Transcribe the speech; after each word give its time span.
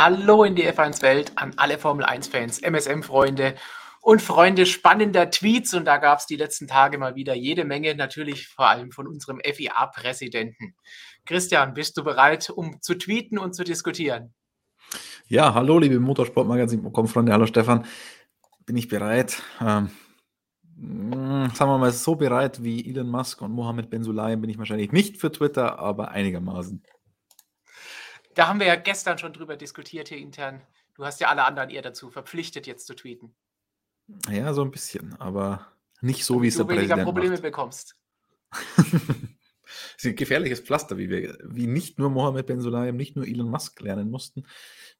Hallo 0.00 0.44
in 0.44 0.54
die 0.54 0.64
F1-Welt 0.64 1.32
an 1.34 1.54
alle 1.56 1.76
Formel 1.76 2.06
1-Fans, 2.06 2.60
MSM-Freunde 2.62 3.56
und 4.00 4.22
Freunde 4.22 4.64
spannender 4.64 5.28
Tweets. 5.28 5.74
Und 5.74 5.86
da 5.86 5.96
gab 5.96 6.20
es 6.20 6.26
die 6.26 6.36
letzten 6.36 6.68
Tage 6.68 6.98
mal 6.98 7.16
wieder 7.16 7.34
jede 7.34 7.64
Menge, 7.64 7.96
natürlich 7.96 8.46
vor 8.46 8.68
allem 8.68 8.92
von 8.92 9.08
unserem 9.08 9.40
FIA-Präsidenten. 9.40 10.76
Christian, 11.26 11.74
bist 11.74 11.96
du 11.96 12.04
bereit, 12.04 12.48
um 12.48 12.80
zu 12.80 12.94
tweeten 12.94 13.38
und 13.38 13.56
zu 13.56 13.64
diskutieren? 13.64 14.32
Ja, 15.26 15.52
hallo, 15.52 15.80
liebe 15.80 15.98
Motorsportmagazin-Freunde, 15.98 17.32
hallo 17.32 17.46
Stefan. 17.46 17.84
Bin 18.66 18.76
ich 18.76 18.86
bereit? 18.86 19.42
Ähm, 19.60 19.90
sagen 21.54 21.70
wir 21.72 21.78
mal, 21.78 21.90
so 21.90 22.14
bereit 22.14 22.62
wie 22.62 22.88
Elon 22.88 23.08
Musk 23.08 23.42
und 23.42 23.50
Mohammed 23.50 23.90
Ben 23.90 24.04
Sulayem 24.04 24.40
bin 24.42 24.50
ich 24.50 24.58
wahrscheinlich 24.58 24.92
nicht 24.92 25.16
für 25.16 25.32
Twitter, 25.32 25.80
aber 25.80 26.12
einigermaßen. 26.12 26.84
Da 28.38 28.46
haben 28.46 28.60
wir 28.60 28.68
ja 28.68 28.76
gestern 28.76 29.18
schon 29.18 29.32
drüber 29.32 29.56
diskutiert 29.56 30.10
hier 30.10 30.18
intern. 30.18 30.62
Du 30.94 31.04
hast 31.04 31.20
ja 31.20 31.26
alle 31.26 31.44
anderen 31.44 31.70
eher 31.70 31.82
dazu 31.82 32.08
verpflichtet, 32.08 32.68
jetzt 32.68 32.86
zu 32.86 32.94
tweeten. 32.94 33.34
Ja, 34.30 34.54
so 34.54 34.62
ein 34.62 34.70
bisschen, 34.70 35.20
aber 35.20 35.66
nicht 36.02 36.24
so, 36.24 36.40
wie 36.40 36.46
es 36.46 36.54
der 36.54 36.64
du 36.64 36.70
weniger 36.70 36.94
Präsident 36.94 37.04
Probleme 37.04 37.30
macht. 37.32 37.42
bekommst. 37.42 37.96
Es 39.98 40.04
ist 40.04 40.10
ein 40.12 40.16
gefährliches 40.16 40.60
Pflaster, 40.60 40.96
wie 40.96 41.10
wir, 41.10 41.36
wie 41.44 41.66
nicht 41.66 41.98
nur 41.98 42.08
Mohammed 42.08 42.46
Ben 42.46 42.60
Sulayem, 42.60 42.96
nicht 42.96 43.16
nur 43.16 43.26
Elon 43.26 43.50
Musk 43.50 43.80
lernen 43.80 44.10
mussten, 44.10 44.46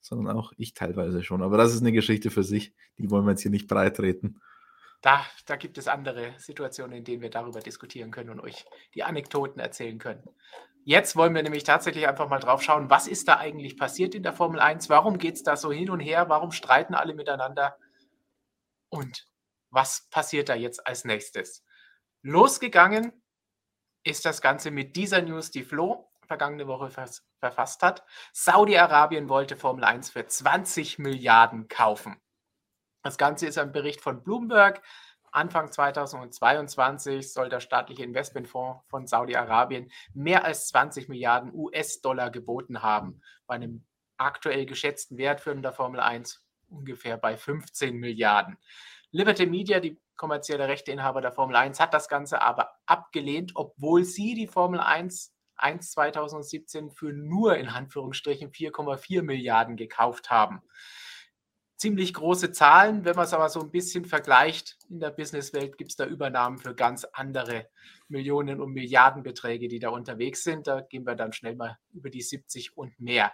sondern 0.00 0.36
auch 0.36 0.52
ich 0.58 0.74
teilweise 0.74 1.22
schon. 1.22 1.42
Aber 1.42 1.56
das 1.56 1.72
ist 1.72 1.80
eine 1.80 1.92
Geschichte 1.92 2.30
für 2.30 2.42
sich, 2.42 2.74
die 2.98 3.10
wollen 3.10 3.24
wir 3.24 3.30
jetzt 3.30 3.40
hier 3.40 3.50
nicht 3.50 3.66
breitreten. 3.66 4.42
Da, 5.00 5.24
da 5.46 5.56
gibt 5.56 5.78
es 5.78 5.88
andere 5.88 6.34
Situationen, 6.38 6.98
in 6.98 7.04
denen 7.04 7.22
wir 7.22 7.30
darüber 7.30 7.60
diskutieren 7.60 8.10
können 8.10 8.30
und 8.30 8.40
euch 8.40 8.66
die 8.94 9.04
Anekdoten 9.04 9.60
erzählen 9.60 9.98
können. 9.98 10.28
Jetzt 10.88 11.16
wollen 11.16 11.34
wir 11.34 11.42
nämlich 11.42 11.64
tatsächlich 11.64 12.08
einfach 12.08 12.30
mal 12.30 12.38
drauf 12.38 12.62
schauen, 12.62 12.88
was 12.88 13.08
ist 13.08 13.28
da 13.28 13.36
eigentlich 13.36 13.76
passiert 13.76 14.14
in 14.14 14.22
der 14.22 14.32
Formel 14.32 14.58
1? 14.58 14.88
Warum 14.88 15.18
geht 15.18 15.34
es 15.34 15.42
da 15.42 15.54
so 15.54 15.70
hin 15.70 15.90
und 15.90 16.00
her? 16.00 16.30
Warum 16.30 16.50
streiten 16.50 16.94
alle 16.94 17.12
miteinander? 17.12 17.76
Und 18.88 19.26
was 19.68 20.08
passiert 20.08 20.48
da 20.48 20.54
jetzt 20.54 20.86
als 20.86 21.04
nächstes? 21.04 21.62
Losgegangen 22.22 23.12
ist 24.02 24.24
das 24.24 24.40
Ganze 24.40 24.70
mit 24.70 24.96
dieser 24.96 25.20
News, 25.20 25.50
die 25.50 25.62
Flo 25.62 26.10
vergangene 26.26 26.66
Woche 26.66 26.88
vers 26.88 27.22
verfasst 27.38 27.82
hat. 27.82 28.02
Saudi-Arabien 28.32 29.28
wollte 29.28 29.58
Formel 29.58 29.84
1 29.84 30.08
für 30.08 30.26
20 30.26 30.98
Milliarden 30.98 31.68
kaufen. 31.68 32.18
Das 33.02 33.18
Ganze 33.18 33.46
ist 33.46 33.58
ein 33.58 33.72
Bericht 33.72 34.00
von 34.00 34.22
Bloomberg. 34.22 34.80
Anfang 35.38 35.70
2022 35.70 37.32
soll 37.32 37.48
der 37.48 37.60
staatliche 37.60 38.02
Investmentfonds 38.02 38.82
von 38.88 39.06
Saudi-Arabien 39.06 39.88
mehr 40.12 40.44
als 40.44 40.66
20 40.66 41.08
Milliarden 41.08 41.54
US-Dollar 41.54 42.30
geboten 42.30 42.82
haben. 42.82 43.22
Bei 43.46 43.54
einem 43.54 43.84
aktuell 44.16 44.66
geschätzten 44.66 45.16
Wert 45.16 45.40
für 45.40 45.54
der 45.54 45.72
Formel 45.72 46.00
1 46.00 46.44
ungefähr 46.68 47.16
bei 47.18 47.36
15 47.36 47.96
Milliarden. 47.96 48.58
Liberty 49.12 49.46
Media, 49.46 49.78
die 49.78 50.00
kommerzielle 50.16 50.66
Rechteinhaber 50.66 51.20
der 51.20 51.30
Formel 51.30 51.54
1, 51.54 51.78
hat 51.78 51.94
das 51.94 52.08
Ganze 52.08 52.42
aber 52.42 52.72
abgelehnt, 52.86 53.52
obwohl 53.54 54.02
sie 54.02 54.34
die 54.34 54.48
Formel 54.48 54.80
1 54.80 55.32
1 55.54 55.92
2017 55.92 56.90
für 56.90 57.12
nur 57.12 57.56
in 57.56 57.68
Anführungsstrichen 57.68 58.50
4,4 58.50 59.22
Milliarden 59.22 59.76
gekauft 59.76 60.30
haben 60.30 60.62
ziemlich 61.78 62.12
große 62.12 62.52
Zahlen. 62.52 63.04
Wenn 63.04 63.16
man 63.16 63.24
es 63.24 63.32
aber 63.32 63.48
so 63.48 63.60
ein 63.60 63.70
bisschen 63.70 64.04
vergleicht, 64.04 64.76
in 64.90 65.00
der 65.00 65.10
Businesswelt 65.10 65.78
gibt 65.78 65.90
es 65.90 65.96
da 65.96 66.04
Übernahmen 66.04 66.58
für 66.58 66.74
ganz 66.74 67.04
andere 67.12 67.68
Millionen- 68.08 68.60
und 68.60 68.72
Milliardenbeträge, 68.72 69.68
die 69.68 69.78
da 69.78 69.88
unterwegs 69.90 70.42
sind. 70.42 70.66
Da 70.66 70.82
gehen 70.82 71.06
wir 71.06 71.14
dann 71.14 71.32
schnell 71.32 71.54
mal 71.54 71.78
über 71.92 72.10
die 72.10 72.20
70 72.20 72.76
und 72.76 72.98
mehr. 73.00 73.32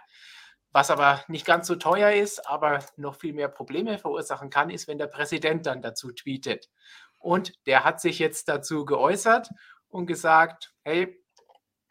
Was 0.71 0.91
aber 0.91 1.23
nicht 1.27 1.45
ganz 1.45 1.67
so 1.67 1.75
teuer 1.75 2.11
ist, 2.11 2.47
aber 2.47 2.83
noch 2.97 3.15
viel 3.15 3.33
mehr 3.33 3.47
Probleme 3.47 3.97
verursachen 3.97 4.49
kann, 4.49 4.69
ist, 4.69 4.87
wenn 4.87 4.97
der 4.97 5.07
Präsident 5.07 5.65
dann 5.65 5.81
dazu 5.81 6.11
tweetet. 6.11 6.69
Und 7.17 7.53
der 7.65 7.83
hat 7.83 7.99
sich 7.99 8.19
jetzt 8.19 8.47
dazu 8.49 8.85
geäußert 8.85 9.49
und 9.87 10.05
gesagt, 10.05 10.73
hey, 10.83 11.17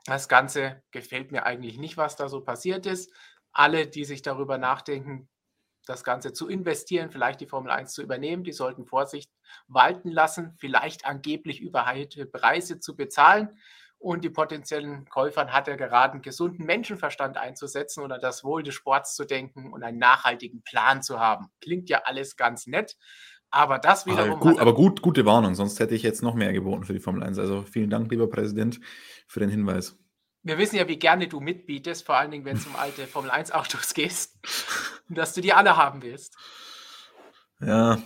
das 0.04 0.28
Ganze 0.28 0.82
gefällt 0.90 1.32
mir 1.32 1.46
eigentlich 1.46 1.78
nicht, 1.78 1.96
was 1.96 2.14
da 2.14 2.28
so 2.28 2.42
passiert 2.42 2.84
ist. 2.84 3.10
Alle, 3.52 3.86
die 3.86 4.04
sich 4.04 4.20
darüber 4.20 4.58
nachdenken, 4.58 5.30
das 5.86 6.04
Ganze 6.04 6.32
zu 6.32 6.48
investieren, 6.48 7.10
vielleicht 7.10 7.40
die 7.40 7.46
Formel 7.46 7.70
1 7.70 7.92
zu 7.92 8.02
übernehmen. 8.02 8.44
Die 8.44 8.52
sollten 8.52 8.86
Vorsicht 8.86 9.30
walten 9.68 10.10
lassen, 10.10 10.54
vielleicht 10.58 11.04
angeblich 11.06 11.60
überhöhte 11.60 12.26
Preise 12.26 12.80
zu 12.80 12.96
bezahlen. 12.96 13.58
Und 13.98 14.22
die 14.22 14.30
potenziellen 14.30 15.06
Käufern 15.08 15.52
hat 15.52 15.66
er 15.66 15.78
geraten, 15.78 16.20
gesunden 16.20 16.66
Menschenverstand 16.66 17.38
einzusetzen 17.38 18.02
oder 18.02 18.18
das 18.18 18.44
Wohl 18.44 18.62
des 18.62 18.74
Sports 18.74 19.14
zu 19.14 19.24
denken 19.24 19.72
und 19.72 19.82
einen 19.82 19.98
nachhaltigen 19.98 20.62
Plan 20.62 21.02
zu 21.02 21.20
haben. 21.20 21.48
Klingt 21.60 21.88
ja 21.88 22.02
alles 22.04 22.36
ganz 22.36 22.66
nett. 22.66 22.96
Aber 23.50 23.78
das 23.78 24.04
wiederum. 24.04 24.32
Aber, 24.32 24.40
gut, 24.40 24.58
aber 24.58 24.74
gut, 24.74 25.00
gute 25.00 25.24
Warnung, 25.24 25.54
sonst 25.54 25.78
hätte 25.78 25.94
ich 25.94 26.02
jetzt 26.02 26.22
noch 26.22 26.34
mehr 26.34 26.52
geboten 26.52 26.84
für 26.84 26.92
die 26.92 27.00
Formel 27.00 27.22
1. 27.22 27.38
Also 27.38 27.62
vielen 27.62 27.88
Dank, 27.88 28.10
lieber 28.10 28.28
Präsident, 28.28 28.80
für 29.28 29.40
den 29.40 29.48
Hinweis. 29.48 29.96
Wir 30.42 30.58
wissen 30.58 30.76
ja, 30.76 30.86
wie 30.88 30.98
gerne 30.98 31.28
du 31.28 31.40
mitbietest, 31.40 32.04
vor 32.04 32.16
allen 32.16 32.30
Dingen, 32.30 32.44
wenn 32.44 32.56
es 32.56 32.66
um 32.66 32.76
alte 32.76 33.06
Formel 33.06 33.30
1 33.30 33.52
Autos 33.52 33.94
dass 35.08 35.34
du 35.34 35.40
die 35.40 35.52
alle 35.52 35.76
haben 35.76 36.02
willst. 36.02 36.36
Ja, 37.60 37.98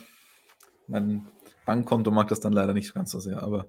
mein 0.87 1.27
Bankkonto 1.65 2.11
mag 2.11 2.29
das 2.29 2.41
dann 2.41 2.53
leider 2.53 2.73
nicht 2.73 2.95
ganz 2.95 3.11
so 3.11 3.21
sehr, 3.21 3.43
aber 3.43 3.67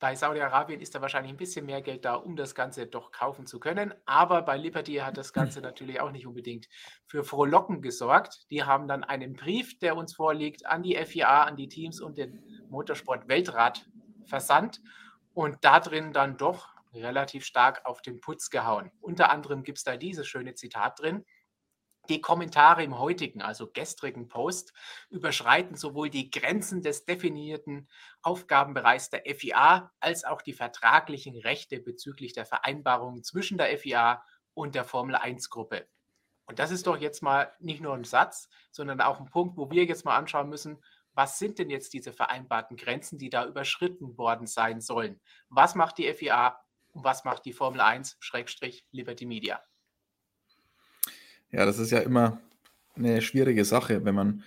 Bei 0.00 0.16
Saudi-Arabien 0.16 0.80
ist 0.80 0.96
da 0.96 1.00
wahrscheinlich 1.00 1.32
ein 1.32 1.36
bisschen 1.36 1.64
mehr 1.64 1.80
Geld 1.80 2.04
da, 2.04 2.14
um 2.14 2.34
das 2.34 2.56
Ganze 2.56 2.88
doch 2.88 3.12
kaufen 3.12 3.46
zu 3.46 3.60
können. 3.60 3.94
Aber 4.04 4.42
bei 4.42 4.56
Liberty 4.56 4.96
hat 4.96 5.16
das 5.16 5.32
Ganze 5.32 5.60
natürlich 5.62 6.00
auch 6.00 6.10
nicht 6.10 6.26
unbedingt 6.26 6.68
für 7.06 7.22
Frohlocken 7.22 7.82
gesorgt. 7.82 8.50
Die 8.50 8.64
haben 8.64 8.88
dann 8.88 9.04
einen 9.04 9.34
Brief, 9.34 9.78
der 9.78 9.96
uns 9.96 10.12
vorliegt, 10.12 10.66
an 10.66 10.82
die 10.82 10.96
FIA, 10.96 11.44
an 11.44 11.56
die 11.56 11.68
Teams 11.68 12.00
und 12.00 12.18
den 12.18 12.42
Motorsport-Weltrat 12.68 13.86
versandt 14.26 14.80
und 15.34 15.58
da 15.60 15.78
drin 15.78 16.12
dann 16.12 16.36
doch 16.36 16.68
relativ 16.92 17.44
stark 17.44 17.84
auf 17.84 18.02
den 18.02 18.20
Putz 18.20 18.50
gehauen. 18.50 18.90
Unter 19.00 19.30
anderem 19.30 19.62
gibt 19.62 19.78
es 19.78 19.84
da 19.84 19.96
dieses 19.96 20.26
schöne 20.26 20.54
Zitat 20.54 21.00
drin. 21.00 21.24
Die 22.08 22.20
Kommentare 22.20 22.82
im 22.82 22.98
heutigen, 22.98 23.42
also 23.42 23.70
gestrigen 23.70 24.26
Post 24.26 24.72
überschreiten 25.08 25.76
sowohl 25.76 26.10
die 26.10 26.30
Grenzen 26.30 26.82
des 26.82 27.04
definierten 27.04 27.88
Aufgabenbereichs 28.22 29.10
der 29.10 29.22
FIA 29.24 29.92
als 30.00 30.24
auch 30.24 30.42
die 30.42 30.52
vertraglichen 30.52 31.36
Rechte 31.36 31.78
bezüglich 31.78 32.32
der 32.32 32.44
Vereinbarungen 32.44 33.22
zwischen 33.22 33.56
der 33.56 33.78
FIA 33.78 34.24
und 34.54 34.74
der 34.74 34.84
Formel 34.84 35.14
1-Gruppe. 35.14 35.86
Und 36.46 36.58
das 36.58 36.72
ist 36.72 36.88
doch 36.88 36.98
jetzt 36.98 37.22
mal 37.22 37.52
nicht 37.60 37.80
nur 37.80 37.94
ein 37.94 38.04
Satz, 38.04 38.48
sondern 38.72 39.00
auch 39.00 39.20
ein 39.20 39.30
Punkt, 39.30 39.56
wo 39.56 39.70
wir 39.70 39.84
jetzt 39.84 40.04
mal 40.04 40.16
anschauen 40.16 40.48
müssen, 40.48 40.82
was 41.14 41.38
sind 41.38 41.58
denn 41.58 41.70
jetzt 41.70 41.92
diese 41.92 42.12
vereinbarten 42.12 42.76
Grenzen, 42.76 43.18
die 43.18 43.30
da 43.30 43.46
überschritten 43.46 44.18
worden 44.18 44.46
sein 44.46 44.80
sollen? 44.80 45.20
Was 45.48 45.74
macht 45.74 45.98
die 45.98 46.12
FIA? 46.12 46.58
Und 46.92 47.04
was 47.04 47.24
macht 47.24 47.44
die 47.44 47.52
Formel 47.52 47.80
1 47.80 48.16
Schrägstrich 48.20 48.86
Liberty 48.90 49.24
Media? 49.24 49.62
Ja, 51.52 51.66
das 51.66 51.78
ist 51.78 51.90
ja 51.90 51.98
immer 52.00 52.40
eine 52.96 53.20
schwierige 53.22 53.64
Sache, 53.64 54.04
wenn 54.04 54.14
man 54.14 54.42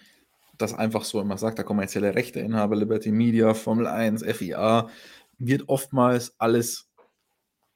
das 0.57 0.73
einfach 0.73 1.03
so 1.03 1.21
immer 1.21 1.37
sagt, 1.37 1.57
der 1.57 1.65
kommerzielle 1.65 2.15
Rechteinhaber, 2.15 2.75
Liberty 2.75 3.11
Media, 3.11 3.53
Formel 3.53 3.87
1, 3.87 4.23
FIA, 4.23 4.89
wird 5.37 5.69
oftmals 5.69 6.39
alles 6.39 6.89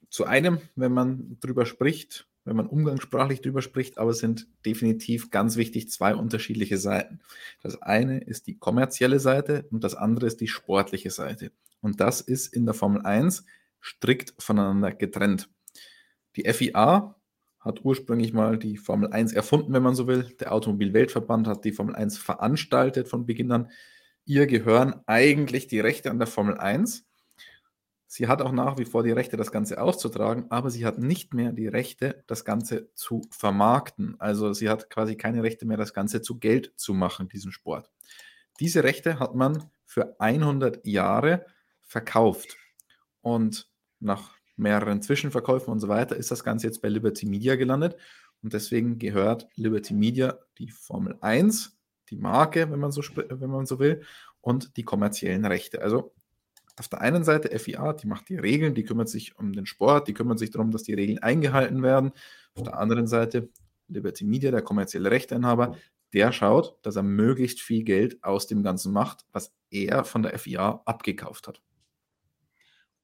zu 0.08 0.24
einem, 0.24 0.58
wenn 0.76 0.92
man 0.92 1.38
drüber 1.40 1.66
spricht, 1.66 2.26
wenn 2.44 2.56
man 2.56 2.66
umgangssprachlich 2.66 3.42
drüber 3.42 3.62
spricht, 3.62 3.98
aber 3.98 4.10
es 4.10 4.18
sind 4.18 4.48
definitiv 4.66 5.30
ganz 5.30 5.56
wichtig 5.56 5.90
zwei 5.90 6.14
unterschiedliche 6.14 6.78
Seiten. 6.78 7.20
Das 7.62 7.80
eine 7.80 8.18
ist 8.18 8.46
die 8.46 8.58
kommerzielle 8.58 9.20
Seite 9.20 9.66
und 9.70 9.84
das 9.84 9.94
andere 9.94 10.26
ist 10.26 10.40
die 10.40 10.48
sportliche 10.48 11.10
Seite. 11.10 11.52
Und 11.80 12.00
das 12.00 12.20
ist 12.20 12.52
in 12.52 12.64
der 12.64 12.74
Formel 12.74 13.02
1 13.02 13.44
strikt 13.80 14.34
voneinander 14.38 14.92
getrennt. 14.92 15.48
Die 16.36 16.50
FIA 16.52 17.14
hat 17.60 17.84
ursprünglich 17.84 18.32
mal 18.32 18.58
die 18.58 18.76
Formel 18.78 19.12
1 19.12 19.32
erfunden, 19.32 19.72
wenn 19.72 19.82
man 19.82 19.94
so 19.94 20.06
will. 20.06 20.24
Der 20.40 20.52
Automobilweltverband 20.52 21.46
hat 21.46 21.64
die 21.64 21.72
Formel 21.72 21.94
1 21.94 22.18
veranstaltet 22.18 23.08
von 23.08 23.26
Beginn 23.26 23.52
an. 23.52 23.70
Ihr 24.24 24.46
gehören 24.46 24.94
eigentlich 25.06 25.66
die 25.68 25.80
Rechte 25.80 26.10
an 26.10 26.18
der 26.18 26.26
Formel 26.26 26.56
1. 26.56 27.06
Sie 28.06 28.26
hat 28.26 28.42
auch 28.42 28.50
nach 28.50 28.76
wie 28.76 28.86
vor 28.86 29.04
die 29.04 29.12
Rechte, 29.12 29.36
das 29.36 29.52
Ganze 29.52 29.80
auszutragen, 29.80 30.46
aber 30.50 30.70
sie 30.70 30.84
hat 30.84 30.98
nicht 30.98 31.32
mehr 31.32 31.52
die 31.52 31.68
Rechte, 31.68 32.24
das 32.26 32.44
Ganze 32.44 32.92
zu 32.94 33.22
vermarkten. 33.30 34.16
Also 34.18 34.52
sie 34.52 34.68
hat 34.68 34.90
quasi 34.90 35.14
keine 35.14 35.44
Rechte 35.44 35.64
mehr, 35.64 35.76
das 35.76 35.94
Ganze 35.94 36.20
zu 36.20 36.38
Geld 36.40 36.72
zu 36.76 36.92
machen, 36.92 37.28
diesen 37.28 37.52
Sport. 37.52 37.90
Diese 38.58 38.82
Rechte 38.82 39.20
hat 39.20 39.36
man 39.36 39.70
für 39.86 40.18
100 40.18 40.84
Jahre 40.84 41.46
verkauft. 41.82 42.56
Und 43.20 43.70
nach 44.00 44.39
mehreren 44.60 45.02
Zwischenverkäufen 45.02 45.72
und 45.72 45.80
so 45.80 45.88
weiter 45.88 46.16
ist 46.16 46.30
das 46.30 46.44
Ganze 46.44 46.66
jetzt 46.66 46.82
bei 46.82 46.88
Liberty 46.88 47.26
Media 47.26 47.56
gelandet. 47.56 47.96
Und 48.42 48.52
deswegen 48.52 48.98
gehört 48.98 49.48
Liberty 49.56 49.94
Media 49.94 50.38
die 50.58 50.70
Formel 50.70 51.16
1, 51.20 51.76
die 52.10 52.16
Marke, 52.16 52.70
wenn 52.70 52.78
man 52.78 52.92
so, 52.92 53.02
wenn 53.02 53.50
man 53.50 53.66
so 53.66 53.78
will, 53.78 54.02
und 54.40 54.76
die 54.76 54.84
kommerziellen 54.84 55.44
Rechte. 55.44 55.82
Also 55.82 56.14
auf 56.76 56.88
der 56.88 57.00
einen 57.00 57.24
Seite 57.24 57.56
FIA, 57.58 57.92
die 57.92 58.06
macht 58.06 58.28
die 58.28 58.36
Regeln, 58.36 58.74
die 58.74 58.84
kümmert 58.84 59.08
sich 59.08 59.38
um 59.38 59.52
den 59.52 59.66
Sport, 59.66 60.08
die 60.08 60.14
kümmert 60.14 60.38
sich 60.38 60.50
darum, 60.50 60.70
dass 60.70 60.82
die 60.82 60.94
Regeln 60.94 61.18
eingehalten 61.18 61.82
werden. 61.82 62.12
Auf 62.54 62.62
der 62.62 62.78
anderen 62.78 63.06
Seite 63.06 63.50
Liberty 63.88 64.24
Media, 64.24 64.50
der 64.50 64.62
kommerzielle 64.62 65.10
Rechteinhaber, 65.10 65.76
der 66.12 66.32
schaut, 66.32 66.78
dass 66.82 66.96
er 66.96 67.02
möglichst 67.02 67.60
viel 67.60 67.84
Geld 67.84 68.22
aus 68.24 68.46
dem 68.46 68.62
Ganzen 68.62 68.92
macht, 68.92 69.26
was 69.32 69.52
er 69.70 70.04
von 70.04 70.22
der 70.22 70.38
FIA 70.38 70.82
abgekauft 70.84 71.48
hat. 71.48 71.60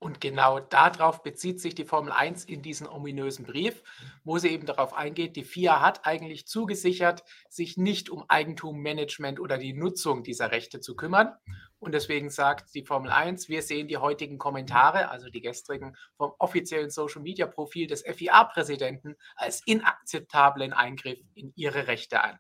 Und 0.07 0.21
genau 0.21 0.61
darauf 0.61 1.25
bezieht 1.25 1.61
sich 1.61 1.75
die 1.75 1.85
Formel 1.85 2.13
1 2.13 2.45
in 2.45 2.63
diesem 2.63 2.87
ominösen 2.87 3.45
Brief, 3.45 3.83
wo 4.23 4.39
sie 4.39 4.51
eben 4.51 4.65
darauf 4.65 4.95
eingeht, 4.95 5.35
die 5.35 5.43
FIA 5.43 5.81
hat 5.81 6.07
eigentlich 6.07 6.47
zugesichert, 6.47 7.25
sich 7.49 7.77
nicht 7.77 8.09
um 8.09 8.25
Eigentum, 8.29 8.81
Management 8.83 9.41
oder 9.41 9.59
die 9.59 9.73
Nutzung 9.73 10.23
dieser 10.23 10.53
Rechte 10.53 10.79
zu 10.79 10.95
kümmern. 10.95 11.35
Und 11.81 11.91
deswegen 11.91 12.31
sagt 12.31 12.73
die 12.77 12.85
Formel 12.85 13.11
1, 13.11 13.49
wir 13.49 13.63
sehen 13.63 13.89
die 13.89 13.97
heutigen 13.97 14.39
Kommentare, 14.39 15.09
also 15.09 15.29
die 15.29 15.41
gestrigen 15.41 15.97
vom 16.17 16.35
offiziellen 16.39 16.91
Social-Media-Profil 16.91 17.89
des 17.89 18.03
FIA-Präsidenten, 18.03 19.17
als 19.35 19.61
inakzeptablen 19.67 20.73
Eingriff 20.73 21.19
in 21.35 21.53
ihre 21.57 21.89
Rechte 21.89 22.23
an. 22.23 22.39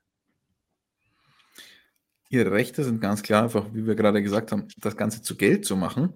Ihre 2.28 2.52
Rechte 2.52 2.84
sind 2.84 3.00
ganz 3.00 3.24
klar 3.24 3.42
einfach, 3.42 3.66
wie 3.72 3.88
wir 3.88 3.96
gerade 3.96 4.22
gesagt 4.22 4.52
haben, 4.52 4.68
das 4.76 4.96
Ganze 4.96 5.20
zu 5.20 5.36
Geld 5.36 5.66
zu 5.66 5.74
machen. 5.74 6.14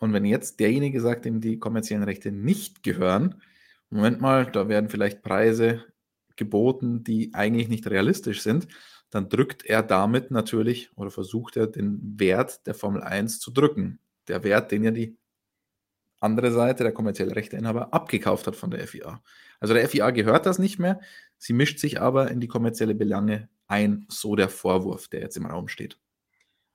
Und 0.00 0.12
wenn 0.12 0.24
jetzt 0.24 0.58
derjenige 0.58 1.00
sagt, 1.00 1.26
dem 1.26 1.40
die 1.40 1.58
kommerziellen 1.58 2.02
Rechte 2.02 2.32
nicht 2.32 2.82
gehören, 2.82 3.40
Moment 3.90 4.20
mal, 4.20 4.46
da 4.50 4.68
werden 4.68 4.88
vielleicht 4.88 5.22
Preise 5.22 5.84
geboten, 6.36 7.04
die 7.04 7.34
eigentlich 7.34 7.68
nicht 7.68 7.86
realistisch 7.88 8.40
sind, 8.40 8.66
dann 9.10 9.28
drückt 9.28 9.64
er 9.66 9.82
damit 9.82 10.30
natürlich 10.30 10.96
oder 10.96 11.10
versucht 11.10 11.56
er 11.56 11.66
den 11.66 12.18
Wert 12.18 12.66
der 12.66 12.74
Formel 12.74 13.02
1 13.02 13.40
zu 13.40 13.50
drücken. 13.50 13.98
Der 14.26 14.42
Wert, 14.42 14.70
den 14.70 14.84
ja 14.84 14.90
die 14.90 15.18
andere 16.20 16.50
Seite, 16.52 16.82
der 16.82 16.92
kommerzielle 16.92 17.36
Rechteinhaber, 17.36 17.92
abgekauft 17.92 18.46
hat 18.46 18.56
von 18.56 18.70
der 18.70 18.86
FIA. 18.86 19.22
Also 19.58 19.74
der 19.74 19.88
FIA 19.88 20.10
gehört 20.12 20.46
das 20.46 20.58
nicht 20.58 20.78
mehr, 20.78 21.00
sie 21.36 21.52
mischt 21.52 21.78
sich 21.78 22.00
aber 22.00 22.30
in 22.30 22.40
die 22.40 22.48
kommerzielle 22.48 22.94
Belange 22.94 23.48
ein, 23.66 24.06
so 24.08 24.36
der 24.36 24.48
Vorwurf, 24.48 25.08
der 25.08 25.20
jetzt 25.20 25.36
im 25.36 25.46
Raum 25.46 25.68
steht. 25.68 25.98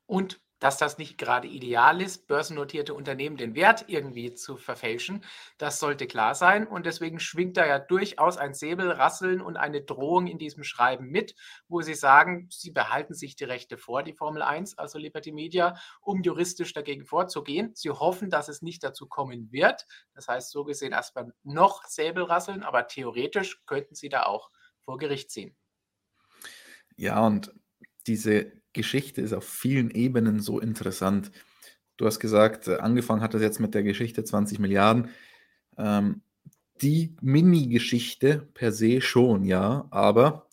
Und 0.05 0.41
dass 0.59 0.77
das 0.77 0.97
nicht 0.97 1.17
gerade 1.17 1.47
ideal 1.47 2.01
ist, 2.01 2.27
börsennotierte 2.27 2.93
Unternehmen 2.93 3.37
den 3.37 3.55
Wert 3.55 3.85
irgendwie 3.87 4.33
zu 4.33 4.57
verfälschen. 4.57 5.23
Das 5.57 5.79
sollte 5.79 6.07
klar 6.07 6.35
sein. 6.35 6.65
Und 6.65 6.85
deswegen 6.85 7.19
schwingt 7.19 7.57
da 7.57 7.65
ja 7.65 7.79
durchaus 7.79 8.37
ein 8.37 8.53
Säbelrasseln 8.53 9.41
und 9.41 9.57
eine 9.57 9.81
Drohung 9.81 10.27
in 10.27 10.37
diesem 10.37 10.63
Schreiben 10.63 11.07
mit, 11.07 11.35
wo 11.67 11.81
sie 11.81 11.93
sagen, 11.93 12.47
sie 12.51 12.71
behalten 12.71 13.13
sich 13.13 13.35
die 13.35 13.43
Rechte 13.43 13.77
vor, 13.77 14.03
die 14.03 14.13
Formel 14.13 14.41
1, 14.41 14.77
also 14.77 14.97
Liberty 14.97 15.31
Media, 15.31 15.75
um 16.01 16.21
juristisch 16.21 16.73
dagegen 16.73 17.05
vorzugehen. 17.05 17.71
Sie 17.75 17.89
hoffen, 17.89 18.29
dass 18.29 18.47
es 18.47 18.61
nicht 18.61 18.83
dazu 18.83 19.07
kommen 19.07 19.51
wird. 19.51 19.85
Das 20.13 20.27
heißt, 20.27 20.51
so 20.51 20.63
gesehen 20.63 20.93
erstmal 20.93 21.33
noch 21.43 21.83
Säbelrasseln, 21.85 22.63
aber 22.63 22.87
theoretisch 22.87 23.65
könnten 23.65 23.95
sie 23.95 24.09
da 24.09 24.23
auch 24.23 24.49
vor 24.79 24.97
Gericht 24.97 25.31
ziehen. 25.31 25.55
Ja, 26.95 27.25
und 27.25 27.53
diese 28.07 28.51
Geschichte 28.73 29.21
ist 29.21 29.33
auf 29.33 29.47
vielen 29.47 29.91
Ebenen 29.91 30.39
so 30.39 30.59
interessant. 30.59 31.31
Du 31.97 32.05
hast 32.05 32.19
gesagt, 32.19 32.67
äh, 32.67 32.75
angefangen 32.75 33.21
hat 33.21 33.33
das 33.33 33.41
jetzt 33.41 33.59
mit 33.59 33.73
der 33.73 33.83
Geschichte 33.83 34.23
20 34.23 34.59
Milliarden. 34.59 35.09
Ähm, 35.77 36.21
die 36.81 37.15
Mini-Geschichte 37.21 38.49
per 38.53 38.71
se 38.71 38.99
schon, 38.99 39.45
ja, 39.45 39.87
aber 39.91 40.47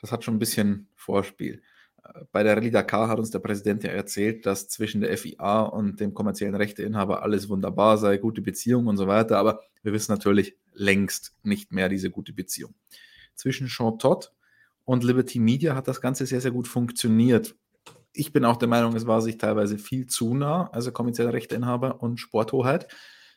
das 0.00 0.12
hat 0.12 0.22
schon 0.22 0.36
ein 0.36 0.38
bisschen 0.38 0.88
Vorspiel. 0.94 1.62
Äh, 2.04 2.24
bei 2.30 2.44
der 2.44 2.56
Rallye 2.56 2.70
Dakar 2.70 3.08
hat 3.08 3.18
uns 3.18 3.30
der 3.30 3.40
Präsident 3.40 3.82
ja 3.82 3.90
erzählt, 3.90 4.46
dass 4.46 4.68
zwischen 4.68 5.00
der 5.00 5.16
FIA 5.16 5.62
und 5.62 5.98
dem 5.98 6.14
kommerziellen 6.14 6.54
Rechteinhaber 6.54 7.22
alles 7.22 7.48
wunderbar 7.48 7.98
sei, 7.98 8.18
gute 8.18 8.40
Beziehung 8.40 8.86
und 8.86 8.96
so 8.96 9.08
weiter, 9.08 9.38
aber 9.38 9.60
wir 9.82 9.92
wissen 9.92 10.12
natürlich 10.12 10.56
längst 10.72 11.34
nicht 11.42 11.72
mehr 11.72 11.88
diese 11.88 12.10
gute 12.10 12.32
Beziehung. 12.32 12.74
Zwischen 13.34 13.66
Jean 13.66 13.98
Todt 13.98 14.32
und 14.84 15.04
Liberty 15.04 15.38
Media 15.38 15.74
hat 15.74 15.88
das 15.88 16.00
Ganze 16.00 16.26
sehr, 16.26 16.40
sehr 16.40 16.50
gut 16.50 16.68
funktioniert 16.68 17.54
ich 18.14 18.32
bin 18.32 18.44
auch 18.44 18.56
der 18.56 18.68
Meinung, 18.68 18.94
es 18.94 19.06
war 19.06 19.20
sich 19.20 19.38
teilweise 19.38 19.76
viel 19.76 20.06
zu 20.06 20.34
nah, 20.34 20.70
also 20.72 20.92
kommerzieller 20.92 21.32
Rechteinhaber 21.32 22.00
und 22.00 22.18
Sporthoheit. 22.18 22.86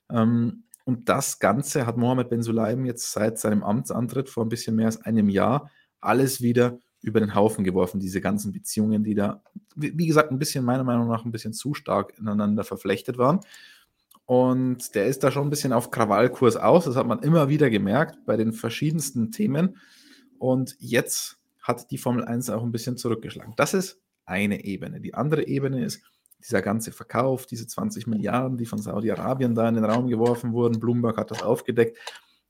Ähm, 0.10 0.64
und 0.86 1.10
das 1.10 1.40
Ganze 1.40 1.86
hat 1.86 1.98
Mohammed 1.98 2.30
Ben 2.30 2.44
Sulaim 2.44 2.86
jetzt 2.86 3.12
seit 3.12 3.40
seinem 3.40 3.64
Amtsantritt 3.64 4.30
vor 4.30 4.46
ein 4.46 4.50
bisschen 4.50 4.76
mehr 4.76 4.86
als 4.86 5.02
einem 5.02 5.28
Jahr 5.30 5.70
alles 6.00 6.42
wieder 6.42 6.80
über 7.02 7.20
den 7.20 7.36
Haufen 7.36 7.64
geworfen, 7.64 8.00
diese 8.00 8.22
ganzen 8.22 8.52
Beziehungen, 8.54 9.04
die 9.04 9.16
da, 9.16 9.42
wie 9.76 10.08
gesagt, 10.08 10.32
ein 10.32 10.40
bisschen 10.40 10.64
meiner 10.64 10.84
Meinung 10.84 11.08
nach 11.08 11.26
ein 11.26 11.32
bisschen 11.32 11.54
zu 11.54 11.74
stark 11.74 12.18
ineinander 12.18 12.64
verflechtet 12.64 13.18
waren. 13.18 13.40
Und 14.26 14.94
der 14.96 15.08
ist 15.08 15.24
da 15.24 15.32
schon 15.32 15.48
ein 15.48 15.50
bisschen 15.50 15.74
auf 15.74 15.90
Krawallkurs 15.90 16.58
aus. 16.58 16.86
Das 16.86 16.96
hat 16.96 17.08
man 17.08 17.20
immer 17.20 17.50
wieder 17.50 17.70
gemerkt 17.70 18.26
bei 18.26 18.38
den 18.38 18.54
verschiedensten 18.54 19.32
Themen. 19.32 19.78
Und 20.40 20.76
jetzt 20.80 21.38
hat 21.62 21.92
die 21.92 21.98
Formel 21.98 22.26
1 22.26 22.50
auch 22.50 22.64
ein 22.64 22.72
bisschen 22.72 22.98
zurückgeschlagen. 22.98 23.54
Das 23.58 23.74
ist 23.74 24.02
eine 24.26 24.64
Ebene. 24.64 25.02
Die 25.02 25.14
andere 25.14 25.48
Ebene 25.48 25.84
ist 25.84 26.02
dieser 26.40 26.62
ganze 26.62 26.92
Verkauf, 26.92 27.46
diese 27.46 27.68
20 27.68 28.08
Milliarden, 28.08 28.58
die 28.58 28.66
von 28.66 28.80
Saudi-Arabien 28.80 29.56
da 29.56 29.68
in 29.68 29.76
den 29.76 29.86
Raum 29.86 30.08
geworfen 30.08 30.54
wurden. 30.54 30.80
Bloomberg 30.80 31.18
hat 31.18 31.32
das 31.32 31.42
aufgedeckt. 31.42 31.98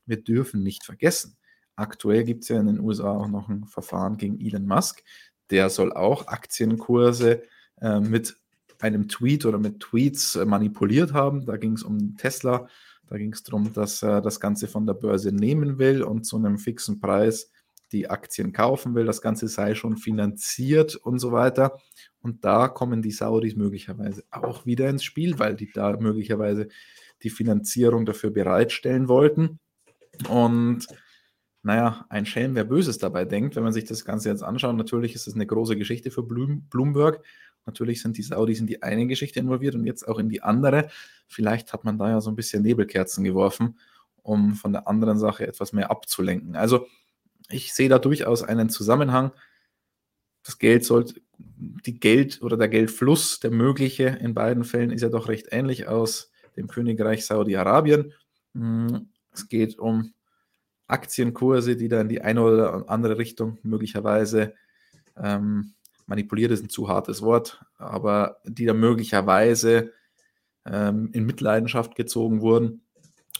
Wir 0.06 0.22
dürfen 0.22 0.62
nicht 0.62 0.84
vergessen, 0.84 1.36
aktuell 1.78 2.24
gibt 2.24 2.42
es 2.42 2.48
ja 2.48 2.60
in 2.60 2.66
den 2.66 2.80
USA 2.80 3.16
auch 3.16 3.28
noch 3.28 3.48
ein 3.48 3.64
Verfahren 3.66 4.16
gegen 4.16 4.40
Elon 4.40 4.66
Musk. 4.66 5.02
Der 5.50 5.70
soll 5.70 5.92
auch 5.92 6.26
Aktienkurse 6.26 7.42
äh, 7.80 8.00
mit 8.00 8.36
einem 8.80 9.08
Tweet 9.08 9.46
oder 9.46 9.58
mit 9.58 9.80
Tweets 9.80 10.36
äh, 10.36 10.44
manipuliert 10.44 11.12
haben. 11.12 11.46
Da 11.46 11.56
ging 11.56 11.72
es 11.72 11.82
um 11.82 12.16
Tesla. 12.16 12.68
Da 13.08 13.16
ging 13.16 13.32
es 13.32 13.42
darum, 13.42 13.72
dass 13.72 14.02
er 14.02 14.20
das 14.20 14.40
Ganze 14.40 14.68
von 14.68 14.86
der 14.86 14.94
Börse 14.94 15.32
nehmen 15.32 15.78
will 15.78 16.02
und 16.02 16.24
zu 16.24 16.36
einem 16.36 16.58
fixen 16.58 17.00
Preis 17.00 17.50
die 17.92 18.10
Aktien 18.10 18.52
kaufen 18.52 18.94
will, 18.94 19.06
das 19.06 19.22
Ganze 19.22 19.48
sei 19.48 19.74
schon 19.74 19.96
finanziert 19.96 20.96
und 20.96 21.18
so 21.18 21.32
weiter. 21.32 21.78
Und 22.20 22.44
da 22.44 22.68
kommen 22.68 23.02
die 23.02 23.10
Saudis 23.10 23.56
möglicherweise 23.56 24.24
auch 24.30 24.66
wieder 24.66 24.88
ins 24.88 25.04
Spiel, 25.04 25.38
weil 25.38 25.56
die 25.56 25.70
da 25.72 25.96
möglicherweise 25.98 26.68
die 27.22 27.30
Finanzierung 27.30 28.06
dafür 28.06 28.30
bereitstellen 28.30 29.08
wollten. 29.08 29.58
Und 30.28 30.86
naja, 31.62 32.06
ein 32.08 32.26
Schelm, 32.26 32.54
wer 32.54 32.64
Böses 32.64 32.98
dabei 32.98 33.24
denkt, 33.24 33.56
wenn 33.56 33.64
man 33.64 33.72
sich 33.72 33.84
das 33.84 34.04
Ganze 34.04 34.28
jetzt 34.28 34.42
anschaut. 34.42 34.76
Natürlich 34.76 35.14
ist 35.14 35.26
es 35.26 35.34
eine 35.34 35.46
große 35.46 35.76
Geschichte 35.76 36.10
für 36.10 36.22
Bloomberg. 36.22 37.22
Natürlich 37.66 38.00
sind 38.00 38.16
die 38.16 38.22
Saudis 38.22 38.60
in 38.60 38.66
die 38.66 38.82
eine 38.82 39.06
Geschichte 39.06 39.40
involviert 39.40 39.74
und 39.74 39.84
jetzt 39.84 40.06
auch 40.08 40.18
in 40.18 40.28
die 40.28 40.42
andere. 40.42 40.88
Vielleicht 41.26 41.72
hat 41.72 41.84
man 41.84 41.98
da 41.98 42.08
ja 42.08 42.20
so 42.20 42.30
ein 42.30 42.36
bisschen 42.36 42.62
Nebelkerzen 42.62 43.24
geworfen, 43.24 43.78
um 44.22 44.54
von 44.54 44.72
der 44.72 44.88
anderen 44.88 45.18
Sache 45.18 45.46
etwas 45.46 45.72
mehr 45.72 45.90
abzulenken. 45.90 46.56
Also 46.56 46.86
ich 47.50 47.72
sehe 47.72 47.88
da 47.88 47.98
durchaus 47.98 48.42
einen 48.42 48.68
Zusammenhang. 48.68 49.32
Das 50.42 50.58
Geld 50.58 50.84
sollte, 50.84 51.20
die 51.38 51.98
Geld 51.98 52.42
oder 52.42 52.56
der 52.56 52.68
Geldfluss, 52.68 53.40
der 53.40 53.50
mögliche 53.50 54.06
in 54.06 54.34
beiden 54.34 54.64
Fällen 54.64 54.90
ist 54.90 55.02
ja 55.02 55.08
doch 55.08 55.28
recht 55.28 55.48
ähnlich 55.50 55.86
aus 55.86 56.30
dem 56.56 56.68
Königreich 56.68 57.24
Saudi-Arabien. 57.24 58.12
Hm, 58.54 59.08
es 59.32 59.48
geht 59.48 59.78
um 59.78 60.12
Aktienkurse, 60.86 61.76
die 61.76 61.88
da 61.88 62.00
in 62.00 62.08
die 62.08 62.22
eine 62.22 62.42
oder 62.42 62.88
andere 62.88 63.18
Richtung 63.18 63.58
möglicherweise 63.62 64.54
ähm, 65.16 65.74
manipuliert 66.06 66.50
ist 66.50 66.64
ein 66.64 66.70
zu 66.70 66.88
hartes 66.88 67.22
Wort, 67.22 67.62
aber 67.76 68.38
die 68.44 68.64
da 68.64 68.72
möglicherweise 68.72 69.92
ähm, 70.64 71.10
in 71.12 71.26
Mitleidenschaft 71.26 71.94
gezogen 71.94 72.40
wurden 72.40 72.82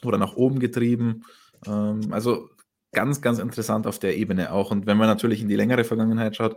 oder 0.05 0.19
nach 0.19 0.35
oben 0.37 0.61
getrieben. 0.61 1.25
Ähm, 1.67 2.13
also 2.13 2.51
ganz, 2.93 3.21
ganz 3.21 3.39
interessant 3.39 3.87
auf 3.87 3.99
der 3.99 4.17
Ebene 4.17 4.53
auch. 4.53 4.71
Und 4.71 4.87
wenn 4.87 4.97
man 4.97 5.09
natürlich 5.09 5.43
in 5.43 5.49
die 5.49 5.57
längere 5.57 5.85
Vergangenheit 5.85 6.37
schaut, 6.37 6.57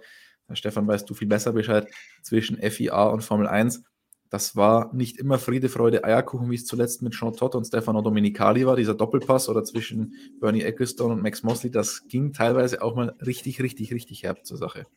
Stefan, 0.53 0.87
weißt 0.87 1.09
du 1.09 1.13
viel 1.13 1.27
besser 1.27 1.53
Bescheid, 1.53 1.87
zwischen 2.23 2.57
FIA 2.57 3.03
und 3.05 3.21
Formel 3.21 3.47
1, 3.47 3.83
das 4.29 4.55
war 4.55 4.93
nicht 4.93 5.17
immer 5.17 5.37
Friede, 5.39 5.67
Freude, 5.67 6.05
Eierkuchen, 6.05 6.49
wie 6.49 6.55
es 6.55 6.65
zuletzt 6.65 7.01
mit 7.01 7.13
Jean 7.13 7.33
Todt 7.33 7.53
und 7.53 7.65
Stefano 7.65 8.01
Dominicali 8.01 8.65
war, 8.65 8.77
dieser 8.77 8.95
Doppelpass 8.95 9.49
oder 9.49 9.63
zwischen 9.63 10.13
Bernie 10.39 10.61
Ecclestone 10.61 11.13
und 11.13 11.21
Max 11.21 11.43
Mosley, 11.43 11.69
das 11.69 12.07
ging 12.07 12.31
teilweise 12.31 12.81
auch 12.81 12.95
mal 12.95 13.13
richtig, 13.25 13.61
richtig, 13.61 13.93
richtig 13.93 14.23
herb 14.23 14.45
zur 14.45 14.57
Sache. 14.57 14.87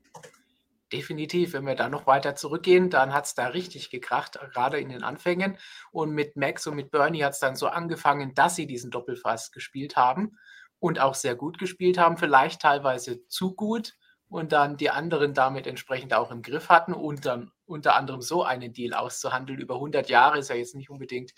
Definitiv, 0.93 1.55
wenn 1.55 1.67
wir 1.67 1.75
da 1.75 1.89
noch 1.89 2.07
weiter 2.07 2.37
zurückgehen, 2.37 2.91
dann 2.91 3.13
hat 3.13 3.25
es 3.25 3.35
da 3.35 3.49
richtig 3.49 3.91
gekracht, 3.91 4.39
gerade 4.53 4.79
in 4.79 4.91
den 4.91 5.03
Anfängen. 5.03 5.57
Und 5.91 6.13
mit 6.13 6.37
Max 6.37 6.69
und 6.69 6.77
mit 6.77 6.93
Bernie 6.93 7.25
hat 7.25 7.33
es 7.33 7.41
dann 7.41 7.57
so 7.57 7.67
angefangen, 7.67 8.35
dass 8.35 8.55
sie 8.55 8.69
diesen 8.69 8.93
Doppelpass 8.93 9.51
gespielt 9.51 9.97
haben 9.97 10.37
und 10.85 11.01
auch 11.01 11.15
sehr 11.15 11.35
gut 11.35 11.59
gespielt 11.59 11.97
haben, 11.97 12.19
vielleicht 12.19 12.61
teilweise 12.61 13.27
zu 13.27 13.55
gut 13.55 13.95
und 14.29 14.53
dann 14.53 14.77
die 14.77 14.91
anderen 14.91 15.33
damit 15.33 15.67
entsprechend 15.67 16.13
auch 16.13 16.31
im 16.31 16.43
Griff 16.43 16.69
hatten 16.69 16.93
und 16.93 17.25
dann 17.25 17.51
unter 17.65 17.95
anderem 17.95 18.21
so 18.21 18.45
einen 18.45 18.75
Deal 18.75 18.93
auszuhandeln. 18.93 19.59
Über 19.59 19.77
100 19.77 20.11
Jahre 20.11 20.39
ist 20.41 20.51
ja 20.51 20.57
jetzt 20.57 20.75
nicht 20.75 20.91
unbedingt 20.91 21.33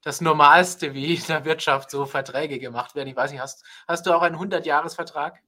das 0.00 0.22
Normalste, 0.22 0.94
wie 0.94 1.12
in 1.14 1.26
der 1.28 1.44
Wirtschaft 1.44 1.90
so 1.90 2.06
Verträge 2.06 2.58
gemacht 2.58 2.94
werden. 2.94 3.10
Ich 3.10 3.16
weiß 3.16 3.32
nicht, 3.32 3.42
hast, 3.42 3.66
hast 3.86 4.06
du 4.06 4.16
auch 4.16 4.22
einen 4.22 4.36
100-Jahres-Vertrag? 4.36 5.42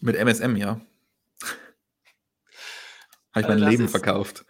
Mit 0.00 0.14
MSM, 0.14 0.54
ja. 0.54 0.80
Habe 3.32 3.40
ich 3.40 3.48
mein 3.48 3.50
also 3.50 3.64
Leben 3.64 3.86
ist, 3.86 3.90
verkauft. 3.90 4.44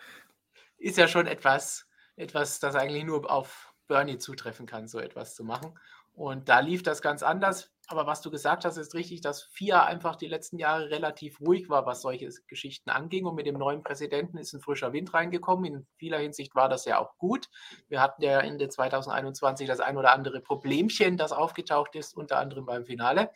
Ist 0.76 0.98
ja 0.98 1.08
schon 1.08 1.26
etwas, 1.26 1.86
etwas, 2.16 2.60
das 2.60 2.74
eigentlich 2.74 3.04
nur 3.04 3.30
auf 3.30 3.72
Bernie 3.88 4.18
zutreffen 4.18 4.66
kann, 4.66 4.86
so 4.86 4.98
etwas 4.98 5.34
zu 5.34 5.44
machen. 5.44 5.78
Und 6.12 6.48
da 6.48 6.60
lief 6.60 6.82
das 6.82 7.02
ganz 7.02 7.22
anders. 7.22 7.70
Aber 7.88 8.06
was 8.06 8.20
du 8.20 8.30
gesagt 8.30 8.64
hast, 8.64 8.76
ist 8.76 8.94
richtig, 8.94 9.20
dass 9.20 9.42
FIA 9.42 9.84
einfach 9.84 10.14
die 10.14 10.28
letzten 10.28 10.58
Jahre 10.58 10.90
relativ 10.90 11.40
ruhig 11.40 11.68
war, 11.68 11.86
was 11.86 12.02
solche 12.02 12.28
Geschichten 12.46 12.90
anging. 12.90 13.24
Und 13.24 13.34
mit 13.34 13.46
dem 13.46 13.58
neuen 13.58 13.82
Präsidenten 13.82 14.38
ist 14.38 14.52
ein 14.52 14.60
frischer 14.60 14.92
Wind 14.92 15.12
reingekommen. 15.12 15.64
In 15.64 15.86
vieler 15.96 16.18
Hinsicht 16.18 16.54
war 16.54 16.68
das 16.68 16.84
ja 16.84 16.98
auch 16.98 17.16
gut. 17.18 17.48
Wir 17.88 18.00
hatten 18.00 18.22
ja 18.22 18.38
Ende 18.40 18.68
2021 18.68 19.66
das 19.66 19.80
ein 19.80 19.96
oder 19.96 20.12
andere 20.12 20.40
Problemchen, 20.40 21.16
das 21.16 21.32
aufgetaucht 21.32 21.96
ist, 21.96 22.16
unter 22.16 22.38
anderem 22.38 22.64
beim 22.64 22.84
Finale. 22.84 23.30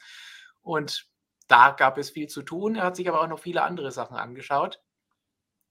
Und 0.62 1.08
da 1.48 1.70
gab 1.70 1.98
es 1.98 2.10
viel 2.10 2.28
zu 2.28 2.42
tun. 2.42 2.76
Er 2.76 2.84
hat 2.84 2.96
sich 2.96 3.08
aber 3.08 3.22
auch 3.22 3.28
noch 3.28 3.40
viele 3.40 3.62
andere 3.62 3.90
Sachen 3.90 4.16
angeschaut 4.16 4.80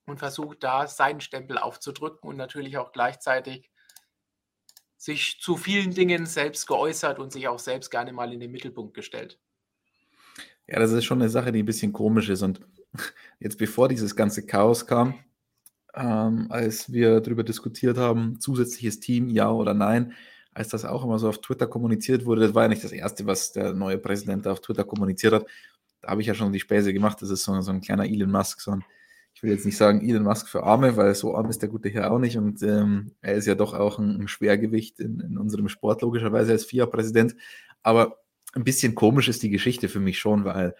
und 0.06 0.20
versucht 0.20 0.64
da 0.64 0.88
seinen 0.88 1.22
Stempel 1.22 1.58
aufzudrücken 1.58 2.28
und 2.30 2.36
natürlich 2.36 2.78
auch 2.78 2.92
gleichzeitig 2.92 3.72
sich 5.04 5.38
zu 5.42 5.58
vielen 5.58 5.94
Dingen 5.94 6.26
selbst 6.26 6.66
geäußert 6.66 7.20
und 7.20 7.34
sich 7.34 7.50
auch 7.50 7.60
selbst 7.60 7.92
gerne 7.92 8.14
mal 8.14 8.32
in 8.32 8.40
den 8.40 8.54
Mittelpunkt 8.54 8.94
gestellt. 8.94 9.38
Ja, 10.66 10.80
das 10.80 10.94
ist 10.94 11.04
schon 11.04 11.22
eine 11.22 11.30
Sache, 11.30 11.52
die 11.52 11.62
ein 11.62 11.66
bisschen 11.66 11.92
komisch 11.92 12.30
ist. 12.30 12.42
Und 12.42 12.62
jetzt, 13.42 13.58
bevor 13.58 13.90
dieses 13.90 14.16
ganze 14.16 14.46
Chaos 14.46 14.88
kam, 14.88 15.16
ähm, 15.94 16.48
als 16.50 16.90
wir 16.90 17.20
darüber 17.20 17.44
diskutiert 17.44 17.98
haben, 17.98 18.40
zusätzliches 18.40 19.02
Team, 19.02 19.30
ja 19.30 19.52
oder 19.52 19.74
nein, 19.74 20.14
als 20.54 20.70
das 20.70 20.86
auch 20.86 21.04
immer 21.04 21.20
so 21.20 21.28
auf 21.28 21.42
Twitter 21.42 21.68
kommuniziert 21.68 22.24
wurde, 22.24 22.40
das 22.40 22.56
war 22.56 22.64
ja 22.64 22.70
nicht 22.70 22.86
das 22.86 22.94
Erste, 22.94 23.26
was 23.26 23.52
der 23.52 23.74
neue 23.74 23.98
Präsident 23.98 24.48
auf 24.48 24.62
Twitter 24.62 24.86
kommuniziert 24.86 25.34
hat. 25.34 25.46
Da 26.00 26.12
habe 26.12 26.22
ich 26.22 26.28
ja 26.28 26.34
schon 26.34 26.54
die 26.54 26.62
Späße 26.62 26.94
gemacht. 26.94 27.22
Das 27.22 27.30
ist 27.30 27.44
so, 27.44 27.60
so 27.60 27.72
ein 27.72 27.82
kleiner 27.82 28.06
Elon 28.06 28.32
Musk, 28.32 28.62
so 28.62 28.72
ein 28.72 28.86
will 29.44 29.52
jetzt 29.52 29.66
nicht 29.66 29.78
sagen 29.78 30.08
Elon 30.08 30.24
Musk 30.24 30.48
für 30.48 30.64
Arme, 30.64 30.96
weil 30.96 31.14
so 31.14 31.36
arm 31.36 31.50
ist 31.50 31.62
der 31.62 31.70
gute 31.70 31.90
Herr 31.90 32.12
auch 32.12 32.20
nicht 32.20 32.38
und 32.38 32.64
ähm, 32.64 33.12
er 33.22 33.36
ist 33.36 33.46
ja 33.46 33.56
doch 33.56 33.74
auch 33.74 34.00
ein, 34.00 34.22
ein 34.22 34.28
Schwergewicht 34.28 35.00
in, 35.00 35.20
in, 35.20 35.38
unserem 35.38 35.68
Sport, 35.68 36.02
logischerweise 36.02 36.54
als 36.54 36.66
FIA-Präsident. 36.66 37.36
Aber 37.84 38.20
ein 38.54 38.64
bisschen 38.64 38.96
komisch 38.96 39.28
ist 39.28 39.44
die 39.44 39.50
Geschichte 39.50 39.90
für 39.90 40.00
mich 40.00 40.18
schon, 40.18 40.46
weil 40.46 40.76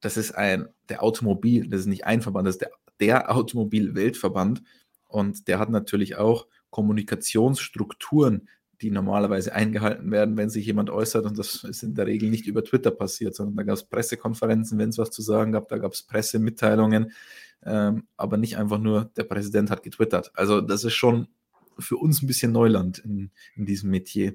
das 0.00 0.16
ist 0.16 0.32
ein, 0.32 0.68
der 0.88 1.02
Automobil, 1.02 1.68
das 1.68 1.80
ist 1.80 1.86
nicht 1.86 2.04
ein 2.04 2.22
Verband, 2.22 2.46
das 2.46 2.54
ist 2.54 2.62
der, 2.62 2.70
der 3.00 3.34
Automobil-Weltverband 3.34 4.62
und 5.08 5.48
der 5.48 5.58
hat 5.58 5.70
natürlich 5.70 6.16
auch 6.16 6.46
Kommunikationsstrukturen, 6.70 8.48
die 8.82 8.90
normalerweise 8.90 9.54
eingehalten 9.54 10.10
werden, 10.10 10.36
wenn 10.36 10.50
sich 10.50 10.66
jemand 10.66 10.90
äußert. 10.90 11.26
Und 11.26 11.38
das 11.38 11.64
ist 11.64 11.82
in 11.82 11.94
der 11.94 12.06
Regel 12.06 12.30
nicht 12.30 12.46
über 12.46 12.64
Twitter 12.64 12.90
passiert, 12.90 13.34
sondern 13.34 13.56
da 13.56 13.62
gab 13.64 13.74
es 13.74 13.84
Pressekonferenzen, 13.84 14.78
wenn 14.78 14.90
es 14.90 14.98
was 14.98 15.10
zu 15.10 15.22
sagen 15.22 15.52
gab, 15.52 15.68
da 15.68 15.78
gab 15.78 15.92
es 15.92 16.02
Pressemitteilungen, 16.02 17.12
ähm, 17.64 18.08
aber 18.16 18.36
nicht 18.36 18.56
einfach 18.56 18.78
nur, 18.78 19.10
der 19.16 19.24
Präsident 19.24 19.70
hat 19.70 19.82
getwittert. 19.82 20.30
Also 20.34 20.60
das 20.60 20.84
ist 20.84 20.94
schon 20.94 21.28
für 21.78 21.96
uns 21.96 22.22
ein 22.22 22.26
bisschen 22.26 22.52
Neuland 22.52 22.98
in, 22.98 23.30
in 23.54 23.66
diesem 23.66 23.90
Metier. 23.90 24.34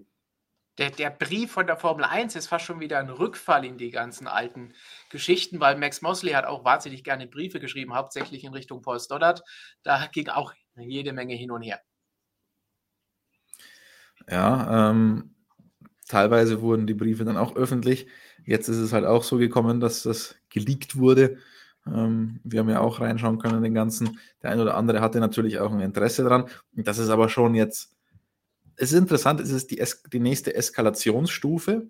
Der, 0.78 0.90
der, 0.90 1.10
Brief 1.10 1.54
von 1.54 1.68
der 1.68 1.78
Formel 1.78 2.04
1 2.04 2.36
ist 2.36 2.48
fast 2.48 2.66
schon 2.66 2.82
wieder 2.82 3.00
ein 3.00 3.10
Rückfall 3.10 3.64
in 3.64 3.78
die 3.78 3.92
ganzen 3.92 4.28
alten 4.28 4.74
Geschichten, 5.10 5.62
weil 5.62 5.78
Max 5.78 6.02
Mosley 6.02 6.34
hat 6.34 6.46
auch 6.46 6.66
wahnsinnig 6.66 7.06
gerne 7.06 7.28
Briefe 7.28 7.62
geschrieben, 7.62 7.96
hauptsächlich 7.96 8.44
in 8.44 8.52
Richtung 8.52 8.82
Paul 8.82 9.00
Stoddard. 9.00 9.42
Da 9.84 10.08
ging 10.08 10.28
auch 10.28 10.54
jede 10.76 11.14
Menge 11.14 11.34
hin 11.36 11.52
und 11.52 11.62
her. 11.62 11.80
Ja, 14.30 14.92
ähm, 14.92 15.36
teilweise 16.08 16.62
wurden 16.62 16.88
die 16.88 16.94
Briefe 16.94 17.26
dann 17.26 17.38
auch 17.38 17.56
öffentlich. 17.56 18.08
Jetzt 18.46 18.68
ist 18.68 18.78
es 18.78 18.94
halt 18.94 19.06
auch 19.06 19.24
so 19.24 19.38
gekommen, 19.38 19.80
dass 19.80 20.04
das 20.04 20.36
geleakt 20.50 20.98
wurde. 20.98 21.38
Ähm, 21.88 22.40
wir 22.44 22.60
haben 22.60 22.70
ja 22.70 22.80
auch 22.80 23.00
reinschauen 23.00 23.40
können, 23.40 23.64
den 23.64 23.74
ganzen. 23.74 24.20
Der 24.42 24.52
eine 24.52 24.62
oder 24.62 24.78
andere 24.78 25.02
hatte 25.02 25.20
natürlich 25.20 25.60
auch 25.60 25.72
ein 25.72 25.80
Interesse 25.80 26.24
dran. 26.24 26.46
Das 26.74 26.98
ist 26.98 27.10
aber 27.10 27.30
schon 27.30 27.56
jetzt, 27.56 27.96
es 28.76 28.92
ist 28.92 29.00
interessant, 29.00 29.40
es 29.40 29.52
ist 29.52 29.72
die, 29.72 29.80
es 29.80 30.04
die 30.04 30.20
nächste 30.20 30.56
Eskalationsstufe. 30.56 31.88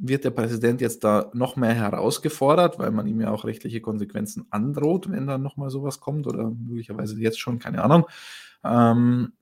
Wird 0.00 0.24
der 0.24 0.30
Präsident 0.30 0.80
jetzt 0.80 1.02
da 1.02 1.30
noch 1.34 1.56
mehr 1.56 1.74
herausgefordert, 1.74 2.78
weil 2.78 2.92
man 2.92 3.08
ihm 3.08 3.20
ja 3.20 3.30
auch 3.30 3.44
rechtliche 3.44 3.80
Konsequenzen 3.80 4.46
androht, 4.50 5.10
wenn 5.10 5.26
da 5.26 5.38
nochmal 5.38 5.70
sowas 5.70 5.98
kommt 5.98 6.28
oder 6.28 6.50
möglicherweise 6.50 7.18
jetzt 7.18 7.40
schon, 7.40 7.58
keine 7.58 7.82
Ahnung. 7.82 8.06
Ähm, 8.64 9.32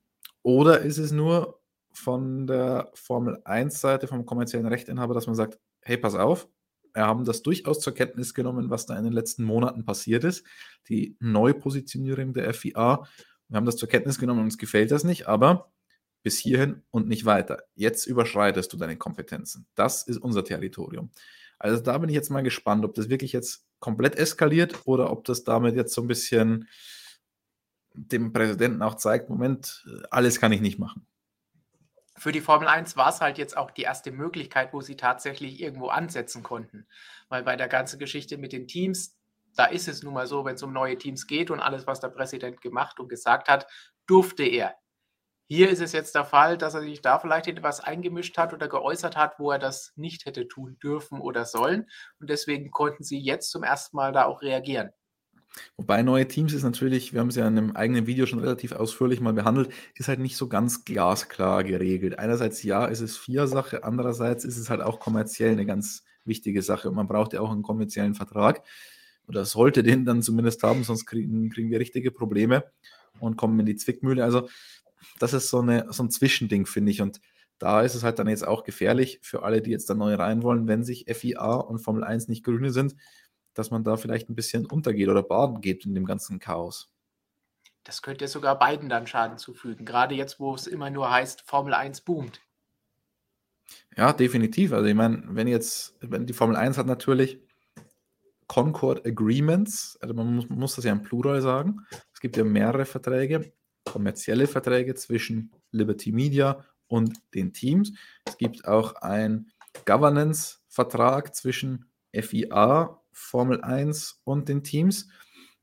oder 0.42 0.80
ist 0.80 0.98
es 0.98 1.12
nur 1.12 1.60
von 1.96 2.46
der 2.46 2.90
Formel 2.94 3.38
1-Seite, 3.44 4.06
vom 4.06 4.26
kommerziellen 4.26 4.66
Rechtinhaber, 4.66 5.14
dass 5.14 5.26
man 5.26 5.34
sagt, 5.34 5.58
hey, 5.82 5.96
pass 5.96 6.14
auf, 6.14 6.48
wir 6.92 7.06
haben 7.06 7.24
das 7.24 7.42
durchaus 7.42 7.80
zur 7.80 7.94
Kenntnis 7.94 8.34
genommen, 8.34 8.70
was 8.70 8.86
da 8.86 8.96
in 8.96 9.04
den 9.04 9.12
letzten 9.12 9.44
Monaten 9.44 9.84
passiert 9.84 10.24
ist. 10.24 10.44
Die 10.88 11.16
Neupositionierung 11.20 12.32
der 12.34 12.52
FIA. 12.54 13.06
Wir 13.48 13.56
haben 13.56 13.66
das 13.66 13.76
zur 13.76 13.88
Kenntnis 13.88 14.18
genommen, 14.18 14.40
uns 14.40 14.58
gefällt 14.58 14.90
das 14.90 15.04
nicht, 15.04 15.26
aber 15.26 15.72
bis 16.22 16.38
hierhin 16.38 16.82
und 16.90 17.08
nicht 17.08 17.24
weiter. 17.24 17.62
Jetzt 17.74 18.06
überschreitest 18.06 18.72
du 18.72 18.76
deine 18.76 18.96
Kompetenzen. 18.96 19.66
Das 19.74 20.02
ist 20.02 20.18
unser 20.18 20.44
Territorium. 20.44 21.10
Also 21.58 21.82
da 21.82 21.96
bin 21.98 22.08
ich 22.08 22.14
jetzt 22.14 22.30
mal 22.30 22.42
gespannt, 22.42 22.84
ob 22.84 22.94
das 22.94 23.08
wirklich 23.08 23.32
jetzt 23.32 23.64
komplett 23.78 24.16
eskaliert 24.16 24.82
oder 24.86 25.10
ob 25.10 25.24
das 25.24 25.44
damit 25.44 25.76
jetzt 25.76 25.94
so 25.94 26.02
ein 26.02 26.08
bisschen 26.08 26.68
dem 27.94 28.32
Präsidenten 28.32 28.82
auch 28.82 28.96
zeigt, 28.96 29.30
Moment, 29.30 29.86
alles 30.10 30.40
kann 30.40 30.52
ich 30.52 30.60
nicht 30.60 30.78
machen 30.78 31.06
für 32.18 32.32
die 32.32 32.40
Formel 32.40 32.68
1 32.68 32.96
war 32.96 33.11
es 33.11 33.20
halt 33.20 33.38
jetzt 33.38 33.56
auch 33.56 33.70
die 33.70 33.82
erste 33.82 34.11
Möglichkeit, 34.11 34.73
wo 34.73 34.80
sie 34.80 34.96
tatsächlich 34.96 35.61
irgendwo 35.61 35.88
ansetzen 35.88 36.42
konnten. 36.42 36.87
Weil 37.28 37.42
bei 37.42 37.56
der 37.56 37.68
ganzen 37.68 37.99
Geschichte 37.99 38.38
mit 38.38 38.52
den 38.52 38.66
Teams, 38.66 39.16
da 39.54 39.66
ist 39.66 39.88
es 39.88 40.02
nun 40.02 40.14
mal 40.14 40.26
so, 40.26 40.44
wenn 40.44 40.54
es 40.54 40.62
um 40.62 40.73
neue 40.73 40.99
Teams 40.99 41.26
geht 41.26 41.50
und 41.50 41.61
alles, 41.61 41.87
was 41.87 42.00
der 42.00 42.08
Präsident 42.08 42.61
gemacht 42.61 43.00
und 43.00 43.08
gesagt 43.08 43.49
hat, 43.49 43.66
durfte 44.06 44.44
er. 44.44 44.75
Hier 45.49 45.70
ist 45.70 45.80
es 45.80 45.92
jetzt 45.92 46.14
der 46.16 46.25
Fall, 46.25 46.58
dass 46.58 46.75
er 46.75 46.80
sich 46.80 47.02
da 47.02 47.20
vielleicht 47.20 47.46
etwas 47.46 47.80
eingemischt 47.80 48.37
hat 48.37 48.52
oder 48.52 48.66
geäußert 48.66 49.16
hat, 49.16 49.38
wo 49.38 49.52
er 49.52 49.61
das 49.61 49.92
nicht 49.94 50.26
hätte 50.26 50.49
tun 50.49 50.76
dürfen 50.82 51.20
oder 51.20 51.44
sollen. 51.44 51.88
Und 52.18 52.30
deswegen 52.30 52.70
konnten 52.73 53.04
sie 53.04 53.20
jetzt 53.20 53.50
zum 53.50 53.62
ersten 53.62 53.96
Mal 53.96 54.12
da 54.12 54.25
auch 54.25 54.42
reagieren. 54.42 54.90
Wobei 55.76 56.02
neue 56.02 56.28
Teams 56.28 56.52
ist 56.52 56.62
natürlich, 56.62 57.12
wir 57.12 57.20
haben 57.20 57.28
es 57.28 57.36
ja 57.36 57.46
in 57.46 57.58
einem 57.58 57.76
eigenen 57.76 58.06
Video 58.06 58.26
schon 58.26 58.38
relativ 58.38 58.72
ausführlich 58.72 59.20
mal 59.20 59.32
behandelt, 59.32 59.70
ist 59.94 60.08
halt 60.08 60.20
nicht 60.20 60.36
so 60.36 60.48
ganz 60.48 60.84
glasklar 60.84 61.64
geregelt. 61.64 62.18
Einerseits 62.18 62.62
ja, 62.62 62.86
ist 62.86 63.00
es 63.00 63.16
vier 63.16 63.46
Sache, 63.46 63.84
andererseits 63.84 64.44
ist 64.44 64.58
es 64.58 64.70
halt 64.70 64.82
auch 64.82 65.00
kommerziell 65.00 65.52
eine 65.52 65.66
ganz 65.66 66.04
wichtige 66.25 66.62
Sache 66.62 66.88
und 66.88 66.94
man 66.94 67.08
braucht 67.08 67.32
ja 67.32 67.40
auch 67.40 67.50
einen 67.50 67.62
kommerziellen 67.62 68.14
Vertrag 68.14 68.62
oder 69.28 69.44
sollte 69.44 69.82
den 69.82 70.04
dann 70.04 70.22
zumindest 70.22 70.62
haben, 70.62 70.84
sonst 70.84 71.06
kriegen, 71.06 71.50
kriegen 71.50 71.70
wir 71.70 71.80
richtige 71.80 72.10
Probleme 72.10 72.64
und 73.20 73.36
kommen 73.36 73.58
in 73.60 73.66
die 73.66 73.76
Zwickmühle. 73.76 74.25
Also 74.25 74.48
das 75.18 75.32
ist 75.32 75.48
so, 75.48 75.60
eine, 75.60 75.86
so 75.90 76.02
ein 76.02 76.10
Zwischending, 76.10 76.66
finde 76.66 76.92
ich. 76.92 77.00
Und 77.00 77.20
da 77.58 77.82
ist 77.82 77.94
es 77.94 78.02
halt 78.02 78.18
dann 78.18 78.28
jetzt 78.28 78.46
auch 78.46 78.64
gefährlich 78.64 79.18
für 79.22 79.42
alle, 79.42 79.62
die 79.62 79.70
jetzt 79.70 79.88
da 79.88 79.94
neu 79.94 80.14
rein 80.14 80.42
wollen, 80.42 80.68
wenn 80.68 80.84
sich 80.84 81.06
FIA 81.08 81.54
und 81.54 81.78
Formel 81.78 82.04
1 82.04 82.28
nicht 82.28 82.44
grüne 82.44 82.70
sind, 82.70 82.96
dass 83.58 83.70
man 83.70 83.84
da 83.84 83.96
vielleicht 83.96 84.28
ein 84.28 84.34
bisschen 84.34 84.66
untergeht 84.66 85.08
oder 85.08 85.22
baden 85.22 85.60
geht 85.60 85.86
in 85.86 85.94
dem 85.94 86.06
ganzen 86.06 86.38
Chaos. 86.38 86.90
Das 87.84 88.02
könnte 88.02 88.26
sogar 88.26 88.58
beiden 88.58 88.88
dann 88.88 89.06
Schaden 89.06 89.38
zufügen, 89.38 89.84
gerade 89.84 90.14
jetzt, 90.14 90.40
wo 90.40 90.54
es 90.54 90.66
immer 90.66 90.90
nur 90.90 91.10
heißt, 91.10 91.42
Formel 91.42 91.72
1 91.72 92.00
boomt. 92.00 92.40
Ja, 93.96 94.12
definitiv. 94.12 94.72
Also 94.72 94.86
ich 94.86 94.94
meine, 94.94 95.22
wenn 95.28 95.46
jetzt, 95.46 95.96
wenn 96.00 96.26
die 96.26 96.32
Formel 96.32 96.56
1 96.56 96.78
hat 96.78 96.86
natürlich 96.86 97.40
Concord 98.46 99.06
Agreements, 99.06 99.98
also 100.00 100.14
man 100.14 100.34
muss, 100.34 100.48
muss 100.48 100.76
das 100.76 100.84
ja 100.84 100.92
im 100.92 101.02
Plural 101.02 101.40
sagen. 101.42 101.86
Es 102.12 102.20
gibt 102.20 102.36
ja 102.36 102.44
mehrere 102.44 102.84
Verträge, 102.84 103.52
kommerzielle 103.84 104.46
Verträge 104.46 104.94
zwischen 104.94 105.52
Liberty 105.70 106.12
Media 106.12 106.64
und 106.88 107.20
den 107.34 107.52
Teams. 107.52 107.92
Es 108.25 108.36
gibt 108.36 108.66
auch 108.66 108.94
einen 108.96 109.50
Governance-Vertrag 109.84 111.34
zwischen 111.34 111.90
FIA 112.12 113.00
Formel 113.16 113.62
1 113.62 114.20
und 114.25 114.49
den 114.49 114.62
Teams. 114.62 115.08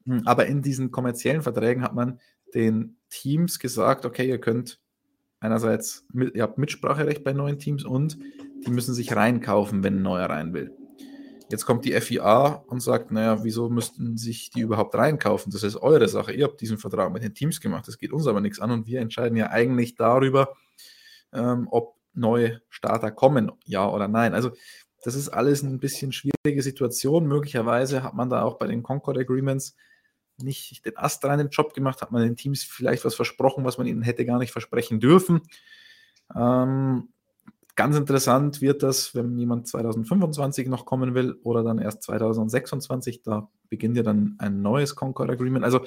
Hm, 0.05 0.24
aber 0.25 0.48
in 0.48 0.62
diesen 0.62 0.91
kommerziellen 0.91 1.43
Verträgen 1.43 1.83
hat 1.83 1.93
man 1.93 2.19
den 2.53 2.98
Teams 3.10 3.60
gesagt, 3.60 4.05
okay, 4.05 4.27
ihr 4.27 4.39
könnt 4.39 4.79
einerseits, 5.39 6.05
ihr 6.33 6.41
habt 6.41 6.57
Mitspracherecht 6.57 7.24
bei 7.24 7.33
neuen 7.33 7.60
Teams 7.60 7.83
und 7.83 8.17
die 8.65 8.72
müssen 8.72 8.93
sich 8.93 9.15
reinkaufen, 9.15 9.83
wenn 9.83 9.98
ein 9.98 10.01
neuer 10.01 10.29
rein 10.29 10.53
will. 10.53 10.75
Jetzt 11.50 11.65
kommt 11.65 11.86
die 11.86 11.93
FIA 12.00 12.63
und 12.67 12.79
sagt, 12.79 13.12
naja, 13.12 13.43
wieso 13.43 13.69
müssten 13.69 14.17
sich 14.17 14.50
die 14.50 14.62
überhaupt 14.62 14.95
reinkaufen? 14.95 15.51
Das 15.51 15.62
ist 15.62 15.75
eure 15.75 16.07
Sache. 16.07 16.33
Ihr 16.33 16.45
habt 16.45 16.62
diesen 16.62 16.79
Vertrag 16.79 17.13
mit 17.13 17.22
den 17.22 17.36
Teams 17.36 17.62
gemacht. 17.62 17.88
Das 17.88 18.00
geht 18.00 18.12
uns 18.12 18.25
aber 18.25 18.41
nichts 18.41 18.60
an 18.60 18.72
und 18.72 18.88
wir 18.88 19.01
entscheiden 19.01 19.38
ja 19.38 19.51
eigentlich 19.51 19.95
darüber, 19.95 20.55
ähm, 21.31 21.67
ob 21.69 21.95
neue 22.13 22.62
Starter 22.69 23.12
kommen, 23.12 23.51
ja 23.65 23.88
oder 23.88 24.07
nein. 24.07 24.33
Also 24.33 24.51
das 25.03 25.15
ist 25.15 25.29
alles 25.29 25.63
ein 25.63 25.79
bisschen 25.79 26.12
schwierige 26.12 26.62
Situation. 26.62 27.27
Möglicherweise 27.27 28.03
hat 28.03 28.13
man 28.13 28.29
da 28.29 28.43
auch 28.43 28.57
bei 28.57 28.67
den 28.67 28.83
Concord 28.83 29.17
Agreements 29.17 29.75
nicht 30.38 30.86
den 30.86 30.98
Ast 30.98 31.24
rein 31.25 31.39
im 31.39 31.50
Job 31.50 31.74
gemacht, 31.74 32.01
hat 32.01 32.12
man 32.12 32.24
den 32.24 32.36
Teams 32.36 32.63
vielleicht 32.63 33.05
was 33.05 33.15
versprochen, 33.15 33.65
was 33.65 33.77
man 33.77 33.86
ihnen 33.86 34.01
hätte 34.01 34.25
gar 34.25 34.39
nicht 34.39 34.51
versprechen 34.51 35.00
dürfen. 35.00 35.41
Ähm, 36.36 37.10
ganz 37.75 37.98
interessant 37.98 38.62
wird 38.62 38.81
das, 38.81 39.13
wenn 39.13 39.38
jemand 39.38 39.67
2025 39.67 40.67
noch 40.67 40.86
kommen 40.86 41.13
will 41.13 41.33
oder 41.43 41.63
dann 41.63 41.79
erst 41.79 42.03
2026. 42.03 43.22
Da 43.22 43.50
beginnt 43.69 43.98
ja 43.98 44.03
dann 44.03 44.36
ein 44.39 44.62
neues 44.62 44.95
Concord 44.95 45.29
Agreement. 45.29 45.65
Also 45.65 45.86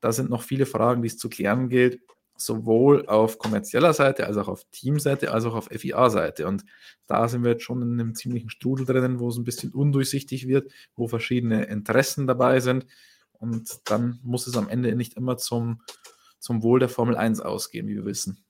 da 0.00 0.12
sind 0.12 0.30
noch 0.30 0.42
viele 0.42 0.66
Fragen, 0.66 1.02
die 1.02 1.08
es 1.08 1.18
zu 1.18 1.28
klären 1.28 1.68
gilt. 1.68 2.00
Sowohl 2.40 3.06
auf 3.06 3.38
kommerzieller 3.38 3.92
Seite, 3.92 4.26
als 4.26 4.36
auch 4.36 4.48
auf 4.48 4.64
Teamseite, 4.70 5.32
als 5.32 5.44
auch 5.44 5.54
auf 5.54 5.66
FIA-Seite. 5.66 6.46
Und 6.46 6.64
da 7.06 7.28
sind 7.28 7.42
wir 7.42 7.52
jetzt 7.52 7.64
schon 7.64 7.82
in 7.82 8.00
einem 8.00 8.14
ziemlichen 8.14 8.48
Strudel 8.48 8.86
drinnen, 8.86 9.18
wo 9.18 9.28
es 9.28 9.36
ein 9.36 9.44
bisschen 9.44 9.72
undurchsichtig 9.72 10.46
wird, 10.46 10.72
wo 10.94 11.08
verschiedene 11.08 11.64
Interessen 11.64 12.26
dabei 12.26 12.60
sind. 12.60 12.86
Und 13.32 13.90
dann 13.90 14.20
muss 14.22 14.46
es 14.46 14.56
am 14.56 14.68
Ende 14.68 14.94
nicht 14.94 15.14
immer 15.14 15.36
zum, 15.36 15.82
zum 16.38 16.62
Wohl 16.62 16.80
der 16.80 16.88
Formel 16.88 17.16
1 17.16 17.40
ausgehen, 17.40 17.88
wie 17.88 17.96
wir 17.96 18.04
wissen. 18.04 18.44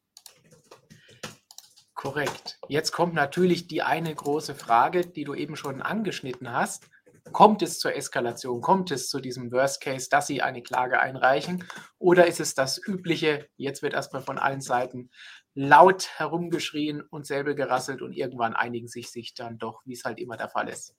Korrekt. 1.94 2.60
Jetzt 2.68 2.92
kommt 2.92 3.14
natürlich 3.14 3.66
die 3.66 3.82
eine 3.82 4.14
große 4.14 4.54
Frage, 4.54 5.04
die 5.04 5.24
du 5.24 5.34
eben 5.34 5.56
schon 5.56 5.82
angeschnitten 5.82 6.52
hast. 6.52 6.88
Kommt 7.32 7.62
es 7.62 7.78
zur 7.78 7.94
Eskalation? 7.94 8.60
Kommt 8.60 8.90
es 8.90 9.08
zu 9.08 9.20
diesem 9.20 9.52
Worst 9.52 9.80
Case, 9.80 10.08
dass 10.10 10.26
sie 10.26 10.42
eine 10.42 10.62
Klage 10.62 11.00
einreichen? 11.00 11.64
Oder 11.98 12.26
ist 12.26 12.40
es 12.40 12.54
das 12.54 12.80
übliche, 12.84 13.48
jetzt 13.56 13.82
wird 13.82 13.94
erstmal 13.94 14.22
von 14.22 14.38
allen 14.38 14.60
Seiten 14.60 15.10
laut 15.54 16.08
herumgeschrien 16.16 17.02
und 17.02 17.26
Säbel 17.26 17.54
gerasselt 17.54 18.02
und 18.02 18.12
irgendwann 18.12 18.54
einigen 18.54 18.88
sich 18.88 19.10
sich 19.10 19.34
dann 19.34 19.58
doch, 19.58 19.82
wie 19.84 19.94
es 19.94 20.04
halt 20.04 20.18
immer 20.18 20.36
der 20.36 20.48
Fall 20.48 20.68
ist? 20.68 20.94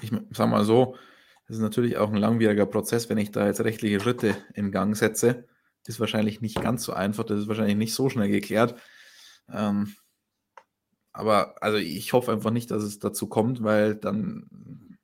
Ich 0.00 0.12
sage 0.30 0.50
mal 0.50 0.64
so, 0.64 0.96
es 1.46 1.56
ist 1.56 1.62
natürlich 1.62 1.96
auch 1.96 2.10
ein 2.10 2.16
langwieriger 2.16 2.66
Prozess, 2.66 3.08
wenn 3.08 3.18
ich 3.18 3.30
da 3.30 3.46
jetzt 3.46 3.62
rechtliche 3.62 4.00
Schritte 4.00 4.36
in 4.54 4.70
Gang 4.70 4.96
setze. 4.96 5.46
Ist 5.86 6.00
wahrscheinlich 6.00 6.42
nicht 6.42 6.60
ganz 6.60 6.84
so 6.84 6.92
einfach, 6.92 7.24
das 7.24 7.40
ist 7.40 7.48
wahrscheinlich 7.48 7.76
nicht 7.76 7.94
so 7.94 8.10
schnell 8.10 8.28
geklärt. 8.28 8.78
Ähm, 9.50 9.94
aber 11.18 11.60
also 11.60 11.78
ich 11.78 12.12
hoffe 12.12 12.30
einfach 12.30 12.52
nicht, 12.52 12.70
dass 12.70 12.84
es 12.84 13.00
dazu 13.00 13.26
kommt, 13.26 13.64
weil 13.64 13.96
dann 13.96 14.98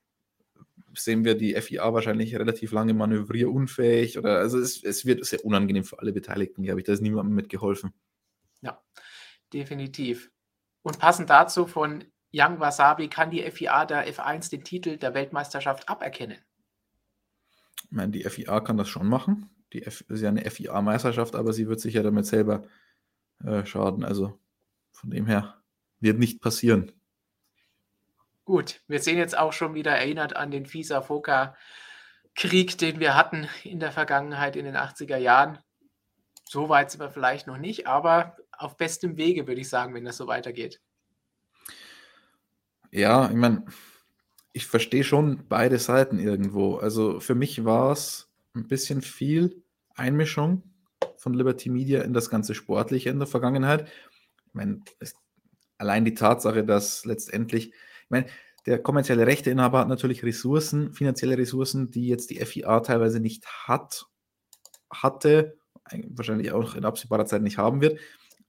sehen 0.94 1.24
wir 1.24 1.34
die 1.34 1.60
FIA 1.60 1.92
wahrscheinlich 1.92 2.36
relativ 2.36 2.70
lange 2.70 2.94
manövrierunfähig 2.94 4.16
oder 4.16 4.38
also 4.38 4.60
es, 4.60 4.80
es 4.84 5.04
wird 5.04 5.24
sehr 5.24 5.44
unangenehm 5.44 5.82
für 5.82 5.98
alle 5.98 6.12
Beteiligten, 6.12 6.62
glaube 6.62 6.78
ich. 6.78 6.86
Da 6.86 6.92
ist 6.92 7.02
niemandem 7.02 7.34
mitgeholfen. 7.34 7.92
Ja, 8.60 8.80
definitiv. 9.52 10.30
Und 10.82 11.00
passend 11.00 11.30
dazu 11.30 11.66
von 11.66 12.04
Young 12.32 12.60
Wasabi 12.60 13.08
kann 13.08 13.30
die 13.30 13.42
FIA 13.50 13.84
der 13.84 14.08
F1 14.08 14.50
den 14.50 14.62
Titel 14.62 14.96
der 14.98 15.14
Weltmeisterschaft 15.14 15.88
aberkennen. 15.88 16.38
Ich 17.86 17.90
meine, 17.90 18.12
die 18.12 18.22
FIA 18.22 18.60
kann 18.60 18.76
das 18.76 18.88
schon 18.88 19.08
machen. 19.08 19.50
Die 19.72 19.82
F 19.82 20.04
ist 20.08 20.20
ja 20.20 20.28
eine 20.28 20.48
FIA-Meisterschaft, 20.48 21.34
aber 21.34 21.52
sie 21.52 21.66
wird 21.66 21.80
sich 21.80 21.94
ja 21.94 22.04
damit 22.04 22.26
selber 22.26 22.68
äh, 23.44 23.66
schaden. 23.66 24.04
Also 24.04 24.38
von 24.92 25.10
dem 25.10 25.26
her 25.26 25.60
wird 26.04 26.20
nicht 26.20 26.40
passieren. 26.40 26.92
Gut, 28.44 28.80
wir 28.86 29.00
sehen 29.00 29.18
jetzt 29.18 29.36
auch 29.36 29.52
schon 29.52 29.74
wieder 29.74 29.90
erinnert 29.92 30.36
an 30.36 30.52
den 30.52 30.66
Fisa-Foka-Krieg, 30.66 32.78
den 32.78 33.00
wir 33.00 33.16
hatten 33.16 33.48
in 33.64 33.80
der 33.80 33.90
Vergangenheit 33.90 34.54
in 34.54 34.66
den 34.66 34.76
80er 34.76 35.16
Jahren. 35.16 35.58
So 36.44 36.68
weit 36.68 36.90
sind 36.90 37.00
wir 37.00 37.10
vielleicht 37.10 37.46
noch 37.46 37.56
nicht, 37.56 37.86
aber 37.86 38.36
auf 38.52 38.76
bestem 38.76 39.16
Wege, 39.16 39.46
würde 39.46 39.62
ich 39.62 39.68
sagen, 39.68 39.94
wenn 39.94 40.04
das 40.04 40.18
so 40.18 40.26
weitergeht. 40.26 40.80
Ja, 42.92 43.28
ich 43.28 43.34
meine, 43.34 43.64
ich 44.52 44.66
verstehe 44.66 45.04
schon 45.04 45.48
beide 45.48 45.78
Seiten 45.78 46.18
irgendwo. 46.18 46.76
Also 46.76 47.18
für 47.18 47.34
mich 47.34 47.64
war 47.64 47.92
es 47.92 48.30
ein 48.54 48.68
bisschen 48.68 49.02
viel 49.02 49.64
Einmischung 49.96 50.62
von 51.16 51.34
Liberty 51.34 51.70
Media 51.70 52.02
in 52.02 52.12
das 52.12 52.30
ganze 52.30 52.54
Sportliche 52.54 53.10
in 53.10 53.18
der 53.18 53.26
Vergangenheit. 53.26 53.88
Ich 54.46 54.54
meine, 54.54 54.82
es 55.00 55.16
allein 55.78 56.04
die 56.04 56.14
Tatsache, 56.14 56.64
dass 56.64 57.04
letztendlich, 57.04 57.68
ich 57.68 58.10
meine, 58.10 58.26
der 58.66 58.78
kommerzielle 58.78 59.26
Rechteinhaber 59.26 59.80
hat 59.80 59.88
natürlich 59.88 60.24
Ressourcen, 60.24 60.94
finanzielle 60.94 61.36
Ressourcen, 61.36 61.90
die 61.90 62.08
jetzt 62.08 62.30
die 62.30 62.36
FIA 62.44 62.80
teilweise 62.80 63.20
nicht 63.20 63.46
hat, 63.46 64.06
hatte, 64.90 65.58
wahrscheinlich 66.08 66.52
auch 66.52 66.74
in 66.74 66.84
absehbarer 66.84 67.26
Zeit 67.26 67.42
nicht 67.42 67.58
haben 67.58 67.82
wird, 67.82 68.00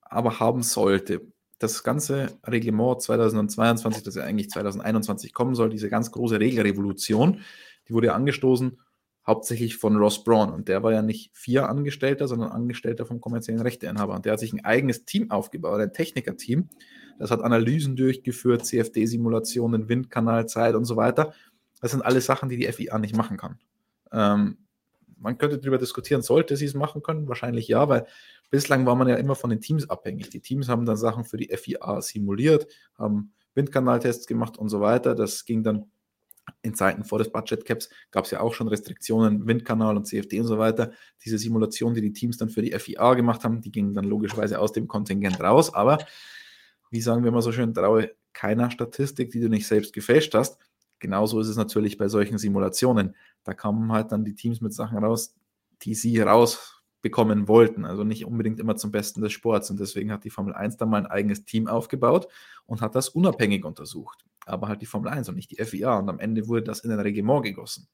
aber 0.02 0.40
haben 0.40 0.64
sollte. 0.64 1.22
Das 1.60 1.84
ganze 1.84 2.38
Reglement 2.46 3.02
2022, 3.02 4.04
das 4.04 4.16
ja 4.16 4.24
eigentlich 4.24 4.50
2021 4.50 5.34
kommen 5.34 5.56
soll, 5.56 5.70
diese 5.70 5.90
ganz 5.90 6.12
große 6.12 6.40
Regelrevolution, 6.40 7.42
die 7.88 7.94
wurde 7.94 8.14
angestoßen 8.14 8.78
hauptsächlich 9.26 9.78
von 9.78 9.96
Ross 9.96 10.24
Braun. 10.24 10.52
Und 10.52 10.68
der 10.68 10.84
war 10.84 10.92
ja 10.92 11.02
nicht 11.02 11.32
vier 11.34 11.68
Angestellter, 11.68 12.28
sondern 12.28 12.52
Angestellter 12.52 13.06
vom 13.06 13.20
kommerziellen 13.20 13.62
Rechteinhaber. 13.62 14.14
Und 14.14 14.26
der 14.26 14.34
hat 14.34 14.40
sich 14.40 14.54
ein 14.54 14.64
eigenes 14.64 15.06
Team 15.06 15.32
aufgebaut, 15.32 15.82
ein 15.82 15.94
Technikerteam. 15.94 16.70
Das 17.18 17.32
hat 17.32 17.42
Analysen 17.42 17.96
durchgeführt, 17.96 18.66
CFD-Simulationen, 18.66 19.90
Windkanalzeit 19.90 20.76
und 20.76 20.86
so 20.86 20.96
weiter. 20.96 21.34
Das 21.82 21.92
sind 21.92 22.02
alles 22.02 22.26
Sachen, 22.26 22.50
die 22.50 22.58
die 22.58 22.72
FIA 22.72 22.98
nicht 23.00 23.16
machen 23.16 23.38
kann. 23.38 23.60
Ähm, 24.12 24.58
man 25.18 25.38
könnte 25.38 25.58
darüber 25.58 25.78
diskutieren, 25.78 26.22
sollte 26.22 26.58
sie 26.58 26.66
es 26.66 26.74
machen 26.74 27.02
können? 27.02 27.28
Wahrscheinlich 27.28 27.68
ja, 27.68 27.88
weil 27.88 28.06
bislang 28.50 28.86
war 28.86 28.96
man 28.96 29.08
ja 29.08 29.16
immer 29.16 29.36
von 29.36 29.50
den 29.50 29.62
Teams 29.62 29.90
abhängig. 29.90 30.30
Die 30.30 30.42
Teams 30.42 30.68
haben 30.68 30.86
dann 30.86 30.98
Sachen 30.98 31.24
für 31.24 31.38
die 31.38 31.56
FIA 31.56 32.02
simuliert, 32.02 32.68
haben 32.98 33.34
Windkanaltests 33.54 34.28
gemacht 34.28 34.58
und 34.58 34.70
so 34.70 34.82
weiter. 34.82 35.16
Das 35.16 35.46
ging 35.46 35.64
dann 35.64 35.86
in 36.62 36.76
Zeiten 36.76 37.04
vor 37.04 37.18
des 37.18 37.32
Budget 37.32 37.66
Caps 37.66 37.90
gab 38.12 38.26
es 38.26 38.32
ja 38.32 38.40
auch 38.40 38.54
schon 38.54 38.68
Restriktionen, 38.68 39.48
Windkanal 39.48 39.98
und 39.98 40.06
CFD 40.06 40.40
und 40.42 40.48
so 40.48 40.58
weiter. 40.58 40.92
Diese 41.24 41.38
Simulation, 41.38 41.94
die 41.94 42.02
die 42.02 42.14
Teams 42.14 42.38
dann 42.38 42.50
für 42.50 42.62
die 42.62 42.78
FIA 42.78 43.16
gemacht 43.16 43.44
haben, 43.44 43.62
die 43.62 43.72
gingen 43.72 43.94
dann 43.94 44.06
logischerweise 44.06 44.60
aus 44.60 44.72
dem 44.72 44.88
Kontingent 44.88 45.40
raus. 45.40 45.74
Aber 45.74 45.98
wie 46.96 47.02
sagen 47.02 47.24
wir 47.24 47.32
mal 47.32 47.42
so 47.42 47.52
schön, 47.52 47.74
traue 47.74 48.12
keiner 48.34 48.72
Statistik, 48.72 49.32
die 49.32 49.42
du 49.42 49.50
nicht 49.50 49.68
selbst 49.68 49.94
gefälscht 49.94 50.34
hast. 50.34 50.58
Genauso 51.00 51.40
ist 51.40 51.48
es 51.48 51.58
natürlich 51.58 51.98
bei 51.98 52.08
solchen 52.08 52.38
Simulationen. 52.38 53.16
Da 53.44 53.54
kamen 53.54 53.92
halt 53.92 54.12
dann 54.12 54.26
die 54.26 54.34
Teams 54.34 54.62
mit 54.62 54.74
Sachen 54.74 54.98
raus, 54.98 55.36
die 55.82 55.94
sie 55.94 56.20
rausbekommen 56.20 57.48
wollten. 57.48 57.86
Also 57.86 58.04
nicht 58.04 58.26
unbedingt 58.26 58.60
immer 58.60 58.76
zum 58.76 58.92
Besten 58.92 59.22
des 59.22 59.34
Sports. 59.34 59.70
Und 59.70 59.80
deswegen 59.80 60.12
hat 60.12 60.24
die 60.24 60.30
Formel 60.30 60.54
1 60.54 60.78
dann 60.78 60.90
mal 60.90 60.98
ein 60.98 61.06
eigenes 61.06 61.46
Team 61.46 61.68
aufgebaut 61.68 62.28
und 62.66 62.82
hat 62.82 62.96
das 62.96 63.10
unabhängig 63.10 63.64
untersucht 63.64 64.26
aber 64.46 64.68
halt 64.68 64.82
die 64.82 64.86
Formel 64.86 65.12
1 65.12 65.30
und 65.30 65.36
nicht 65.36 65.52
die 65.52 65.64
FIA. 65.64 65.98
Und 65.98 66.10
am 66.10 66.20
Ende 66.20 66.48
wurde 66.48 66.64
das 66.64 66.80
in 66.82 66.92
ein 66.92 67.00
Regiment 67.00 67.44
gegossen. 67.44 67.88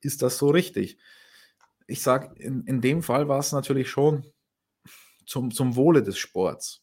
Ist 0.00 0.22
das 0.22 0.38
so 0.38 0.50
richtig? 0.50 0.98
Ich 1.86 2.02
sage, 2.02 2.34
in, 2.36 2.64
in 2.64 2.80
dem 2.80 3.02
Fall 3.02 3.28
war 3.28 3.38
es 3.38 3.52
natürlich 3.52 3.90
schon 3.90 4.26
zum, 5.26 5.50
zum 5.50 5.76
Wohle 5.76 6.02
des 6.02 6.18
Sports. 6.18 6.82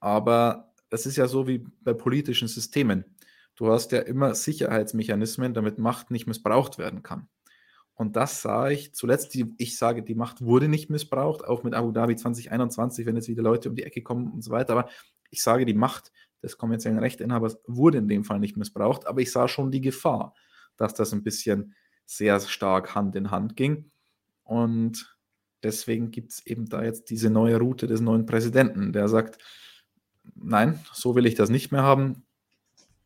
Aber 0.00 0.65
das 0.88 1.06
ist 1.06 1.16
ja 1.16 1.28
so 1.28 1.46
wie 1.46 1.64
bei 1.80 1.92
politischen 1.92 2.48
Systemen. 2.48 3.04
Du 3.56 3.70
hast 3.70 3.92
ja 3.92 4.00
immer 4.00 4.34
Sicherheitsmechanismen, 4.34 5.54
damit 5.54 5.78
Macht 5.78 6.10
nicht 6.10 6.26
missbraucht 6.26 6.78
werden 6.78 7.02
kann. 7.02 7.28
Und 7.94 8.16
das 8.16 8.42
sah 8.42 8.68
ich 8.68 8.94
zuletzt, 8.94 9.32
die, 9.32 9.54
ich 9.56 9.78
sage, 9.78 10.02
die 10.02 10.14
Macht 10.14 10.42
wurde 10.42 10.68
nicht 10.68 10.90
missbraucht, 10.90 11.44
auch 11.44 11.62
mit 11.62 11.72
Abu 11.72 11.92
Dhabi 11.92 12.14
2021, 12.14 13.06
wenn 13.06 13.16
jetzt 13.16 13.28
wieder 13.28 13.42
Leute 13.42 13.70
um 13.70 13.74
die 13.74 13.84
Ecke 13.84 14.02
kommen 14.02 14.30
und 14.30 14.42
so 14.42 14.50
weiter. 14.50 14.74
Aber 14.74 14.90
ich 15.30 15.42
sage, 15.42 15.64
die 15.64 15.74
Macht 15.74 16.12
des 16.42 16.58
kommerziellen 16.58 16.98
Rechteinhabers 16.98 17.58
wurde 17.66 17.98
in 17.98 18.08
dem 18.08 18.24
Fall 18.24 18.38
nicht 18.38 18.58
missbraucht, 18.58 19.06
aber 19.06 19.22
ich 19.22 19.32
sah 19.32 19.48
schon 19.48 19.70
die 19.70 19.80
Gefahr, 19.80 20.34
dass 20.76 20.92
das 20.92 21.14
ein 21.14 21.22
bisschen 21.22 21.74
sehr 22.04 22.38
stark 22.40 22.94
Hand 22.94 23.16
in 23.16 23.30
Hand 23.30 23.56
ging. 23.56 23.90
Und 24.44 25.16
deswegen 25.62 26.10
gibt 26.10 26.32
es 26.32 26.46
eben 26.46 26.66
da 26.66 26.84
jetzt 26.84 27.08
diese 27.08 27.30
neue 27.30 27.58
Route 27.58 27.86
des 27.86 28.02
neuen 28.02 28.26
Präsidenten, 28.26 28.92
der 28.92 29.08
sagt, 29.08 29.38
nein, 30.34 30.80
so 30.92 31.14
will 31.14 31.26
ich 31.26 31.34
das 31.34 31.50
nicht 31.50 31.72
mehr 31.72 31.82
haben. 31.82 32.24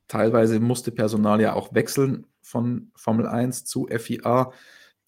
Teilweise 0.08 0.58
musste 0.60 0.90
Personal 0.90 1.40
ja 1.40 1.54
auch 1.54 1.74
wechseln 1.74 2.26
von 2.40 2.90
Formel 2.96 3.26
1 3.26 3.64
zu 3.64 3.86
FIA. 3.86 4.52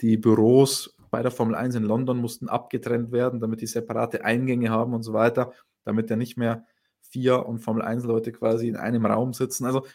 Die 0.00 0.16
Büros 0.16 0.96
bei 1.10 1.22
der 1.22 1.30
Formel 1.30 1.54
1 1.54 1.74
in 1.74 1.82
London 1.82 2.18
mussten 2.18 2.48
abgetrennt 2.48 3.12
werden, 3.12 3.40
damit 3.40 3.60
die 3.60 3.66
separate 3.66 4.24
Eingänge 4.24 4.70
haben 4.70 4.94
und 4.94 5.02
so 5.02 5.12
weiter, 5.12 5.52
damit 5.84 6.10
er 6.10 6.16
nicht 6.16 6.36
mehr 6.36 6.64
vier 7.00 7.46
und 7.46 7.58
Formel 7.58 7.82
1 7.82 8.04
Leute 8.04 8.32
quasi 8.32 8.68
in 8.68 8.76
einem 8.76 9.04
Raum 9.04 9.34
sitzen. 9.34 9.66
Also 9.66 9.86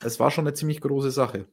es 0.00 0.20
war 0.20 0.30
schon 0.30 0.46
eine 0.46 0.54
ziemlich 0.54 0.80
große 0.80 1.10
Sache. 1.10 1.46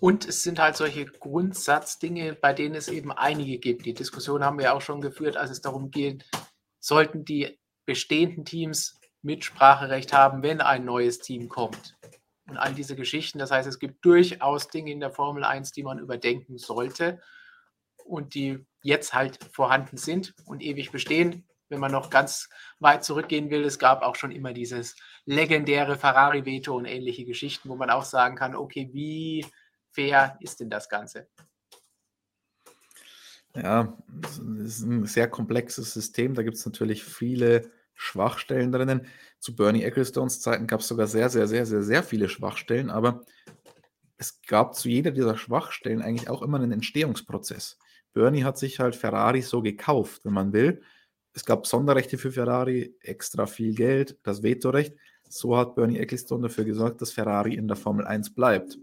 Und 0.00 0.28
es 0.28 0.42
sind 0.42 0.58
halt 0.58 0.76
solche 0.76 1.06
Grundsatzdinge, 1.06 2.34
bei 2.34 2.52
denen 2.52 2.74
es 2.74 2.88
eben 2.88 3.10
einige 3.12 3.58
gibt. 3.58 3.86
Die 3.86 3.94
Diskussion 3.94 4.44
haben 4.44 4.58
wir 4.58 4.74
auch 4.74 4.82
schon 4.82 5.00
geführt, 5.00 5.36
als 5.36 5.50
es 5.50 5.60
darum 5.60 5.90
geht, 5.90 6.24
sollten 6.78 7.24
die 7.24 7.58
bestehenden 7.86 8.44
Teams 8.44 9.00
Mitspracherecht 9.22 10.12
haben, 10.12 10.42
wenn 10.42 10.60
ein 10.60 10.84
neues 10.84 11.18
Team 11.18 11.48
kommt. 11.48 11.96
Und 12.46 12.58
all 12.58 12.74
diese 12.74 12.94
Geschichten. 12.94 13.38
Das 13.38 13.50
heißt, 13.50 13.66
es 13.66 13.78
gibt 13.78 14.04
durchaus 14.04 14.68
Dinge 14.68 14.92
in 14.92 15.00
der 15.00 15.10
Formel 15.10 15.44
1, 15.44 15.72
die 15.72 15.82
man 15.82 15.98
überdenken 15.98 16.58
sollte 16.58 17.20
und 18.04 18.34
die 18.34 18.66
jetzt 18.82 19.14
halt 19.14 19.38
vorhanden 19.50 19.96
sind 19.96 20.34
und 20.44 20.62
ewig 20.62 20.92
bestehen 20.92 21.46
wenn 21.68 21.80
man 21.80 21.92
noch 21.92 22.10
ganz 22.10 22.48
weit 22.78 23.04
zurückgehen 23.04 23.50
will, 23.50 23.64
es 23.64 23.78
gab 23.78 24.02
auch 24.02 24.16
schon 24.16 24.30
immer 24.30 24.52
dieses 24.52 24.96
legendäre 25.24 25.96
Ferrari-Veto 25.96 26.74
und 26.74 26.84
ähnliche 26.84 27.24
Geschichten, 27.24 27.68
wo 27.68 27.76
man 27.76 27.90
auch 27.90 28.04
sagen 28.04 28.36
kann, 28.36 28.54
okay, 28.54 28.90
wie 28.92 29.46
fair 29.90 30.36
ist 30.40 30.60
denn 30.60 30.70
das 30.70 30.88
Ganze? 30.88 31.28
Ja, 33.56 33.96
das 34.08 34.38
ist 34.38 34.82
ein 34.82 35.06
sehr 35.06 35.28
komplexes 35.28 35.92
System. 35.94 36.34
Da 36.34 36.42
gibt 36.42 36.56
es 36.56 36.66
natürlich 36.66 37.04
viele 37.04 37.70
Schwachstellen 37.94 38.72
drinnen. 38.72 39.06
Zu 39.38 39.54
Bernie 39.54 39.84
Ecclestones 39.84 40.40
Zeiten 40.40 40.66
gab 40.66 40.80
es 40.80 40.88
sogar 40.88 41.06
sehr, 41.06 41.28
sehr, 41.28 41.46
sehr, 41.46 41.64
sehr, 41.64 41.82
sehr 41.82 42.02
viele 42.02 42.28
Schwachstellen, 42.28 42.90
aber 42.90 43.24
es 44.16 44.42
gab 44.42 44.74
zu 44.74 44.88
jeder 44.88 45.12
dieser 45.12 45.36
Schwachstellen 45.36 46.02
eigentlich 46.02 46.28
auch 46.28 46.42
immer 46.42 46.58
einen 46.58 46.72
Entstehungsprozess. 46.72 47.78
Bernie 48.12 48.44
hat 48.44 48.58
sich 48.58 48.80
halt 48.80 48.96
Ferrari 48.96 49.42
so 49.42 49.62
gekauft, 49.62 50.24
wenn 50.24 50.34
man 50.34 50.52
will. 50.52 50.82
Es 51.32 51.44
gab 51.44 51.66
Sonderrechte 51.66 52.16
für 52.16 52.30
Ferrari, 52.30 52.96
extra 53.00 53.46
viel 53.46 53.74
Geld, 53.74 54.18
das 54.22 54.42
Vetorecht. 54.42 54.94
So 55.28 55.56
hat 55.56 55.74
Bernie 55.74 55.98
Ecclestone 55.98 56.48
dafür 56.48 56.64
gesorgt, 56.64 57.02
dass 57.02 57.10
Ferrari 57.10 57.54
in 57.54 57.66
der 57.66 57.76
Formel 57.76 58.06
1 58.06 58.34
bleibt. 58.34 58.78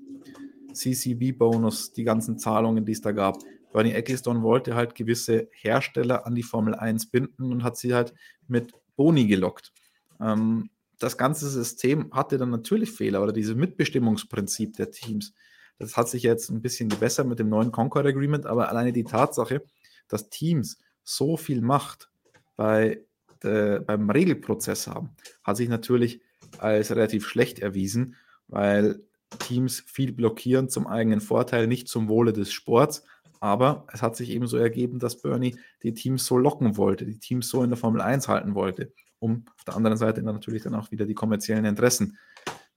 CCB-Bonus, 0.74 1.94
die 1.94 2.04
ganzen 2.04 2.38
Zahlungen, 2.38 2.86
die 2.86 2.92
es 2.92 3.02
da 3.02 3.12
gab. 3.12 3.38
Bernie 3.74 3.94
Ecclestone 3.94 4.42
wollte 4.42 4.76
halt 4.76 4.96
gewisse 4.96 5.50
Hersteller 5.52 6.26
an 6.26 6.36
die 6.36 6.44
Formel 6.44 6.76
1 6.76 7.10
binden 7.10 7.52
und 7.52 7.64
hat 7.64 7.78
sie 7.78 7.94
halt 7.94 8.14
mit 8.48 8.74
Boni 8.96 9.28
gelockt. 9.28 9.72
Ähm, 10.20 10.70
das 11.00 11.18
ganze 11.18 11.50
System 11.50 12.12
hatte 12.12 12.38
dann 12.38 12.52
natürlich 12.52 12.92
Fehler 12.92 13.24
oder 13.24 13.34
dieses 13.34 13.56
Mitbestimmungsprinzip 13.56 14.76
der 14.76 14.92
Teams. 14.92 15.34
Das 15.80 15.98
hat 15.98 16.10
sich 16.10 16.22
jetzt 16.22 16.50
ein 16.52 16.62
bisschen 16.62 16.90
gebessert 16.90 17.26
mit 17.26 17.40
dem 17.40 17.50
neuen 17.50 17.72
Concord 17.72 18.06
Agreement, 18.06 18.46
aber 18.46 18.70
alleine 18.70 18.94
die 18.94 19.04
Tatsache, 19.04 19.64
dass 20.08 20.30
Teams 20.30 20.78
so 21.04 21.38
viel 21.38 21.62
Macht 21.62 22.12
bei, 22.56 23.02
äh, 23.42 23.80
beim 23.80 24.10
Regelprozess 24.10 24.86
haben, 24.86 25.10
hat 25.44 25.58
sich 25.58 25.70
natürlich 25.70 26.22
als 26.60 26.92
relativ 26.92 27.28
schlecht 27.28 27.60
erwiesen, 27.60 28.16
weil 28.48 29.02
Teams 29.40 29.80
viel 29.88 30.12
blockieren 30.12 30.70
zum 30.70 30.86
eigenen 30.86 31.22
Vorteil, 31.22 31.66
nicht 31.66 31.88
zum 31.88 32.10
Wohle 32.10 32.34
des 32.34 32.52
Sports. 32.52 33.04
Aber 33.42 33.86
es 33.92 34.02
hat 34.04 34.16
sich 34.16 34.30
eben 34.30 34.48
so 34.48 34.56
ergeben, 34.58 35.00
dass 35.00 35.20
Bernie 35.20 35.58
die 35.82 35.94
Teams 35.94 36.26
so 36.26 36.38
locken 36.38 36.78
wollte, 36.78 37.06
die 37.06 37.18
Teams 37.18 37.50
so 37.50 37.64
in 37.64 37.72
der 37.72 37.78
Formel 37.78 38.00
1 38.00 38.28
halten 38.28 38.54
wollte, 38.54 38.94
um 39.18 39.46
auf 39.58 39.64
der 39.66 39.76
anderen 39.76 39.98
Seite 39.98 40.22
dann 40.22 40.36
natürlich 40.36 40.62
dann 40.62 40.76
auch 40.76 40.92
wieder 40.92 41.08
die 41.08 41.16
kommerziellen 41.16 41.66
Interessen 41.66 42.20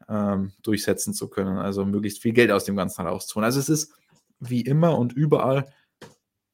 ähm, 0.08 0.52
durchsetzen 0.62 1.12
zu 1.12 1.28
können, 1.28 1.58
also 1.58 1.84
möglichst 1.84 2.22
viel 2.22 2.32
Geld 2.32 2.50
aus 2.50 2.64
dem 2.64 2.76
Ganzen 2.76 3.06
rauszuholen. 3.06 3.44
Also 3.44 3.60
es 3.60 3.68
ist 3.68 3.92
wie 4.40 4.62
immer 4.62 4.98
und 4.98 5.12
überall 5.12 5.66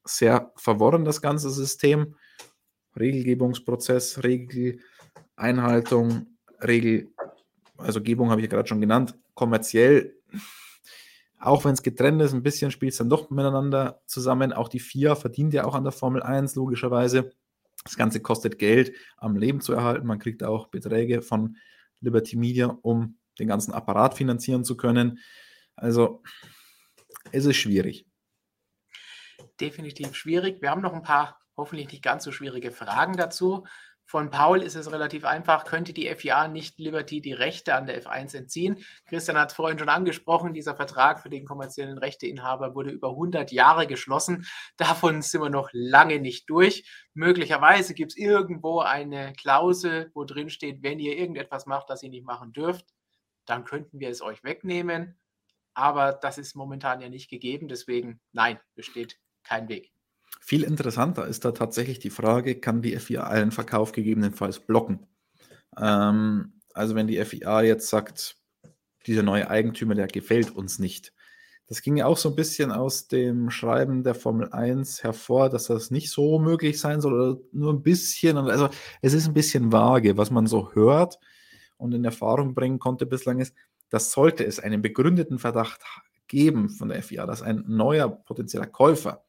sehr 0.03 0.51
verworren, 0.57 1.05
das 1.05 1.21
ganze 1.21 1.49
System. 1.49 2.15
Regelgebungsprozess, 2.99 4.25
Regeleinhaltung, 4.25 6.27
Regel, 6.61 7.13
also 7.77 8.01
Gebung 8.01 8.29
habe 8.29 8.41
ich 8.41 8.47
ja 8.47 8.49
gerade 8.49 8.67
schon 8.67 8.81
genannt, 8.81 9.17
kommerziell, 9.33 10.17
auch 11.41 11.65
wenn 11.65 11.73
es 11.73 11.81
getrennt 11.81 12.21
ist, 12.21 12.33
ein 12.33 12.43
bisschen 12.43 12.71
spielt 12.71 12.91
es 12.91 12.99
dann 12.99 13.09
doch 13.09 13.29
miteinander 13.29 14.01
zusammen. 14.05 14.53
Auch 14.53 14.69
die 14.69 14.79
FIA 14.79 15.15
verdient 15.15 15.53
ja 15.53 15.65
auch 15.65 15.75
an 15.75 15.83
der 15.83 15.91
Formel 15.91 16.21
1, 16.21 16.55
logischerweise. 16.55 17.31
Das 17.83 17.97
Ganze 17.97 18.21
kostet 18.21 18.59
Geld, 18.59 18.95
am 19.17 19.35
Leben 19.35 19.59
zu 19.59 19.73
erhalten. 19.73 20.05
Man 20.05 20.19
kriegt 20.19 20.43
auch 20.43 20.67
Beträge 20.67 21.23
von 21.23 21.57
Liberty 21.99 22.37
Media, 22.37 22.77
um 22.83 23.17
den 23.39 23.47
ganzen 23.47 23.73
Apparat 23.73 24.15
finanzieren 24.15 24.63
zu 24.63 24.77
können. 24.77 25.19
Also 25.75 26.21
es 27.31 27.45
ist 27.45 27.57
schwierig. 27.57 28.05
Definitiv 29.59 30.13
schwierig. 30.15 30.61
Wir 30.61 30.69
haben 30.69 30.81
noch 30.81 30.93
ein 30.93 31.03
paar 31.03 31.39
hoffentlich 31.57 31.91
nicht 31.91 32.03
ganz 32.03 32.23
so 32.23 32.31
schwierige 32.31 32.71
Fragen 32.71 33.17
dazu. 33.17 33.65
Von 34.05 34.29
Paul 34.29 34.61
ist 34.61 34.75
es 34.75 34.91
relativ 34.91 35.23
einfach. 35.23 35.63
Könnte 35.63 35.93
die 35.93 36.13
FIA 36.13 36.49
nicht 36.49 36.77
Liberty 36.79 37.21
die 37.21 37.31
Rechte 37.33 37.75
an 37.75 37.85
der 37.85 38.03
F1 38.03 38.35
entziehen? 38.35 38.83
Christian 39.05 39.37
hat 39.37 39.51
es 39.51 39.55
vorhin 39.55 39.79
schon 39.79 39.87
angesprochen. 39.87 40.53
Dieser 40.53 40.75
Vertrag 40.75 41.21
für 41.21 41.29
den 41.29 41.45
kommerziellen 41.45 41.97
Rechteinhaber 41.97 42.75
wurde 42.75 42.89
über 42.89 43.11
100 43.11 43.51
Jahre 43.53 43.87
geschlossen. 43.87 44.45
Davon 44.75 45.21
sind 45.21 45.41
wir 45.41 45.49
noch 45.49 45.69
lange 45.71 46.19
nicht 46.19 46.49
durch. 46.49 46.89
Möglicherweise 47.13 47.93
gibt 47.93 48.11
es 48.11 48.17
irgendwo 48.17 48.79
eine 48.81 49.33
Klausel, 49.33 50.11
wo 50.13 50.25
drin 50.25 50.49
steht, 50.49 50.83
wenn 50.83 50.99
ihr 50.99 51.17
irgendetwas 51.17 51.65
macht, 51.65 51.89
das 51.89 52.03
ihr 52.03 52.09
nicht 52.09 52.25
machen 52.25 52.51
dürft, 52.51 52.85
dann 53.45 53.63
könnten 53.63 53.99
wir 53.99 54.09
es 54.09 54.21
euch 54.21 54.43
wegnehmen. 54.43 55.17
Aber 55.73 56.11
das 56.11 56.37
ist 56.37 56.55
momentan 56.55 56.99
ja 56.99 57.09
nicht 57.09 57.29
gegeben. 57.29 57.69
Deswegen, 57.69 58.19
nein, 58.33 58.59
besteht 58.75 59.19
kein 59.43 59.69
Weg. 59.69 59.91
Viel 60.43 60.63
interessanter 60.63 61.27
ist 61.27 61.45
da 61.45 61.51
tatsächlich 61.51 61.99
die 61.99 62.09
Frage, 62.09 62.55
kann 62.55 62.81
die 62.81 62.97
FIA 62.97 63.27
einen 63.27 63.51
Verkauf 63.51 63.91
gegebenenfalls 63.91 64.59
blocken? 64.59 65.05
Ähm, 65.77 66.53
also 66.73 66.95
wenn 66.95 67.07
die 67.07 67.23
FIA 67.23 67.61
jetzt 67.61 67.89
sagt, 67.89 68.37
dieser 69.05 69.21
neue 69.21 69.49
Eigentümer, 69.49 69.93
der 69.93 70.07
gefällt 70.07 70.49
uns 70.49 70.79
nicht. 70.79 71.13
Das 71.67 71.83
ging 71.83 71.95
ja 71.95 72.07
auch 72.07 72.17
so 72.17 72.29
ein 72.29 72.35
bisschen 72.35 72.71
aus 72.71 73.07
dem 73.07 73.51
Schreiben 73.51 74.03
der 74.03 74.15
Formel 74.15 74.51
1 74.51 75.03
hervor, 75.03 75.49
dass 75.49 75.67
das 75.67 75.91
nicht 75.91 76.09
so 76.09 76.39
möglich 76.39 76.79
sein 76.79 77.01
soll 77.01 77.13
oder 77.13 77.41
nur 77.51 77.71
ein 77.71 77.83
bisschen. 77.83 78.37
Also 78.37 78.69
es 79.01 79.13
ist 79.13 79.27
ein 79.27 79.33
bisschen 79.33 79.71
vage, 79.71 80.17
was 80.17 80.31
man 80.31 80.47
so 80.47 80.73
hört 80.73 81.19
und 81.77 81.93
in 81.93 82.03
Erfahrung 82.03 82.55
bringen 82.55 82.79
konnte 82.79 83.05
bislang 83.05 83.39
ist, 83.39 83.55
dass 83.89 84.11
sollte 84.11 84.43
es 84.43 84.59
einen 84.59 84.81
begründeten 84.81 85.37
Verdacht 85.37 85.81
geben 86.27 86.69
von 86.69 86.89
der 86.89 87.03
FIA, 87.03 87.27
dass 87.27 87.43
ein 87.43 87.63
neuer 87.67 88.09
potenzieller 88.09 88.67
Käufer 88.67 89.23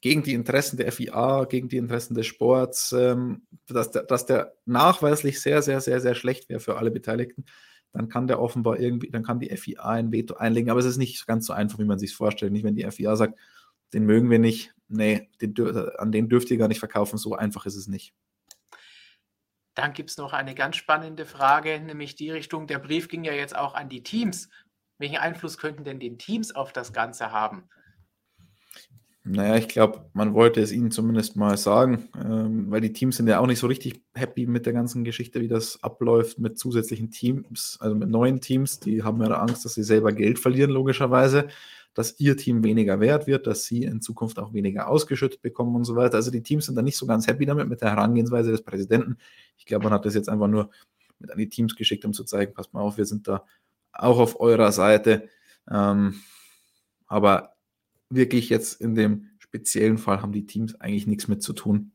gegen 0.00 0.22
die 0.22 0.34
Interessen 0.34 0.76
der 0.76 0.90
FIA, 0.92 1.44
gegen 1.44 1.68
die 1.68 1.76
Interessen 1.76 2.14
des 2.14 2.26
Sports, 2.26 2.92
ähm, 2.92 3.46
dass, 3.66 3.90
der, 3.90 4.04
dass 4.04 4.26
der 4.26 4.54
nachweislich 4.64 5.40
sehr, 5.40 5.62
sehr, 5.62 5.80
sehr, 5.80 6.00
sehr 6.00 6.14
schlecht 6.14 6.48
wäre 6.48 6.60
für 6.60 6.78
alle 6.78 6.90
Beteiligten, 6.90 7.44
dann 7.92 8.08
kann 8.08 8.26
der 8.26 8.40
offenbar 8.40 8.78
irgendwie, 8.78 9.10
dann 9.10 9.24
kann 9.24 9.40
die 9.40 9.54
FIA 9.54 9.84
ein 9.84 10.12
Veto 10.12 10.34
einlegen. 10.36 10.70
Aber 10.70 10.80
es 10.80 10.86
ist 10.86 10.96
nicht 10.96 11.26
ganz 11.26 11.46
so 11.46 11.52
einfach, 11.52 11.78
wie 11.78 11.84
man 11.84 11.98
sich 11.98 12.14
vorstellt. 12.14 12.52
Nicht, 12.52 12.64
wenn 12.64 12.76
die 12.76 12.88
FIA 12.90 13.16
sagt, 13.16 13.38
den 13.92 14.06
mögen 14.06 14.30
wir 14.30 14.38
nicht, 14.38 14.72
nee, 14.88 15.28
den, 15.40 15.54
an 15.98 16.12
den 16.12 16.28
dürft 16.28 16.50
ihr 16.50 16.56
gar 16.56 16.68
nicht 16.68 16.78
verkaufen. 16.78 17.18
So 17.18 17.34
einfach 17.34 17.66
ist 17.66 17.76
es 17.76 17.88
nicht. 17.88 18.14
Dann 19.74 19.92
gibt 19.92 20.10
es 20.10 20.18
noch 20.18 20.32
eine 20.32 20.54
ganz 20.54 20.76
spannende 20.76 21.26
Frage, 21.26 21.80
nämlich 21.80 22.14
die 22.14 22.30
Richtung, 22.30 22.66
der 22.66 22.78
Brief 22.78 23.08
ging 23.08 23.24
ja 23.24 23.32
jetzt 23.32 23.56
auch 23.56 23.74
an 23.74 23.88
die 23.88 24.02
Teams. 24.02 24.48
Welchen 24.98 25.16
Einfluss 25.16 25.58
könnten 25.58 25.84
denn 25.84 25.98
die 25.98 26.16
Teams 26.16 26.54
auf 26.54 26.72
das 26.72 26.92
Ganze 26.92 27.32
haben? 27.32 27.68
Naja, 29.32 29.56
ich 29.56 29.68
glaube, 29.68 30.10
man 30.12 30.34
wollte 30.34 30.60
es 30.60 30.72
ihnen 30.72 30.90
zumindest 30.90 31.36
mal 31.36 31.56
sagen, 31.56 32.08
ähm, 32.20 32.68
weil 32.68 32.80
die 32.80 32.92
Teams 32.92 33.16
sind 33.16 33.28
ja 33.28 33.38
auch 33.38 33.46
nicht 33.46 33.60
so 33.60 33.68
richtig 33.68 34.02
happy 34.12 34.46
mit 34.46 34.66
der 34.66 34.72
ganzen 34.72 35.04
Geschichte, 35.04 35.40
wie 35.40 35.46
das 35.46 35.80
abläuft 35.84 36.40
mit 36.40 36.58
zusätzlichen 36.58 37.12
Teams, 37.12 37.78
also 37.80 37.94
mit 37.94 38.08
neuen 38.08 38.40
Teams. 38.40 38.80
Die 38.80 39.04
haben 39.04 39.22
ja 39.22 39.28
Angst, 39.28 39.64
dass 39.64 39.74
sie 39.74 39.84
selber 39.84 40.12
Geld 40.12 40.40
verlieren, 40.40 40.72
logischerweise, 40.72 41.46
dass 41.94 42.18
ihr 42.18 42.36
Team 42.36 42.64
weniger 42.64 42.98
wert 42.98 43.28
wird, 43.28 43.46
dass 43.46 43.64
sie 43.64 43.84
in 43.84 44.00
Zukunft 44.00 44.40
auch 44.40 44.52
weniger 44.52 44.88
ausgeschüttet 44.88 45.42
bekommen 45.42 45.76
und 45.76 45.84
so 45.84 45.94
weiter. 45.94 46.16
Also 46.16 46.32
die 46.32 46.42
Teams 46.42 46.66
sind 46.66 46.74
da 46.74 46.82
nicht 46.82 46.96
so 46.96 47.06
ganz 47.06 47.28
happy 47.28 47.46
damit, 47.46 47.68
mit 47.68 47.82
der 47.82 47.90
Herangehensweise 47.90 48.50
des 48.50 48.62
Präsidenten. 48.62 49.16
Ich 49.58 49.64
glaube, 49.64 49.84
man 49.84 49.92
hat 49.92 50.04
das 50.04 50.14
jetzt 50.14 50.28
einfach 50.28 50.48
nur 50.48 50.70
mit 51.20 51.30
an 51.30 51.38
die 51.38 51.48
Teams 51.48 51.76
geschickt, 51.76 52.04
um 52.04 52.12
zu 52.12 52.24
zeigen, 52.24 52.52
passt 52.52 52.74
mal 52.74 52.80
auf, 52.80 52.98
wir 52.98 53.06
sind 53.06 53.28
da 53.28 53.44
auch 53.92 54.18
auf 54.18 54.40
eurer 54.40 54.72
Seite. 54.72 55.28
Ähm, 55.70 56.14
aber 57.06 57.54
wirklich 58.10 58.48
jetzt 58.50 58.80
in 58.80 58.94
dem 58.94 59.30
speziellen 59.38 59.98
Fall 59.98 60.20
haben 60.20 60.32
die 60.32 60.46
Teams 60.46 60.78
eigentlich 60.80 61.06
nichts 61.06 61.28
mit 61.28 61.42
zu 61.42 61.52
tun. 61.52 61.92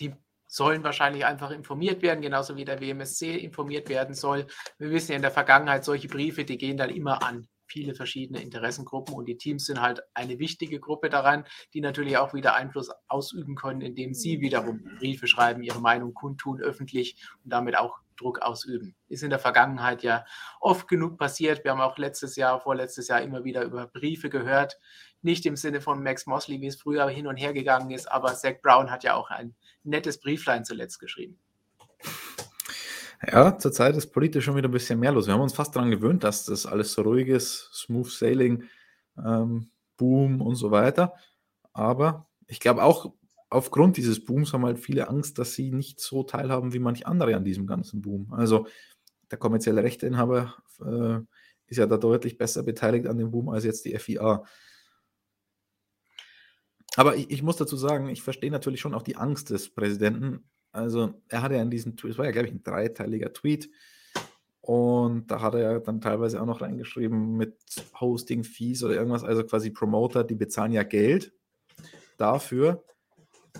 Die 0.00 0.12
sollen 0.48 0.82
wahrscheinlich 0.82 1.24
einfach 1.24 1.50
informiert 1.50 2.02
werden, 2.02 2.20
genauso 2.20 2.56
wie 2.56 2.64
der 2.64 2.80
WMSC 2.80 3.36
informiert 3.36 3.88
werden 3.88 4.14
soll. 4.14 4.46
Wir 4.78 4.90
wissen 4.90 5.12
ja 5.12 5.16
in 5.16 5.22
der 5.22 5.30
Vergangenheit, 5.30 5.84
solche 5.84 6.08
Briefe, 6.08 6.44
die 6.44 6.58
gehen 6.58 6.76
dann 6.76 6.90
immer 6.90 7.22
an 7.22 7.46
viele 7.72 7.94
verschiedene 7.94 8.42
Interessengruppen 8.42 9.14
und 9.14 9.26
die 9.26 9.38
Teams 9.38 9.64
sind 9.64 9.80
halt 9.80 10.02
eine 10.12 10.38
wichtige 10.38 10.78
Gruppe 10.78 11.08
daran, 11.08 11.44
die 11.72 11.80
natürlich 11.80 12.18
auch 12.18 12.34
wieder 12.34 12.54
Einfluss 12.54 12.90
ausüben 13.08 13.54
können, 13.54 13.80
indem 13.80 14.12
sie 14.12 14.40
wiederum 14.40 14.84
Briefe 14.98 15.26
schreiben, 15.26 15.62
ihre 15.62 15.80
Meinung 15.80 16.12
kundtun 16.12 16.60
öffentlich 16.60 17.16
und 17.44 17.50
damit 17.50 17.78
auch 17.78 18.01
Druck 18.16 18.40
ausüben. 18.40 18.94
Ist 19.08 19.22
in 19.22 19.30
der 19.30 19.38
Vergangenheit 19.38 20.02
ja 20.02 20.24
oft 20.60 20.88
genug 20.88 21.18
passiert. 21.18 21.64
Wir 21.64 21.72
haben 21.72 21.80
auch 21.80 21.98
letztes 21.98 22.36
Jahr, 22.36 22.60
vorletztes 22.60 23.08
Jahr 23.08 23.20
immer 23.22 23.44
wieder 23.44 23.62
über 23.62 23.86
Briefe 23.86 24.30
gehört. 24.30 24.78
Nicht 25.22 25.46
im 25.46 25.56
Sinne 25.56 25.80
von 25.80 26.02
Max 26.02 26.26
Mosley, 26.26 26.60
wie 26.60 26.66
es 26.66 26.80
früher 26.80 27.08
hin 27.08 27.26
und 27.26 27.36
her 27.36 27.52
gegangen 27.52 27.90
ist, 27.90 28.10
aber 28.10 28.34
Zach 28.34 28.60
Brown 28.62 28.90
hat 28.90 29.04
ja 29.04 29.14
auch 29.14 29.30
ein 29.30 29.54
nettes 29.84 30.20
Brieflein 30.20 30.64
zuletzt 30.64 30.98
geschrieben. 30.98 31.38
Ja, 33.24 33.56
zurzeit 33.56 33.96
ist 33.96 34.12
politisch 34.12 34.44
schon 34.44 34.56
wieder 34.56 34.68
ein 34.68 34.72
bisschen 34.72 34.98
mehr 34.98 35.12
los. 35.12 35.26
Wir 35.26 35.34
haben 35.34 35.40
uns 35.40 35.54
fast 35.54 35.76
daran 35.76 35.92
gewöhnt, 35.92 36.24
dass 36.24 36.44
das 36.44 36.66
alles 36.66 36.92
so 36.92 37.02
ruhig 37.02 37.28
ist, 37.28 37.70
Smooth 37.72 38.10
Sailing, 38.10 38.64
ähm, 39.16 39.70
Boom 39.96 40.40
und 40.40 40.56
so 40.56 40.72
weiter. 40.72 41.14
Aber 41.72 42.26
ich 42.48 42.58
glaube 42.58 42.82
auch 42.82 43.12
aufgrund 43.52 43.96
dieses 43.96 44.24
Booms 44.24 44.52
haben 44.52 44.64
halt 44.64 44.78
viele 44.78 45.08
Angst, 45.08 45.38
dass 45.38 45.54
sie 45.54 45.70
nicht 45.70 46.00
so 46.00 46.22
teilhaben 46.22 46.72
wie 46.72 46.78
manche 46.78 47.06
andere 47.06 47.36
an 47.36 47.44
diesem 47.44 47.66
ganzen 47.66 48.02
Boom. 48.02 48.32
Also 48.32 48.66
der 49.30 49.38
kommerzielle 49.38 49.82
Rechteinhaber 49.82 50.54
äh, 50.84 51.18
ist 51.66 51.78
ja 51.78 51.86
da 51.86 51.96
deutlich 51.96 52.38
besser 52.38 52.62
beteiligt 52.62 53.06
an 53.06 53.18
dem 53.18 53.30
Boom 53.30 53.48
als 53.48 53.64
jetzt 53.64 53.84
die 53.84 53.98
FIA. 53.98 54.44
Aber 56.96 57.16
ich, 57.16 57.30
ich 57.30 57.42
muss 57.42 57.56
dazu 57.56 57.76
sagen, 57.76 58.08
ich 58.08 58.22
verstehe 58.22 58.50
natürlich 58.50 58.80
schon 58.80 58.94
auch 58.94 59.02
die 59.02 59.16
Angst 59.16 59.50
des 59.50 59.70
Präsidenten. 59.70 60.44
Also 60.72 61.14
er 61.28 61.42
hatte 61.42 61.54
ja 61.54 61.62
in 61.62 61.70
diesem 61.70 61.96
Tweet, 61.96 62.12
es 62.12 62.18
war 62.18 62.26
ja 62.26 62.32
glaube 62.32 62.48
ich 62.48 62.54
ein 62.54 62.62
dreiteiliger 62.62 63.32
Tweet, 63.32 63.70
und 64.62 65.28
da 65.28 65.40
hat 65.40 65.56
er 65.56 65.80
dann 65.80 66.00
teilweise 66.00 66.40
auch 66.40 66.46
noch 66.46 66.60
reingeschrieben 66.60 67.36
mit 67.36 67.56
Hosting-Fees 68.00 68.84
oder 68.84 68.94
irgendwas, 68.94 69.24
also 69.24 69.42
quasi 69.42 69.70
Promoter, 69.70 70.22
die 70.22 70.36
bezahlen 70.36 70.70
ja 70.70 70.84
Geld 70.84 71.32
dafür, 72.16 72.84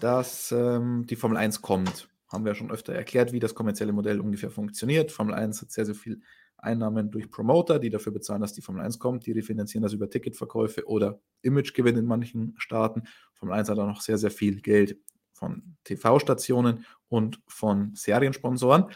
dass 0.00 0.52
ähm, 0.52 1.06
die 1.06 1.16
Formel 1.16 1.38
1 1.38 1.62
kommt. 1.62 2.08
Haben 2.28 2.44
wir 2.44 2.54
schon 2.54 2.70
öfter 2.70 2.94
erklärt, 2.94 3.32
wie 3.32 3.40
das 3.40 3.54
kommerzielle 3.54 3.92
Modell 3.92 4.20
ungefähr 4.20 4.50
funktioniert. 4.50 5.12
Formel 5.12 5.34
1 5.34 5.60
hat 5.60 5.70
sehr, 5.70 5.84
sehr 5.84 5.94
viel 5.94 6.20
Einnahmen 6.56 7.10
durch 7.10 7.30
Promoter, 7.30 7.78
die 7.78 7.90
dafür 7.90 8.12
bezahlen, 8.12 8.40
dass 8.40 8.52
die 8.52 8.62
Formel 8.62 8.82
1 8.82 8.98
kommt. 8.98 9.26
Die 9.26 9.32
refinanzieren 9.32 9.82
das 9.82 9.92
über 9.92 10.08
Ticketverkäufe 10.08 10.86
oder 10.86 11.20
Imagegewinn 11.42 11.96
in 11.96 12.06
manchen 12.06 12.54
Staaten. 12.56 13.02
Formel 13.34 13.54
1 13.54 13.68
hat 13.68 13.78
auch 13.78 13.86
noch 13.86 14.00
sehr, 14.00 14.18
sehr 14.18 14.30
viel 14.30 14.60
Geld 14.60 14.96
von 15.32 15.76
TV-Stationen 15.84 16.86
und 17.08 17.40
von 17.48 17.94
Seriensponsoren. 17.94 18.86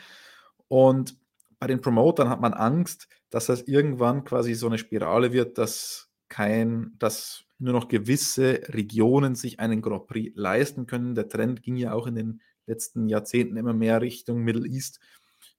Und 0.69 1.19
bei 1.59 1.67
den 1.67 1.81
Promotern 1.81 2.29
hat 2.29 2.41
man 2.41 2.55
Angst, 2.55 3.09
dass 3.31 3.47
das 3.47 3.63
irgendwann 3.63 4.25
quasi 4.25 4.55
so 4.55 4.67
eine 4.69 4.79
Spirale 4.79 5.33
wird, 5.33 5.59
dass 5.59 6.09
kein, 6.29 6.95
dass 6.99 7.46
nur 7.59 7.73
noch 7.73 7.89
gewisse 7.89 8.61
Regionen 8.69 9.35
sich 9.35 9.61
einen 9.61 9.83
Grand 9.83 10.07
Prix 10.07 10.33
leisten 10.37 10.87
können. 10.87 11.15
Der 11.15 11.29
Trend 11.29 11.63
ging 11.63 11.77
ja 11.77 11.93
auch 11.93 12.07
in 12.07 12.15
den 12.15 12.41
letzten 12.67 13.09
Jahrzehnten 13.09 13.57
immer 13.57 13.73
mehr 13.73 14.01
Richtung 14.01 14.43
Middle 14.43 14.67
East, 14.67 15.01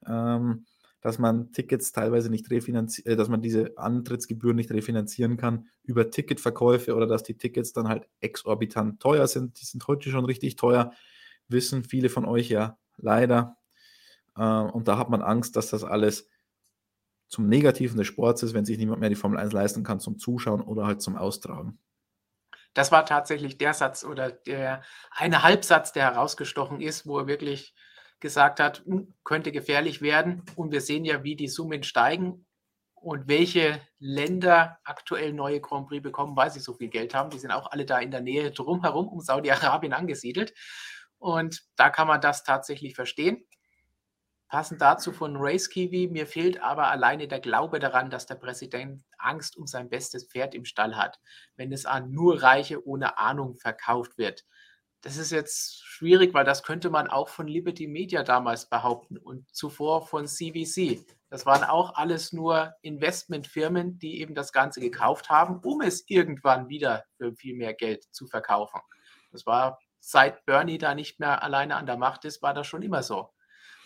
ähm, 0.06 0.66
dass 1.02 1.20
man 1.20 1.52
Tickets 1.52 1.92
teilweise 1.92 2.30
nicht 2.30 2.50
refinanziert, 2.52 3.08
äh, 3.08 3.16
dass 3.16 3.30
man 3.30 3.42
diese 3.42 3.78
Antrittsgebühren 3.78 4.56
nicht 4.56 4.72
refinanzieren 4.72 5.38
kann 5.38 5.68
über 5.84 6.12
Ticketverkäufe 6.12 6.96
oder 6.96 7.08
dass 7.08 7.24
die 7.24 7.38
Tickets 7.38 7.74
dann 7.74 7.88
halt 7.88 8.08
exorbitant 8.20 9.00
teuer 9.00 9.28
sind. 9.28 9.60
Die 9.62 9.66
sind 9.66 9.88
heute 9.88 10.10
schon 10.10 10.26
richtig 10.26 10.56
teuer, 10.56 10.92
wissen 11.48 11.84
viele 11.84 12.10
von 12.10 12.26
euch 12.26 12.50
ja 12.50 12.78
leider. 12.98 13.58
Äh, 14.36 14.44
und 14.44 14.88
da 14.88 14.98
hat 14.98 15.10
man 15.10 15.22
Angst, 15.22 15.56
dass 15.56 15.70
das 15.70 15.84
alles 15.84 16.28
zum 17.28 17.48
Negativen 17.48 17.98
des 17.98 18.08
Sports 18.08 18.44
ist, 18.44 18.54
wenn 18.54 18.66
sich 18.66 18.78
niemand 18.78 19.02
mehr 19.02 19.10
die 19.10 19.16
Formel 19.16 19.40
1 19.40 19.52
leisten 19.52 19.84
kann 19.84 20.00
zum 20.00 20.18
Zuschauen 20.18 20.62
oder 20.62 20.86
halt 20.86 21.02
zum 21.02 21.18
Austragen. 21.18 21.78
Das 22.78 22.92
war 22.92 23.08
tatsächlich 23.08 23.58
der 23.58 23.74
Satz 23.74 24.04
oder 24.04 24.30
der 24.30 24.84
eine 25.10 25.42
Halbsatz, 25.42 25.94
der 25.94 26.04
herausgestochen 26.04 26.80
ist, 26.80 27.08
wo 27.08 27.18
er 27.18 27.26
wirklich 27.26 27.74
gesagt 28.20 28.60
hat, 28.60 28.84
hm, 28.86 29.16
könnte 29.24 29.52
gefährlich 29.52 30.04
werden. 30.04 30.44
Und 30.56 30.72
wir 30.72 30.82
sehen 30.82 31.04
ja, 31.04 31.24
wie 31.24 31.36
die 31.36 31.48
Summen 31.48 31.82
steigen 31.82 32.46
und 32.94 33.28
welche 33.28 33.82
Länder 33.98 34.78
aktuell 34.84 35.34
neue 35.34 35.60
Grand 35.60 35.88
Prix 35.88 36.04
bekommen, 36.04 36.36
weil 36.36 36.52
sie 36.52 36.60
so 36.60 36.76
viel 36.76 36.90
Geld 36.90 37.16
haben. 37.16 37.32
Die 37.32 37.40
sind 37.40 37.50
auch 37.50 37.72
alle 37.72 37.84
da 37.84 37.98
in 37.98 38.12
der 38.12 38.22
Nähe 38.22 38.52
drumherum 38.52 39.08
um 39.08 39.22
Saudi-Arabien 39.22 39.94
angesiedelt. 39.94 40.54
Und 41.18 41.64
da 41.78 41.90
kann 41.90 42.08
man 42.08 42.22
das 42.22 42.44
tatsächlich 42.44 42.94
verstehen. 42.94 43.44
Passend 44.50 44.80
dazu 44.80 45.12
von 45.12 45.36
Race 45.36 45.70
Kiwi, 45.70 46.08
mir 46.08 46.26
fehlt 46.26 46.62
aber 46.62 46.90
alleine 46.90 47.28
der 47.28 47.42
Glaube 47.42 47.80
daran, 47.80 48.10
dass 48.10 48.28
der 48.28 48.36
Präsident 48.36 49.04
Angst 49.18 49.58
um 49.58 49.68
sein 49.68 49.90
bestes 49.90 50.26
Pferd 50.26 50.56
im 50.56 50.64
Stall 50.64 50.96
hat, 50.96 51.20
wenn 51.58 51.74
es 51.74 51.86
an 51.86 52.12
nur 52.12 52.42
Reiche 52.42 52.88
ohne 52.88 53.18
Ahnung 53.18 53.58
verkauft 53.58 54.18
wird. 54.18 54.46
Das 55.02 55.18
ist 55.18 55.32
jetzt 55.32 55.84
schwierig, 55.84 56.34
weil 56.34 56.46
das 56.46 56.64
könnte 56.64 56.90
man 56.90 57.08
auch 57.08 57.28
von 57.28 57.48
Liberty 57.48 57.88
Media 57.88 58.24
damals 58.24 58.70
behaupten 58.70 59.18
und 59.18 59.54
zuvor 59.54 60.08
von 60.08 60.28
CVC. 60.28 61.06
Das 61.30 61.46
waren 61.46 61.64
auch 61.66 61.96
alles 61.96 62.32
nur 62.32 62.74
Investmentfirmen, 62.82 64.00
die 64.00 64.22
eben 64.22 64.34
das 64.34 64.54
Ganze 64.54 64.80
gekauft 64.80 65.30
haben, 65.30 65.60
um 65.60 65.82
es 65.82 66.10
irgendwann 66.10 66.70
wieder 66.70 67.04
für 67.18 67.34
viel 67.34 67.56
mehr 67.56 67.74
Geld 67.74 68.06
zu 68.12 68.28
verkaufen. 68.28 68.80
Das 69.32 69.46
war 69.46 69.80
seit 70.00 70.46
Bernie 70.46 70.78
da 70.78 70.96
nicht 70.96 71.20
mehr 71.20 71.44
alleine 71.44 71.76
an 71.76 71.86
der 71.86 71.98
Macht 71.98 72.24
ist, 72.24 72.42
war 72.42 72.54
das 72.54 72.66
schon 72.66 72.82
immer 72.82 73.04
so. 73.04 73.30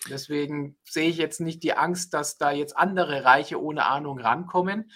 Deswegen 0.09 0.77
sehe 0.83 1.09
ich 1.09 1.17
jetzt 1.17 1.41
nicht 1.41 1.63
die 1.63 1.73
Angst, 1.73 2.13
dass 2.13 2.37
da 2.37 2.51
jetzt 2.51 2.75
andere 2.75 3.23
Reiche 3.23 3.61
ohne 3.61 3.85
Ahnung 3.85 4.19
rankommen. 4.19 4.91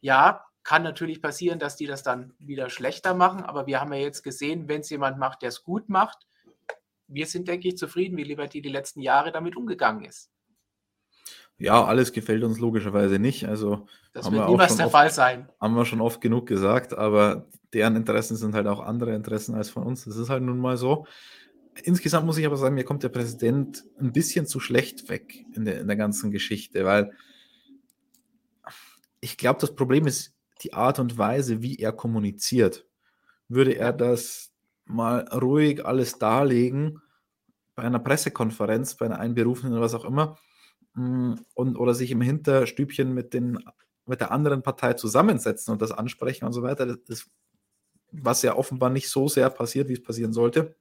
Ja, 0.00 0.44
kann 0.64 0.82
natürlich 0.82 1.22
passieren, 1.22 1.58
dass 1.58 1.76
die 1.76 1.86
das 1.86 2.02
dann 2.02 2.34
wieder 2.38 2.70
schlechter 2.70 3.14
machen, 3.14 3.42
aber 3.42 3.66
wir 3.66 3.80
haben 3.80 3.92
ja 3.92 4.00
jetzt 4.00 4.22
gesehen, 4.22 4.68
wenn 4.68 4.80
es 4.80 4.90
jemand 4.90 5.18
macht, 5.18 5.42
der 5.42 5.48
es 5.48 5.62
gut 5.62 5.88
macht, 5.88 6.26
wir 7.08 7.26
sind, 7.26 7.48
denke 7.48 7.68
ich, 7.68 7.76
zufrieden, 7.76 8.16
wie 8.16 8.24
Liberty 8.24 8.62
die 8.62 8.68
letzten 8.68 9.00
Jahre 9.00 9.32
damit 9.32 9.56
umgegangen 9.56 10.04
ist. 10.04 10.30
Ja, 11.58 11.84
alles 11.84 12.12
gefällt 12.12 12.42
uns 12.42 12.58
logischerweise 12.58 13.18
nicht. 13.18 13.46
Also 13.46 13.86
das 14.12 14.30
wird 14.30 14.48
niemals 14.48 14.76
der 14.76 14.86
oft, 14.86 14.92
Fall 14.92 15.10
sein. 15.10 15.48
Haben 15.60 15.76
wir 15.76 15.84
schon 15.84 16.00
oft 16.00 16.20
genug 16.20 16.46
gesagt, 16.46 16.94
aber 16.94 17.46
deren 17.72 17.94
Interessen 17.94 18.36
sind 18.36 18.54
halt 18.54 18.66
auch 18.66 18.80
andere 18.80 19.14
Interessen 19.14 19.54
als 19.54 19.70
von 19.70 19.84
uns. 19.84 20.04
Das 20.04 20.16
ist 20.16 20.30
halt 20.30 20.42
nun 20.42 20.58
mal 20.58 20.76
so. 20.76 21.06
Insgesamt 21.82 22.26
muss 22.26 22.36
ich 22.36 22.46
aber 22.46 22.56
sagen, 22.56 22.74
mir 22.74 22.84
kommt 22.84 23.02
der 23.02 23.08
Präsident 23.08 23.84
ein 23.98 24.12
bisschen 24.12 24.46
zu 24.46 24.60
schlecht 24.60 25.08
weg 25.08 25.44
in 25.54 25.64
der, 25.64 25.80
in 25.80 25.86
der 25.86 25.96
ganzen 25.96 26.30
Geschichte, 26.30 26.84
weil 26.84 27.12
ich 29.20 29.36
glaube, 29.38 29.60
das 29.60 29.74
Problem 29.74 30.06
ist 30.06 30.34
die 30.62 30.74
Art 30.74 30.98
und 30.98 31.16
Weise, 31.16 31.62
wie 31.62 31.76
er 31.76 31.92
kommuniziert. 31.92 32.86
Würde 33.48 33.72
er 33.72 33.92
das 33.92 34.52
mal 34.84 35.26
ruhig 35.28 35.84
alles 35.84 36.18
darlegen 36.18 37.00
bei 37.74 37.84
einer 37.84 38.00
Pressekonferenz, 38.00 38.96
bei 38.96 39.06
einer 39.06 39.18
Einberufenen 39.18 39.72
oder 39.72 39.82
was 39.82 39.94
auch 39.94 40.04
immer, 40.04 40.38
mm, 40.94 41.34
und, 41.54 41.76
oder 41.76 41.94
sich 41.94 42.10
im 42.10 42.20
Hinterstübchen 42.20 43.14
mit, 43.14 43.32
den, 43.32 43.58
mit 44.04 44.20
der 44.20 44.30
anderen 44.30 44.62
Partei 44.62 44.92
zusammensetzen 44.92 45.72
und 45.72 45.80
das 45.80 45.92
ansprechen 45.92 46.44
und 46.44 46.52
so 46.52 46.62
weiter, 46.62 46.84
das, 46.84 46.98
ist, 47.08 47.30
was 48.10 48.42
ja 48.42 48.56
offenbar 48.56 48.90
nicht 48.90 49.08
so 49.08 49.26
sehr 49.28 49.48
passiert, 49.48 49.88
wie 49.88 49.94
es 49.94 50.02
passieren 50.02 50.34
sollte 50.34 50.76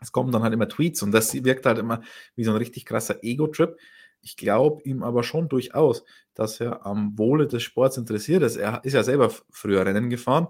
es 0.00 0.12
kommen 0.12 0.32
dann 0.32 0.42
halt 0.42 0.54
immer 0.54 0.68
Tweets 0.68 1.02
und 1.02 1.12
das 1.12 1.32
wirkt 1.44 1.66
halt 1.66 1.78
immer 1.78 2.00
wie 2.34 2.44
so 2.44 2.50
ein 2.50 2.56
richtig 2.56 2.84
krasser 2.84 3.22
Ego-Trip. 3.22 3.76
Ich 4.22 4.36
glaube 4.36 4.82
ihm 4.82 5.02
aber 5.02 5.22
schon 5.22 5.48
durchaus, 5.48 6.04
dass 6.34 6.60
er 6.60 6.84
am 6.84 7.18
Wohle 7.18 7.46
des 7.46 7.62
Sports 7.62 7.96
interessiert 7.96 8.42
ist. 8.42 8.56
Er 8.56 8.84
ist 8.84 8.92
ja 8.92 9.02
selber 9.02 9.30
früher 9.50 9.84
Rennen 9.84 10.10
gefahren, 10.10 10.48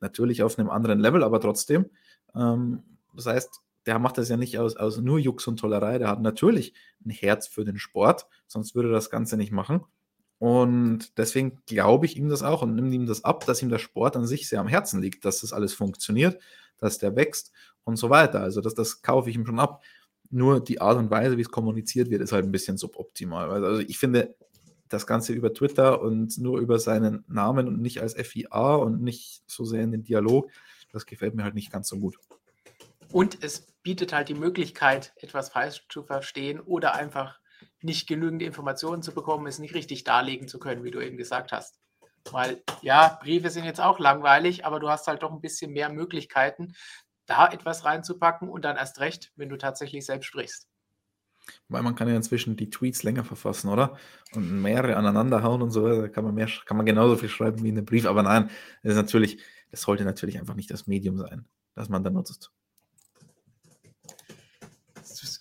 natürlich 0.00 0.42
auf 0.42 0.58
einem 0.58 0.70
anderen 0.70 1.00
Level, 1.00 1.24
aber 1.24 1.40
trotzdem. 1.40 1.86
Ähm, 2.34 2.82
das 3.14 3.26
heißt, 3.26 3.60
der 3.86 3.98
macht 3.98 4.18
das 4.18 4.28
ja 4.28 4.36
nicht 4.36 4.58
aus, 4.58 4.76
aus 4.76 4.98
nur 4.98 5.18
Jux 5.18 5.46
und 5.46 5.58
Tollerei. 5.58 5.98
Der 5.98 6.08
hat 6.08 6.20
natürlich 6.20 6.74
ein 7.04 7.10
Herz 7.10 7.48
für 7.48 7.64
den 7.64 7.78
Sport, 7.78 8.26
sonst 8.46 8.74
würde 8.74 8.90
er 8.90 8.94
das 8.94 9.10
Ganze 9.10 9.36
nicht 9.36 9.52
machen. 9.52 9.84
Und 10.38 11.18
deswegen 11.18 11.60
glaube 11.66 12.06
ich 12.06 12.16
ihm 12.16 12.28
das 12.28 12.42
auch 12.42 12.62
und 12.62 12.74
nehme 12.74 12.94
ihm 12.94 13.06
das 13.06 13.24
ab, 13.24 13.44
dass 13.46 13.62
ihm 13.62 13.68
der 13.68 13.78
Sport 13.78 14.16
an 14.16 14.26
sich 14.26 14.48
sehr 14.48 14.60
am 14.60 14.68
Herzen 14.68 15.02
liegt, 15.02 15.24
dass 15.24 15.40
das 15.40 15.52
alles 15.52 15.74
funktioniert, 15.74 16.40
dass 16.78 16.98
der 16.98 17.14
wächst 17.14 17.52
und 17.84 17.96
so 17.96 18.10
weiter. 18.10 18.40
Also 18.40 18.60
das, 18.60 18.74
das 18.74 19.02
kaufe 19.02 19.30
ich 19.30 19.36
ihm 19.36 19.46
schon 19.46 19.60
ab. 19.60 19.82
Nur 20.30 20.60
die 20.60 20.80
Art 20.80 20.96
und 20.96 21.10
Weise, 21.10 21.36
wie 21.36 21.42
es 21.42 21.50
kommuniziert 21.50 22.10
wird, 22.10 22.22
ist 22.22 22.32
halt 22.32 22.44
ein 22.44 22.52
bisschen 22.52 22.76
suboptimal. 22.76 23.50
Also 23.50 23.80
ich 23.80 23.98
finde, 23.98 24.36
das 24.88 25.06
Ganze 25.06 25.32
über 25.32 25.54
Twitter 25.54 26.02
und 26.02 26.36
nur 26.38 26.58
über 26.58 26.78
seinen 26.78 27.24
Namen 27.28 27.68
und 27.68 27.80
nicht 27.80 28.00
als 28.00 28.14
FIA 28.14 28.74
und 28.74 29.02
nicht 29.02 29.42
so 29.46 29.64
sehr 29.64 29.82
in 29.82 29.92
den 29.92 30.02
Dialog, 30.02 30.50
das 30.92 31.06
gefällt 31.06 31.34
mir 31.34 31.44
halt 31.44 31.54
nicht 31.54 31.72
ganz 31.72 31.88
so 31.88 31.98
gut. 31.98 32.18
Und 33.12 33.42
es 33.42 33.72
bietet 33.82 34.12
halt 34.12 34.28
die 34.28 34.34
Möglichkeit, 34.34 35.12
etwas 35.16 35.48
falsch 35.48 35.86
zu 35.88 36.02
verstehen 36.02 36.60
oder 36.60 36.94
einfach 36.94 37.40
nicht 37.80 38.08
genügend 38.08 38.42
Informationen 38.42 39.02
zu 39.02 39.12
bekommen, 39.12 39.46
es 39.46 39.58
nicht 39.58 39.74
richtig 39.74 40.04
darlegen 40.04 40.48
zu 40.48 40.58
können, 40.58 40.84
wie 40.84 40.90
du 40.90 41.00
eben 41.00 41.16
gesagt 41.16 41.52
hast. 41.52 41.80
Weil 42.30 42.62
ja, 42.82 43.18
Briefe 43.22 43.50
sind 43.50 43.64
jetzt 43.64 43.80
auch 43.80 43.98
langweilig, 43.98 44.66
aber 44.66 44.78
du 44.78 44.88
hast 44.88 45.06
halt 45.06 45.22
doch 45.22 45.32
ein 45.32 45.40
bisschen 45.40 45.72
mehr 45.72 45.90
Möglichkeiten, 45.90 46.74
da 47.30 47.46
etwas 47.46 47.84
reinzupacken 47.84 48.48
und 48.48 48.64
dann 48.64 48.76
erst 48.76 48.98
recht, 48.98 49.32
wenn 49.36 49.48
du 49.48 49.56
tatsächlich 49.56 50.04
selbst 50.04 50.26
sprichst. 50.26 50.68
Weil 51.68 51.82
man 51.82 51.94
kann 51.94 52.08
ja 52.08 52.16
inzwischen 52.16 52.56
die 52.56 52.70
Tweets 52.70 53.02
länger 53.02 53.24
verfassen, 53.24 53.68
oder? 53.68 53.96
Und 54.34 54.60
mehrere 54.60 54.96
aneinander 54.96 55.42
hauen 55.42 55.62
und 55.62 55.70
so, 55.70 55.88
da 55.88 56.08
kann 56.08 56.24
man 56.24 56.34
mehr, 56.34 56.48
kann 56.66 56.76
man 56.76 56.86
genauso 56.86 57.16
viel 57.16 57.28
schreiben 57.28 57.62
wie 57.62 57.68
in 57.68 57.76
einem 57.76 57.86
Brief. 57.86 58.06
Aber 58.06 58.22
nein, 58.22 58.50
das 58.82 58.92
ist 58.92 58.96
natürlich, 58.96 59.40
das 59.70 59.82
sollte 59.82 60.04
natürlich 60.04 60.38
einfach 60.38 60.54
nicht 60.54 60.70
das 60.70 60.86
Medium 60.88 61.16
sein, 61.16 61.46
das 61.74 61.88
man 61.88 62.02
da 62.02 62.10
nutzt. 62.10 62.50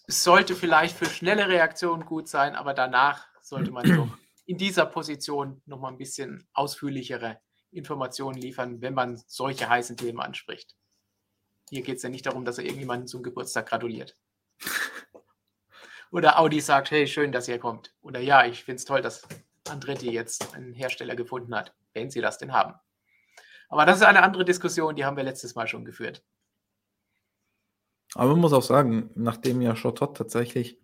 Es 0.07 0.23
sollte 0.23 0.55
vielleicht 0.55 0.95
für 0.95 1.05
schnelle 1.05 1.47
Reaktionen 1.47 2.05
gut 2.05 2.27
sein, 2.27 2.55
aber 2.55 2.73
danach 2.73 3.27
sollte 3.41 3.71
man 3.71 3.85
doch 3.85 4.17
in 4.45 4.57
dieser 4.57 4.85
Position 4.85 5.61
nochmal 5.65 5.91
ein 5.91 5.97
bisschen 5.97 6.47
ausführlichere 6.53 7.39
Informationen 7.71 8.39
liefern, 8.39 8.81
wenn 8.81 8.93
man 8.93 9.21
solche 9.27 9.69
heißen 9.69 9.97
Themen 9.97 10.19
anspricht. 10.19 10.75
Hier 11.69 11.83
geht 11.83 11.97
es 11.97 12.03
ja 12.03 12.09
nicht 12.09 12.25
darum, 12.25 12.45
dass 12.45 12.57
er 12.57 12.65
irgendjemanden 12.65 13.07
zum 13.07 13.23
Geburtstag 13.23 13.69
gratuliert. 13.69 14.17
Oder 16.11 16.39
Audi 16.39 16.59
sagt, 16.59 16.89
hey, 16.89 17.07
schön, 17.07 17.31
dass 17.31 17.47
ihr 17.47 17.59
kommt. 17.59 17.93
Oder 18.01 18.19
ja, 18.19 18.45
ich 18.45 18.63
finde 18.63 18.77
es 18.77 18.85
toll, 18.85 19.01
dass 19.01 19.27
Andretti 19.69 20.11
jetzt 20.11 20.55
einen 20.55 20.73
Hersteller 20.73 21.15
gefunden 21.15 21.53
hat, 21.55 21.75
wenn 21.93 22.09
sie 22.09 22.21
das 22.21 22.39
denn 22.39 22.53
haben. 22.53 22.73
Aber 23.69 23.85
das 23.85 23.97
ist 23.97 24.03
eine 24.03 24.23
andere 24.23 24.45
Diskussion, 24.45 24.95
die 24.95 25.05
haben 25.05 25.17
wir 25.17 25.23
letztes 25.23 25.53
Mal 25.53 25.67
schon 25.67 25.85
geführt. 25.85 26.23
Aber 28.15 28.31
man 28.31 28.39
muss 28.39 28.53
auch 28.53 28.63
sagen, 28.63 29.11
nachdem 29.13 29.61
ja 29.61 29.75
Schottot 29.75 30.17
tatsächlich 30.17 30.81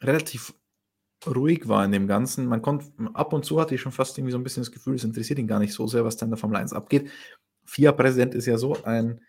relativ 0.00 0.54
ruhig 1.26 1.68
war 1.68 1.84
in 1.84 1.92
dem 1.92 2.08
Ganzen, 2.08 2.46
man 2.46 2.62
konnte, 2.62 2.90
ab 3.12 3.34
und 3.34 3.44
zu 3.44 3.60
hatte 3.60 3.74
ich 3.74 3.82
schon 3.82 3.92
fast 3.92 4.16
irgendwie 4.16 4.32
so 4.32 4.38
ein 4.38 4.42
bisschen 4.42 4.62
das 4.62 4.72
Gefühl, 4.72 4.94
es 4.94 5.04
interessiert 5.04 5.38
ihn 5.38 5.46
gar 5.46 5.58
nicht 5.58 5.74
so 5.74 5.86
sehr, 5.86 6.06
was 6.06 6.16
da 6.16 6.24
in 6.24 6.30
der 6.30 6.38
Formel 6.38 6.56
1 6.56 6.72
abgeht. 6.72 7.10
FIA-Präsident 7.66 8.34
ist 8.34 8.46
ja 8.46 8.56
so 8.56 8.82
ein 8.84 9.20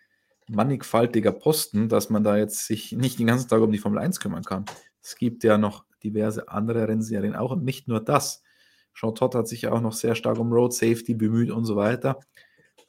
mannigfaltiger 0.48 1.32
Posten, 1.32 1.88
dass 1.88 2.10
man 2.10 2.24
da 2.24 2.36
jetzt 2.36 2.66
sich 2.66 2.92
nicht 2.92 3.18
den 3.18 3.26
ganzen 3.26 3.48
Tag 3.48 3.60
um 3.60 3.72
die 3.72 3.78
Formel 3.78 3.98
1 3.98 4.20
kümmern 4.20 4.44
kann. 4.44 4.64
Es 5.02 5.16
gibt 5.16 5.44
ja 5.44 5.58
noch 5.58 5.84
diverse 6.02 6.48
andere 6.48 6.88
Rennserien 6.88 7.34
auch 7.34 7.52
und 7.52 7.64
nicht 7.64 7.88
nur 7.88 8.00
das. 8.00 8.42
Jean 8.94 9.14
Todt 9.14 9.34
hat 9.34 9.48
sich 9.48 9.62
ja 9.62 9.72
auch 9.72 9.80
noch 9.80 9.92
sehr 9.92 10.14
stark 10.14 10.38
um 10.38 10.52
Road 10.52 10.74
Safety 10.74 11.14
bemüht 11.14 11.50
und 11.50 11.64
so 11.64 11.76
weiter. 11.76 12.20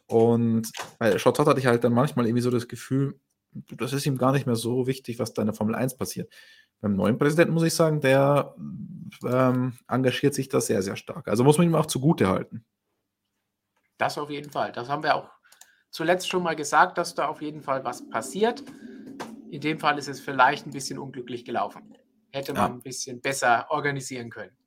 Und 0.08 0.72
bei 1.00 1.16
Jean 1.16 1.34
Todt 1.34 1.48
hatte 1.48 1.60
ich 1.60 1.68
halt 1.68 1.84
dann 1.84 1.94
manchmal 1.94 2.26
irgendwie 2.26 2.42
so 2.42 2.52
das 2.52 2.68
Gefühl, 2.68 3.20
das 3.52 3.94
ist 3.94 4.06
ihm 4.06 4.18
gar 4.18 4.32
nicht 4.32 4.46
mehr 4.46 4.56
so 4.56 4.88
wichtig, 4.88 5.20
was 5.20 5.34
da 5.34 5.42
in 5.44 5.48
der 5.48 5.56
Formel 5.56 5.76
1 5.76 5.96
passiert. 5.96 6.32
beim 6.82 6.96
neuen 6.96 7.18
Präsidenten 7.18 7.54
muss 7.54 7.64
ich 7.64 7.74
sagen, 7.74 8.02
der 8.02 8.56
ähm, 9.26 9.74
engagiert 9.88 10.34
sich 10.34 10.50
da 10.50 10.60
sehr, 10.60 10.82
sehr 10.82 10.96
stark. 10.96 11.28
Also 11.28 11.44
muss 11.44 11.58
man 11.58 11.68
ihm 11.68 11.76
auch 11.76 11.86
zugute 11.86 12.28
halten. 12.28 12.66
Das 13.98 14.18
auf 14.18 14.30
jeden 14.30 14.52
Fall. 14.52 14.72
Das 14.72 14.90
haben 14.90 15.04
wir 15.04 15.16
auch 15.16 15.30
zuletzt 15.94 16.28
schon 16.28 16.44
mal 16.44 16.56
gesagt, 16.56 16.98
dass 16.98 17.16
da 17.16 17.28
auf 17.28 17.42
jeden 17.42 17.62
Fall 17.62 17.86
was 17.86 18.10
passiert. 18.10 18.64
In 19.52 19.62
dem 19.62 19.80
Fall 19.80 19.98
ist 20.00 20.10
es 20.10 20.20
vielleicht 20.20 20.66
ein 20.66 20.72
bisschen 20.72 20.98
unglücklich 20.98 21.46
gelaufen. 21.46 21.96
Hätte 22.32 22.54
man 22.54 22.72
ja. 22.72 22.76
ein 22.76 22.82
bisschen 22.82 23.22
besser 23.22 23.68
organisieren 23.70 24.32
können. 24.32 24.58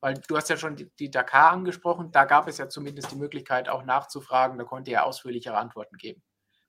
Weil 0.00 0.14
du 0.26 0.36
hast 0.36 0.48
ja 0.48 0.56
schon 0.56 0.76
die, 0.76 0.90
die, 0.98 1.10
Dakar 1.10 1.52
angesprochen, 1.52 2.10
da 2.10 2.24
gab 2.24 2.48
es 2.48 2.56
ja 2.56 2.70
zumindest 2.70 3.12
die 3.12 3.16
Möglichkeit 3.16 3.68
auch 3.68 3.84
nachzufragen, 3.84 4.56
da 4.56 4.64
konnte 4.64 4.90
er 4.90 5.04
ausführlichere 5.04 5.58
Antworten 5.58 5.98
geben. 5.98 6.22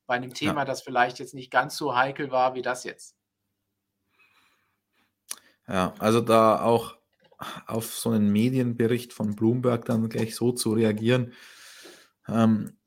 Bei 0.05 0.15
einem 0.15 0.33
Thema, 0.33 0.61
ja. 0.61 0.65
das 0.65 0.81
vielleicht 0.81 1.19
jetzt 1.19 1.33
nicht 1.33 1.49
ganz 1.49 1.77
so 1.77 1.95
heikel 1.95 2.29
war 2.31 2.53
wie 2.53 2.61
das 2.61 2.83
jetzt. 2.83 3.15
Ja, 5.65 5.93
also 5.99 6.19
da 6.19 6.61
auch 6.61 6.97
auf 7.65 7.93
so 7.95 8.09
einen 8.09 8.29
Medienbericht 8.29 9.13
von 9.13 9.37
Bloomberg 9.37 9.85
dann 9.85 10.09
gleich 10.09 10.35
so 10.35 10.51
zu 10.51 10.73
reagieren. 10.73 11.31
Ähm, 12.27 12.77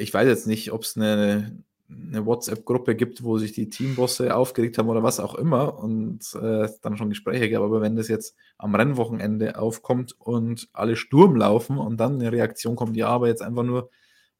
ich 0.00 0.12
weiß 0.12 0.26
jetzt 0.26 0.46
nicht, 0.46 0.72
ob 0.72 0.82
es 0.82 0.96
eine, 0.96 1.62
eine 1.88 2.24
WhatsApp-Gruppe 2.24 2.94
gibt, 2.96 3.22
wo 3.22 3.38
sich 3.38 3.52
die 3.52 3.68
Teambosse 3.68 4.34
aufgeregt 4.34 4.78
haben 4.78 4.88
oder 4.88 5.02
was 5.02 5.20
auch 5.20 5.34
immer 5.34 5.78
und 5.78 6.20
äh, 6.34 6.68
dann 6.82 6.96
schon 6.96 7.10
Gespräche 7.10 7.50
gab. 7.50 7.62
Aber 7.62 7.80
wenn 7.80 7.96
das 7.96 8.08
jetzt 8.08 8.36
am 8.58 8.74
Rennwochenende 8.74 9.58
aufkommt 9.58 10.18
und 10.18 10.68
alle 10.72 10.96
Sturm 10.96 11.36
laufen 11.36 11.78
und 11.78 11.98
dann 11.98 12.14
eine 12.14 12.32
Reaktion 12.32 12.76
kommt, 12.76 12.96
ja, 12.96 13.08
aber 13.08 13.28
jetzt 13.28 13.42
einfach 13.42 13.64
nur, 13.64 13.90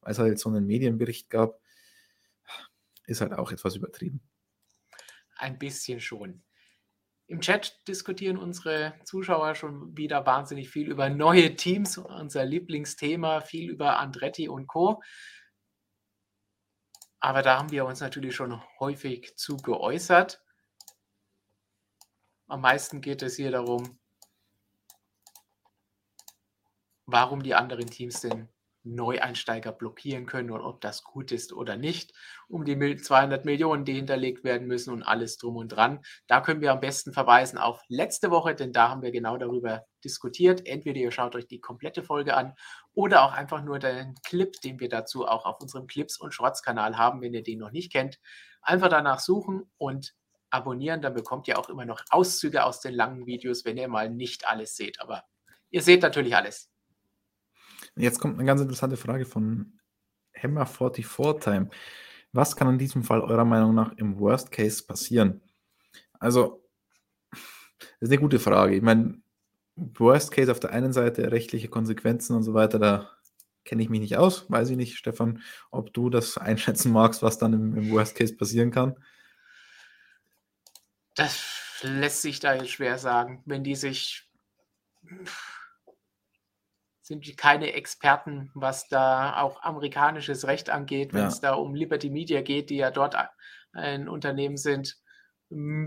weil 0.01 0.11
es 0.11 0.19
halt 0.19 0.39
so 0.39 0.49
einen 0.49 0.65
Medienbericht 0.65 1.29
gab, 1.29 1.59
ist 3.05 3.21
halt 3.21 3.33
auch 3.33 3.51
etwas 3.51 3.75
übertrieben. 3.75 4.21
Ein 5.35 5.59
bisschen 5.59 5.99
schon. 5.99 6.43
Im 7.27 7.39
Chat 7.39 7.87
diskutieren 7.87 8.37
unsere 8.37 8.93
Zuschauer 9.05 9.55
schon 9.55 9.95
wieder 9.95 10.25
wahnsinnig 10.25 10.69
viel 10.69 10.91
über 10.91 11.09
neue 11.09 11.55
Teams, 11.55 11.97
unser 11.97 12.45
Lieblingsthema, 12.45 13.39
viel 13.39 13.69
über 13.69 13.99
Andretti 13.99 14.49
und 14.49 14.67
Co. 14.67 15.01
Aber 17.21 17.43
da 17.43 17.59
haben 17.59 17.69
wir 17.69 17.85
uns 17.85 17.99
natürlich 17.99 18.35
schon 18.35 18.61
häufig 18.79 19.37
zu 19.37 19.55
geäußert. 19.57 20.43
Am 22.47 22.61
meisten 22.61 22.99
geht 22.99 23.21
es 23.21 23.35
hier 23.35 23.51
darum, 23.51 23.99
warum 27.05 27.43
die 27.43 27.53
anderen 27.53 27.87
Teams 27.87 28.21
denn 28.21 28.49
Neueinsteiger 28.83 29.71
blockieren 29.71 30.25
können 30.25 30.51
und 30.51 30.61
ob 30.61 30.81
das 30.81 31.03
gut 31.03 31.31
ist 31.31 31.53
oder 31.53 31.77
nicht, 31.77 32.13
um 32.47 32.65
die 32.65 32.95
200 32.95 33.45
Millionen, 33.45 33.85
die 33.85 33.93
hinterlegt 33.93 34.43
werden 34.43 34.67
müssen 34.67 34.91
und 34.93 35.03
alles 35.03 35.37
drum 35.37 35.55
und 35.55 35.69
dran. 35.69 36.01
Da 36.27 36.41
können 36.41 36.61
wir 36.61 36.71
am 36.71 36.79
besten 36.79 37.13
verweisen 37.13 37.57
auf 37.57 37.81
letzte 37.87 38.31
Woche, 38.31 38.55
denn 38.55 38.73
da 38.73 38.89
haben 38.89 39.01
wir 39.01 39.11
genau 39.11 39.37
darüber 39.37 39.85
diskutiert. 40.03 40.65
Entweder 40.65 40.99
ihr 40.99 41.11
schaut 41.11 41.35
euch 41.35 41.47
die 41.47 41.59
komplette 41.59 42.03
Folge 42.03 42.35
an 42.35 42.55
oder 42.93 43.23
auch 43.23 43.33
einfach 43.33 43.63
nur 43.63 43.79
den 43.79 44.15
Clip, 44.25 44.51
den 44.61 44.79
wir 44.79 44.89
dazu 44.89 45.27
auch 45.27 45.45
auf 45.45 45.61
unserem 45.61 45.87
Clips- 45.87 46.19
und 46.19 46.33
Shorts-Kanal 46.33 46.97
haben, 46.97 47.21
wenn 47.21 47.33
ihr 47.33 47.43
den 47.43 47.59
noch 47.59 47.71
nicht 47.71 47.91
kennt. 47.91 48.19
Einfach 48.61 48.89
danach 48.89 49.19
suchen 49.19 49.69
und 49.77 50.13
abonnieren, 50.49 51.01
dann 51.01 51.13
bekommt 51.13 51.47
ihr 51.47 51.57
auch 51.57 51.69
immer 51.69 51.85
noch 51.85 52.01
Auszüge 52.09 52.63
aus 52.63 52.81
den 52.81 52.93
langen 52.93 53.25
Videos, 53.25 53.65
wenn 53.65 53.77
ihr 53.77 53.87
mal 53.87 54.09
nicht 54.09 54.47
alles 54.47 54.75
seht. 54.75 54.99
Aber 55.01 55.23
ihr 55.69 55.81
seht 55.81 56.01
natürlich 56.01 56.35
alles. 56.35 56.70
Jetzt 58.01 58.19
kommt 58.19 58.39
eine 58.39 58.47
ganz 58.47 58.59
interessante 58.59 58.97
Frage 58.97 59.25
von 59.25 59.79
Hammer44 60.35 61.39
Time. 61.39 61.69
Was 62.31 62.55
kann 62.55 62.67
in 62.67 62.79
diesem 62.79 63.03
Fall 63.03 63.21
eurer 63.21 63.45
Meinung 63.45 63.75
nach 63.75 63.93
im 63.97 64.17
Worst 64.19 64.51
Case 64.51 64.83
passieren? 64.83 65.43
Also, 66.19 66.67
das 67.29 67.39
ist 67.99 68.09
eine 68.09 68.19
gute 68.19 68.39
Frage. 68.39 68.75
Ich 68.75 68.81
meine, 68.81 69.21
Worst 69.75 70.31
Case 70.31 70.51
auf 70.51 70.59
der 70.59 70.71
einen 70.71 70.93
Seite, 70.93 71.31
rechtliche 71.31 71.67
Konsequenzen 71.67 72.35
und 72.35 72.41
so 72.41 72.55
weiter, 72.55 72.79
da 72.79 73.11
kenne 73.65 73.83
ich 73.83 73.89
mich 73.89 73.99
nicht 73.99 74.17
aus. 74.17 74.49
Weiß 74.49 74.71
ich 74.71 74.77
nicht, 74.77 74.97
Stefan, 74.97 75.43
ob 75.69 75.93
du 75.93 76.09
das 76.09 76.37
einschätzen 76.39 76.91
magst, 76.91 77.21
was 77.21 77.37
dann 77.37 77.53
im, 77.53 77.77
im 77.77 77.91
Worst 77.91 78.15
Case 78.15 78.35
passieren 78.35 78.71
kann. 78.71 78.95
Das 81.13 81.79
lässt 81.83 82.23
sich 82.23 82.39
da 82.39 82.55
jetzt 82.55 82.71
schwer 82.71 82.97
sagen. 82.97 83.43
Wenn 83.45 83.63
die 83.63 83.75
sich 83.75 84.27
sind 87.11 87.27
die 87.27 87.35
keine 87.35 87.73
Experten, 87.73 88.51
was 88.53 88.87
da 88.87 89.41
auch 89.41 89.61
amerikanisches 89.63 90.47
Recht 90.47 90.69
angeht, 90.69 91.11
wenn 91.11 91.23
ja. 91.23 91.27
es 91.27 91.41
da 91.41 91.55
um 91.55 91.75
Liberty 91.75 92.09
Media 92.09 92.41
geht, 92.41 92.69
die 92.69 92.77
ja 92.77 92.89
dort 92.89 93.17
ein 93.73 94.07
Unternehmen 94.07 94.55
sind. 94.55 94.95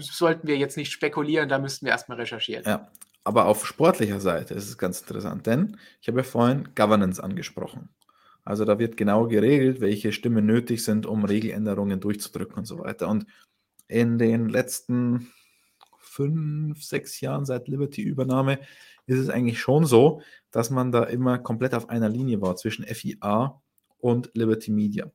Sollten 0.01 0.47
wir 0.47 0.59
jetzt 0.59 0.77
nicht 0.77 0.93
spekulieren, 0.93 1.49
da 1.49 1.59
müssten 1.59 1.87
wir 1.87 1.93
erstmal 1.93 2.19
recherchieren. 2.19 2.65
Ja, 2.67 2.91
aber 3.25 3.47
auf 3.47 3.67
sportlicher 3.67 4.21
Seite 4.21 4.53
ist 4.53 4.69
es 4.69 4.77
ganz 4.77 5.01
interessant, 5.01 5.47
denn 5.47 5.79
ich 6.03 6.09
habe 6.09 6.19
ja 6.19 6.25
vorhin 6.25 6.69
Governance 6.75 7.25
angesprochen. 7.25 7.89
Also 8.45 8.67
da 8.67 8.79
wird 8.79 8.99
genau 8.99 9.27
geregelt, 9.27 9.81
welche 9.81 10.13
Stimmen 10.13 10.45
nötig 10.45 10.85
sind, 10.85 11.07
um 11.07 11.25
Regeländerungen 11.25 12.01
durchzudrücken 12.01 12.57
und 12.57 12.67
so 12.67 12.81
weiter. 12.81 13.09
Und 13.09 13.25
in 13.89 14.19
den 14.19 14.51
letzten 14.51 15.33
fünf, 16.15 16.85
sechs 16.85 17.21
Jahren 17.21 17.45
seit 17.45 17.67
Liberty-Übernahme 17.69 18.61
ist 19.07 19.19
es 19.19 19.29
eigentlich 19.29 19.61
schon 19.61 19.85
so, 19.85 20.23
dass 20.51 20.71
man 20.71 20.93
da 20.93 21.05
immer 21.05 21.39
komplett 21.39 21.75
auf 21.75 21.89
einer 21.89 22.09
Linie 22.09 22.41
war 22.41 22.57
zwischen 22.57 22.85
FIA 22.85 23.61
und 23.99 24.31
Liberty 24.35 24.71
Media. 24.71 25.11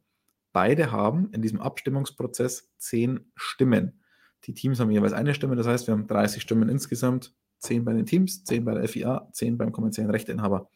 Beide 0.52 0.92
haben 0.92 1.32
in 1.32 1.42
diesem 1.42 1.62
Abstimmungsprozess 1.62 2.70
zehn 2.78 3.32
Stimmen. 3.36 4.02
Die 4.44 4.54
Teams 4.54 4.80
haben 4.80 4.92
jeweils 4.92 5.14
eine 5.14 5.34
Stimme, 5.34 5.56
das 5.56 5.68
heißt, 5.68 5.88
wir 5.88 5.94
haben 5.94 6.08
30 6.08 6.42
Stimmen 6.42 6.70
insgesamt, 6.70 7.34
zehn 7.60 7.86
bei 7.86 7.94
den 7.94 8.06
Teams, 8.06 8.44
zehn 8.44 8.66
bei 8.66 8.74
der 8.74 8.88
FIA, 8.88 9.30
zehn 9.32 9.58
beim 9.58 9.72
kommerziellen 9.72 10.12
Rechteinhaber. 10.12 10.70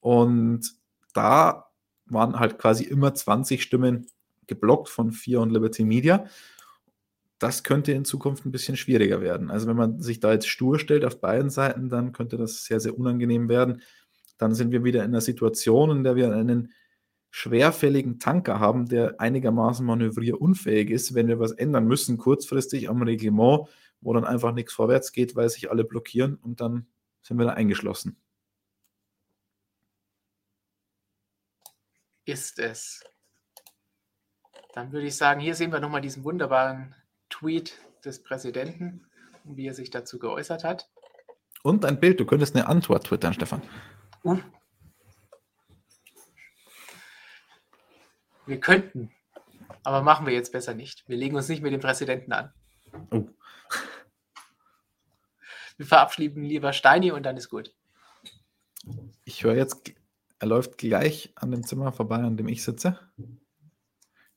Und 0.00 0.72
da 1.12 1.70
waren 2.06 2.38
halt 2.38 2.58
quasi 2.58 2.84
immer 2.84 3.14
20 3.14 3.62
Stimmen 3.62 4.06
geblockt 4.46 4.88
von 4.88 5.12
FIA 5.12 5.40
und 5.40 5.50
Liberty 5.50 5.84
Media 5.84 6.26
das 7.38 7.64
könnte 7.64 7.92
in 7.92 8.04
Zukunft 8.04 8.46
ein 8.46 8.52
bisschen 8.52 8.76
schwieriger 8.76 9.20
werden. 9.20 9.50
Also 9.50 9.66
wenn 9.66 9.76
man 9.76 10.00
sich 10.00 10.20
da 10.20 10.32
jetzt 10.32 10.48
stur 10.48 10.78
stellt 10.78 11.04
auf 11.04 11.20
beiden 11.20 11.50
Seiten, 11.50 11.88
dann 11.88 12.12
könnte 12.12 12.36
das 12.36 12.64
sehr, 12.64 12.80
sehr 12.80 12.98
unangenehm 12.98 13.48
werden. 13.48 13.82
Dann 14.38 14.54
sind 14.54 14.72
wir 14.72 14.84
wieder 14.84 15.04
in 15.04 15.10
einer 15.10 15.20
Situation, 15.20 15.90
in 15.90 16.04
der 16.04 16.16
wir 16.16 16.32
einen 16.32 16.72
schwerfälligen 17.30 18.18
Tanker 18.18 18.60
haben, 18.60 18.86
der 18.86 19.20
einigermaßen 19.20 19.84
manövrierunfähig 19.84 20.90
ist, 20.90 21.14
wenn 21.14 21.28
wir 21.28 21.38
was 21.38 21.52
ändern 21.52 21.86
müssen, 21.86 22.16
kurzfristig 22.16 22.88
am 22.88 23.02
Reglement, 23.02 23.68
wo 24.00 24.14
dann 24.14 24.24
einfach 24.24 24.52
nichts 24.52 24.72
vorwärts 24.72 25.12
geht, 25.12 25.36
weil 25.36 25.50
sich 25.50 25.70
alle 25.70 25.84
blockieren 25.84 26.36
und 26.36 26.62
dann 26.62 26.86
sind 27.20 27.38
wir 27.38 27.44
da 27.44 27.52
eingeschlossen. 27.52 28.16
Ist 32.24 32.58
es. 32.58 33.04
Dann 34.72 34.92
würde 34.92 35.06
ich 35.06 35.16
sagen, 35.16 35.40
hier 35.40 35.54
sehen 35.54 35.72
wir 35.72 35.80
nochmal 35.80 36.00
diesen 36.00 36.24
wunderbaren 36.24 36.94
Tweet 37.38 37.78
des 38.04 38.22
Präsidenten 38.22 39.06
wie 39.46 39.66
er 39.66 39.74
sich 39.74 39.90
dazu 39.90 40.18
geäußert 40.18 40.64
hat. 40.64 40.88
Und 41.62 41.84
ein 41.84 42.00
Bild, 42.00 42.20
du 42.20 42.26
könntest 42.26 42.54
eine 42.54 42.66
Antwort 42.66 43.06
twittern, 43.06 43.34
Stefan. 43.34 43.62
Uh. 44.24 44.38
Wir 48.46 48.60
könnten, 48.60 49.10
aber 49.82 50.02
machen 50.02 50.26
wir 50.26 50.32
jetzt 50.32 50.52
besser 50.52 50.74
nicht. 50.74 51.08
Wir 51.08 51.16
legen 51.16 51.34
uns 51.34 51.48
nicht 51.48 51.62
mit 51.62 51.72
dem 51.72 51.80
Präsidenten 51.80 52.32
an. 52.32 52.52
Oh. 53.10 53.28
Wir 55.76 55.86
verabschieden 55.86 56.44
lieber 56.44 56.72
Steini 56.72 57.10
und 57.10 57.24
dann 57.24 57.36
ist 57.36 57.48
gut. 57.48 57.74
Ich 59.24 59.42
höre 59.42 59.56
jetzt, 59.56 59.92
er 60.38 60.46
läuft 60.46 60.78
gleich 60.78 61.32
an 61.34 61.50
dem 61.50 61.64
Zimmer 61.64 61.92
vorbei, 61.92 62.16
an 62.16 62.36
dem 62.36 62.48
ich 62.48 62.62
sitze. 62.62 62.98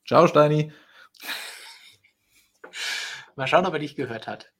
Ciao, 0.07 0.27
Steini. 0.27 0.73
Mal 3.39 3.47
schauen, 3.47 3.65
ob 3.65 3.71
er 3.71 3.79
dich 3.79 3.95
gehört 3.95 4.27
hat. 4.27 4.51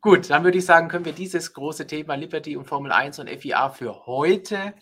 Gut, 0.00 0.30
dann 0.30 0.42
würde 0.42 0.56
ich 0.56 0.64
sagen, 0.64 0.88
können 0.88 1.04
wir 1.04 1.12
dieses 1.12 1.52
große 1.52 1.86
Thema 1.86 2.14
Liberty 2.14 2.56
und 2.56 2.64
Formel 2.64 2.92
1 2.92 3.18
und 3.18 3.28
FIA 3.28 3.68
für 3.68 4.06
heute 4.06 4.72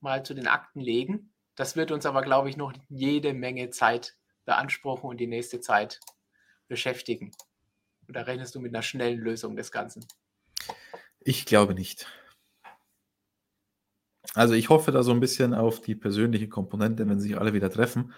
mal 0.00 0.24
zu 0.24 0.32
den 0.32 0.46
Akten 0.46 0.80
legen. 0.80 1.34
Das 1.54 1.76
wird 1.76 1.92
uns 1.92 2.06
aber, 2.06 2.22
glaube 2.22 2.48
ich, 2.48 2.56
noch 2.56 2.72
jede 2.88 3.34
Menge 3.34 3.68
Zeit 3.68 4.16
beanspruchen 4.46 5.10
und 5.10 5.18
die 5.18 5.26
nächste 5.26 5.60
Zeit 5.60 6.00
beschäftigen. 6.66 7.30
Oder 8.08 8.26
rechnest 8.26 8.54
du 8.54 8.60
mit 8.60 8.74
einer 8.74 8.82
schnellen 8.82 9.18
Lösung 9.18 9.54
des 9.54 9.70
Ganzen? 9.70 10.06
Ich 11.20 11.44
glaube 11.44 11.74
nicht. 11.74 12.06
Also 14.32 14.54
ich 14.54 14.70
hoffe 14.70 14.92
da 14.92 15.02
so 15.02 15.12
ein 15.12 15.20
bisschen 15.20 15.52
auf 15.52 15.82
die 15.82 15.94
persönliche 15.94 16.48
Komponente, 16.48 17.06
wenn 17.06 17.20
sich 17.20 17.36
alle 17.36 17.52
wieder 17.52 17.70
treffen 17.70 18.14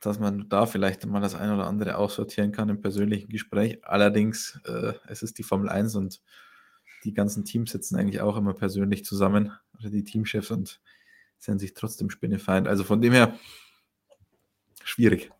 dass 0.00 0.18
man 0.18 0.48
da 0.48 0.66
vielleicht 0.66 1.04
mal 1.06 1.20
das 1.20 1.34
eine 1.34 1.54
oder 1.54 1.66
andere 1.66 1.96
aussortieren 1.96 2.52
kann 2.52 2.68
im 2.68 2.80
persönlichen 2.80 3.28
Gespräch. 3.28 3.84
Allerdings, 3.84 4.60
äh, 4.64 4.94
es 5.08 5.22
ist 5.22 5.38
die 5.38 5.42
Formel 5.42 5.68
1 5.68 5.96
und 5.96 6.20
die 7.04 7.14
ganzen 7.14 7.44
Teams 7.44 7.72
sitzen 7.72 7.96
eigentlich 7.96 8.20
auch 8.20 8.36
immer 8.36 8.54
persönlich 8.54 9.04
zusammen, 9.04 9.52
also 9.76 9.88
die 9.88 10.04
Teamchefs 10.04 10.50
und 10.50 10.80
sind 11.38 11.58
sich 11.58 11.74
trotzdem 11.74 12.10
Spinnefeind. 12.10 12.68
Also 12.68 12.84
von 12.84 13.00
dem 13.00 13.12
her 13.12 13.38
schwierig. 14.82 15.30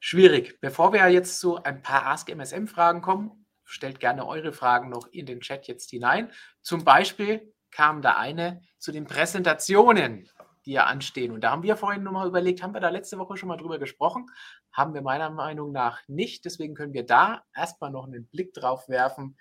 Schwierig. 0.00 0.60
Bevor 0.60 0.92
wir 0.92 1.08
jetzt 1.08 1.40
zu 1.40 1.62
ein 1.62 1.80
paar 1.80 2.06
Ask 2.06 2.28
MSM-Fragen 2.28 3.00
kommen, 3.00 3.46
stellt 3.64 4.00
gerne 4.00 4.26
eure 4.26 4.52
Fragen 4.52 4.90
noch 4.90 5.06
in 5.06 5.24
den 5.24 5.40
Chat 5.40 5.66
jetzt 5.66 5.90
hinein. 5.90 6.30
Zum 6.60 6.84
Beispiel 6.84 7.54
kam 7.70 8.02
da 8.02 8.16
eine 8.16 8.62
zu 8.78 8.92
den 8.92 9.06
Präsentationen, 9.06 10.28
die 10.66 10.72
ja 10.72 10.84
anstehen. 10.84 11.32
Und 11.32 11.42
da 11.42 11.50
haben 11.50 11.62
wir 11.62 11.76
vorhin 11.76 12.02
nochmal 12.02 12.28
überlegt, 12.28 12.62
haben 12.62 12.74
wir 12.74 12.80
da 12.80 12.88
letzte 12.88 13.18
Woche 13.18 13.36
schon 13.36 13.48
mal 13.48 13.56
drüber 13.56 13.78
gesprochen? 13.78 14.26
Haben 14.72 14.94
wir 14.94 15.02
meiner 15.02 15.30
Meinung 15.30 15.72
nach 15.72 16.00
nicht. 16.08 16.44
Deswegen 16.44 16.74
können 16.74 16.94
wir 16.94 17.04
da 17.04 17.42
erstmal 17.54 17.90
noch 17.90 18.06
einen 18.06 18.26
Blick 18.26 18.52
drauf 18.54 18.88
werfen, 18.88 19.36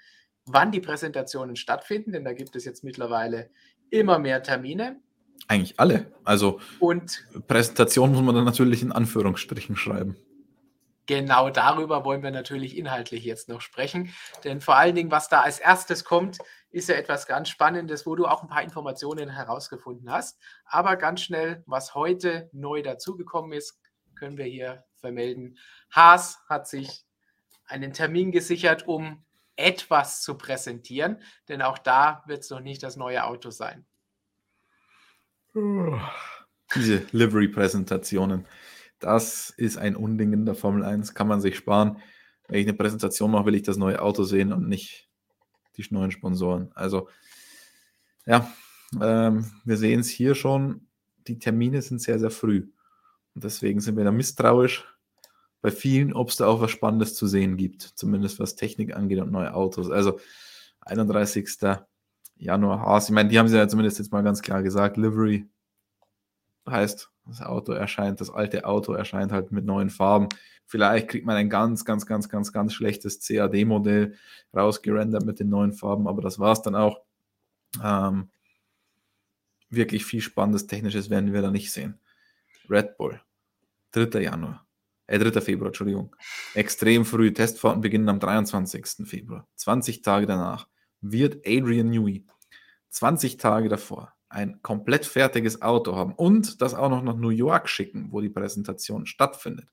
wann 0.45 0.71
die 0.71 0.81
Präsentationen 0.81 1.55
stattfinden, 1.55 2.11
denn 2.11 2.25
da 2.25 2.33
gibt 2.33 2.55
es 2.55 2.65
jetzt 2.65 2.83
mittlerweile 2.83 3.49
immer 3.89 4.19
mehr 4.19 4.43
Termine. 4.43 4.99
Eigentlich 5.47 5.79
alle. 5.79 6.11
Also 6.23 6.59
und 6.79 7.25
Präsentation 7.47 8.11
muss 8.11 8.21
man 8.21 8.35
dann 8.35 8.45
natürlich 8.45 8.81
in 8.81 8.91
Anführungsstrichen 8.91 9.75
schreiben. 9.75 10.17
Genau 11.05 11.49
darüber 11.49 12.05
wollen 12.05 12.23
wir 12.23 12.31
natürlich 12.31 12.77
inhaltlich 12.77 13.25
jetzt 13.25 13.49
noch 13.49 13.59
sprechen. 13.59 14.13
Denn 14.45 14.61
vor 14.61 14.77
allen 14.77 14.95
Dingen, 14.95 15.11
was 15.11 15.27
da 15.27 15.41
als 15.41 15.59
erstes 15.59 16.05
kommt, 16.05 16.37
ist 16.73 16.89
ja 16.89 16.95
etwas 16.95 17.27
ganz 17.27 17.49
Spannendes, 17.49 18.05
wo 18.05 18.15
du 18.15 18.25
auch 18.25 18.41
ein 18.41 18.49
paar 18.49 18.63
Informationen 18.63 19.29
herausgefunden 19.29 20.11
hast. 20.11 20.39
Aber 20.65 20.97
ganz 20.97 21.21
schnell, 21.21 21.63
was 21.67 21.93
heute 21.93 22.49
neu 22.51 22.81
dazugekommen 22.81 23.53
ist, 23.53 23.79
können 24.15 24.37
wir 24.37 24.45
hier 24.45 24.83
vermelden. 24.95 25.57
Haas 25.91 26.39
hat 26.49 26.67
sich 26.67 27.05
einen 27.65 27.93
Termin 27.93 28.31
gesichert, 28.31 28.87
um 28.87 29.23
etwas 29.55 30.23
zu 30.23 30.35
präsentieren, 30.35 31.21
denn 31.47 31.61
auch 31.61 31.77
da 31.77 32.23
wird 32.25 32.39
es 32.39 32.49
noch 32.49 32.59
nicht 32.59 32.81
das 32.81 32.97
neue 32.97 33.23
Auto 33.23 33.51
sein. 33.51 33.85
Diese 35.53 37.05
Livery-Präsentationen, 37.11 38.47
das 38.97 39.51
ist 39.51 39.77
ein 39.77 39.95
Unding 39.95 40.33
in 40.33 40.47
der 40.47 40.55
Formel 40.55 40.83
1, 40.83 41.13
kann 41.13 41.27
man 41.27 41.39
sich 41.39 41.55
sparen. 41.55 42.01
Wenn 42.47 42.59
ich 42.59 42.67
eine 42.67 42.75
Präsentation 42.75 43.29
mache, 43.29 43.45
will 43.45 43.55
ich 43.55 43.61
das 43.61 43.77
neue 43.77 44.01
Auto 44.01 44.23
sehen 44.23 44.51
und 44.51 44.67
nicht 44.67 45.07
die 45.73 45.85
neuen 45.89 46.11
Sponsoren. 46.11 46.71
Also, 46.73 47.09
ja, 48.25 48.51
ähm, 49.01 49.51
wir 49.65 49.77
sehen 49.77 50.01
es 50.01 50.09
hier 50.09 50.35
schon, 50.35 50.87
die 51.27 51.39
Termine 51.39 51.81
sind 51.81 52.01
sehr, 52.01 52.19
sehr 52.19 52.31
früh. 52.31 52.69
Und 53.35 53.43
deswegen 53.43 53.79
sind 53.79 53.97
wir 53.97 54.03
da 54.03 54.11
misstrauisch 54.11 54.85
bei 55.61 55.71
vielen, 55.71 56.13
ob 56.13 56.29
es 56.29 56.35
da 56.35 56.47
auch 56.47 56.61
was 56.61 56.71
Spannendes 56.71 57.15
zu 57.15 57.25
sehen 57.25 57.57
gibt. 57.57 57.81
Zumindest 57.81 58.39
was 58.39 58.55
Technik 58.55 58.95
angeht 58.95 59.19
und 59.19 59.31
neue 59.31 59.53
Autos. 59.53 59.89
Also 59.89 60.19
31. 60.81 61.47
Januar 62.35 62.81
Haas. 62.81 63.05
Ich 63.05 63.15
meine, 63.15 63.29
die 63.29 63.39
haben 63.39 63.47
sie 63.47 63.57
ja 63.57 63.67
zumindest 63.67 63.99
jetzt 63.99 64.11
mal 64.11 64.23
ganz 64.23 64.41
klar 64.41 64.61
gesagt. 64.61 64.97
Livery 64.97 65.47
heißt, 66.69 67.12
das 67.25 67.41
Auto 67.41 67.71
erscheint, 67.71 68.21
das 68.21 68.29
alte 68.29 68.65
Auto 68.65 68.93
erscheint 68.93 69.31
halt 69.31 69.51
mit 69.51 69.65
neuen 69.65 69.89
Farben. 69.89 70.29
Vielleicht 70.65 71.07
kriegt 71.07 71.25
man 71.25 71.35
ein 71.35 71.49
ganz, 71.49 71.85
ganz, 71.85 72.05
ganz, 72.05 72.29
ganz, 72.29 72.51
ganz 72.51 72.73
schlechtes 72.73 73.25
CAD-Modell 73.25 74.15
rausgerendert 74.55 75.25
mit 75.25 75.39
den 75.39 75.49
neuen 75.49 75.73
Farben, 75.73 76.07
aber 76.07 76.21
das 76.21 76.39
war 76.39 76.53
es 76.53 76.61
dann 76.61 76.75
auch. 76.75 77.01
Ähm, 77.83 78.29
wirklich 79.69 80.05
viel 80.05 80.21
Spannendes 80.21 80.67
Technisches 80.67 81.09
werden 81.09 81.33
wir 81.33 81.41
da 81.41 81.49
nicht 81.49 81.71
sehen. 81.71 81.99
Red 82.69 82.97
Bull, 82.97 83.19
3. 83.91 84.21
Januar, 84.21 84.65
äh, 85.07 85.17
3. 85.17 85.41
Februar, 85.41 85.67
Entschuldigung. 85.67 86.15
Extrem 86.53 87.05
früh, 87.05 87.33
Testfahrten 87.33 87.81
beginnen 87.81 88.09
am 88.09 88.19
23. 88.19 89.07
Februar. 89.07 89.47
20 89.55 90.01
Tage 90.01 90.27
danach 90.27 90.67
wird 91.01 91.45
Adrian 91.45 91.89
Newey 91.89 92.25
20 92.93 93.37
Tage 93.37 93.69
davor 93.69 94.12
ein 94.33 94.61
komplett 94.61 95.05
fertiges 95.05 95.61
Auto 95.61 95.95
haben 95.95 96.13
und 96.13 96.61
das 96.61 96.73
auch 96.73 96.89
noch 96.89 97.03
nach 97.03 97.15
New 97.15 97.29
York 97.29 97.69
schicken, 97.69 98.07
wo 98.11 98.19
die 98.19 98.29
Präsentation 98.29 99.05
stattfindet. 99.05 99.67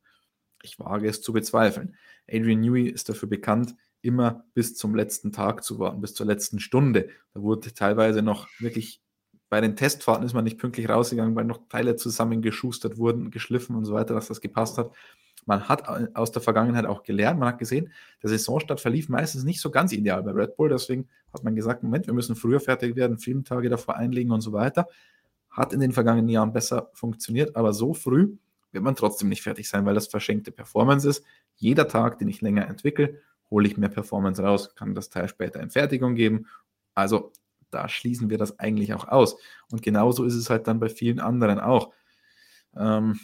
Ich 0.62 0.78
wage 0.78 1.08
es 1.08 1.22
zu 1.22 1.32
bezweifeln. 1.32 1.96
Adrian 2.30 2.60
Newey 2.60 2.88
ist 2.88 3.08
dafür 3.08 3.28
bekannt, 3.28 3.74
immer 4.02 4.44
bis 4.54 4.76
zum 4.76 4.94
letzten 4.94 5.32
Tag 5.32 5.64
zu 5.64 5.78
warten, 5.78 6.00
bis 6.00 6.14
zur 6.14 6.26
letzten 6.26 6.60
Stunde. 6.60 7.08
Da 7.32 7.40
wurde 7.40 7.72
teilweise 7.72 8.22
noch 8.22 8.48
wirklich 8.58 9.00
bei 9.48 9.60
den 9.60 9.76
Testfahrten 9.76 10.24
ist 10.24 10.32
man 10.32 10.44
nicht 10.44 10.58
pünktlich 10.58 10.88
rausgegangen, 10.88 11.34
weil 11.34 11.44
noch 11.44 11.68
Teile 11.68 11.96
zusammengeschustert 11.96 12.98
wurden, 12.98 13.30
geschliffen 13.30 13.74
und 13.74 13.84
so 13.84 13.94
weiter, 13.94 14.14
dass 14.14 14.28
das 14.28 14.40
gepasst 14.40 14.78
hat. 14.78 14.92
Man 15.44 15.68
hat 15.68 16.14
aus 16.14 16.30
der 16.30 16.42
Vergangenheit 16.42 16.86
auch 16.86 17.02
gelernt, 17.02 17.40
man 17.40 17.48
hat 17.48 17.58
gesehen, 17.58 17.92
der 18.22 18.30
Saisonstart 18.30 18.80
verlief 18.80 19.08
meistens 19.08 19.42
nicht 19.42 19.60
so 19.60 19.70
ganz 19.70 19.92
ideal 19.92 20.22
bei 20.22 20.30
Red 20.30 20.56
Bull, 20.56 20.68
deswegen 20.68 21.08
hat 21.32 21.44
man 21.44 21.54
gesagt, 21.54 21.82
Moment, 21.82 22.06
wir 22.06 22.14
müssen 22.14 22.36
früher 22.36 22.60
fertig 22.60 22.96
werden, 22.96 23.18
Filmtage 23.18 23.68
davor 23.68 23.96
einlegen 23.96 24.32
und 24.32 24.40
so 24.40 24.52
weiter. 24.52 24.88
Hat 25.50 25.72
in 25.72 25.80
den 25.80 25.92
vergangenen 25.92 26.28
Jahren 26.28 26.52
besser 26.52 26.90
funktioniert, 26.94 27.56
aber 27.56 27.72
so 27.72 27.94
früh 27.94 28.36
wird 28.72 28.84
man 28.84 28.94
trotzdem 28.94 29.28
nicht 29.28 29.42
fertig 29.42 29.68
sein, 29.68 29.84
weil 29.84 29.94
das 29.94 30.06
verschenkte 30.06 30.52
Performance 30.52 31.08
ist. 31.08 31.24
Jeder 31.56 31.88
Tag, 31.88 32.18
den 32.18 32.28
ich 32.28 32.40
länger 32.40 32.68
entwickle, 32.68 33.20
hole 33.50 33.66
ich 33.66 33.76
mehr 33.76 33.88
Performance 33.88 34.42
raus, 34.42 34.74
kann 34.74 34.94
das 34.94 35.10
Teil 35.10 35.28
später 35.28 35.60
in 35.60 35.70
Fertigung 35.70 36.14
geben. 36.14 36.46
Also 36.94 37.32
da 37.70 37.88
schließen 37.88 38.30
wir 38.30 38.38
das 38.38 38.58
eigentlich 38.58 38.94
auch 38.94 39.08
aus. 39.08 39.36
Und 39.70 39.82
genauso 39.82 40.24
ist 40.24 40.34
es 40.34 40.50
halt 40.50 40.66
dann 40.66 40.80
bei 40.80 40.88
vielen 40.88 41.20
anderen 41.20 41.60
auch. 41.60 41.92
Ähm, 42.76 43.18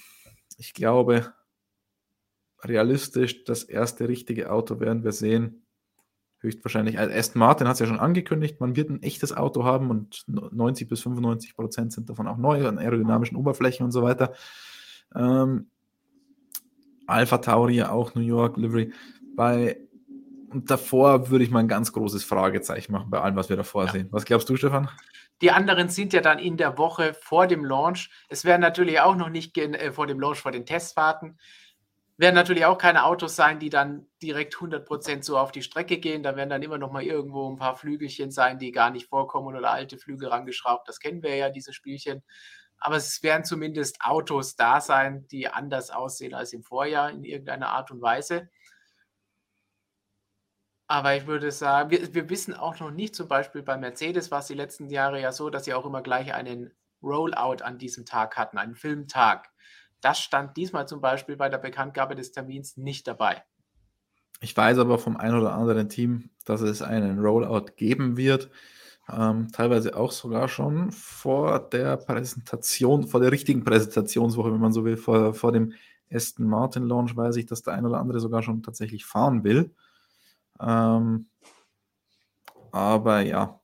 ich 0.59 0.75
glaube, 0.75 1.33
realistisch, 2.63 3.45
das 3.45 3.65
erste 3.65 4.09
richtige 4.09 4.51
Auto 4.51 4.81
werden 4.81 5.05
wir 5.05 5.13
sehen. 5.13 5.66
Höchstwahrscheinlich. 6.41 6.99
Also 6.99 7.15
Aston 7.15 7.41
Martin 7.41 7.67
hat 7.67 7.75
es 7.75 7.81
ja 7.81 7.87
schon 7.87 7.99
angekündigt, 7.99 8.61
man 8.61 8.77
wird 8.77 8.91
ein 8.91 9.03
echtes 9.03 9.37
Auto 9.37 9.65
haben 9.65 9.91
und 9.91 10.25
90 10.27 10.89
bis 10.89 11.03
95 11.03 11.57
Prozent 11.57 11.93
sind 11.93 12.11
davon 12.11 12.29
auch 12.29 12.37
neu 12.37 12.67
an 12.69 12.79
aerodynamischen 12.79 13.37
Oberflächen 13.37 13.85
und 13.85 13.93
so 13.93 14.03
weiter. 14.03 14.35
Ähm, 15.15 15.71
Alpha 17.07 17.39
Tauri 17.39 17.83
auch 17.83 18.15
New 18.15 18.21
York 18.21 18.57
Livery. 18.57 18.93
Bei 19.35 19.79
und 20.51 20.71
davor 20.71 21.29
würde 21.31 21.45
ich 21.45 21.51
mal 21.51 21.61
ein 21.61 21.69
ganz 21.69 21.93
großes 21.93 22.25
Fragezeichen 22.25 22.93
machen 22.93 23.11
bei 23.11 23.21
allem, 23.21 23.37
was 23.37 23.49
wir 23.49 23.57
davor 23.57 23.87
ja. 23.87 23.93
sehen. 23.93 24.09
Was 24.11 24.25
glaubst 24.25 24.49
du, 24.49 24.57
Stefan? 24.57 24.89
Die 25.43 25.51
anderen 25.51 25.89
sind 25.89 26.13
ja 26.13 26.23
dann 26.23 26.39
in 26.39 26.57
der 26.57 26.79
Woche 26.79 27.15
vor 27.15 27.47
dem 27.47 27.65
Launch. 27.65 28.11
Es 28.29 28.45
werden 28.45 28.63
natürlich 28.63 29.01
auch 29.01 29.17
noch 29.17 29.29
nicht 29.29 29.57
äh, 29.59 29.93
vor 29.93 30.07
dem 30.07 30.19
Launch, 30.19 30.39
vor 30.39 30.53
den 30.53 30.65
Testfahrten, 30.65 31.39
werden 32.19 32.35
natürlich 32.35 32.65
auch 32.65 32.79
keine 32.79 33.05
Autos 33.05 33.37
sein, 33.37 33.59
die 33.59 33.69
dann 33.69 34.07
direkt 34.23 34.55
100% 34.57 35.23
so 35.23 35.39
auf 35.39 35.53
die 35.53 35.63
Strecke 35.63 35.99
gehen. 35.99 36.23
Da 36.23 36.37
werden 36.37 36.49
dann 36.51 36.63
immer 36.63 36.79
noch 36.79 36.91
mal 36.91 37.03
irgendwo 37.03 37.51
ein 37.51 37.57
paar 37.57 37.77
Flügelchen 37.77 38.31
sein, 38.31 38.59
die 38.59 38.73
gar 38.73 38.91
nicht 38.91 39.09
vorkommen 39.09 39.55
oder 39.55 39.71
alte 39.71 39.99
Flügel 39.99 40.29
rangeschraubt. 40.29 40.89
Das 40.89 41.01
kennen 41.01 41.23
wir 41.23 41.37
ja, 41.37 41.51
diese 41.51 41.73
Spielchen. 41.75 42.23
Aber 42.79 42.97
es 42.97 43.23
werden 43.23 43.45
zumindest 43.45 44.01
Autos 44.03 44.57
da 44.57 44.81
sein, 44.81 45.27
die 45.29 45.49
anders 45.49 45.91
aussehen 45.91 46.35
als 46.35 46.53
im 46.53 46.63
Vorjahr 46.63 47.11
in 47.11 47.25
irgendeiner 47.25 47.69
Art 47.69 47.91
und 47.91 48.01
Weise. 48.03 48.49
Aber 50.89 51.17
ich 51.17 51.27
würde 51.27 51.51
sagen, 51.51 51.91
wir, 51.91 52.15
wir 52.15 52.31
wissen 52.31 52.55
auch 52.55 52.79
noch 52.79 52.91
nicht, 52.91 53.15
zum 53.17 53.29
Beispiel 53.29 53.63
bei 53.63 53.77
Mercedes 53.77 54.31
war 54.31 54.39
es 54.41 54.47
die 54.47 54.55
letzten 54.55 54.89
Jahre 54.89 55.21
ja 55.21 55.33
so, 55.33 55.51
dass 55.51 55.65
sie 55.65 55.75
auch 55.75 55.85
immer 55.85 56.03
gleich 56.03 56.33
einen 56.33 56.73
Rollout 57.03 57.63
an 57.63 57.79
diesem 57.79 58.05
Tag 58.05 58.37
hatten, 58.37 58.57
einen 58.57 58.77
Filmtag. 58.77 59.51
Das 60.01 60.19
stand 60.19 60.57
diesmal 60.57 60.87
zum 60.87 61.01
Beispiel 61.01 61.37
bei 61.37 61.49
der 61.49 61.59
Bekanntgabe 61.59 62.15
des 62.15 62.33
Termins 62.33 62.77
nicht 62.77 63.07
dabei. 63.07 63.43
Ich 64.41 64.57
weiß 64.57 64.79
aber 64.79 64.99
vom 64.99 65.17
einen 65.17 65.39
oder 65.39 65.55
anderen 65.55 65.89
Team, 65.89 66.31
dass 66.45 66.61
es 66.61 66.83
einen 66.83 67.19
Rollout 67.19 67.73
geben 67.77 68.17
wird. 68.17 68.51
Ähm, 69.11 69.49
teilweise 69.53 69.97
auch 69.97 70.11
sogar 70.11 70.49
schon 70.49 70.91
vor 70.91 71.61
der 71.61 71.97
Präsentation, 71.97 73.07
vor 73.07 73.21
der 73.21 73.33
richtigen 73.33 73.65
Präsentationswoche, 73.65 74.53
wenn 74.53 74.61
man 74.61 74.73
so 74.73 74.85
will, 74.85 74.97
vor, 74.97 75.33
vor 75.33 75.53
dem 75.53 75.73
Aston 76.11 76.47
Martin 76.47 76.85
Launch 76.85 77.17
weiß 77.17 77.37
ich, 77.37 77.47
dass 77.47 77.63
der 77.63 77.75
ein 77.75 77.87
oder 77.87 77.99
andere 77.99 78.21
sogar 78.21 78.43
schon 78.43 78.63
tatsächlich 78.63 79.05
fahren 79.05 79.45
will. 79.45 79.75
Ähm, 80.61 81.27
aber 82.73 83.21
ja. 83.21 83.61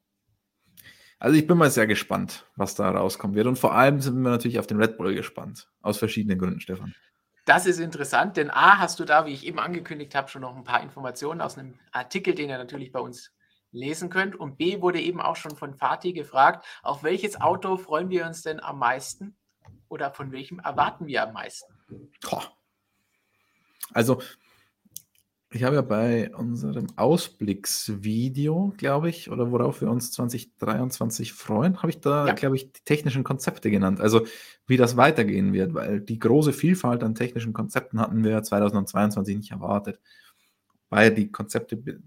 Also 1.23 1.37
ich 1.37 1.47
bin 1.47 1.57
mal 1.57 1.71
sehr 1.71 1.87
gespannt, 1.87 2.47
was 2.57 2.75
da 2.75 2.91
rauskommen 2.91 3.37
wird. 3.37 3.47
Und 3.47 3.57
vor 3.57 3.75
allem 3.75 4.01
sind 4.01 4.21
wir 4.23 4.31
natürlich 4.31 4.59
auf 4.59 4.67
den 4.67 4.83
Red 4.83 4.99
Bull 4.99 5.15
gespannt. 5.15 5.71
Aus 5.81 5.97
verschiedenen 5.99 6.37
Gründen, 6.37 6.59
Stefan. 6.59 6.97
Das 7.45 7.65
ist 7.65 7.79
interessant, 7.79 8.37
denn 8.37 8.51
A, 8.51 8.79
hast 8.79 8.99
du 8.99 9.05
da, 9.05 9.25
wie 9.25 9.33
ich 9.33 9.47
eben 9.47 9.61
angekündigt 9.61 10.17
habe, 10.17 10.29
schon 10.29 10.43
noch 10.43 10.57
ein 10.57 10.65
paar 10.65 10.83
Informationen 10.83 11.41
aus 11.41 11.57
einem 11.57 11.79
Artikel, 11.93 12.35
den 12.35 12.51
ihr 12.51 12.59
natürlich 12.59 12.91
bei 12.91 12.99
uns 12.99 13.31
lesen 13.71 14.11
könnt. 14.11 14.35
Und 14.35 14.59
B, 14.59 14.81
wurde 14.81 15.01
eben 15.01 15.21
auch 15.21 15.37
schon 15.37 15.55
von 15.55 15.77
Fatih 15.77 16.13
gefragt, 16.13 16.67
auf 16.83 17.05
welches 17.05 17.41
Auto 17.41 17.77
freuen 17.77 18.11
wir 18.11 18.27
uns 18.27 18.43
denn 18.43 18.59
am 18.59 18.81
meisten? 18.81 19.37
Oder 19.89 20.11
von 20.11 20.33
welchem 20.33 20.59
erwarten 20.59 21.07
wir 21.07 21.23
am 21.23 21.35
meisten? 21.35 21.73
Also 23.95 24.21
ich 25.55 25.65
habe 25.65 25.77
ja 25.77 25.83
bei 25.83 26.35
unserem 26.35 26.87
Ausblicksvideo, 26.97 28.75
glaube 28.77 29.09
ich, 29.09 29.31
oder 29.31 29.51
worauf 29.53 29.81
wir 29.81 29.91
uns 29.91 30.11
2023 30.13 31.33
freuen, 31.33 31.79
habe 31.79 31.91
ich 31.91 32.01
da, 32.01 32.27
ja. 32.27 32.33
glaube 32.33 32.57
ich, 32.57 32.73
die 32.73 32.81
technischen 32.85 33.25
Konzepte 33.25 33.71
genannt. 33.71 34.01
Also 34.01 34.27
wie 34.67 34.77
das 34.77 34.97
weitergehen 34.97 35.53
wird, 35.53 35.75
weil 35.75 36.01
die 36.01 36.19
große 36.19 36.53
Vielfalt 36.53 37.03
an 37.03 37.15
technischen 37.15 37.53
Konzepten 37.53 38.01
hatten 38.01 38.25
wir 38.25 38.43
2022 38.43 39.37
nicht 39.37 39.51
erwartet. 39.51 40.01
Weil 40.91 41.13
die 41.15 41.31
Konzepte 41.31 42.01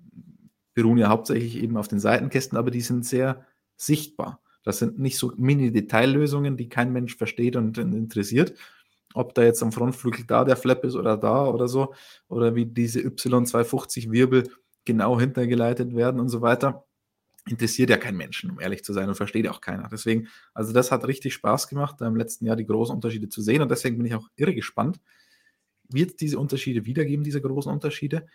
beruhen 0.73 0.97
ja 0.97 1.09
hauptsächlich 1.09 1.61
eben 1.61 1.77
auf 1.77 1.87
den 1.87 1.99
Seitenkästen, 1.99 2.57
aber 2.57 2.71
die 2.71 2.81
sind 2.81 3.05
sehr 3.05 3.45
sichtbar. 3.77 4.41
Das 4.63 4.79
sind 4.79 4.99
nicht 4.99 5.17
so 5.17 5.31
Mini-Detaillösungen, 5.37 6.57
die 6.57 6.69
kein 6.69 6.91
Mensch 6.91 7.15
versteht 7.15 7.55
und 7.55 7.77
interessiert, 7.77 8.53
ob 9.15 9.33
da 9.33 9.43
jetzt 9.43 9.63
am 9.63 9.71
Frontflügel 9.71 10.25
da 10.25 10.43
der 10.43 10.57
Flap 10.57 10.83
ist 10.83 10.95
oder 10.95 11.17
da 11.17 11.47
oder 11.47 11.67
so, 11.67 11.93
oder 12.27 12.55
wie 12.55 12.65
diese 12.65 13.01
Y250 13.01 14.11
Wirbel, 14.11 14.49
genau 14.85 15.19
hintergeleitet 15.19 15.95
werden 15.95 16.19
und 16.19 16.29
so 16.29 16.41
weiter. 16.41 16.85
Interessiert 17.47 17.89
ja 17.91 17.97
kein 17.97 18.17
Menschen, 18.17 18.51
um 18.51 18.59
ehrlich 18.59 18.83
zu 18.83 18.93
sein, 18.93 19.07
und 19.09 19.15
versteht 19.15 19.47
auch 19.47 19.61
keiner. 19.61 19.87
Deswegen, 19.91 20.27
also 20.53 20.73
das 20.73 20.91
hat 20.91 21.07
richtig 21.07 21.33
Spaß 21.33 21.67
gemacht, 21.67 21.97
da 21.99 22.07
im 22.07 22.15
letzten 22.15 22.45
Jahr 22.45 22.55
die 22.55 22.65
großen 22.65 22.93
Unterschiede 22.93 23.29
zu 23.29 23.41
sehen. 23.41 23.61
Und 23.61 23.69
deswegen 23.69 23.97
bin 23.97 24.05
ich 24.07 24.15
auch 24.15 24.27
irre 24.35 24.55
gespannt. 24.55 24.99
Wird 25.89 26.11
es 26.11 26.15
diese 26.17 26.39
Unterschiede 26.39 26.85
wiedergeben, 26.85 27.23
diese 27.23 27.41
großen 27.41 27.71
Unterschiede? 27.71 28.27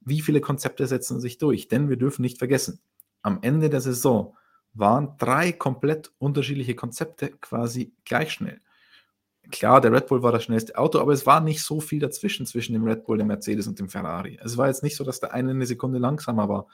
Wie 0.00 0.20
viele 0.20 0.40
Konzepte 0.40 0.86
setzen 0.86 1.20
sich 1.20 1.38
durch? 1.38 1.68
Denn 1.68 1.88
wir 1.88 1.96
dürfen 1.96 2.22
nicht 2.22 2.38
vergessen, 2.38 2.80
am 3.22 3.38
Ende 3.42 3.70
der 3.70 3.80
Saison 3.80 4.36
waren 4.74 5.16
drei 5.18 5.52
komplett 5.52 6.12
unterschiedliche 6.18 6.74
Konzepte 6.74 7.30
quasi 7.40 7.94
gleich 8.04 8.32
schnell. 8.32 8.60
Klar, 9.50 9.80
der 9.80 9.92
Red 9.92 10.06
Bull 10.08 10.22
war 10.22 10.32
das 10.32 10.44
schnellste 10.44 10.76
Auto, 10.76 10.98
aber 10.98 11.12
es 11.12 11.24
war 11.24 11.40
nicht 11.40 11.62
so 11.62 11.80
viel 11.80 12.00
dazwischen, 12.00 12.44
zwischen 12.44 12.74
dem 12.74 12.84
Red 12.84 13.04
Bull, 13.04 13.18
dem 13.18 13.28
Mercedes 13.28 13.66
und 13.66 13.78
dem 13.78 13.88
Ferrari. 13.88 14.38
Es 14.42 14.56
war 14.56 14.66
jetzt 14.66 14.82
nicht 14.82 14.96
so, 14.96 15.04
dass 15.04 15.20
der 15.20 15.32
eine 15.32 15.50
eine 15.50 15.66
Sekunde 15.66 15.98
langsamer 15.98 16.48
war. 16.48 16.66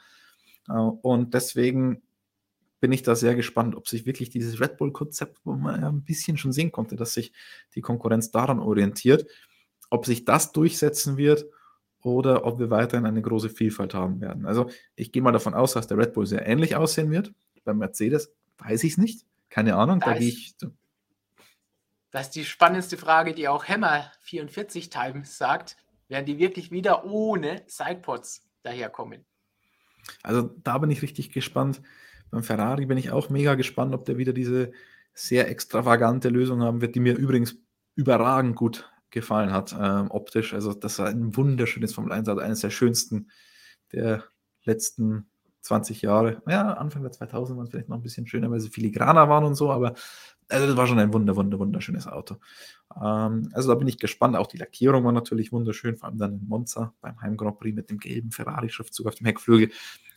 Äh, 0.67 0.73
und 0.73 1.33
deswegen 1.33 2.01
bin 2.79 2.91
ich 2.91 3.03
da 3.03 3.15
sehr 3.15 3.35
gespannt, 3.35 3.75
ob 3.75 3.87
sich 3.87 4.05
wirklich 4.05 4.29
dieses 4.29 4.59
Red 4.59 4.77
Bull-Konzept, 4.77 5.39
wo 5.43 5.53
man 5.53 5.81
ja 5.81 5.89
ein 5.89 6.03
bisschen 6.03 6.37
schon 6.37 6.51
sehen 6.51 6.71
konnte, 6.71 6.95
dass 6.95 7.13
sich 7.13 7.31
die 7.73 7.81
Konkurrenz 7.81 8.31
daran 8.31 8.59
orientiert, 8.59 9.25
ob 9.89 10.05
sich 10.05 10.25
das 10.25 10.51
durchsetzen 10.51 11.17
wird 11.17 11.45
oder 12.01 12.45
ob 12.45 12.59
wir 12.59 12.69
weiterhin 12.69 13.05
eine 13.05 13.21
große 13.21 13.49
Vielfalt 13.49 13.93
haben 13.93 14.21
werden. 14.21 14.45
Also 14.45 14.69
ich 14.95 15.11
gehe 15.11 15.21
mal 15.21 15.31
davon 15.31 15.53
aus, 15.53 15.73
dass 15.73 15.87
der 15.87 15.97
Red 15.97 16.13
Bull 16.13 16.27
sehr 16.27 16.45
ähnlich 16.45 16.75
aussehen 16.75 17.09
wird. 17.09 17.33
Beim 17.63 17.79
Mercedes 17.79 18.31
weiß 18.59 18.83
ich 18.83 18.91
es 18.91 18.97
nicht. 18.97 19.25
Keine 19.49 19.75
Ahnung, 19.75 19.99
da, 20.01 20.13
da 20.13 20.19
gehe 20.19 20.27
ich. 20.27 20.55
Das 22.15 22.27
ist 22.27 22.35
die 22.35 22.45
spannendste 22.45 22.95
Frage, 22.95 23.33
die 23.33 23.49
auch 23.49 23.65
Hammer 23.65 24.09
44 24.21 24.89
Times 24.89 25.37
sagt. 25.37 25.75
Werden 26.07 26.25
die 26.25 26.39
wirklich 26.39 26.71
wieder 26.71 27.03
ohne 27.03 27.63
Sidepods 27.67 28.47
daherkommen? 28.63 29.25
Also 30.23 30.43
da 30.63 30.77
bin 30.77 30.89
ich 30.91 31.01
richtig 31.01 31.33
gespannt. 31.33 31.81
Beim 32.31 32.41
Ferrari 32.41 32.85
bin 32.85 32.97
ich 32.97 33.11
auch 33.11 33.29
mega 33.29 33.55
gespannt, 33.55 33.93
ob 33.93 34.05
der 34.05 34.15
wieder 34.15 34.31
diese 34.31 34.71
sehr 35.13 35.49
extravagante 35.49 36.29
Lösung 36.29 36.61
haben 36.61 36.79
wird, 36.79 36.95
die 36.95 37.01
mir 37.01 37.17
übrigens 37.17 37.57
überragend 37.95 38.55
gut 38.55 38.89
gefallen 39.09 39.51
hat, 39.51 39.75
ähm, 39.77 40.09
optisch. 40.09 40.53
Also 40.53 40.73
das 40.73 40.99
war 40.99 41.07
ein 41.07 41.35
wunderschönes 41.35 41.93
Formel 41.93 42.13
1, 42.13 42.29
also 42.29 42.39
eines 42.39 42.61
der 42.61 42.69
schönsten 42.69 43.29
der 43.91 44.23
letzten 44.63 45.29
20 45.65 46.01
Jahre. 46.01 46.41
Ja, 46.47 46.73
Anfang 46.73 47.01
der 47.01 47.11
2000 47.11 47.57
waren 47.57 47.65
es 47.65 47.71
vielleicht 47.71 47.89
noch 47.89 47.97
ein 47.97 48.03
bisschen 48.03 48.27
schöner, 48.27 48.51
weil 48.51 48.59
sie 48.59 48.69
filigraner 48.69 49.27
waren 49.29 49.43
und 49.43 49.55
so, 49.55 49.71
aber 49.71 49.95
also 50.47 50.67
das 50.67 50.77
war 50.77 50.85
schon 50.85 50.99
ein 50.99 51.11
wunder, 51.11 51.35
wunder, 51.35 51.57
wunderschönes 51.57 52.07
Auto. 52.07 52.37
Ähm, 52.95 53.49
also 53.53 53.69
da 53.69 53.75
bin 53.75 53.87
ich 53.87 53.97
gespannt. 53.97 54.35
Auch 54.35 54.47
die 54.47 54.57
Lackierung 54.57 55.03
war 55.03 55.11
natürlich 55.11 55.51
wunderschön, 55.51 55.97
vor 55.97 56.09
allem 56.09 56.19
dann 56.19 56.33
in 56.33 56.47
Monza 56.47 56.93
beim 57.01 57.19
Heim 57.19 57.35
Grand 57.35 57.57
Prix 57.57 57.75
mit 57.75 57.89
dem 57.89 57.97
gelben 57.97 58.31
Ferrari-Schriftzug 58.31 59.07
auf 59.07 59.15
dem 59.15 59.25
Heckflügel. 59.25 59.71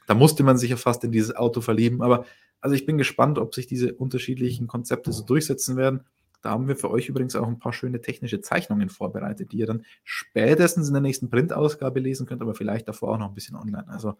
Da 0.07 0.15
musste 0.15 0.43
man 0.43 0.59
sich 0.59 0.71
ja 0.71 0.77
fast 0.77 1.03
in 1.05 1.13
dieses 1.13 1.35
Auto 1.35 1.63
verlieben. 1.63 2.03
Aber 2.03 2.27
also 2.61 2.75
ich 2.75 2.85
bin 2.85 2.99
gespannt, 2.99 3.39
ob 3.39 3.55
sich 3.55 3.67
diese 3.67 3.95
unterschiedlichen 3.95 4.67
Konzepte 4.67 5.13
so 5.13 5.25
durchsetzen 5.25 5.77
werden. 5.77 6.05
Da 6.43 6.51
haben 6.51 6.69
wir 6.69 6.77
für 6.77 6.91
euch 6.91 7.09
übrigens 7.09 7.35
auch 7.35 7.49
ein 7.49 7.59
paar 7.59 7.73
schöne 7.73 8.01
technische 8.01 8.41
Zeichnungen 8.41 8.91
vorbereitet, 8.91 9.53
die 9.53 9.59
ihr 9.59 9.67
dann 9.67 9.85
spätestens 10.05 10.89
in 10.89 10.95
der 10.95 11.03
nächsten 11.03 11.31
Printausgabe 11.31 12.01
lesen 12.01 12.27
könnt, 12.27 12.43
aber 12.43 12.55
vielleicht 12.55 12.87
davor 12.87 13.15
auch 13.15 13.19
noch 13.19 13.29
ein 13.29 13.35
bisschen 13.35 13.57
online. 13.57 13.89
Also 13.89 14.19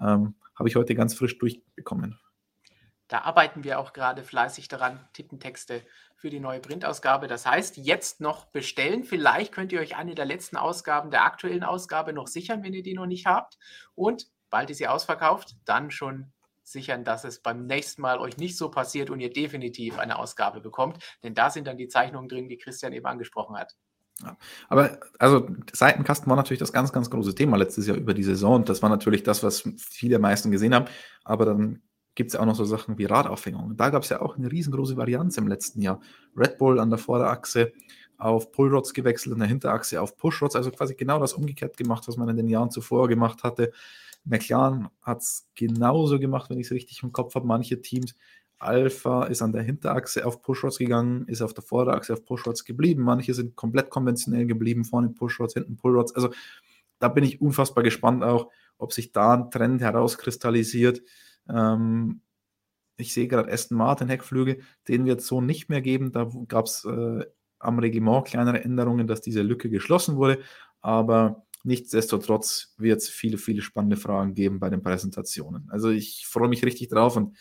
ähm, 0.00 0.34
habe 0.54 0.68
ich 0.68 0.76
heute 0.76 0.94
ganz 0.94 1.14
frisch 1.14 1.38
durchbekommen. 1.38 2.18
Da 3.08 3.22
arbeiten 3.22 3.64
wir 3.64 3.78
auch 3.78 3.94
gerade 3.94 4.22
fleißig 4.22 4.68
daran, 4.68 5.08
tippen 5.14 5.40
Texte 5.40 5.82
für 6.16 6.28
die 6.28 6.40
neue 6.40 6.60
Printausgabe. 6.60 7.26
Das 7.26 7.46
heißt, 7.46 7.78
jetzt 7.78 8.20
noch 8.20 8.46
bestellen. 8.46 9.04
Vielleicht 9.04 9.52
könnt 9.52 9.72
ihr 9.72 9.80
euch 9.80 9.96
eine 9.96 10.14
der 10.14 10.26
letzten 10.26 10.56
Ausgaben 10.56 11.10
der 11.10 11.24
aktuellen 11.24 11.62
Ausgabe 11.62 12.12
noch 12.12 12.26
sichern, 12.26 12.62
wenn 12.62 12.74
ihr 12.74 12.82
die 12.82 12.94
noch 12.94 13.06
nicht 13.06 13.24
habt. 13.24 13.56
Und 13.94 14.26
bald 14.50 14.68
ist 14.68 14.78
sie 14.78 14.88
ausverkauft, 14.88 15.56
dann 15.64 15.90
schon 15.90 16.32
sichern, 16.62 17.02
dass 17.02 17.24
es 17.24 17.40
beim 17.40 17.64
nächsten 17.66 18.02
Mal 18.02 18.18
euch 18.18 18.36
nicht 18.36 18.58
so 18.58 18.70
passiert 18.70 19.08
und 19.08 19.20
ihr 19.20 19.32
definitiv 19.32 19.98
eine 19.98 20.18
Ausgabe 20.18 20.60
bekommt. 20.60 21.02
Denn 21.22 21.34
da 21.34 21.48
sind 21.48 21.66
dann 21.66 21.78
die 21.78 21.88
Zeichnungen 21.88 22.28
drin, 22.28 22.48
die 22.48 22.58
Christian 22.58 22.92
eben 22.92 23.06
angesprochen 23.06 23.56
hat. 23.56 23.74
Ja. 24.22 24.36
Aber 24.68 24.98
also 25.18 25.48
Seitenkasten 25.72 26.28
war 26.28 26.36
natürlich 26.36 26.58
das 26.58 26.72
ganz, 26.72 26.92
ganz 26.92 27.08
große 27.10 27.34
Thema 27.34 27.56
letztes 27.56 27.86
Jahr 27.86 27.96
über 27.96 28.14
die 28.14 28.24
Saison. 28.24 28.64
Das 28.64 28.82
war 28.82 28.90
natürlich 28.90 29.22
das, 29.22 29.42
was 29.42 29.68
viele 29.78 30.16
am 30.16 30.22
meisten 30.22 30.50
gesehen 30.50 30.74
haben. 30.74 30.86
Aber 31.24 31.44
dann 31.44 31.82
gibt 32.14 32.28
es 32.28 32.34
ja 32.34 32.40
auch 32.40 32.46
noch 32.46 32.56
so 32.56 32.64
Sachen 32.64 32.98
wie 32.98 33.04
Radaufhängung. 33.04 33.76
Da 33.76 33.90
gab 33.90 34.02
es 34.02 34.08
ja 34.08 34.20
auch 34.20 34.36
eine 34.36 34.50
riesengroße 34.50 34.96
Varianz 34.96 35.36
im 35.36 35.46
letzten 35.46 35.80
Jahr. 35.80 36.00
Red 36.36 36.58
Bull 36.58 36.80
an 36.80 36.90
der 36.90 36.98
Vorderachse 36.98 37.72
auf 38.16 38.50
Pullrods 38.50 38.92
gewechselt, 38.92 39.34
an 39.34 39.38
der 39.38 39.48
Hinterachse 39.48 40.02
auf 40.02 40.16
Pushrods, 40.16 40.56
also 40.56 40.72
quasi 40.72 40.96
genau 40.96 41.20
das 41.20 41.34
umgekehrt 41.34 41.76
gemacht, 41.76 42.08
was 42.08 42.16
man 42.16 42.28
in 42.28 42.36
den 42.36 42.48
Jahren 42.48 42.72
zuvor 42.72 43.06
gemacht 43.06 43.44
hatte. 43.44 43.70
McLaren 44.24 44.88
hat 45.00 45.22
es 45.22 45.48
genauso 45.54 46.18
gemacht, 46.18 46.50
wenn 46.50 46.58
ich 46.58 46.66
es 46.66 46.72
richtig 46.72 47.02
im 47.04 47.12
Kopf 47.12 47.36
habe. 47.36 47.46
Manche 47.46 47.80
Teams, 47.80 48.16
Alpha 48.58 49.24
ist 49.24 49.42
an 49.42 49.52
der 49.52 49.62
Hinterachse 49.62 50.26
auf 50.26 50.42
Pushrods 50.42 50.78
gegangen, 50.78 51.26
ist 51.26 51.42
auf 51.42 51.54
der 51.54 51.64
Vorderachse 51.64 52.12
auf 52.12 52.24
Pushrods 52.24 52.64
geblieben. 52.64 53.02
Manche 53.02 53.34
sind 53.34 53.56
komplett 53.56 53.90
konventionell 53.90 54.46
geblieben, 54.46 54.84
vorne 54.84 55.10
Pushrods, 55.10 55.54
hinten 55.54 55.76
Pullrods. 55.76 56.14
Also 56.14 56.30
da 56.98 57.08
bin 57.08 57.24
ich 57.24 57.40
unfassbar 57.40 57.84
gespannt 57.84 58.24
auch, 58.24 58.50
ob 58.78 58.92
sich 58.92 59.12
da 59.12 59.34
ein 59.34 59.50
Trend 59.50 59.80
herauskristallisiert 59.80 61.02
ähm, 61.48 62.20
ich 62.96 63.12
sehe 63.12 63.28
gerade 63.28 63.50
Aston 63.50 63.78
Martin 63.78 64.08
Heckflügel, 64.08 64.60
den 64.88 65.06
wird 65.06 65.20
es 65.20 65.26
so 65.26 65.40
nicht 65.40 65.68
mehr 65.68 65.80
geben. 65.80 66.12
Da 66.12 66.28
gab 66.48 66.66
es 66.66 66.84
äh, 66.84 67.24
am 67.60 67.78
Regiment 67.78 68.26
kleinere 68.26 68.62
Änderungen, 68.62 69.06
dass 69.06 69.20
diese 69.20 69.42
Lücke 69.42 69.70
geschlossen 69.70 70.16
wurde. 70.16 70.40
Aber 70.80 71.46
nichtsdestotrotz 71.62 72.74
wird 72.76 73.00
es 73.00 73.08
viele, 73.08 73.38
viele 73.38 73.62
spannende 73.62 73.96
Fragen 73.96 74.34
geben 74.34 74.58
bei 74.58 74.68
den 74.68 74.82
Präsentationen. 74.82 75.68
Also 75.70 75.90
ich 75.90 76.26
freue 76.26 76.48
mich 76.48 76.64
richtig 76.64 76.88
drauf 76.88 77.16
und 77.16 77.36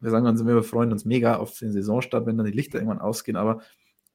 wir 0.00 0.10
sagen 0.10 0.26
uns 0.26 0.40
immer, 0.40 0.54
wir 0.54 0.62
freuen 0.62 0.92
uns 0.92 1.04
mega 1.04 1.36
auf 1.36 1.58
den 1.58 1.72
Saisonstart, 1.72 2.26
wenn 2.26 2.36
dann 2.36 2.46
die 2.46 2.52
Lichter 2.52 2.78
irgendwann 2.78 3.00
ausgehen. 3.00 3.36
Aber 3.36 3.60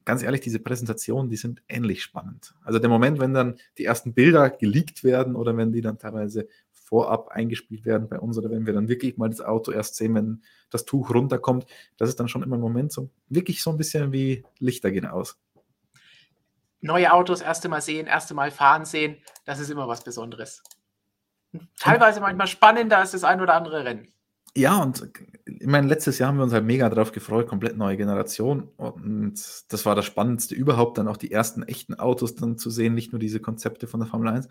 ganz 0.04 0.24
ehrlich, 0.24 0.42
diese 0.42 0.60
Präsentationen, 0.60 1.30
die 1.30 1.38
sind 1.38 1.62
ähnlich 1.68 2.04
spannend. 2.04 2.56
Also 2.64 2.80
der 2.80 2.90
Moment, 2.90 3.20
wenn 3.20 3.34
dann 3.34 3.56
die 3.78 3.86
ersten 3.86 4.14
Bilder 4.14 4.50
geleakt 4.50 5.04
werden 5.04 5.36
oder 5.36 5.56
wenn 5.58 5.72
die 5.72 5.82
dann 5.82 6.00
teilweise 6.00 6.48
vorab 6.72 7.30
eingespielt 7.30 7.86
werden 7.86 8.08
bei 8.08 8.20
uns 8.20 8.38
oder 8.38 8.52
wenn 8.52 8.66
wir 8.68 8.74
dann 8.74 8.88
wirklich 8.88 9.18
mal 9.18 9.30
das 9.30 9.42
Auto 9.42 9.72
erst 9.72 9.96
sehen, 9.96 10.14
wenn 10.14 10.44
das 10.70 10.86
Tuch 10.86 11.14
runterkommt, 11.14 11.66
das 11.98 12.10
ist 12.10 12.20
dann 12.20 12.28
schon 12.28 12.44
immer 12.44 12.58
ein 12.58 12.62
Moment 12.62 12.92
so 12.92 13.10
wirklich 13.28 13.64
so 13.64 13.72
ein 13.72 13.78
bisschen 13.78 14.12
wie 14.12 14.44
Lichter 14.60 14.92
gehen 14.92 15.08
aus. 15.08 15.40
Neue 16.82 17.12
Autos 17.12 17.42
erste 17.42 17.70
Mal 17.70 17.82
sehen, 17.82 18.06
erste 18.06 18.36
Mal 18.36 18.52
fahren 18.52 18.86
sehen, 18.86 19.18
das 19.46 19.60
ist 19.60 19.72
immer 19.72 19.88
was 19.88 20.04
Besonderes. 20.04 20.62
Teilweise 21.80 22.20
manchmal 22.20 22.48
spannender 22.48 23.00
als 23.00 23.12
das 23.12 23.24
ein 23.24 23.42
oder 23.42 23.56
andere 23.56 23.84
Rennen. 23.84 24.12
Ja, 24.58 24.82
und 24.82 25.10
ich 25.46 25.68
meine, 25.68 25.88
letztes 25.88 26.18
Jahr 26.18 26.30
haben 26.30 26.38
wir 26.38 26.44
uns 26.44 26.54
halt 26.54 26.64
mega 26.64 26.90
drauf 26.90 27.12
gefreut, 27.12 27.48
komplett 27.48 27.76
neue 27.76 27.98
Generation. 27.98 28.70
Und 28.78 29.34
das 29.68 29.86
war 29.86 29.96
das 29.96 30.06
Spannendste 30.06 30.56
überhaupt, 30.56 30.98
dann 30.98 31.10
auch 31.10 31.18
die 31.18 31.32
ersten 31.32 31.64
echten 31.64 31.96
Autos 31.96 32.36
dann 32.36 32.58
zu 32.58 32.70
sehen, 32.70 32.94
nicht 32.94 33.12
nur 33.12 33.20
diese 33.20 33.42
Konzepte 33.42 33.86
von 33.86 34.00
der 34.00 34.08
Formel 34.08 34.30
1. 34.30 34.48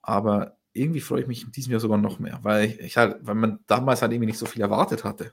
Aber 0.00 0.56
irgendwie 0.72 1.00
freue 1.00 1.22
ich 1.22 1.26
mich 1.26 1.44
in 1.44 1.52
diesem 1.52 1.72
Jahr 1.72 1.80
sogar 1.80 1.98
noch 1.98 2.20
mehr, 2.20 2.38
weil 2.42 2.66
ich, 2.66 2.80
ich 2.80 2.96
halt, 2.96 3.16
weil 3.20 3.34
man 3.34 3.58
damals 3.66 4.00
halt 4.00 4.12
irgendwie 4.12 4.26
nicht 4.26 4.38
so 4.38 4.46
viel 4.46 4.62
erwartet 4.62 5.04
hatte. 5.04 5.32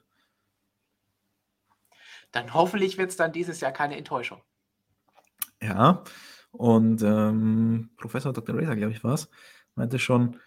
Dann 2.32 2.54
hoffentlich 2.54 2.98
wird 2.98 3.12
es 3.12 3.16
dann 3.16 3.32
dieses 3.32 3.60
Jahr 3.62 3.72
keine 3.72 3.96
Enttäuschung. 3.96 4.42
Ja, 5.62 6.04
und 6.52 7.02
ähm, 7.04 7.92
Professor 7.98 8.34
Dr. 8.34 8.56
Razer, 8.56 8.76
glaube 8.76 8.92
ich, 8.92 9.04
war 9.04 9.14
es, 9.14 9.30
meinte 9.76 10.00
schon, 10.00 10.40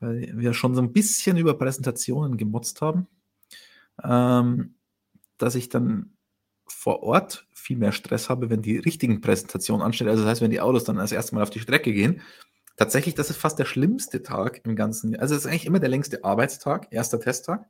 weil 0.00 0.32
wir 0.34 0.54
schon 0.54 0.74
so 0.74 0.82
ein 0.82 0.92
bisschen 0.92 1.36
über 1.36 1.54
Präsentationen 1.54 2.36
gemotzt 2.36 2.80
haben, 2.80 3.06
ähm, 4.02 4.74
dass 5.38 5.54
ich 5.54 5.68
dann 5.68 6.12
vor 6.66 7.02
Ort 7.02 7.46
viel 7.52 7.76
mehr 7.76 7.92
Stress 7.92 8.28
habe, 8.28 8.50
wenn 8.50 8.62
die 8.62 8.78
richtigen 8.78 9.20
Präsentationen 9.20 9.84
anstehen. 9.84 10.08
Also 10.08 10.22
das 10.22 10.30
heißt, 10.30 10.40
wenn 10.42 10.50
die 10.50 10.60
Autos 10.60 10.84
dann 10.84 10.96
das 10.96 11.12
erste 11.12 11.34
Mal 11.34 11.42
auf 11.42 11.50
die 11.50 11.60
Strecke 11.60 11.92
gehen 11.92 12.20
Tatsächlich, 12.76 13.14
das 13.14 13.30
ist 13.30 13.38
fast 13.38 13.58
der 13.58 13.64
schlimmste 13.64 14.22
Tag 14.22 14.60
im 14.64 14.76
ganzen 14.76 15.12
Jahr. 15.12 15.22
Also 15.22 15.34
es 15.34 15.44
ist 15.44 15.46
eigentlich 15.46 15.64
immer 15.64 15.80
der 15.80 15.88
längste 15.88 16.24
Arbeitstag, 16.24 16.88
erster 16.90 17.18
Testtag. 17.18 17.66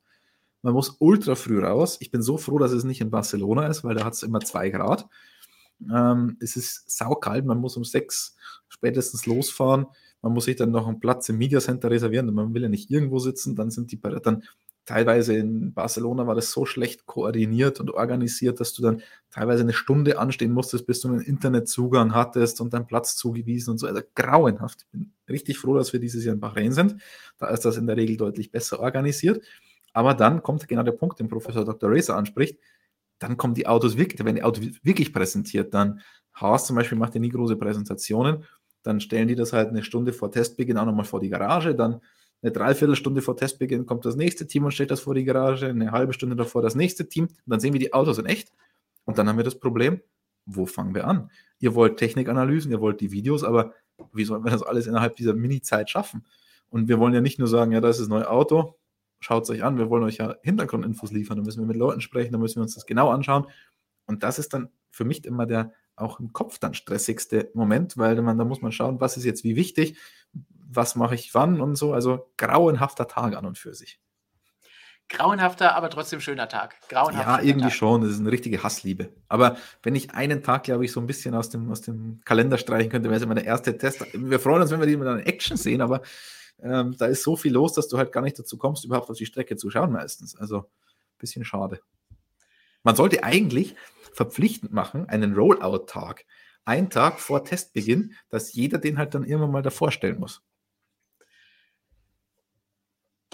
Man 0.62 0.74
muss 0.74 0.96
ultra 0.98 1.36
früh 1.36 1.64
raus. 1.64 1.98
Ich 2.00 2.10
bin 2.10 2.22
so 2.22 2.38
froh, 2.38 2.58
dass 2.58 2.72
es 2.72 2.82
nicht 2.82 3.00
in 3.00 3.10
Barcelona 3.10 3.68
ist, 3.68 3.84
weil 3.84 3.94
da 3.94 4.04
hat 4.04 4.14
es 4.14 4.24
immer 4.24 4.40
zwei 4.40 4.68
Grad. 4.70 5.08
Ähm, 5.92 6.36
es 6.40 6.56
ist 6.56 6.90
saukalt, 6.90 7.44
man 7.44 7.58
muss 7.58 7.76
um 7.76 7.84
sechs 7.84 8.36
spätestens 8.68 9.26
losfahren. 9.26 9.86
Man 10.26 10.34
muss 10.34 10.46
sich 10.46 10.56
dann 10.56 10.72
noch 10.72 10.88
einen 10.88 10.98
Platz 10.98 11.28
im 11.28 11.38
Media 11.38 11.60
Center 11.60 11.88
reservieren. 11.88 12.34
Man 12.34 12.52
will 12.52 12.62
ja 12.62 12.68
nicht 12.68 12.90
irgendwo 12.90 13.20
sitzen. 13.20 13.54
Dann 13.54 13.70
sind 13.70 13.92
die 13.92 14.00
dann 14.00 14.42
teilweise 14.84 15.36
in 15.36 15.72
Barcelona 15.72 16.26
war 16.26 16.34
das 16.34 16.50
so 16.50 16.66
schlecht 16.66 17.06
koordiniert 17.06 17.78
und 17.78 17.92
organisiert, 17.92 18.58
dass 18.58 18.72
du 18.72 18.82
dann 18.82 19.02
teilweise 19.30 19.62
eine 19.62 19.72
Stunde 19.72 20.18
anstehen 20.18 20.50
musstest, 20.50 20.84
bis 20.84 20.98
du 20.98 21.06
einen 21.06 21.20
Internetzugang 21.20 22.12
hattest 22.12 22.60
und 22.60 22.74
deinen 22.74 22.88
Platz 22.88 23.14
zugewiesen 23.14 23.70
und 23.70 23.78
so. 23.78 23.86
Also 23.86 24.02
grauenhaft. 24.16 24.80
Ich 24.80 24.88
bin 24.90 25.12
richtig 25.28 25.58
froh, 25.58 25.76
dass 25.76 25.92
wir 25.92 26.00
dieses 26.00 26.24
Jahr 26.24 26.34
in 26.34 26.40
Bahrain 26.40 26.72
sind. 26.72 26.96
Da 27.38 27.46
ist 27.46 27.64
das 27.64 27.76
in 27.76 27.86
der 27.86 27.96
Regel 27.96 28.16
deutlich 28.16 28.50
besser 28.50 28.80
organisiert. 28.80 29.44
Aber 29.92 30.12
dann 30.12 30.42
kommt 30.42 30.66
genau 30.66 30.82
der 30.82 30.90
Punkt, 30.90 31.20
den 31.20 31.28
Professor 31.28 31.64
Dr. 31.64 31.88
Racer 31.88 32.16
anspricht. 32.16 32.58
Dann 33.20 33.36
kommen 33.36 33.54
die 33.54 33.68
Autos 33.68 33.96
wirklich, 33.96 34.24
wenn 34.24 34.34
die 34.34 34.42
Autos 34.42 34.64
wirklich 34.82 35.12
präsentiert, 35.12 35.72
dann 35.72 36.00
Haas 36.36 36.66
zum 36.66 36.76
Beispiel 36.76 36.98
macht 36.98 37.14
ja 37.14 37.20
nie 37.20 37.30
große 37.30 37.56
Präsentationen. 37.56 38.44
Dann 38.86 39.00
stellen 39.00 39.26
die 39.26 39.34
das 39.34 39.52
halt 39.52 39.68
eine 39.70 39.82
Stunde 39.82 40.12
vor 40.12 40.30
Testbeginn 40.30 40.78
auch 40.78 40.86
nochmal 40.86 41.04
vor 41.04 41.20
die 41.20 41.28
Garage. 41.28 41.74
Dann 41.74 42.00
eine 42.42 42.52
Dreiviertelstunde 42.52 43.20
vor 43.20 43.36
Testbeginn 43.36 43.86
kommt 43.86 44.04
das 44.04 44.14
nächste 44.14 44.46
Team 44.46 44.64
und 44.64 44.70
stellt 44.70 44.90
das 44.92 45.00
vor 45.00 45.14
die 45.14 45.24
Garage, 45.24 45.66
eine 45.66 45.90
halbe 45.90 46.12
Stunde 46.12 46.36
davor 46.36 46.62
das 46.62 46.76
nächste 46.76 47.08
Team. 47.08 47.24
Und 47.24 47.34
dann 47.46 47.58
sehen 47.58 47.72
wir 47.72 47.80
die 47.80 47.92
Autos 47.92 48.18
in 48.18 48.26
echt. 48.26 48.52
Und 49.04 49.18
dann 49.18 49.28
haben 49.28 49.36
wir 49.38 49.44
das 49.44 49.58
Problem, 49.58 50.00
wo 50.44 50.66
fangen 50.66 50.94
wir 50.94 51.06
an? 51.06 51.30
Ihr 51.58 51.74
wollt 51.74 51.96
Technikanalysen, 51.96 52.70
ihr 52.70 52.80
wollt 52.80 53.00
die 53.00 53.10
Videos, 53.10 53.42
aber 53.42 53.74
wie 54.12 54.24
sollen 54.24 54.44
wir 54.44 54.52
das 54.52 54.62
alles 54.62 54.86
innerhalb 54.86 55.16
dieser 55.16 55.34
Mini-Zeit 55.34 55.90
schaffen? 55.90 56.24
Und 56.68 56.88
wir 56.88 57.00
wollen 57.00 57.14
ja 57.14 57.20
nicht 57.20 57.38
nur 57.38 57.48
sagen, 57.48 57.72
ja, 57.72 57.80
das 57.80 57.98
ist 57.98 58.06
ein 58.06 58.10
neues 58.10 58.26
Auto, 58.26 58.78
schaut 59.18 59.44
es 59.44 59.50
euch 59.50 59.64
an, 59.64 59.78
wir 59.78 59.90
wollen 59.90 60.04
euch 60.04 60.18
ja 60.18 60.36
Hintergrundinfos 60.42 61.10
liefern, 61.10 61.38
da 61.38 61.42
müssen 61.42 61.60
wir 61.60 61.66
mit 61.66 61.76
Leuten 61.76 62.00
sprechen, 62.00 62.32
da 62.32 62.38
müssen 62.38 62.56
wir 62.56 62.62
uns 62.62 62.74
das 62.74 62.86
genau 62.86 63.10
anschauen. 63.10 63.46
Und 64.06 64.22
das 64.22 64.38
ist 64.38 64.52
dann 64.52 64.68
für 64.90 65.04
mich 65.04 65.24
immer 65.24 65.46
der 65.46 65.72
auch 65.96 66.20
im 66.20 66.32
Kopf 66.32 66.58
dann 66.58 66.74
stressigste 66.74 67.50
Moment, 67.54 67.96
weil 67.96 68.20
man, 68.22 68.38
da 68.38 68.44
muss 68.44 68.62
man 68.62 68.72
schauen, 68.72 69.00
was 69.00 69.16
ist 69.16 69.24
jetzt 69.24 69.44
wie 69.44 69.56
wichtig, 69.56 69.98
was 70.68 70.94
mache 70.94 71.14
ich 71.14 71.34
wann 71.34 71.60
und 71.60 71.76
so. 71.76 71.92
Also 71.92 72.30
grauenhafter 72.36 73.08
Tag 73.08 73.36
an 73.36 73.46
und 73.46 73.58
für 73.58 73.74
sich. 73.74 74.00
Grauenhafter, 75.08 75.76
aber 75.76 75.88
trotzdem 75.88 76.20
schöner 76.20 76.48
Tag. 76.48 76.74
Grauenhafter 76.88 77.42
ja, 77.42 77.48
irgendwie 77.48 77.68
Tag. 77.68 77.76
schon. 77.76 78.00
Das 78.02 78.10
ist 78.10 78.20
eine 78.20 78.32
richtige 78.32 78.62
Hassliebe. 78.62 79.10
Aber 79.28 79.56
wenn 79.82 79.94
ich 79.94 80.12
einen 80.14 80.42
Tag, 80.42 80.64
glaube 80.64 80.84
ich, 80.84 80.90
so 80.90 80.98
ein 81.00 81.06
bisschen 81.06 81.34
aus 81.34 81.48
dem, 81.48 81.70
aus 81.70 81.80
dem 81.80 82.20
Kalender 82.24 82.58
streichen 82.58 82.90
könnte, 82.90 83.08
wäre 83.08 83.18
es 83.18 83.22
immer 83.22 83.36
der 83.36 83.44
erste 83.44 83.78
Test. 83.78 84.04
Wir 84.14 84.40
freuen 84.40 84.62
uns, 84.62 84.72
wenn 84.72 84.80
wir 84.80 84.86
die 84.86 84.96
dann 84.96 85.20
in 85.20 85.26
Action 85.26 85.56
sehen, 85.56 85.80
aber 85.80 86.02
ähm, 86.60 86.96
da 86.98 87.06
ist 87.06 87.22
so 87.22 87.36
viel 87.36 87.52
los, 87.52 87.74
dass 87.74 87.86
du 87.86 87.98
halt 87.98 88.10
gar 88.12 88.22
nicht 88.22 88.38
dazu 88.38 88.58
kommst, 88.58 88.84
überhaupt 88.84 89.08
auf 89.08 89.16
die 89.16 89.26
Strecke 89.26 89.56
zu 89.56 89.70
schauen 89.70 89.92
meistens. 89.92 90.36
Also 90.36 90.58
ein 90.58 91.18
bisschen 91.18 91.44
schade. 91.44 91.80
Man 92.86 92.96
sollte 92.96 93.24
eigentlich 93.24 93.74
verpflichtend 94.14 94.72
machen, 94.72 95.08
einen 95.08 95.34
Rollout-Tag. 95.34 96.24
Ein 96.64 96.88
Tag 96.88 97.20
vor 97.20 97.44
Testbeginn, 97.44 98.14
dass 98.28 98.52
jeder 98.54 98.78
den 98.78 98.96
halt 98.96 99.14
dann 99.14 99.24
irgendwann 99.24 99.50
mal 99.52 99.62
davor 99.62 99.92
stellen 99.92 100.18
muss 100.18 100.42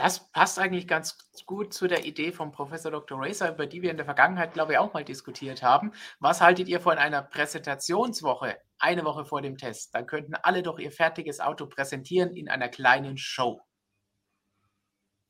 das 0.03 0.33
passt 0.33 0.59
eigentlich 0.59 0.89
ganz 0.89 1.17
gut 1.47 1.73
zu 1.73 1.87
der 1.87 2.05
Idee 2.05 2.33
von 2.33 2.51
Professor 2.51 2.91
Dr. 2.91 3.21
Racer, 3.21 3.53
über 3.53 3.67
die 3.67 3.83
wir 3.83 3.91
in 3.93 3.97
der 3.97 4.05
Vergangenheit, 4.05 4.53
glaube 4.53 4.73
ich, 4.73 4.79
auch 4.79 4.93
mal 4.93 5.05
diskutiert 5.05 5.63
haben. 5.63 5.93
Was 6.19 6.41
haltet 6.41 6.67
ihr 6.69 6.81
von 6.81 6.99
einer 6.99 7.23
Präsentationswoche, 7.23 8.57
eine 8.79 9.05
Woche 9.05 9.25
vor 9.25 9.43
dem 9.43 9.57
Test? 9.57 9.95
Dann 9.95 10.07
könnten 10.07 10.35
alle 10.35 10.65
doch 10.65 10.81
ihr 10.81 10.91
fertiges 10.91 11.39
Auto 11.39 11.67
präsentieren 11.67 12.35
in 12.35 12.49
einer 12.49 12.69
kleinen 12.69 13.17
Show. 13.17 13.61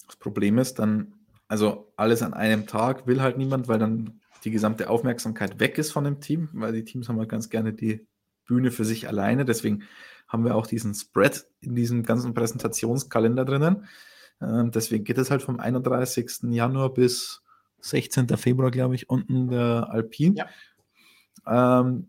Das 0.07 0.16
Problem 0.16 0.57
ist 0.57 0.79
dann, 0.79 1.22
also 1.53 1.92
alles 1.98 2.22
an 2.22 2.32
einem 2.32 2.66
Tag 2.66 3.07
will 3.07 3.20
halt 3.20 3.36
niemand, 3.36 3.68
weil 3.68 3.78
dann 3.78 4.22
die 4.42 4.50
gesamte 4.50 4.88
Aufmerksamkeit 4.88 5.61
weg 5.61 5.76
ist 5.76 5.92
von 5.92 6.03
dem 6.03 6.18
Team, 6.18 6.48
weil 6.55 6.72
die 6.72 6.82
Teams 6.82 7.11
haben 7.11 7.18
halt 7.18 7.28
ganz 7.28 7.50
gerne 7.50 7.74
die 7.74 8.07
Bühne 8.46 8.70
für 8.70 8.86
sich 8.86 9.07
alleine. 9.07 9.44
Deswegen 9.44 9.82
haben 10.26 10.46
wir 10.46 10.55
auch 10.55 10.66
diesen 10.66 10.94
Spread 10.94 11.46
in 11.61 11.74
diesem 11.74 12.05
ganzen 12.05 12.32
Präsentationskalender 12.32 13.44
drinnen. 13.44 13.86
Ähm, 14.40 14.70
deswegen 14.70 15.05
geht 15.05 15.18
es 15.18 15.30
halt 15.30 15.42
vom 15.42 15.61
31. 15.61 16.44
Januar 16.44 16.94
bis 16.94 17.42
16. 17.80 18.28
Februar, 18.38 18.70
glaube 18.70 18.94
ich, 18.94 19.11
unten 19.11 19.48
der 19.48 19.90
Alpin. 19.90 20.36
Ja. 20.36 20.46
Ähm, 21.46 22.09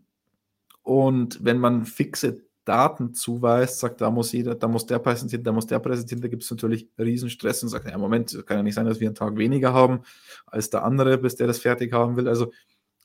und 0.82 1.44
wenn 1.44 1.58
man 1.58 1.84
fixe 1.84 2.46
Daten 2.64 3.14
zuweist, 3.14 3.78
sagt, 3.80 4.00
da 4.00 4.10
muss 4.10 4.32
jeder, 4.32 4.54
da 4.54 4.68
muss 4.68 4.86
der 4.86 4.98
präsentieren, 4.98 5.44
da 5.44 5.52
muss 5.52 5.66
der 5.66 5.78
präsentieren, 5.78 6.22
da 6.22 6.28
gibt 6.28 6.42
es 6.42 6.50
natürlich 6.50 6.88
Riesenstress 6.98 7.62
und 7.62 7.68
sagt, 7.68 7.88
ja, 7.88 7.98
Moment, 7.98 8.44
kann 8.46 8.58
ja 8.58 8.62
nicht 8.62 8.74
sein, 8.74 8.86
dass 8.86 9.00
wir 9.00 9.08
einen 9.08 9.14
Tag 9.14 9.36
weniger 9.36 9.72
haben 9.72 10.00
als 10.46 10.70
der 10.70 10.84
andere, 10.84 11.18
bis 11.18 11.36
der 11.36 11.46
das 11.46 11.58
fertig 11.58 11.92
haben 11.92 12.16
will. 12.16 12.28
Also 12.28 12.52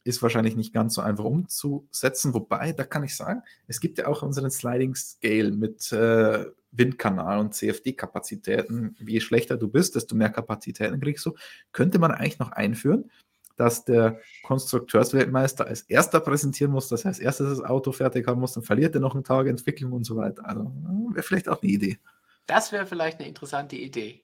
ist 0.03 0.21
wahrscheinlich 0.21 0.55
nicht 0.55 0.73
ganz 0.73 0.95
so 0.95 1.01
einfach 1.01 1.25
umzusetzen. 1.25 2.33
Wobei, 2.33 2.71
da 2.71 2.83
kann 2.83 3.03
ich 3.03 3.15
sagen, 3.15 3.41
es 3.67 3.79
gibt 3.79 3.97
ja 3.97 4.07
auch 4.07 4.23
unseren 4.23 4.49
Sliding 4.49 4.95
Scale 4.95 5.51
mit 5.51 5.91
äh, 5.91 6.45
Windkanal 6.71 7.39
und 7.39 7.53
CFD-Kapazitäten. 7.53 8.95
Je 8.99 9.19
schlechter 9.19 9.57
du 9.57 9.67
bist, 9.67 9.95
desto 9.95 10.15
mehr 10.15 10.29
Kapazitäten 10.29 10.99
kriegst 10.99 11.25
du. 11.25 11.33
Könnte 11.71 11.99
man 11.99 12.11
eigentlich 12.11 12.39
noch 12.39 12.51
einführen, 12.51 13.11
dass 13.59 13.83
der 13.83 14.19
Konstrukteursweltmeister 14.43 15.67
als 15.67 15.81
erster 15.81 16.19
präsentieren 16.21 16.71
muss, 16.71 16.87
dass 16.87 17.03
er 17.03 17.09
als 17.09 17.19
erstes 17.19 17.57
das 17.57 17.65
Auto 17.65 17.91
fertig 17.91 18.27
haben 18.27 18.39
muss, 18.39 18.53
dann 18.53 18.63
verliert 18.63 18.95
er 18.95 19.01
noch 19.01 19.15
einen 19.15 19.23
Tag 19.23 19.47
Entwicklung 19.47 19.91
und 19.91 20.05
so 20.05 20.15
weiter. 20.15 20.45
Also 20.47 20.71
wäre 21.11 21.23
vielleicht 21.23 21.49
auch 21.49 21.61
eine 21.61 21.71
Idee. 21.71 21.99
Das 22.47 22.71
wäre 22.71 22.85
vielleicht 22.85 23.19
eine 23.19 23.27
interessante 23.27 23.75
Idee. 23.75 24.23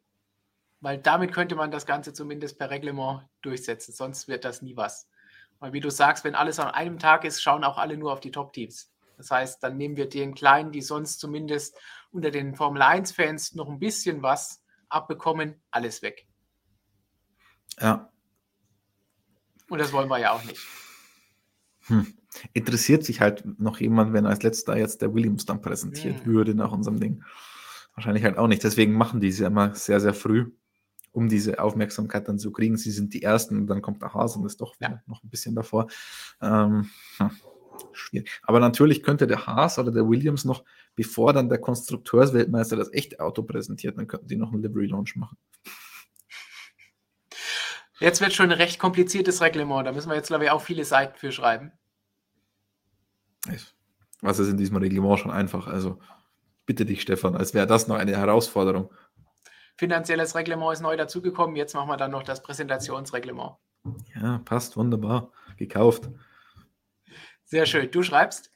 Weil 0.79 0.97
damit 0.97 1.33
könnte 1.33 1.55
man 1.55 1.71
das 1.71 1.85
Ganze 1.85 2.13
zumindest 2.13 2.57
per 2.57 2.69
Reglement 2.69 3.23
durchsetzen, 3.41 3.93
sonst 3.93 4.27
wird 4.27 4.45
das 4.45 4.61
nie 4.61 4.77
was. 4.77 5.09
Weil 5.59 5.73
wie 5.73 5.79
du 5.79 5.89
sagst, 5.89 6.23
wenn 6.23 6.35
alles 6.35 6.59
an 6.59 6.69
einem 6.69 6.99
Tag 6.99 7.25
ist, 7.25 7.41
schauen 7.41 7.63
auch 7.63 7.77
alle 7.77 7.97
nur 7.97 8.13
auf 8.13 8.19
die 8.19 8.31
Top-Teams. 8.31 8.91
Das 9.17 9.31
heißt, 9.31 9.63
dann 9.63 9.77
nehmen 9.77 9.97
wir 9.97 10.07
den 10.07 10.33
Kleinen, 10.33 10.71
die 10.71 10.81
sonst 10.81 11.19
zumindest 11.19 11.77
unter 12.11 12.31
den 12.31 12.55
Formel 12.55 12.81
1-Fans 12.81 13.55
noch 13.55 13.69
ein 13.69 13.79
bisschen 13.79 14.21
was 14.21 14.63
abbekommen, 14.89 15.61
alles 15.71 16.01
weg. 16.01 16.27
Ja. 17.79 18.11
Und 19.75 19.81
das 19.81 19.91
wollen 19.91 20.07
wir 20.07 20.19
ja 20.19 20.31
auch 20.31 20.43
nicht. 20.45 20.65
Hm. 21.87 22.07
Interessiert 22.53 23.03
sich 23.03 23.19
halt 23.19 23.59
noch 23.59 23.81
jemand, 23.81 24.13
wenn 24.13 24.25
als 24.25 24.41
letzter 24.41 24.77
jetzt 24.77 25.01
der 25.01 25.13
Williams 25.13 25.45
dann 25.45 25.61
präsentiert 25.61 26.23
hm. 26.23 26.33
würde 26.33 26.55
nach 26.55 26.71
unserem 26.71 26.97
Ding? 26.97 27.23
Wahrscheinlich 27.93 28.23
halt 28.23 28.37
auch 28.37 28.47
nicht. 28.47 28.63
Deswegen 28.63 28.93
machen 28.93 29.19
die 29.19 29.27
es 29.27 29.39
ja 29.39 29.47
immer 29.47 29.75
sehr, 29.75 29.99
sehr 29.99 30.13
früh, 30.13 30.53
um 31.11 31.27
diese 31.27 31.59
Aufmerksamkeit 31.59 32.25
dann 32.29 32.39
zu 32.39 32.53
kriegen. 32.53 32.77
Sie 32.77 32.91
sind 32.91 33.13
die 33.13 33.21
Ersten 33.21 33.57
und 33.57 33.67
dann 33.67 33.81
kommt 33.81 34.01
der 34.01 34.13
Hase 34.13 34.39
und 34.39 34.45
ist 34.45 34.61
doch 34.61 34.75
ja. 34.79 35.01
noch 35.07 35.21
ein 35.21 35.29
bisschen 35.29 35.55
davor. 35.55 35.87
Ähm, 36.41 36.89
hm 37.17 37.31
schwierig. 37.93 38.29
Aber 38.43 38.59
natürlich 38.59 39.03
könnte 39.03 39.27
der 39.27 39.45
Haas 39.45 39.79
oder 39.79 39.91
der 39.91 40.07
Williams 40.07 40.45
noch, 40.45 40.63
bevor 40.95 41.33
dann 41.33 41.49
der 41.49 41.59
Konstrukteursweltmeister 41.59 42.75
das 42.75 42.93
echte 42.93 43.19
Auto 43.19 43.43
präsentiert, 43.43 43.97
dann 43.97 44.07
könnten 44.07 44.27
die 44.27 44.37
noch 44.37 44.53
einen 44.53 44.63
Livery 44.63 44.87
Launch 44.87 45.15
machen. 45.15 45.37
Jetzt 47.99 48.21
wird 48.21 48.33
schon 48.33 48.51
ein 48.51 48.57
recht 48.57 48.79
kompliziertes 48.79 49.41
Reglement. 49.41 49.87
Da 49.87 49.91
müssen 49.91 50.09
wir 50.09 50.15
jetzt, 50.15 50.27
glaube 50.27 50.45
ich, 50.45 50.51
auch 50.51 50.61
viele 50.61 50.83
Seiten 50.85 51.17
für 51.17 51.31
schreiben. 51.31 51.71
Was 54.21 54.39
ist 54.39 54.49
in 54.49 54.57
diesem 54.57 54.77
Reglement 54.77 55.19
schon 55.19 55.31
einfach? 55.31 55.67
Also 55.67 55.99
bitte 56.65 56.85
dich, 56.85 57.01
Stefan, 57.01 57.35
als 57.35 57.53
wäre 57.53 57.67
das 57.67 57.87
noch 57.87 57.95
eine 57.95 58.17
Herausforderung. 58.17 58.91
Finanzielles 59.77 60.35
Reglement 60.35 60.73
ist 60.73 60.81
neu 60.81 60.95
dazugekommen. 60.97 61.55
Jetzt 61.55 61.73
machen 61.73 61.89
wir 61.89 61.97
dann 61.97 62.11
noch 62.11 62.23
das 62.23 62.41
Präsentationsreglement. 62.41 63.57
Ja, 64.15 64.39
passt 64.45 64.77
wunderbar. 64.77 65.31
Gekauft. 65.57 66.09
Sehr 67.43 67.65
schön. 67.65 67.91
Du 67.91 68.01
schreibst? 68.01 68.51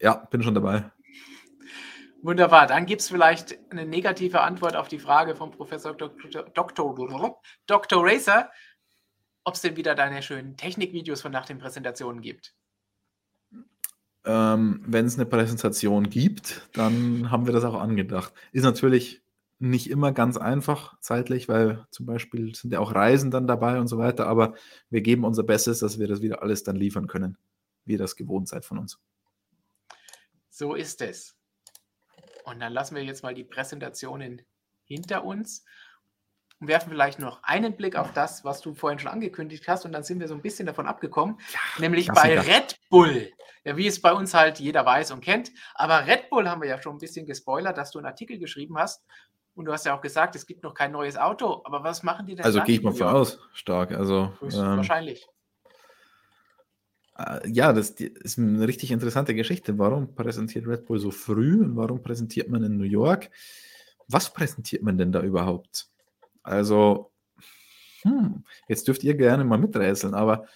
Ja, 0.00 0.14
bin 0.30 0.42
schon 0.42 0.54
dabei. 0.54 0.90
Wunderbar. 2.24 2.66
Dann 2.66 2.86
gibt 2.86 3.02
es 3.02 3.08
vielleicht 3.08 3.58
eine 3.70 3.84
negative 3.84 4.40
Antwort 4.40 4.76
auf 4.76 4.88
die 4.88 4.98
Frage 4.98 5.36
von 5.36 5.50
Professor 5.50 5.94
Dr. 5.94 6.42
Dr. 6.54 7.38
Dr. 7.66 8.04
Racer, 8.04 8.50
ob 9.44 9.54
es 9.54 9.60
denn 9.60 9.76
wieder 9.76 9.94
deine 9.94 10.22
schönen 10.22 10.56
Technikvideos 10.56 11.22
von 11.22 11.32
nach 11.32 11.46
den 11.46 11.58
Präsentationen 11.58 12.22
gibt. 12.22 12.54
Ähm, 14.24 14.82
Wenn 14.86 15.04
es 15.04 15.16
eine 15.16 15.26
Präsentation 15.26 16.08
gibt, 16.08 16.68
dann 16.72 17.30
haben 17.30 17.46
wir 17.46 17.52
das 17.52 17.64
auch 17.64 17.78
angedacht. 17.78 18.32
Ist 18.52 18.64
natürlich 18.64 19.22
nicht 19.58 19.90
immer 19.90 20.12
ganz 20.12 20.38
einfach 20.38 20.98
zeitlich, 21.00 21.48
weil 21.48 21.86
zum 21.90 22.06
Beispiel 22.06 22.54
sind 22.54 22.72
ja 22.72 22.80
auch 22.80 22.94
Reisen 22.94 23.30
dann 23.30 23.46
dabei 23.46 23.78
und 23.78 23.86
so 23.86 23.98
weiter, 23.98 24.26
aber 24.26 24.54
wir 24.88 25.02
geben 25.02 25.24
unser 25.24 25.42
Bestes, 25.42 25.80
dass 25.80 25.98
wir 25.98 26.08
das 26.08 26.22
wieder 26.22 26.42
alles 26.42 26.62
dann 26.62 26.76
liefern 26.76 27.06
können 27.06 27.36
wie 27.84 27.92
ihr 27.92 27.98
das 27.98 28.16
gewohnt 28.16 28.48
seid 28.48 28.64
von 28.64 28.78
uns. 28.78 28.98
So 30.50 30.74
ist 30.74 31.02
es. 31.02 31.36
Und 32.44 32.60
dann 32.60 32.72
lassen 32.72 32.94
wir 32.94 33.02
jetzt 33.02 33.22
mal 33.22 33.34
die 33.34 33.44
Präsentationen 33.44 34.42
hinter 34.84 35.24
uns 35.24 35.64
und 36.60 36.68
werfen 36.68 36.90
vielleicht 36.90 37.18
noch 37.18 37.42
einen 37.42 37.76
Blick 37.76 37.96
auf 37.96 38.12
das, 38.12 38.44
was 38.44 38.60
du 38.60 38.74
vorhin 38.74 38.98
schon 38.98 39.10
angekündigt 39.10 39.66
hast. 39.66 39.84
Und 39.84 39.92
dann 39.92 40.04
sind 40.04 40.20
wir 40.20 40.28
so 40.28 40.34
ein 40.34 40.42
bisschen 40.42 40.66
davon 40.66 40.86
abgekommen, 40.86 41.40
ja, 41.52 41.80
nämlich 41.80 42.08
bei 42.08 42.38
Red 42.38 42.78
Bull. 42.90 43.32
Ja, 43.64 43.78
wie 43.78 43.86
es 43.86 44.00
bei 44.00 44.12
uns 44.12 44.34
halt 44.34 44.60
jeder 44.60 44.84
weiß 44.84 45.10
und 45.10 45.22
kennt. 45.22 45.50
Aber 45.74 46.06
Red 46.06 46.28
Bull 46.28 46.48
haben 46.48 46.60
wir 46.60 46.68
ja 46.68 46.80
schon 46.82 46.96
ein 46.96 46.98
bisschen 46.98 47.24
gespoilert, 47.24 47.78
dass 47.78 47.90
du 47.90 47.98
einen 47.98 48.06
Artikel 48.06 48.38
geschrieben 48.38 48.78
hast. 48.78 49.02
Und 49.54 49.64
du 49.64 49.72
hast 49.72 49.86
ja 49.86 49.96
auch 49.96 50.02
gesagt, 50.02 50.36
es 50.36 50.46
gibt 50.46 50.64
noch 50.64 50.74
kein 50.74 50.92
neues 50.92 51.16
Auto. 51.16 51.62
Aber 51.64 51.82
was 51.82 52.02
machen 52.02 52.26
die 52.26 52.34
denn? 52.34 52.44
Also 52.44 52.60
gehe 52.62 52.76
ich 52.76 52.82
mal 52.82 52.92
voraus, 52.92 53.38
stark. 53.54 53.92
Also 53.92 54.32
ähm, 54.42 54.50
wahrscheinlich. 54.50 55.26
Äh, 57.16 57.48
ja, 57.50 57.72
das 57.72 57.90
ist 57.90 58.38
eine 58.38 58.66
richtig 58.66 58.90
interessante 58.90 59.34
Geschichte. 59.34 59.78
Warum 59.78 60.14
präsentiert 60.14 60.66
Red 60.66 60.86
Bull 60.86 60.98
so 60.98 61.10
früh 61.10 61.60
und 61.62 61.76
warum 61.76 62.02
präsentiert 62.02 62.48
man 62.48 62.62
in 62.64 62.76
New 62.76 62.84
York? 62.84 63.30
Was 64.08 64.32
präsentiert 64.32 64.82
man 64.82 64.98
denn 64.98 65.12
da 65.12 65.22
überhaupt? 65.22 65.88
Also, 66.42 67.12
hm, 68.02 68.44
jetzt 68.68 68.88
dürft 68.88 69.04
ihr 69.04 69.14
gerne 69.16 69.44
mal 69.44 69.58
miträtseln, 69.58 70.14
aber 70.14 70.46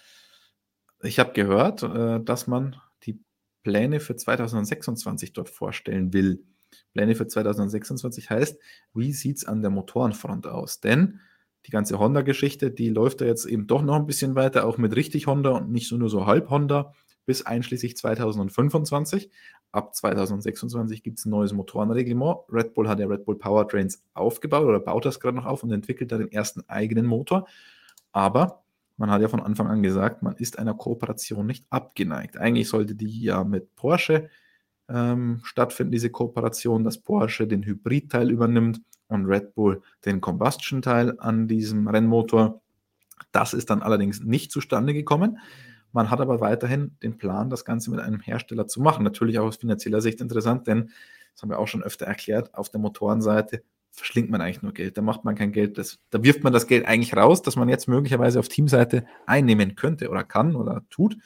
ich 1.01 1.19
habe 1.19 1.33
gehört, 1.33 1.83
äh, 1.83 2.19
dass 2.23 2.47
man 2.47 2.75
die 3.03 3.19
Pläne 3.63 3.99
für 3.99 4.15
2026 4.15 5.33
dort 5.33 5.49
vorstellen 5.49 6.13
will. 6.13 6.43
Pläne 6.93 7.15
für 7.15 7.27
2026 7.27 8.29
heißt, 8.29 8.59
wie 8.93 9.13
sieht 9.13 9.37
es 9.37 9.45
an 9.45 9.61
der 9.61 9.71
Motorenfront 9.71 10.47
aus? 10.47 10.79
Denn 10.81 11.19
die 11.65 11.71
ganze 11.71 11.99
Honda-Geschichte, 11.99 12.71
die 12.71 12.89
läuft 12.89 13.21
da 13.21 13.25
jetzt 13.25 13.45
eben 13.45 13.67
doch 13.67 13.81
noch 13.81 13.95
ein 13.95 14.05
bisschen 14.05 14.35
weiter, 14.35 14.65
auch 14.65 14.77
mit 14.77 14.95
richtig 14.95 15.27
Honda 15.27 15.51
und 15.51 15.71
nicht 15.71 15.91
nur 15.91 16.09
so 16.09 16.25
halb 16.25 16.49
Honda, 16.49 16.93
bis 17.25 17.45
einschließlich 17.45 17.95
2025. 17.95 19.29
ab 19.71 19.93
2026 19.93 21.03
gibt 21.03 21.19
es 21.19 21.25
ein 21.25 21.29
neues 21.29 21.53
Motorenreglement. 21.53 22.39
Red 22.51 22.73
Bull 22.73 22.87
hat 22.89 22.99
ja 22.99 23.05
Red 23.05 23.25
Bull 23.25 23.37
Powertrains 23.37 24.03
aufgebaut 24.15 24.65
oder 24.65 24.79
baut 24.79 25.05
das 25.05 25.19
gerade 25.19 25.37
noch 25.37 25.45
auf 25.45 25.61
und 25.61 25.71
entwickelt 25.71 26.11
da 26.11 26.17
den 26.17 26.31
ersten 26.31 26.63
eigenen 26.67 27.05
Motor. 27.05 27.47
Aber 28.11 28.63
man 28.97 29.11
hat 29.11 29.21
ja 29.21 29.27
von 29.27 29.41
Anfang 29.41 29.67
an 29.67 29.83
gesagt, 29.83 30.23
man 30.23 30.35
ist 30.37 30.57
einer 30.57 30.73
Kooperation 30.73 31.45
nicht 31.45 31.65
abgeneigt. 31.69 32.37
Eigentlich 32.37 32.67
sollte 32.67 32.95
die 32.95 33.21
ja 33.21 33.43
mit 33.43 33.75
Porsche 33.75 34.29
ähm, 34.89 35.39
stattfinden, 35.43 35.91
diese 35.91 36.09
Kooperation, 36.09 36.83
dass 36.83 36.97
Porsche 36.97 37.47
den 37.47 37.63
Hybridteil 37.63 38.31
übernimmt 38.31 38.81
und 39.09 39.25
Red 39.25 39.53
Bull 39.53 39.81
den 40.05 40.21
Combustion-Teil 40.21 41.19
an 41.19 41.47
diesem 41.47 41.87
Rennmotor. 41.87 42.61
Das 43.31 43.53
ist 43.53 43.69
dann 43.69 43.81
allerdings 43.81 44.21
nicht 44.21 44.51
zustande 44.51 44.93
gekommen. 44.93 45.39
Man 45.91 46.09
hat 46.09 46.21
aber 46.21 46.39
weiterhin 46.39 46.95
den 47.03 47.17
Plan, 47.17 47.49
das 47.49 47.65
Ganze 47.65 47.91
mit 47.91 47.99
einem 47.99 48.21
Hersteller 48.21 48.67
zu 48.67 48.81
machen. 48.81 49.03
Natürlich 49.03 49.39
auch 49.39 49.47
aus 49.47 49.57
finanzieller 49.57 50.01
Sicht 50.01 50.21
interessant, 50.21 50.67
denn, 50.67 50.91
das 51.33 51.41
haben 51.41 51.49
wir 51.49 51.59
auch 51.59 51.67
schon 51.67 51.83
öfter 51.83 52.05
erklärt, 52.05 52.53
auf 52.53 52.69
der 52.69 52.79
Motorenseite 52.79 53.63
verschlingt 53.91 54.29
man 54.29 54.41
eigentlich 54.41 54.61
nur 54.61 54.73
Geld. 54.73 54.97
Da 54.97 55.01
macht 55.01 55.25
man 55.25 55.35
kein 55.35 55.51
Geld. 55.51 55.77
Das, 55.77 55.99
da 56.09 56.23
wirft 56.23 56.43
man 56.43 56.53
das 56.53 56.67
Geld 56.67 56.85
eigentlich 56.85 57.15
raus, 57.15 57.41
das 57.41 57.55
man 57.55 57.69
jetzt 57.69 57.87
möglicherweise 57.87 58.39
auf 58.39 58.47
Teamseite 58.47 59.05
einnehmen 59.25 59.75
könnte 59.75 60.09
oder 60.09 60.23
kann 60.23 60.55
oder 60.55 60.83
tut, 60.89 61.17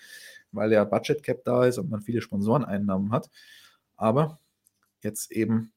weil 0.51 0.71
ja 0.71 0.83
Budget 0.83 1.23
Cap 1.23 1.43
da 1.43 1.65
ist 1.65 1.77
und 1.77 1.89
man 1.89 2.01
viele 2.01 2.21
Sponsoreneinnahmen 2.21 3.11
hat. 3.11 3.29
Aber 3.97 4.39
jetzt 5.01 5.31
eben 5.31 5.71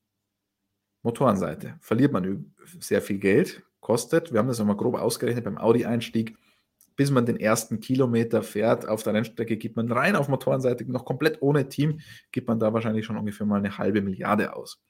Motorenseite. 1.07 1.79
Verliert 1.81 2.13
man 2.13 2.53
sehr 2.81 3.01
viel 3.01 3.19
Geld, 3.19 3.63
kostet, 3.81 4.33
wir 4.33 4.41
haben 4.41 4.49
das 4.49 4.59
nochmal 4.59 4.77
grob 4.77 4.97
ausgerechnet 4.97 5.45
beim 5.45 5.57
Audi-Einstieg, 5.57 6.37
bis 6.97 7.13
man 7.13 7.27
den 7.27 7.39
ersten 7.39 7.79
Kilometer 7.79 8.43
fährt 8.43 8.89
auf 8.89 9.05
der 9.05 9.15
Rennstrecke, 9.15 9.57
gibt 9.57 9.77
man 9.77 9.91
rein 9.93 10.17
auf 10.17 10.29
Motorenseite, 10.29 10.91
noch 10.91 11.05
komplett 11.05 11.41
ohne 11.43 11.69
Team, 11.69 12.01
gibt 12.33 12.49
man 12.49 12.59
da 12.59 12.73
wahrscheinlich 12.73 13.07
schon 13.07 13.17
ungefähr 13.17 13.47
mal 13.47 13.59
eine 13.59 13.79
halbe 13.79 14.03
Milliarde 14.03 14.57
aus. 14.57 14.83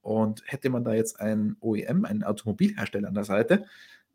Und 0.00 0.42
hätte 0.46 0.70
man 0.70 0.82
da 0.82 0.94
jetzt 0.94 1.20
einen 1.20 1.56
OEM, 1.60 2.06
einen 2.06 2.24
Automobilhersteller 2.24 3.08
an 3.08 3.14
der 3.14 3.24
Seite, 3.24 3.66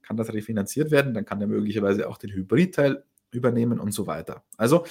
kann 0.01 0.17
das 0.17 0.33
refinanziert 0.33 0.89
werden, 0.89 1.13
dann 1.13 1.25
kann 1.25 1.41
er 1.41 1.47
möglicherweise 1.47 2.09
auch 2.09 2.17
den 2.17 2.31
Hybridteil 2.31 3.03
übernehmen 3.31 3.79
und 3.79 3.91
so 3.91 4.07
weiter. 4.07 4.43
Also, 4.57 4.85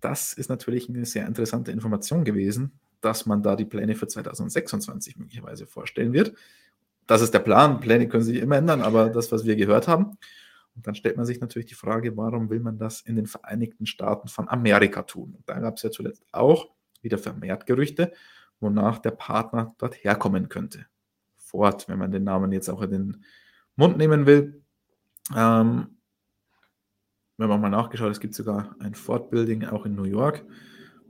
das 0.00 0.32
ist 0.32 0.48
natürlich 0.48 0.88
eine 0.88 1.04
sehr 1.04 1.26
interessante 1.26 1.70
Information 1.70 2.24
gewesen, 2.24 2.80
dass 3.04 3.26
man 3.26 3.42
da 3.42 3.56
die 3.56 3.64
Pläne 3.64 3.94
für 3.94 4.06
2026 4.06 5.16
möglicherweise 5.16 5.66
vorstellen 5.66 6.12
wird. 6.12 6.34
Das 7.06 7.20
ist 7.20 7.34
der 7.34 7.40
Plan. 7.40 7.80
Pläne 7.80 8.08
können 8.08 8.22
sich 8.22 8.38
immer 8.38 8.56
ändern, 8.56 8.80
aber 8.80 9.10
das, 9.10 9.30
was 9.30 9.44
wir 9.44 9.56
gehört 9.56 9.88
haben. 9.88 10.16
Und 10.74 10.86
dann 10.86 10.94
stellt 10.94 11.16
man 11.16 11.26
sich 11.26 11.40
natürlich 11.40 11.68
die 11.68 11.74
Frage, 11.74 12.16
warum 12.16 12.50
will 12.50 12.60
man 12.60 12.78
das 12.78 13.00
in 13.02 13.16
den 13.16 13.26
Vereinigten 13.26 13.86
Staaten 13.86 14.28
von 14.28 14.48
Amerika 14.48 15.02
tun? 15.02 15.34
Und 15.36 15.48
da 15.48 15.58
gab 15.60 15.76
es 15.76 15.82
ja 15.82 15.90
zuletzt 15.90 16.24
auch 16.32 16.70
wieder 17.02 17.18
vermehrt 17.18 17.66
Gerüchte, 17.66 18.12
wonach 18.60 18.98
der 18.98 19.12
Partner 19.12 19.74
dort 19.78 19.94
herkommen 19.94 20.48
könnte. 20.48 20.86
Ford, 21.36 21.88
wenn 21.88 21.98
man 21.98 22.10
den 22.10 22.24
Namen 22.24 22.50
jetzt 22.50 22.68
auch 22.68 22.82
in 22.82 22.90
den 22.90 23.24
Mund 23.76 23.98
nehmen 23.98 24.26
will. 24.26 24.62
Ähm, 25.36 25.98
wir 27.36 27.48
haben 27.48 27.60
mal 27.60 27.68
nachgeschaut, 27.68 28.10
es 28.10 28.20
gibt 28.20 28.34
sogar 28.34 28.74
ein 28.78 28.94
Ford-Building 28.94 29.64
auch 29.66 29.86
in 29.86 29.94
New 29.94 30.04
York. 30.04 30.44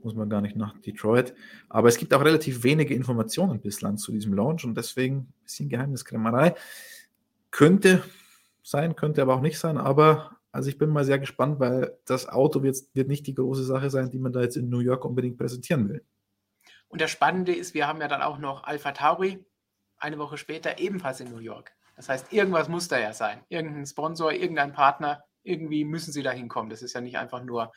Muss 0.05 0.13
man 0.13 0.29
gar 0.29 0.41
nicht 0.41 0.55
nach 0.55 0.77
Detroit. 0.77 1.33
Aber 1.67 1.87
es 1.87 1.97
gibt 1.97 2.13
auch 2.13 2.23
relativ 2.23 2.63
wenige 2.63 2.93
Informationen 2.93 3.59
bislang 3.59 3.97
zu 3.97 4.11
diesem 4.11 4.35
Launch 4.35 4.63
und 4.63 4.77
deswegen 4.77 5.15
ein 5.15 5.33
bisschen 5.41 5.67
Geheimniskrämerei. 5.67 6.53
Könnte 7.49 8.03
sein, 8.61 8.95
könnte 8.95 9.23
aber 9.23 9.33
auch 9.33 9.41
nicht 9.41 9.57
sein. 9.57 9.79
Aber 9.79 10.37
also 10.51 10.69
ich 10.69 10.77
bin 10.77 10.91
mal 10.91 11.05
sehr 11.05 11.17
gespannt, 11.17 11.59
weil 11.59 11.97
das 12.05 12.29
Auto 12.29 12.61
wird, 12.61 12.77
wird 12.93 13.07
nicht 13.07 13.25
die 13.25 13.33
große 13.33 13.63
Sache 13.63 13.89
sein, 13.89 14.11
die 14.11 14.19
man 14.19 14.31
da 14.31 14.41
jetzt 14.41 14.57
in 14.57 14.69
New 14.69 14.77
York 14.77 15.05
unbedingt 15.05 15.39
präsentieren 15.39 15.89
will. 15.89 16.05
Und 16.87 17.01
das 17.01 17.09
Spannende 17.09 17.55
ist, 17.55 17.73
wir 17.73 17.87
haben 17.87 17.99
ja 17.99 18.07
dann 18.07 18.21
auch 18.21 18.37
noch 18.37 18.63
Alpha 18.63 18.91
Tauri 18.91 19.43
eine 19.97 20.19
Woche 20.19 20.37
später 20.37 20.77
ebenfalls 20.77 21.19
in 21.19 21.31
New 21.31 21.39
York. 21.39 21.71
Das 21.95 22.09
heißt, 22.09 22.31
irgendwas 22.31 22.69
muss 22.69 22.87
da 22.87 22.99
ja 22.99 23.11
sein. 23.11 23.43
Irgendein 23.49 23.87
Sponsor, 23.87 24.31
irgendein 24.31 24.71
Partner, 24.71 25.23
irgendwie 25.41 25.83
müssen 25.83 26.11
sie 26.11 26.21
da 26.21 26.29
hinkommen. 26.29 26.69
Das 26.69 26.83
ist 26.83 26.93
ja 26.93 27.01
nicht 27.01 27.17
einfach 27.17 27.43
nur 27.43 27.71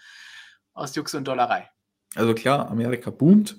aus 0.74 0.94
Jux 0.94 1.14
und 1.14 1.26
Dollerei. 1.26 1.70
Also 2.14 2.34
klar, 2.34 2.70
Amerika 2.70 3.10
boomt. 3.10 3.58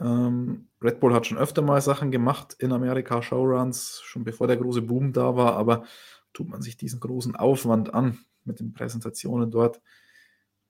Ähm, 0.00 0.68
Red 0.82 1.00
Bull 1.00 1.14
hat 1.14 1.26
schon 1.26 1.38
öfter 1.38 1.62
mal 1.62 1.80
Sachen 1.80 2.10
gemacht 2.10 2.54
in 2.58 2.72
Amerika, 2.72 3.22
Showruns, 3.22 4.00
schon 4.04 4.24
bevor 4.24 4.46
der 4.46 4.56
große 4.56 4.82
Boom 4.82 5.12
da 5.12 5.36
war, 5.36 5.56
aber 5.56 5.84
tut 6.32 6.48
man 6.48 6.62
sich 6.62 6.76
diesen 6.76 7.00
großen 7.00 7.34
Aufwand 7.34 7.94
an 7.94 8.18
mit 8.44 8.60
den 8.60 8.72
Präsentationen 8.72 9.50
dort, 9.50 9.80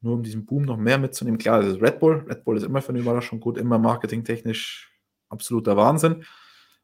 nur 0.00 0.14
um 0.14 0.22
diesen 0.22 0.46
Boom 0.46 0.62
noch 0.62 0.76
mehr 0.76 0.98
mitzunehmen. 0.98 1.38
Klar, 1.38 1.62
das 1.62 1.74
ist 1.74 1.82
Red 1.82 1.98
Bull. 2.00 2.24
Red 2.28 2.44
Bull 2.44 2.56
ist 2.56 2.62
immer 2.62 2.80
für 2.80 2.90
eine 2.90 3.00
Überraschung 3.00 3.40
gut, 3.40 3.58
immer 3.58 3.78
marketingtechnisch 3.78 4.92
absoluter 5.28 5.76
Wahnsinn. 5.76 6.24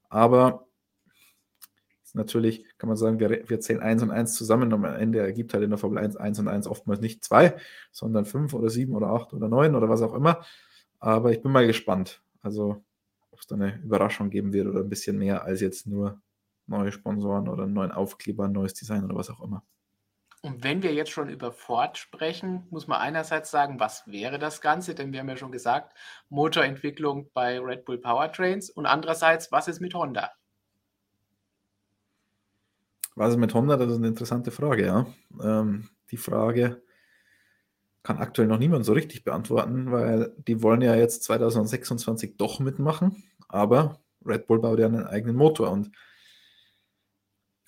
Aber 0.09 0.67
natürlich 2.15 2.67
kann 2.79 2.89
man 2.89 2.97
sagen, 2.97 3.19
wir, 3.21 3.49
wir 3.49 3.61
zählen 3.61 3.81
1 3.81 4.03
und 4.03 4.11
1 4.11 4.35
zusammen 4.35 4.73
und 4.73 4.85
am 4.85 4.95
Ende 4.97 5.21
ergibt 5.21 5.53
halt 5.55 5.65
in 5.65 5.71
der 5.71 5.79
Formel 5.79 5.99
1 5.99 6.17
1 6.17 6.39
und 6.39 6.49
1 6.49 6.67
oftmals 6.67 7.01
nicht 7.01 7.25
2, 7.25 7.57
sondern 7.93 8.25
5 8.25 8.55
oder 8.55 8.71
7 8.71 8.95
oder 8.95 9.09
8 9.09 9.33
oder 9.35 9.49
9 9.49 9.75
oder 9.75 9.89
was 9.89 10.03
auch 10.03 10.15
immer. 10.15 10.45
Aber 11.01 11.33
ich 11.33 11.43
bin 11.43 11.53
mal 11.53 11.67
gespannt. 11.67 12.23
Also, 12.41 12.85
ob 13.31 13.41
es 13.41 13.47
da 13.47 13.57
eine 13.57 13.81
Überraschung 13.83 14.31
geben 14.31 14.53
wird 14.53 14.67
oder 14.69 14.81
ein 14.81 14.89
bisschen 14.89 15.19
mehr 15.19 15.45
als 15.45 15.61
jetzt 15.61 15.87
nur 15.87 16.21
neue 16.67 16.93
Sponsoren 16.93 17.49
oder 17.49 17.65
einen 17.65 17.75
neuen 17.75 17.93
Aufkleber, 17.93 18.45
ein 18.45 18.53
neues 18.53 18.75
Design 18.75 19.05
oder 19.05 19.17
was 19.17 19.31
auch 19.31 19.43
immer. 19.43 19.63
Und 20.45 20.63
wenn 20.63 20.83
wir 20.83 20.93
jetzt 20.93 21.11
schon 21.11 21.31
über 21.31 21.53
Ford 21.53 21.97
sprechen, 21.97 22.67
muss 22.69 22.87
man 22.87 23.01
einerseits 23.01 23.51
sagen, 23.51 23.81
was 23.81 24.07
wäre 24.07 24.39
das 24.39 24.61
Ganze? 24.61 24.95
Denn 24.95 25.11
wir 25.11 25.21
haben 25.21 25.29
ja 25.31 25.39
schon 25.39 25.53
gesagt, 25.53 25.97
Motorentwicklung 26.29 27.31
bei 27.33 27.59
Red 27.59 27.87
Bull 27.87 27.97
Powertrains. 27.97 28.69
Und 28.69 28.85
andererseits, 28.85 29.51
was 29.53 29.69
ist 29.69 29.81
mit 29.81 29.95
Honda? 29.95 30.33
Was 33.15 33.31
ist 33.31 33.39
mit 33.39 33.55
Honda? 33.55 33.77
Das 33.77 33.91
ist 33.91 33.99
eine 33.99 34.09
interessante 34.09 34.51
Frage, 34.51 34.87
ja. 34.87 35.07
Ähm, 35.43 35.89
die 36.11 36.17
Frage 36.17 36.83
kann 38.03 38.19
aktuell 38.19 38.49
noch 38.49 38.59
niemand 38.59 38.85
so 38.85 38.93
richtig 38.93 39.25
beantworten, 39.25 39.91
weil 39.91 40.33
die 40.47 40.63
wollen 40.63 40.83
ja 40.83 40.95
jetzt 40.95 41.25
2026 41.25 42.37
doch 42.37 42.61
mitmachen, 42.61 43.25
aber 43.49 44.01
Red 44.25 44.47
Bull 44.47 44.61
baut 44.61 44.79
ja 44.79 44.87
einen 44.87 45.07
eigenen 45.07 45.37
Motor 45.37 45.71
und 45.71 45.91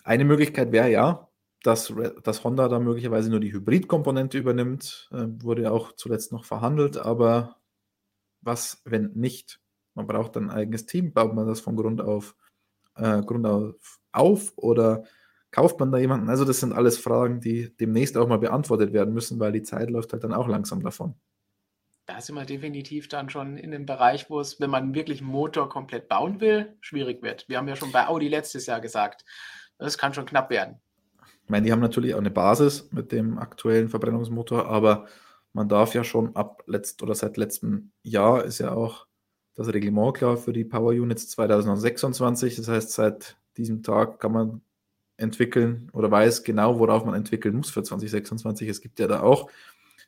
eine 0.04 0.24
Möglichkeit 0.24 0.72
wäre 0.72 0.90
ja, 0.90 1.28
dass, 1.62 1.92
dass 2.22 2.44
Honda 2.44 2.68
da 2.68 2.78
möglicherweise 2.78 3.28
nur 3.30 3.40
die 3.40 3.52
Hybridkomponente 3.52 4.38
übernimmt. 4.38 5.08
Äh, 5.12 5.26
wurde 5.42 5.72
auch 5.72 5.92
zuletzt 5.92 6.30
noch 6.32 6.44
verhandelt, 6.44 6.96
aber 6.96 7.56
was, 8.40 8.82
wenn 8.84 9.12
nicht? 9.14 9.60
Man 9.94 10.06
braucht 10.06 10.36
ein 10.36 10.50
eigenes 10.50 10.86
Team. 10.86 11.12
Baut 11.12 11.34
man 11.34 11.48
das 11.48 11.60
von 11.60 11.74
Grund 11.74 12.00
auf, 12.00 12.36
äh, 12.94 13.20
Grund 13.22 13.46
auf, 13.46 13.98
auf 14.12 14.52
oder 14.56 15.04
kauft 15.56 15.80
man 15.80 15.90
da 15.90 15.96
jemanden? 15.96 16.28
Also, 16.28 16.44
das 16.44 16.60
sind 16.60 16.74
alles 16.74 16.98
Fragen, 16.98 17.40
die 17.40 17.74
demnächst 17.78 18.16
auch 18.18 18.28
mal 18.28 18.38
beantwortet 18.38 18.92
werden 18.92 19.14
müssen, 19.14 19.40
weil 19.40 19.52
die 19.52 19.62
Zeit 19.62 19.88
läuft 19.88 20.12
halt 20.12 20.22
dann 20.22 20.34
auch 20.34 20.48
langsam 20.48 20.82
davon. 20.82 21.14
Da 22.04 22.20
sind 22.20 22.34
wir 22.34 22.44
definitiv 22.44 23.08
dann 23.08 23.30
schon 23.30 23.56
in 23.56 23.70
dem 23.70 23.86
Bereich, 23.86 24.28
wo 24.28 24.38
es, 24.38 24.60
wenn 24.60 24.70
man 24.70 24.94
wirklich 24.94 25.22
einen 25.22 25.30
Motor 25.30 25.68
komplett 25.70 26.08
bauen 26.08 26.40
will, 26.40 26.76
schwierig 26.80 27.22
wird. 27.22 27.48
Wir 27.48 27.56
haben 27.56 27.68
ja 27.68 27.74
schon 27.74 27.90
bei 27.90 28.06
Audi 28.06 28.28
letztes 28.28 28.66
Jahr 28.66 28.80
gesagt, 28.80 29.24
das 29.78 29.96
kann 29.98 30.12
schon 30.12 30.26
knapp 30.26 30.50
werden. 30.50 30.76
Ich 31.44 31.50
meine, 31.50 31.64
die 31.64 31.72
haben 31.72 31.80
natürlich 31.80 32.14
auch 32.14 32.20
eine 32.20 32.30
Basis 32.30 32.92
mit 32.92 33.10
dem 33.10 33.38
aktuellen 33.38 33.88
Verbrennungsmotor, 33.88 34.66
aber 34.66 35.06
man 35.52 35.68
darf 35.68 35.94
ja 35.94 36.04
schon 36.04 36.36
ab 36.36 36.62
letzt 36.66 37.02
oder 37.02 37.14
seit 37.14 37.38
letztem 37.38 37.92
Jahr 38.02 38.44
ist 38.44 38.58
ja 38.58 38.72
auch 38.72 39.06
das 39.54 39.72
Reglement 39.72 40.14
klar 40.14 40.36
für 40.36 40.52
die 40.52 40.64
Power 40.64 40.92
Units 40.92 41.30
2026. 41.30 42.56
Das 42.56 42.68
heißt, 42.68 42.92
seit 42.92 43.38
diesem 43.56 43.82
Tag 43.82 44.20
kann 44.20 44.32
man 44.32 44.60
entwickeln 45.16 45.88
oder 45.92 46.10
weiß 46.10 46.44
genau, 46.44 46.78
worauf 46.78 47.04
man 47.04 47.14
entwickeln 47.14 47.56
muss 47.56 47.70
für 47.70 47.82
2026. 47.82 48.68
Es 48.68 48.80
gibt 48.80 48.98
ja 48.98 49.06
da 49.06 49.20
auch 49.20 49.50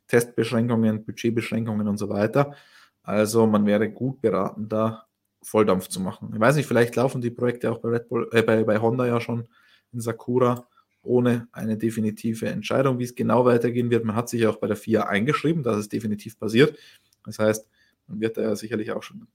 Testbeschränkungen, 0.07 1.05
Budgetbeschränkungen 1.05 1.89
und 1.89 1.99
so 1.99 2.09
weiter. 2.09 2.55
Also 3.03 3.47
man 3.47 3.67
wäre 3.67 3.91
gut 3.91 4.21
beraten, 4.21 4.69
da 4.69 5.07
Volldampf 5.43 5.89
zu 5.89 6.01
machen. 6.01 6.31
Ich 6.35 6.41
weiß 6.41 6.57
nicht, 6.57 6.67
vielleicht 6.67 6.97
laufen 6.97 7.21
die 7.21 7.31
Projekte 7.31 7.71
auch 7.71 7.79
bei, 7.79 7.91
Red 7.91 8.09
Bull, 8.09 8.29
äh, 8.33 8.43
bei, 8.43 8.65
bei 8.65 8.79
Honda 8.81 9.07
ja 9.07 9.21
schon 9.21 9.49
in 9.93 10.01
Sakura 10.01 10.67
ohne 11.03 11.49
eine 11.53 11.79
definitive 11.79 12.49
Entscheidung, 12.49 12.99
wie 12.99 13.05
es 13.05 13.15
genau 13.15 13.45
weitergehen 13.45 13.91
wird. 13.91 14.05
Man 14.05 14.17
hat 14.17 14.29
sich 14.29 14.43
ja 14.43 14.51
auch 14.51 14.57
bei 14.57 14.67
der 14.67 14.77
FIA 14.77 15.07
eingeschrieben, 15.07 15.63
dass 15.63 15.77
es 15.77 15.89
definitiv 15.89 16.39
passiert. 16.39 16.77
Das 17.25 17.39
heißt, 17.39 17.69
man 18.09 18.21
wird 18.21 18.37
da 18.37 18.43
ja 18.43 18.57
sicherlich 18.57 18.93
auch 18.93 19.03
schon 19.03 19.29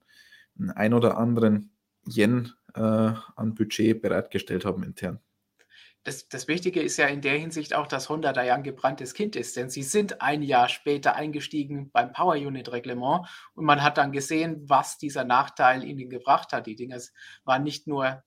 einen 0.60 0.72
ein 0.72 0.94
oder 0.94 1.18
anderen 1.18 1.72
Yen 2.08 2.52
äh, 2.76 2.80
an 2.80 3.56
Budget 3.56 4.02
bereitgestellt 4.02 4.66
haben 4.66 4.84
intern. 4.84 5.20
Das, 6.06 6.28
das, 6.28 6.50
Wichtige 6.50 6.82
ist 6.82 6.98
ja 6.98 7.08
in 7.08 7.22
der 7.22 7.38
Hinsicht 7.38 7.74
auch, 7.74 7.88
dass 7.88 8.10
Honda 8.10 8.34
da 8.34 8.44
ja 8.44 8.56
ein 8.56 8.64
gebranntes 8.64 9.14
Kind 9.14 9.38
ist, 9.38 9.56
denn 9.56 9.70
sie 9.70 9.84
sind 9.84 10.22
ein 10.22 10.42
Jahr 10.42 10.68
später 10.68 11.16
eingestiegen 11.16 11.92
beim 11.92 12.12
Power 12.12 12.34
Unit 12.34 12.74
Reglement 12.74 13.26
und 13.56 13.64
man 13.64 13.82
hat 13.82 13.98
dann 13.98 14.12
gesehen, 14.12 14.64
was 14.68 14.98
dieser 14.98 15.24
Nachteil 15.24 15.84
ihnen 15.86 16.10
gebracht 16.10 16.52
hat. 16.52 16.68
Die 16.68 16.76
Dinge 16.76 17.02
waren 17.46 17.64
nicht 17.64 17.88
nur 17.88 18.22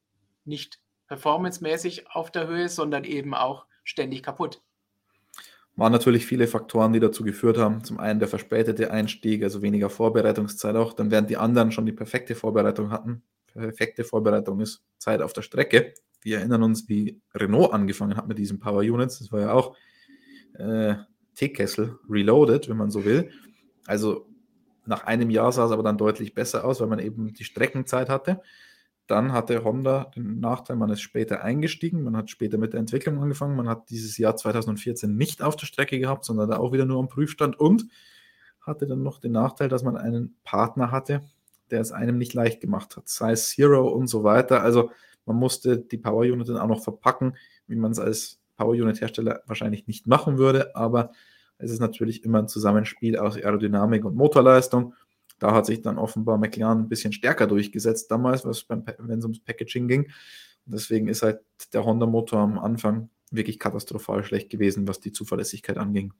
nicht 0.46 0.80
performancemäßig 1.08 2.10
auf 2.10 2.30
der 2.30 2.46
Höhe, 2.46 2.68
sondern 2.68 3.04
eben 3.04 3.34
auch 3.34 3.66
ständig 3.84 4.22
kaputt. 4.22 4.62
waren 5.76 5.92
natürlich 5.92 6.24
viele 6.24 6.46
Faktoren, 6.46 6.94
die 6.94 7.00
dazu 7.00 7.22
geführt 7.22 7.58
haben. 7.58 7.84
Zum 7.84 8.00
einen 8.00 8.18
der 8.18 8.28
verspätete 8.28 8.90
Einstieg, 8.90 9.42
also 9.42 9.60
weniger 9.60 9.90
Vorbereitungszeit 9.90 10.76
auch. 10.76 10.94
Dann 10.94 11.10
während 11.10 11.28
die 11.28 11.36
anderen 11.36 11.72
schon 11.72 11.84
die 11.84 11.92
perfekte 11.92 12.34
Vorbereitung 12.34 12.90
hatten. 12.90 13.22
Perfekte 13.46 14.04
Vorbereitung 14.04 14.60
ist 14.60 14.82
Zeit 14.98 15.20
auf 15.20 15.34
der 15.34 15.42
Strecke. 15.42 15.92
Wir 16.26 16.38
erinnern 16.38 16.64
uns, 16.64 16.88
wie 16.88 17.20
Renault 17.36 17.72
angefangen 17.72 18.16
hat 18.16 18.26
mit 18.26 18.36
diesen 18.36 18.58
Power 18.58 18.80
Units. 18.80 19.20
Das 19.20 19.30
war 19.30 19.42
ja 19.42 19.52
auch 19.52 19.76
äh, 20.54 20.96
Teekessel 21.36 22.00
reloaded, 22.10 22.68
wenn 22.68 22.76
man 22.76 22.90
so 22.90 23.04
will. 23.04 23.30
Also 23.86 24.26
nach 24.86 25.04
einem 25.04 25.30
Jahr 25.30 25.52
sah 25.52 25.66
es 25.66 25.70
aber 25.70 25.84
dann 25.84 25.98
deutlich 25.98 26.34
besser 26.34 26.64
aus, 26.64 26.80
weil 26.80 26.88
man 26.88 26.98
eben 26.98 27.32
die 27.32 27.44
Streckenzeit 27.44 28.08
hatte. 28.08 28.42
Dann 29.06 29.30
hatte 29.30 29.62
Honda 29.62 30.10
den 30.16 30.40
Nachteil, 30.40 30.74
man 30.74 30.90
ist 30.90 31.00
später 31.00 31.44
eingestiegen, 31.44 32.02
man 32.02 32.16
hat 32.16 32.28
später 32.28 32.58
mit 32.58 32.72
der 32.72 32.80
Entwicklung 32.80 33.22
angefangen, 33.22 33.54
man 33.54 33.68
hat 33.68 33.88
dieses 33.90 34.18
Jahr 34.18 34.34
2014 34.34 35.16
nicht 35.16 35.42
auf 35.42 35.54
der 35.54 35.66
Strecke 35.66 36.00
gehabt, 36.00 36.24
sondern 36.24 36.50
da 36.50 36.56
auch 36.56 36.72
wieder 36.72 36.86
nur 36.86 36.98
am 36.98 37.08
Prüfstand 37.08 37.56
und 37.56 37.86
hatte 38.60 38.88
dann 38.88 39.04
noch 39.04 39.20
den 39.20 39.30
Nachteil, 39.30 39.68
dass 39.68 39.84
man 39.84 39.96
einen 39.96 40.34
Partner 40.42 40.90
hatte, 40.90 41.22
der 41.70 41.80
es 41.80 41.92
einem 41.92 42.18
nicht 42.18 42.34
leicht 42.34 42.60
gemacht 42.60 42.96
hat, 42.96 43.08
sei 43.08 43.30
es 43.30 43.50
Zero 43.50 43.86
und 43.86 44.08
so 44.08 44.24
weiter. 44.24 44.62
Also 44.62 44.90
man 45.26 45.36
musste 45.36 45.78
die 45.78 45.98
Power 45.98 46.22
Unit 46.22 46.48
dann 46.48 46.58
auch 46.58 46.68
noch 46.68 46.82
verpacken, 46.82 47.36
wie 47.66 47.76
man 47.76 47.92
es 47.92 47.98
als 47.98 48.40
Power 48.56 48.70
Unit 48.70 49.00
Hersteller 49.00 49.42
wahrscheinlich 49.46 49.86
nicht 49.86 50.06
machen 50.06 50.38
würde, 50.38 50.74
aber 50.74 51.12
es 51.58 51.70
ist 51.70 51.80
natürlich 51.80 52.24
immer 52.24 52.38
ein 52.38 52.48
Zusammenspiel 52.48 53.18
aus 53.18 53.36
Aerodynamik 53.36 54.04
und 54.04 54.16
Motorleistung 54.16 54.94
da 55.38 55.52
hat 55.52 55.66
sich 55.66 55.82
dann 55.82 55.98
offenbar 55.98 56.38
McLaren 56.38 56.80
ein 56.80 56.88
bisschen 56.88 57.12
stärker 57.12 57.46
durchgesetzt 57.46 58.10
damals, 58.10 58.44
wenn 58.44 59.18
es 59.18 59.24
ums 59.24 59.40
Packaging 59.40 59.88
ging. 59.88 60.04
Und 60.64 60.74
deswegen 60.74 61.08
ist 61.08 61.22
halt 61.22 61.40
der 61.72 61.84
Honda-Motor 61.84 62.40
am 62.40 62.58
Anfang 62.58 63.10
wirklich 63.30 63.58
katastrophal 63.58 64.24
schlecht 64.24 64.50
gewesen, 64.50 64.88
was 64.88 65.00
die 65.00 65.12
Zuverlässigkeit 65.12 65.76
anging. 65.76 66.12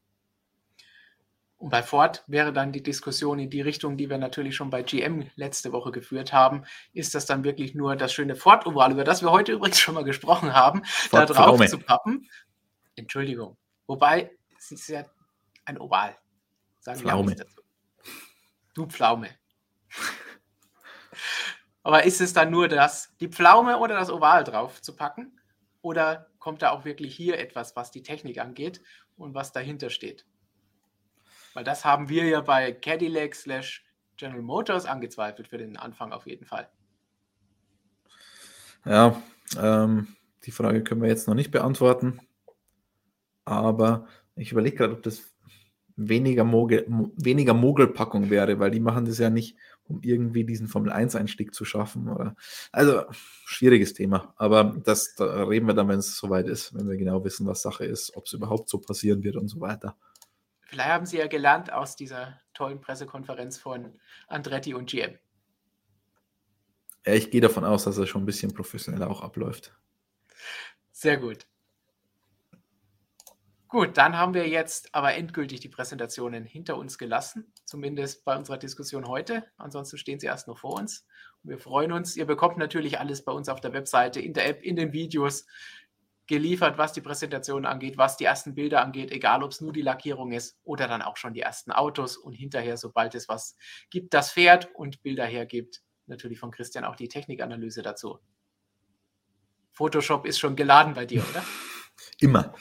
Und 1.59 1.71
bei 1.71 1.83
Ford 1.83 2.23
wäre 2.27 2.53
dann 2.53 2.73
die 2.73 2.83
Diskussion 2.83 3.39
in 3.39 3.49
die 3.49 3.63
Richtung, 3.63 3.97
die 3.97 4.11
wir 4.11 4.19
natürlich 4.19 4.55
schon 4.55 4.69
bei 4.69 4.83
GM 4.83 5.31
letzte 5.37 5.73
Woche 5.73 5.91
geführt 5.91 6.33
haben. 6.33 6.65
Ist 6.93 7.15
das 7.15 7.25
dann 7.25 7.45
wirklich 7.45 7.75
nur 7.75 7.97
das 7.97 8.13
schöne 8.13 8.37
Ford-Oval, 8.37 8.93
über 8.93 9.05
das 9.05 9.23
wir 9.23 9.31
heute 9.31 9.53
übrigens 9.53 9.81
schon 9.81 9.95
mal 9.95 10.05
gesprochen 10.05 10.53
haben, 10.53 10.85
Ford 10.85 11.23
da 11.23 11.27
drauf 11.27 11.37
Pflaume. 11.37 11.69
zu 11.69 11.79
pappen? 11.79 12.29
Entschuldigung. 12.95 13.57
Wobei, 13.87 14.37
es 14.59 14.71
ist 14.71 14.89
ja 14.89 15.05
ein 15.65 15.81
Oval. 15.81 16.17
Sagen 16.81 17.01
Pflaume. 17.01 17.31
wir 17.31 17.37
dazu. 17.37 17.63
Du 18.75 18.87
Pflaume. 18.87 19.31
Aber 21.83 22.05
ist 22.05 22.21
es 22.21 22.33
dann 22.35 22.51
nur 22.51 22.69
das, 22.69 23.15
die 23.21 23.29
Pflaume 23.29 23.79
oder 23.79 23.95
das 23.95 24.11
Oval 24.11 24.45
drauf 24.45 24.83
zu 24.83 24.95
packen? 24.95 25.41
Oder 25.81 26.29
kommt 26.39 26.63
da 26.63 26.71
auch 26.73 26.85
wirklich 26.85 27.15
hier 27.15 27.39
etwas, 27.39 27.77
was 27.77 27.93
die 27.93 28.03
Technik 28.03 28.39
angeht 28.39 28.83
und 29.17 29.35
was 29.35 29.53
dahinter 29.53 29.89
steht? 29.89 30.27
Weil 31.57 31.65
das 31.65 31.87
haben 31.87 32.11
wir 32.11 32.27
ja 32.27 32.43
bei 32.43 32.71
Cadillac 32.71 33.35
slash 33.35 33.83
General 34.19 34.43
Motors 34.43 34.85
angezweifelt 34.85 35.49
für 35.49 35.57
den 35.57 35.79
Anfang 35.79 36.13
auf 36.13 36.27
jeden 36.27 36.45
Fall. 36.45 36.69
Ja, 38.85 39.23
ähm, 39.59 40.09
die 40.45 40.51
Frage 40.51 40.85
können 40.85 41.01
wir 41.01 41.09
jetzt 41.09 41.27
noch 41.27 41.35
nicht 41.35 41.53
beantworten. 41.53 42.21
Aber 43.47 44.07
ich 44.35 44.53
überlege 44.53 44.77
gerade, 44.77 44.93
ob 44.93 45.03
das 45.03 45.35
weniger, 45.97 46.45
Mogel, 46.45 46.85
weniger 47.17 47.55
Mogelpackung 47.55 48.29
wäre, 48.29 48.59
weil 48.59 48.71
die 48.71 48.81
machen 48.81 49.07
das 49.07 49.17
ja 49.17 49.31
nicht, 49.31 49.57
um 49.85 50.03
irgendwie 50.03 50.45
diesen 50.45 50.69
Formel-1-Einstieg 50.69 51.55
zu 51.55 51.65
schaffen. 51.65 52.11
Oder, 52.11 52.37
also 52.71 53.05
schwieriges 53.47 53.95
Thema, 53.95 54.35
aber 54.37 54.77
das 54.85 55.15
da 55.15 55.45
reden 55.45 55.67
wir 55.67 55.73
dann, 55.73 55.89
wenn 55.89 56.01
es 56.01 56.19
soweit 56.19 56.49
ist, 56.49 56.75
wenn 56.75 56.87
wir 56.87 56.99
genau 56.99 57.25
wissen, 57.25 57.47
was 57.47 57.63
Sache 57.63 57.87
ist, 57.87 58.15
ob 58.15 58.27
es 58.27 58.35
überhaupt 58.35 58.69
so 58.69 58.77
passieren 58.77 59.23
wird 59.23 59.37
und 59.37 59.49
so 59.49 59.59
weiter. 59.63 59.97
Vielleicht 60.67 60.89
haben 60.91 61.07
Sie 61.07 61.19
ja 61.19 61.29
gelernt 61.29 61.73
aus 61.73 61.97
dieser 61.97 62.41
tollen 62.53 62.81
Pressekonferenz 62.81 63.57
von 63.57 63.99
Andretti 64.27 64.75
und 64.75 64.91
GM. 64.91 65.17
Ja, 67.07 67.14
ich 67.14 67.31
gehe 67.31 67.41
davon 67.41 67.64
aus, 67.64 67.85
dass 67.85 67.97
es 67.97 68.09
schon 68.09 68.23
ein 68.23 68.27
bisschen 68.27 68.53
professioneller 68.53 69.09
auch 69.09 69.23
abläuft. 69.23 69.73
Sehr 70.91 71.19
gut. 71.19 71.47
Gut, 73.69 73.97
dann 73.97 74.17
haben 74.17 74.35
wir 74.35 74.49
jetzt 74.49 74.95
aber 74.95 75.14
endgültig 75.14 75.61
die 75.61 75.69
Präsentationen 75.69 76.45
hinter 76.45 76.77
uns 76.77 76.99
gelassen, 76.99 77.53
zumindest 77.64 78.25
bei 78.25 78.37
unserer 78.37 78.59
Diskussion 78.59 79.07
heute. 79.07 79.45
Ansonsten 79.57 79.99
stehen 79.99 80.19
sie 80.19 80.27
erst 80.27 80.49
noch 80.49 80.59
vor 80.59 80.75
uns. 80.75 81.05
Und 81.43 81.51
wir 81.51 81.59
freuen 81.59 81.93
uns. 81.93 82.17
Ihr 82.17 82.27
bekommt 82.27 82.59
natürlich 82.59 82.99
alles 82.99 83.25
bei 83.25 83.33
uns 83.33 83.49
auf 83.49 83.61
der 83.61 83.73
Webseite, 83.73 84.21
in 84.21 84.35
der 84.35 84.49
App, 84.49 84.62
in 84.62 84.77
den 84.77 84.93
Videos 84.93 85.47
geliefert, 86.27 86.79
was 86.79 86.93
die 86.93 87.01
Präsentation 87.01 87.66
angeht, 87.66 87.99
was 87.99 88.16
die 88.16 88.24
ersten 88.24 88.55
Bilder 88.55 88.83
angeht, 88.83 89.11
egal 89.11 89.43
ob 89.43 89.53
es 89.53 89.61
nur 89.61 89.72
die 89.72 89.83
Lackierung 89.83 90.33
ist 90.33 90.59
oder 90.64 90.89
dann 90.89 91.03
auch 91.03 91.16
schon 91.16 91.35
die 91.35 91.41
ersten 91.41 91.72
Autos 91.72 92.16
und 92.16 92.33
hinterher, 92.33 92.77
sobald 92.77 93.14
es 93.14 93.29
was 93.29 93.57
gibt, 93.91 94.14
das 94.14 94.31
fährt 94.31 94.74
und 94.74 95.03
Bilder 95.03 95.24
hergibt, 95.24 95.83
natürlich 96.07 96.39
von 96.39 96.51
Christian 96.51 96.85
auch 96.85 96.97
die 96.97 97.09
Technikanalyse 97.09 97.83
dazu. 97.83 98.18
Photoshop 99.72 100.27
ist 100.27 100.39
schon 100.39 100.57
geladen 100.57 100.95
bei 100.95 101.07
dir, 101.07 101.22
oder? 101.31 101.45
Immer. 102.20 102.55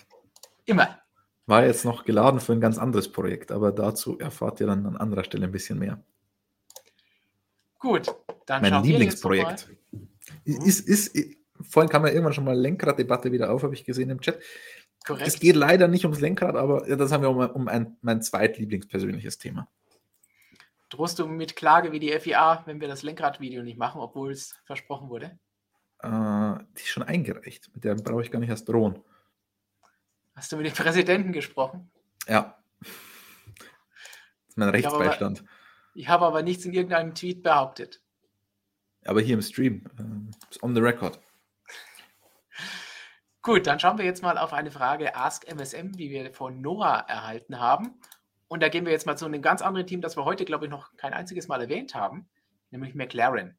Immer. 0.66 0.99
War 1.45 1.66
jetzt 1.66 1.86
noch 1.86 2.05
geladen 2.05 2.39
für 2.39 2.53
ein 2.53 2.61
ganz 2.61 2.78
anderes 2.78 3.11
Projekt, 3.11 3.51
aber 3.51 3.72
dazu 3.72 4.18
erfahrt 4.20 4.59
ihr 4.59 4.68
dann 4.68 4.86
an 4.86 4.97
anderer 4.97 5.24
Stelle 5.24 5.45
ein 5.45 5.51
bisschen 5.51 5.80
mehr. 5.80 6.03
Gut, 7.80 8.13
dann 8.47 8.61
Mein 8.63 8.84
Lieblingsprojekt. 8.84 9.70
Ist, 10.43 10.88
ist, 10.88 11.16
vorhin 11.62 11.89
kam 11.89 12.06
ja 12.06 12.12
irgendwann 12.12 12.34
schon 12.34 12.45
mal 12.45 12.58
Lenkraddebatte 12.58 13.32
wieder 13.32 13.51
auf, 13.51 13.64
habe 13.64 13.74
ich 13.74 13.86
gesehen 13.86 14.10
im 14.10 14.22
Chat. 14.22 14.39
Korrekt. 15.06 15.28
Es 15.28 15.39
geht 15.39 15.56
leider 15.56 15.88
nicht 15.88 16.03
ums 16.06 16.20
Lenkrad, 16.20 16.56
aber 16.56 16.82
das 16.95 17.12
haben 17.12 17.22
wir 17.22 17.30
um, 17.30 17.38
um 17.38 17.68
ein, 17.68 17.97
mein 18.01 18.22
zweitlieblingspersönliches 18.22 19.38
Thema. 19.38 19.68
Drohst 20.89 21.20
du 21.20 21.28
mit 21.28 21.56
Klage 21.56 21.91
wie 21.91 21.99
die 21.99 22.12
FIA, 22.20 22.64
wenn 22.66 22.82
wir 22.82 22.88
das 22.88 23.03
Lenkradvideo 23.03 23.64
nicht 23.64 23.78
machen, 23.78 24.01
obwohl 24.01 24.32
es 24.32 24.56
versprochen 24.66 25.10
wurde? 25.10 25.38
Äh, 25.99 26.64
die 26.78 26.82
ist 26.82 26.88
schon 26.88 27.03
eingereicht. 27.03 27.70
Mit 27.74 27.84
der 27.84 27.95
brauche 27.95 28.22
ich 28.22 28.32
gar 28.32 28.39
nicht 28.39 28.49
erst 28.49 28.68
drohen. 28.68 28.99
Hast 30.36 30.51
du 30.51 30.58
mit 30.58 30.66
dem 30.66 30.74
Präsidenten 30.74 31.32
gesprochen? 31.32 31.89
Ja. 32.28 32.58
Das 32.80 32.89
ist 34.49 34.58
mein 34.58 34.70
Rechtsbeistand. 34.70 35.43
Ich 35.93 36.08
habe 36.08 36.26
aber, 36.26 36.28
hab 36.28 36.34
aber 36.34 36.43
nichts 36.43 36.66
in 36.66 36.74
irgendeinem 36.74 37.16
Tweet 37.16 37.41
behauptet. 37.41 38.01
Aber 39.06 39.22
hier 39.22 39.36
im 39.36 39.41
Stream. 39.41 39.86
Äh, 39.97 40.64
on 40.64 40.74
the 40.74 40.82
record. 40.82 41.20
Gut, 43.46 43.68
dann 43.68 43.80
schauen 43.80 44.00
wir 44.00 44.06
jetzt 44.06 44.24
mal 44.24 44.39
auf 44.39 44.54
eine 44.54 44.72
Frage 44.72 45.16
Ask 45.16 45.48
MSM, 45.48 45.91
die 45.91 46.10
wir 46.10 46.34
von 46.34 46.62
Noah 46.62 47.06
erhalten 47.08 47.60
haben. 47.60 47.93
Und 48.48 48.64
da 48.64 48.70
gehen 48.70 48.86
wir 48.86 48.91
jetzt 48.91 49.06
mal 49.06 49.18
zu 49.18 49.26
einem 49.26 49.43
ganz 49.43 49.62
anderen 49.62 49.86
Team, 49.86 50.02
das 50.02 50.18
wir 50.18 50.26
heute, 50.26 50.46
glaube 50.46 50.66
ich, 50.66 50.72
noch 50.72 50.98
kein 50.98 51.14
einziges 51.14 51.48
Mal 51.48 51.62
erwähnt 51.62 51.93
haben, 51.93 52.28
nämlich 52.72 52.96
McLaren. 52.96 53.56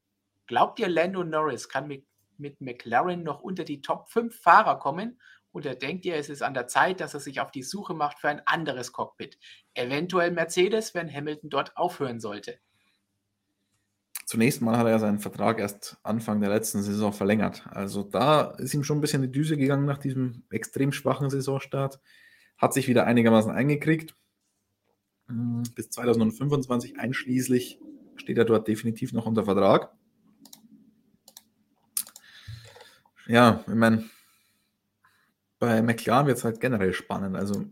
Glaubt 0.48 0.80
ihr, 0.80 0.88
Lando 0.88 1.22
Norris 1.22 1.68
kann 1.68 1.86
mit, 1.86 2.04
mit 2.36 2.60
McLaren 2.60 3.22
noch 3.22 3.42
unter 3.42 3.62
die 3.62 3.80
Top 3.80 4.10
5 4.10 4.36
Fahrer 4.36 4.80
kommen 4.80 5.20
oder 5.52 5.76
denkt 5.76 6.04
ihr, 6.04 6.16
es 6.16 6.30
ist 6.30 6.42
an 6.42 6.54
der 6.54 6.66
Zeit, 6.66 6.98
dass 6.98 7.14
er 7.14 7.20
sich 7.20 7.38
auf 7.38 7.52
die 7.52 7.62
Suche 7.62 7.94
macht 7.94 8.18
für 8.18 8.28
ein 8.28 8.42
anderes 8.44 8.90
Cockpit? 8.90 9.38
Eventuell 9.74 10.32
Mercedes, 10.32 10.94
wenn 10.94 11.08
Hamilton 11.08 11.48
dort 11.48 11.76
aufhören 11.76 12.18
sollte. 12.18 12.58
Zunächst 14.26 14.60
mal 14.60 14.76
hat 14.76 14.88
er 14.88 14.98
seinen 14.98 15.20
Vertrag 15.20 15.60
erst 15.60 15.98
Anfang 16.02 16.40
der 16.40 16.50
letzten 16.50 16.82
Saison 16.82 17.12
verlängert. 17.12 17.64
Also 17.70 18.02
da 18.02 18.50
ist 18.58 18.74
ihm 18.74 18.82
schon 18.82 18.98
ein 18.98 19.00
bisschen 19.00 19.22
die 19.22 19.30
Düse 19.30 19.56
gegangen 19.56 19.86
nach 19.86 19.98
diesem 19.98 20.42
extrem 20.50 20.90
schwachen 20.90 21.30
Saisonstart. 21.30 22.00
Hat 22.58 22.74
sich 22.74 22.88
wieder 22.88 23.06
einigermaßen 23.06 23.52
eingekriegt. 23.52 24.16
Hm, 25.28 25.62
bis 25.76 25.90
2025 25.90 26.98
einschließlich 26.98 27.78
steht 28.16 28.36
er 28.36 28.44
dort 28.44 28.66
definitiv 28.66 29.12
noch 29.12 29.26
unter 29.26 29.44
Vertrag. 29.44 29.92
Ja, 33.28 33.62
ich 33.68 33.74
meine, 33.74 34.10
bei 35.60 35.82
McLaren 35.82 36.26
wird 36.26 36.38
es 36.38 36.44
halt 36.44 36.58
generell 36.58 36.92
spannend. 36.94 37.36
Also 37.36 37.66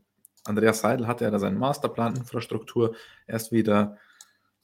Andreas 0.44 0.82
Seidel 0.82 1.08
hatte 1.08 1.24
ja 1.24 1.32
da 1.32 1.40
seinen 1.40 1.58
Masterplan 1.58 2.14
Infrastruktur 2.14 2.94
erst 3.26 3.50
wieder 3.50 3.98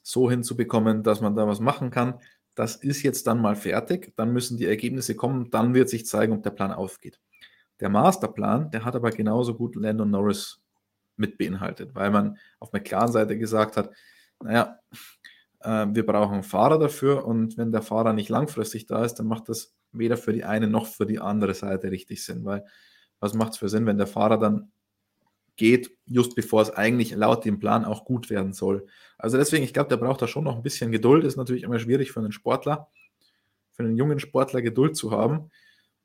so 0.03 0.31
hinzubekommen, 0.31 1.03
dass 1.03 1.21
man 1.21 1.35
da 1.35 1.47
was 1.47 1.61
machen 1.61 1.91
kann. 1.91 2.21
Das 2.55 2.77
ist 2.77 3.03
jetzt 3.03 3.27
dann 3.27 3.41
mal 3.41 3.57
fertig, 3.57 4.13
dann 4.17 4.33
müssen 4.33 4.57
die 4.57 4.67
Ergebnisse 4.67 5.15
kommen, 5.15 5.51
dann 5.51 5.75
wird 5.75 5.89
sich 5.89 6.07
zeigen, 6.07 6.33
ob 6.33 6.43
der 6.43 6.51
Plan 6.51 6.73
aufgeht. 6.73 7.21
Der 7.81 7.89
Masterplan, 7.89 8.71
der 8.71 8.85
hat 8.85 8.95
aber 8.97 9.11
genauso 9.11 9.55
gut 9.55 9.77
Landon 9.77 10.11
Norris 10.11 10.61
mit 11.17 11.39
beinhaltet, 11.39 11.95
weil 11.95 12.11
man 12.11 12.39
auf 12.59 12.73
McLaren-Seite 12.73 13.39
gesagt 13.39 13.77
hat, 13.77 13.91
naja, 14.43 14.79
äh, 15.61 15.87
wir 15.91 16.05
brauchen 16.05 16.35
einen 16.35 16.43
Fahrer 16.43 16.79
dafür 16.79 17.25
und 17.25 17.57
wenn 17.57 17.73
der 17.73 17.83
Fahrer 17.83 18.13
nicht 18.13 18.29
langfristig 18.29 18.87
da 18.87 19.05
ist, 19.05 19.15
dann 19.15 19.27
macht 19.27 19.49
das 19.49 19.75
weder 19.93 20.17
für 20.17 20.33
die 20.33 20.45
eine 20.45 20.67
noch 20.67 20.87
für 20.87 21.07
die 21.07 21.21
andere 21.21 21.55
Seite 21.55 21.91
richtig 21.91 22.25
Sinn, 22.25 22.45
weil 22.45 22.65
was 23.21 23.35
macht 23.35 23.53
es 23.53 23.59
für 23.59 23.69
Sinn, 23.69 23.87
wenn 23.87 23.99
der 23.99 24.07
Fahrer 24.07 24.39
dann 24.39 24.73
geht, 25.61 25.91
just 26.07 26.35
bevor 26.35 26.63
es 26.63 26.71
eigentlich 26.71 27.15
laut 27.15 27.45
dem 27.45 27.61
Plan 27.61 27.85
auch 27.85 28.07
gut 28.07 28.31
werden 28.31 28.55
soll. 28.55 28.87
Also 29.19 29.37
deswegen, 29.37 29.63
ich 29.63 29.75
glaube, 29.75 29.91
der 29.91 29.99
braucht 29.99 30.23
da 30.23 30.27
schon 30.27 30.43
noch 30.43 30.57
ein 30.57 30.63
bisschen 30.63 30.91
Geduld. 30.91 31.23
Ist 31.23 31.37
natürlich 31.37 31.65
immer 31.65 31.79
schwierig 31.79 32.13
für 32.13 32.21
einen 32.21 32.33
Sportler, 32.33 32.89
für 33.73 33.83
einen 33.83 33.95
jungen 33.95 34.21
Sportler 34.21 34.63
Geduld 34.63 34.97
zu 34.97 35.11
haben. 35.11 35.51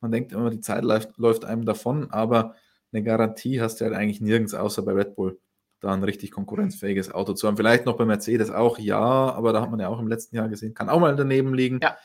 Man 0.01 0.11
denkt 0.11 0.33
immer, 0.33 0.49
die 0.49 0.59
Zeit 0.59 0.83
läuft, 0.83 1.17
läuft 1.17 1.45
einem 1.45 1.63
davon, 1.63 2.11
aber 2.11 2.55
eine 2.91 3.01
Garantie 3.01 3.61
hast 3.61 3.79
du 3.79 3.85
halt 3.85 3.95
eigentlich 3.95 4.19
nirgends 4.19 4.53
außer 4.53 4.81
bei 4.81 4.91
Red 4.91 5.15
Bull, 5.15 5.39
da 5.79 5.93
ein 5.93 6.03
richtig 6.03 6.31
konkurrenzfähiges 6.31 7.13
Auto 7.13 7.31
zu 7.31 7.47
haben. 7.47 7.55
Vielleicht 7.55 7.85
noch 7.85 7.95
bei 7.95 8.03
Mercedes 8.03 8.51
auch, 8.51 8.77
ja, 8.77 8.99
aber 8.99 9.53
da 9.53 9.61
hat 9.61 9.71
man 9.71 9.79
ja 9.79 9.87
auch 9.87 10.01
im 10.01 10.09
letzten 10.09 10.35
Jahr 10.35 10.49
gesehen, 10.49 10.73
kann 10.73 10.89
auch 10.89 10.99
mal 10.99 11.15
daneben 11.15 11.53
liegen. 11.53 11.79
Ja. 11.81 11.95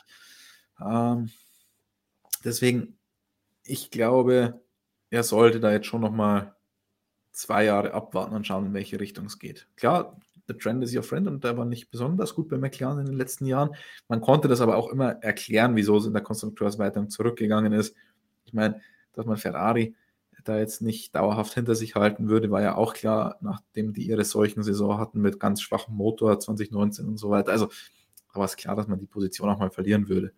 Ähm, 0.79 1.29
deswegen, 2.45 2.97
ich 3.65 3.91
glaube, 3.91 4.61
er 5.09 5.23
sollte 5.23 5.59
da 5.59 5.73
jetzt 5.73 5.87
schon 5.87 5.99
noch 5.99 6.11
mal 6.11 6.55
zwei 7.31 7.65
Jahre 7.65 7.93
abwarten 7.93 8.35
und 8.35 8.45
schauen, 8.45 8.67
in 8.67 8.73
welche 8.73 8.99
Richtung 8.99 9.25
es 9.25 9.39
geht. 9.39 9.67
Klar, 9.75 10.17
the 10.47 10.53
trend 10.53 10.83
is 10.83 10.95
your 10.95 11.03
friend 11.03 11.27
und 11.27 11.43
der 11.43 11.57
war 11.57 11.65
nicht 11.65 11.91
besonders 11.91 12.35
gut 12.35 12.49
bei 12.49 12.57
McLaren 12.57 12.99
in 12.99 13.05
den 13.05 13.15
letzten 13.15 13.45
Jahren. 13.45 13.75
Man 14.07 14.21
konnte 14.21 14.47
das 14.47 14.61
aber 14.61 14.77
auch 14.77 14.89
immer 14.89 15.11
erklären, 15.23 15.75
wieso 15.75 15.97
es 15.97 16.05
in 16.05 16.13
der 16.13 16.21
Konstrukteurswertung 16.21 17.09
zurückgegangen 17.09 17.73
ist. 17.73 17.95
Ich 18.45 18.53
meine, 18.53 18.81
dass 19.13 19.25
man 19.25 19.37
Ferrari 19.37 19.95
da 20.43 20.57
jetzt 20.57 20.81
nicht 20.81 21.15
dauerhaft 21.15 21.53
hinter 21.53 21.75
sich 21.75 21.95
halten 21.95 22.27
würde, 22.27 22.49
war 22.51 22.61
ja 22.61 22.75
auch 22.75 22.93
klar, 22.93 23.37
nachdem 23.41 23.93
die 23.93 24.07
ihre 24.07 24.25
solchen 24.25 24.63
Saison 24.63 24.97
hatten 24.97 25.21
mit 25.21 25.39
ganz 25.39 25.61
schwachem 25.61 25.95
Motor 25.95 26.39
2019 26.39 27.07
und 27.07 27.17
so 27.17 27.29
weiter. 27.29 27.51
Also 27.51 27.69
war 28.33 28.45
es 28.45 28.55
klar, 28.55 28.75
dass 28.75 28.87
man 28.87 28.99
die 28.99 29.05
Position 29.05 29.49
auch 29.49 29.59
mal 29.59 29.69
verlieren 29.69 30.09
würde. 30.09 30.33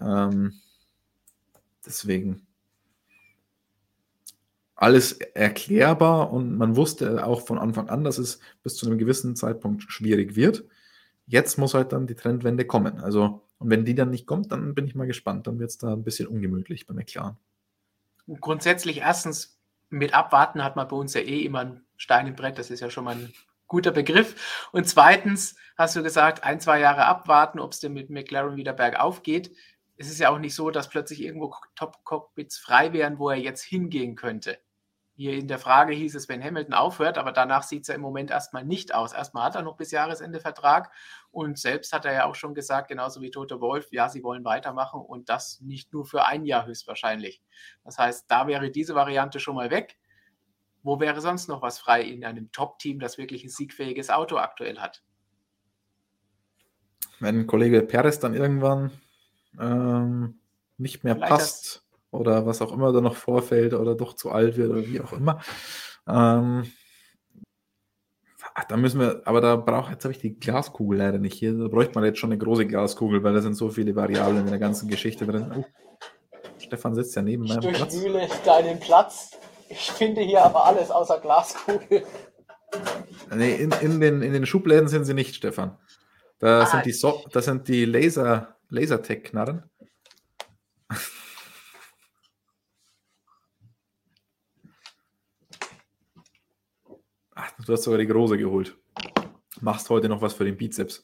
Ähm, 0.00 0.54
deswegen 1.84 2.46
alles 4.76 5.12
erklärbar 5.12 6.32
und 6.32 6.56
man 6.56 6.76
wusste 6.76 7.24
auch 7.26 7.42
von 7.42 7.58
Anfang 7.58 7.88
an, 7.88 8.04
dass 8.04 8.18
es 8.18 8.40
bis 8.62 8.76
zu 8.76 8.86
einem 8.86 8.98
gewissen 8.98 9.36
Zeitpunkt 9.36 9.84
schwierig 9.84 10.36
wird. 10.36 10.64
Jetzt 11.26 11.58
muss 11.58 11.74
halt 11.74 11.92
dann 11.92 12.06
die 12.06 12.16
Trendwende 12.16 12.64
kommen. 12.64 12.98
Also, 12.98 13.42
und 13.58 13.70
wenn 13.70 13.84
die 13.84 13.94
dann 13.94 14.10
nicht 14.10 14.26
kommt, 14.26 14.52
dann 14.52 14.74
bin 14.74 14.86
ich 14.86 14.94
mal 14.94 15.06
gespannt. 15.06 15.46
Dann 15.46 15.58
wird 15.58 15.70
es 15.70 15.78
da 15.78 15.92
ein 15.92 16.02
bisschen 16.02 16.26
ungemütlich 16.26 16.86
bei 16.86 16.94
McLaren. 16.94 17.36
Grundsätzlich 18.40 18.98
erstens 18.98 19.58
mit 19.90 20.12
Abwarten 20.12 20.64
hat 20.64 20.76
man 20.76 20.88
bei 20.88 20.96
uns 20.96 21.14
ja 21.14 21.20
eh 21.20 21.42
immer 21.42 21.60
ein 21.60 21.80
Stein 21.96 22.26
im 22.26 22.34
Brett. 22.34 22.58
Das 22.58 22.70
ist 22.70 22.80
ja 22.80 22.90
schon 22.90 23.04
mal 23.04 23.14
ein 23.14 23.32
guter 23.68 23.92
Begriff. 23.92 24.68
Und 24.72 24.88
zweitens 24.88 25.56
hast 25.76 25.96
du 25.96 26.02
gesagt, 26.02 26.44
ein, 26.44 26.60
zwei 26.60 26.80
Jahre 26.80 27.06
abwarten, 27.06 27.58
ob 27.58 27.72
es 27.72 27.80
denn 27.80 27.92
mit 27.92 28.10
McLaren 28.10 28.56
wieder 28.56 28.72
bergauf 28.72 29.22
geht. 29.22 29.54
Es 29.96 30.08
ist 30.08 30.18
ja 30.18 30.30
auch 30.30 30.38
nicht 30.38 30.54
so, 30.54 30.70
dass 30.70 30.88
plötzlich 30.88 31.22
irgendwo 31.22 31.54
Top-Cockpits 31.76 32.58
frei 32.58 32.92
wären, 32.92 33.18
wo 33.18 33.30
er 33.30 33.36
jetzt 33.36 33.62
hingehen 33.62 34.16
könnte. 34.16 34.58
Hier 35.16 35.34
in 35.34 35.46
der 35.46 35.60
Frage 35.60 35.94
hieß 35.94 36.16
es, 36.16 36.28
wenn 36.28 36.42
Hamilton 36.42 36.74
aufhört, 36.74 37.18
aber 37.18 37.30
danach 37.30 37.62
sieht 37.62 37.82
es 37.82 37.88
ja 37.88 37.94
im 37.94 38.00
Moment 38.00 38.32
erstmal 38.32 38.64
nicht 38.64 38.92
aus. 38.92 39.12
Erstmal 39.12 39.44
hat 39.44 39.54
er 39.54 39.62
noch 39.62 39.76
bis 39.76 39.92
Jahresende 39.92 40.40
Vertrag 40.40 40.90
und 41.30 41.56
selbst 41.56 41.92
hat 41.92 42.04
er 42.04 42.12
ja 42.12 42.24
auch 42.24 42.34
schon 42.34 42.52
gesagt, 42.52 42.88
genauso 42.88 43.20
wie 43.20 43.30
Tote 43.30 43.60
Wolf, 43.60 43.92
ja, 43.92 44.08
sie 44.08 44.24
wollen 44.24 44.44
weitermachen 44.44 45.00
und 45.00 45.28
das 45.28 45.60
nicht 45.60 45.92
nur 45.92 46.04
für 46.04 46.26
ein 46.26 46.44
Jahr 46.44 46.66
höchstwahrscheinlich. 46.66 47.40
Das 47.84 47.96
heißt, 47.96 48.24
da 48.28 48.48
wäre 48.48 48.72
diese 48.72 48.96
Variante 48.96 49.38
schon 49.38 49.54
mal 49.54 49.70
weg. 49.70 49.98
Wo 50.82 50.98
wäre 50.98 51.20
sonst 51.20 51.48
noch 51.48 51.62
was 51.62 51.78
frei 51.78 52.02
in 52.02 52.24
einem 52.24 52.50
Top-Team, 52.50 52.98
das 52.98 53.16
wirklich 53.16 53.44
ein 53.44 53.50
siegfähiges 53.50 54.10
Auto 54.10 54.36
aktuell 54.36 54.80
hat? 54.80 55.04
Wenn 57.20 57.46
Kollege 57.46 57.82
Perez 57.82 58.18
dann 58.18 58.34
irgendwann 58.34 58.90
ähm, 59.60 60.38
nicht 60.78 61.04
mehr 61.04 61.16
Vielleicht 61.16 61.30
passt 61.30 61.84
oder 62.10 62.46
was 62.46 62.62
auch 62.62 62.72
immer 62.72 62.92
da 62.92 63.00
noch 63.00 63.16
vorfällt 63.16 63.74
oder 63.74 63.94
doch 63.94 64.14
zu 64.14 64.30
alt 64.30 64.56
wird 64.56 64.70
oder 64.70 64.86
wie 64.86 65.00
auch 65.00 65.12
immer. 65.12 65.40
Ähm, 66.06 66.64
da 68.68 68.76
müssen 68.76 69.00
wir, 69.00 69.22
aber 69.24 69.40
da 69.40 69.56
braucht, 69.56 69.90
jetzt 69.90 70.04
habe 70.04 70.12
ich 70.12 70.20
die 70.20 70.38
Glaskugel 70.38 70.98
leider 70.98 71.18
nicht 71.18 71.34
hier. 71.34 71.52
Da 71.54 71.68
bräuchte 71.68 71.94
man 71.94 72.04
jetzt 72.04 72.18
schon 72.18 72.30
eine 72.30 72.38
große 72.38 72.66
Glaskugel, 72.66 73.22
weil 73.24 73.34
da 73.34 73.40
sind 73.40 73.54
so 73.54 73.68
viele 73.68 73.96
Variablen 73.96 74.38
in 74.38 74.46
der 74.46 74.58
ganzen 74.58 74.88
Geschichte 74.88 75.26
drin. 75.26 75.52
Oh, 75.56 75.64
Stefan 76.58 76.94
sitzt 76.94 77.16
ja 77.16 77.22
neben 77.22 77.44
meinem 77.44 77.68
ich 77.68 77.76
Platz. 77.76 77.94
Ich 77.94 78.38
deinen 78.44 78.78
Platz. 78.78 79.30
Ich 79.68 79.90
finde 79.90 80.20
hier 80.20 80.44
aber 80.44 80.66
alles 80.66 80.90
außer 80.90 81.18
Glaskugel. 81.18 82.04
Nee, 83.34 83.54
in, 83.54 83.72
in, 83.80 84.00
den, 84.00 84.22
in 84.22 84.32
den 84.32 84.46
Schubläden 84.46 84.88
sind 84.88 85.04
sie 85.04 85.14
nicht, 85.14 85.34
Stefan. 85.34 85.78
Da 86.38 86.62
ah, 86.62 86.66
sind 86.66 86.86
die, 86.86 86.92
so 86.92 87.24
das 87.32 87.46
sind 87.46 87.68
die 87.68 87.84
Laser, 87.84 88.53
Lasertech-Knarren. 88.68 89.70
Du 97.66 97.72
hast 97.72 97.84
sogar 97.84 97.98
die 97.98 98.06
große 98.06 98.36
geholt. 98.36 98.76
Machst 99.60 99.88
heute 99.88 100.08
noch 100.08 100.20
was 100.20 100.34
für 100.34 100.44
den 100.44 100.56
Bizeps. 100.56 101.02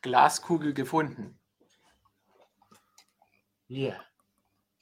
Glaskugel 0.00 0.72
gefunden. 0.74 1.38
Hier. 3.66 3.88
Yeah. 3.88 4.04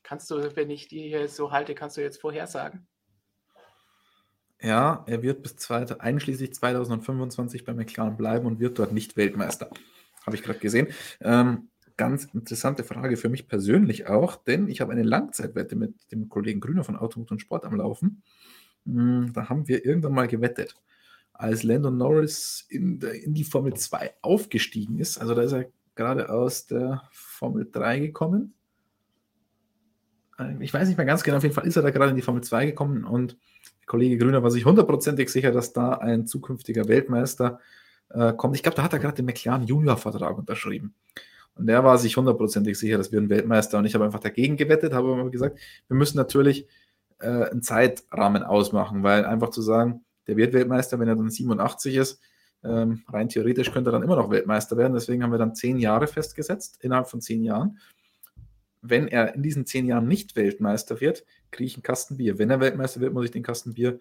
Kannst 0.03 0.31
du, 0.31 0.55
wenn 0.55 0.71
ich 0.71 0.87
die 0.87 1.09
hier 1.09 1.29
so 1.29 1.51
halte, 1.51 1.75
kannst 1.75 1.97
du 1.97 2.01
jetzt 2.01 2.21
vorhersagen? 2.21 2.87
Ja, 4.61 5.05
er 5.09 5.23
wird 5.23 5.43
bis 5.43 5.57
zweite, 5.57 6.01
einschließlich 6.01 6.55
2025 6.55 7.65
bei 7.65 7.75
McLaren 7.75 8.17
bleiben 8.17 8.47
und 8.47 8.61
wird 8.61 8.79
dort 8.79 8.93
nicht 8.93 9.17
Weltmeister. 9.17 9.71
Habe 10.27 10.37
ich 10.37 10.43
gerade 10.43 10.59
gesehen. 10.59 10.89
Ähm, 11.21 11.69
ganz 11.97 12.25
interessante 12.27 12.85
Frage 12.85 13.17
für 13.17 13.29
mich 13.29 13.49
persönlich 13.49 14.09
auch, 14.09 14.37
denn 14.37 14.69
ich 14.69 14.81
habe 14.81 14.93
eine 14.93 15.03
Langzeitwette 15.03 15.77
mit 15.77 15.95
dem 16.13 16.29
Kollegen 16.29 16.61
Grüner 16.61 16.85
von 16.85 16.97
Automotor 16.97 17.37
und 17.37 17.41
Sport 17.41 17.65
am 17.65 17.77
Laufen. 17.77 18.23
Hm, 18.85 19.33
da 19.33 19.49
haben 19.49 19.69
wir 19.69 19.85
irgendwann 19.85 20.13
mal 20.13 20.29
gewettet, 20.29 20.75
als 21.33 21.63
Landon 21.63 21.97
Norris 21.97 22.67
in, 22.69 22.99
der, 22.99 23.23
in 23.23 23.35
die 23.35 23.45
Formel 23.45 23.75
2 23.75 24.15
aufgestiegen 24.23 24.99
ist. 24.99 25.19
Also 25.19 25.35
da 25.35 25.43
ist 25.43 25.53
er 25.53 25.67
gerade 25.95 26.29
aus 26.29 26.67
der 26.67 27.03
Formel 27.13 27.69
3 27.71 28.01
gekommen. 28.01 28.55
Ähm, 30.39 30.61
ich 30.61 30.73
weiß 30.73 30.89
nicht 30.89 30.97
mehr 30.97 31.07
ganz 31.07 31.23
genau, 31.23 31.39
auf 31.39 31.43
jeden 31.43 31.55
Fall 31.55 31.67
ist 31.67 31.77
er 31.77 31.83
da 31.83 31.91
gerade 31.91 32.11
in 32.11 32.17
die 32.17 32.23
Formel 32.23 32.43
2 32.43 32.67
gekommen 32.67 33.05
und 33.05 33.33
der 33.81 33.87
Kollege 33.87 34.19
Grüner 34.19 34.43
war 34.43 34.51
sich 34.51 34.65
hundertprozentig 34.65 35.31
sicher, 35.31 35.53
dass 35.53 35.73
da 35.73 35.93
ein 35.93 36.27
zukünftiger 36.27 36.89
Weltmeister 36.89 37.61
äh, 38.11 38.33
kommt. 38.33 38.57
Ich 38.57 38.63
glaube, 38.63 38.77
da 38.77 38.83
hat 38.83 38.93
er 38.93 38.99
gerade 38.99 39.17
den 39.17 39.27
McLaren 39.27 39.67
Junior-Vertrag 39.67 40.39
unterschrieben. 40.39 40.95
Und 41.55 41.67
der 41.67 41.85
war 41.85 41.99
sich 41.99 42.17
hundertprozentig 42.17 42.79
sicher, 42.79 42.99
dass 42.99 43.13
wir 43.13 43.21
ein 43.21 43.31
Weltmeister 43.31 43.79
und 43.79 43.87
ich 43.87 43.95
habe 43.95 44.05
einfach 44.05 44.21
dagegen 44.21 44.57
gewettet, 44.57 44.93
habe 44.93 45.13
aber 45.13 45.31
gesagt, 45.31 45.59
wir 45.89 45.97
müssen 45.97 46.19
natürlich 46.19 46.69
äh, 47.19 47.29
einen 47.29 47.63
Zeitrahmen 47.63 48.43
ausmachen, 48.43 49.03
weil 49.03 49.25
einfach 49.25 49.51
zu 49.51 49.63
sagen, 49.63 50.05
der 50.27 50.37
wird 50.37 50.53
Weltmeister, 50.53 50.99
wenn 50.99 51.09
er 51.09 51.17
dann 51.17 51.31
87 51.31 51.97
ist, 51.97 52.21
ähm, 52.63 53.03
rein 53.09 53.29
theoretisch 53.29 53.73
könnte 53.73 53.91
er 53.91 53.93
dann 53.93 54.03
immer 54.03 54.17
noch 54.17 54.31
Weltmeister 54.31 54.77
werden. 54.77 54.95
Deswegen 54.95 55.23
haben 55.23 55.31
wir 55.31 55.39
dann 55.39 55.55
zehn 55.55 55.79
Jahre 55.79 56.07
festgesetzt, 56.07 56.79
innerhalb 56.83 57.09
von 57.09 57.21
zehn 57.21 57.43
Jahren. 57.43 57.79
Wenn 58.83 59.09
er 59.09 59.35
in 59.35 59.43
diesen 59.43 59.67
zehn 59.67 59.87
Jahren 59.87 60.09
nicht 60.09 60.37
Weltmeister 60.37 61.01
wird, 61.01 61.25
kriege 61.51 61.67
ich 61.67 61.77
einen 61.77 61.83
Kasten 61.83 62.17
Bier. 62.17 62.39
Wenn 62.39 62.51
er 62.51 62.61
Weltmeister 62.61 63.01
wird, 63.01 63.15
muss 63.15 63.25
ich 63.25 63.31
den 63.31 63.43
Kasten 63.43 63.75
Bier 63.75 63.99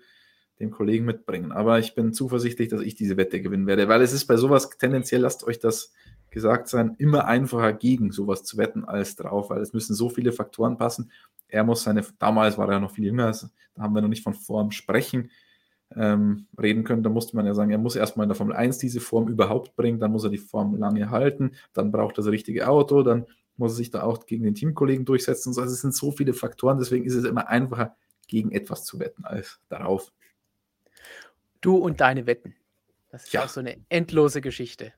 dem 0.59 0.71
Kollegen 0.71 1.05
mitbringen. 1.05 1.51
Aber 1.51 1.79
ich 1.79 1.95
bin 1.95 2.13
zuversichtlich, 2.13 2.69
dass 2.69 2.81
ich 2.81 2.95
diese 2.95 3.17
Wette 3.17 3.41
gewinnen 3.41 3.67
werde, 3.67 3.87
weil 3.87 4.01
es 4.01 4.13
ist 4.13 4.25
bei 4.25 4.37
sowas 4.37 4.69
tendenziell, 4.69 5.21
lasst 5.21 5.43
euch 5.45 5.59
das 5.59 5.93
gesagt 6.29 6.67
sein, 6.67 6.95
immer 6.97 7.25
einfacher 7.25 7.73
gegen 7.73 8.11
sowas 8.11 8.43
zu 8.43 8.57
wetten 8.57 8.83
als 8.83 9.15
drauf, 9.15 9.49
weil 9.49 9.61
es 9.61 9.73
müssen 9.73 9.95
so 9.95 10.09
viele 10.09 10.31
Faktoren 10.31 10.77
passen 10.77 11.11
er 11.47 11.63
muss 11.63 11.83
seine, 11.83 12.03
damals 12.19 12.57
war 12.57 12.69
er 12.69 12.79
noch 12.79 12.91
viel 12.91 13.05
jünger, 13.05 13.31
da 13.31 13.81
haben 13.81 13.93
wir 13.93 14.01
noch 14.01 14.09
nicht 14.09 14.23
von 14.23 14.33
Form 14.33 14.71
sprechen 14.71 15.31
ähm, 15.95 16.47
reden 16.59 16.83
können. 16.83 17.03
Da 17.03 17.09
musste 17.09 17.35
man 17.35 17.45
ja 17.45 17.53
sagen, 17.53 17.71
er 17.71 17.77
muss 17.77 17.95
erstmal 17.95 18.25
in 18.25 18.29
der 18.29 18.35
Formel 18.35 18.55
1 18.55 18.77
diese 18.77 18.99
Form 18.99 19.27
überhaupt 19.27 19.75
bringen, 19.75 19.99
dann 19.99 20.11
muss 20.11 20.23
er 20.23 20.29
die 20.29 20.37
Form 20.37 20.75
lange 20.75 21.09
halten, 21.09 21.51
dann 21.73 21.91
braucht 21.91 22.15
er 22.15 22.23
das 22.23 22.31
richtige 22.31 22.67
Auto, 22.67 23.03
dann 23.03 23.25
muss 23.57 23.73
er 23.73 23.75
sich 23.75 23.91
da 23.91 24.03
auch 24.03 24.25
gegen 24.25 24.43
den 24.43 24.55
Teamkollegen 24.55 25.05
durchsetzen. 25.05 25.49
Also 25.49 25.61
es 25.61 25.81
sind 25.81 25.93
so 25.93 26.11
viele 26.11 26.33
Faktoren, 26.33 26.77
deswegen 26.77 27.05
ist 27.05 27.15
es 27.15 27.25
immer 27.25 27.47
einfacher, 27.47 27.95
gegen 28.27 28.51
etwas 28.51 28.83
zu 28.85 28.99
wetten 28.99 29.23
als 29.23 29.59
darauf. 29.69 30.11
Du 31.61 31.77
und 31.77 32.01
deine 32.01 32.25
Wetten. 32.27 32.55
Das 33.09 33.23
ist 33.25 33.33
ja 33.33 33.43
auch 33.45 33.49
so 33.49 33.59
eine 33.59 33.77
endlose 33.89 34.41
Geschichte. 34.41 34.93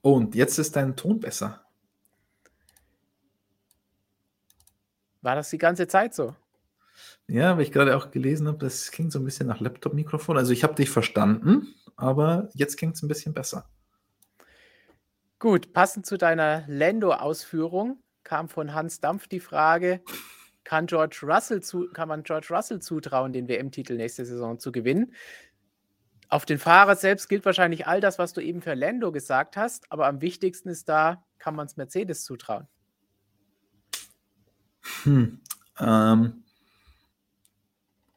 und 0.00 0.34
jetzt 0.34 0.58
ist 0.58 0.76
dein 0.76 0.96
Ton 0.96 1.20
besser. 1.20 1.64
War 5.20 5.34
das 5.34 5.50
die 5.50 5.58
ganze 5.58 5.88
Zeit 5.88 6.14
so? 6.14 6.34
Ja, 7.26 7.56
weil 7.56 7.64
ich 7.64 7.72
gerade 7.72 7.96
auch 7.96 8.10
gelesen 8.10 8.48
habe, 8.48 8.58
das 8.58 8.90
klingt 8.90 9.12
so 9.12 9.18
ein 9.18 9.24
bisschen 9.24 9.46
nach 9.46 9.60
Laptop-Mikrofon. 9.60 10.36
Also 10.38 10.52
ich 10.52 10.62
habe 10.64 10.74
dich 10.74 10.90
verstanden, 10.90 11.74
aber 11.96 12.48
jetzt 12.54 12.76
klingt 12.76 12.96
es 12.96 13.02
ein 13.02 13.08
bisschen 13.08 13.34
besser. 13.34 13.68
Gut, 15.38 15.72
passend 15.72 16.06
zu 16.06 16.16
deiner 16.16 16.64
Lando-Ausführung 16.68 18.02
kam 18.24 18.48
von 18.48 18.74
Hans 18.74 19.00
Dampf 19.00 19.28
die 19.28 19.40
Frage, 19.40 20.02
kann, 20.64 20.86
George 20.86 21.20
Russell 21.22 21.62
zu, 21.62 21.88
kann 21.92 22.08
man 22.08 22.24
George 22.24 22.48
Russell 22.50 22.80
zutrauen, 22.80 23.32
den 23.32 23.48
WM-Titel 23.48 23.94
nächste 23.96 24.24
Saison 24.24 24.58
zu 24.58 24.72
gewinnen? 24.72 25.14
Auf 26.28 26.44
den 26.44 26.58
Fahrer 26.58 26.94
selbst 26.96 27.28
gilt 27.28 27.44
wahrscheinlich 27.46 27.86
all 27.86 28.00
das, 28.00 28.18
was 28.18 28.34
du 28.34 28.40
eben 28.40 28.60
für 28.60 28.74
Lando 28.74 29.12
gesagt 29.12 29.56
hast, 29.56 29.90
aber 29.90 30.06
am 30.06 30.20
wichtigsten 30.20 30.68
ist 30.68 30.88
da, 30.88 31.24
kann 31.38 31.54
man 31.54 31.66
es 31.66 31.76
Mercedes 31.76 32.24
zutrauen? 32.24 32.66
Hm, 35.04 35.40
ähm, 35.80 36.42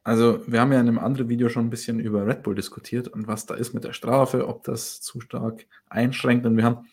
also, 0.04 0.42
wir 0.46 0.60
haben 0.60 0.72
ja 0.72 0.80
in 0.80 0.88
einem 0.88 0.98
anderen 0.98 1.28
Video 1.28 1.48
schon 1.48 1.66
ein 1.66 1.70
bisschen 1.70 2.00
über 2.00 2.26
Red 2.26 2.42
Bull 2.42 2.56
diskutiert 2.56 3.08
und 3.08 3.28
was 3.28 3.46
da 3.46 3.54
ist 3.54 3.72
mit 3.72 3.84
der 3.84 3.92
Strafe, 3.92 4.48
ob 4.48 4.64
das 4.64 5.00
zu 5.00 5.20
stark 5.20 5.64
einschränkt. 5.88 6.44
Und 6.44 6.56
wir 6.56 6.64
haben 6.64 6.88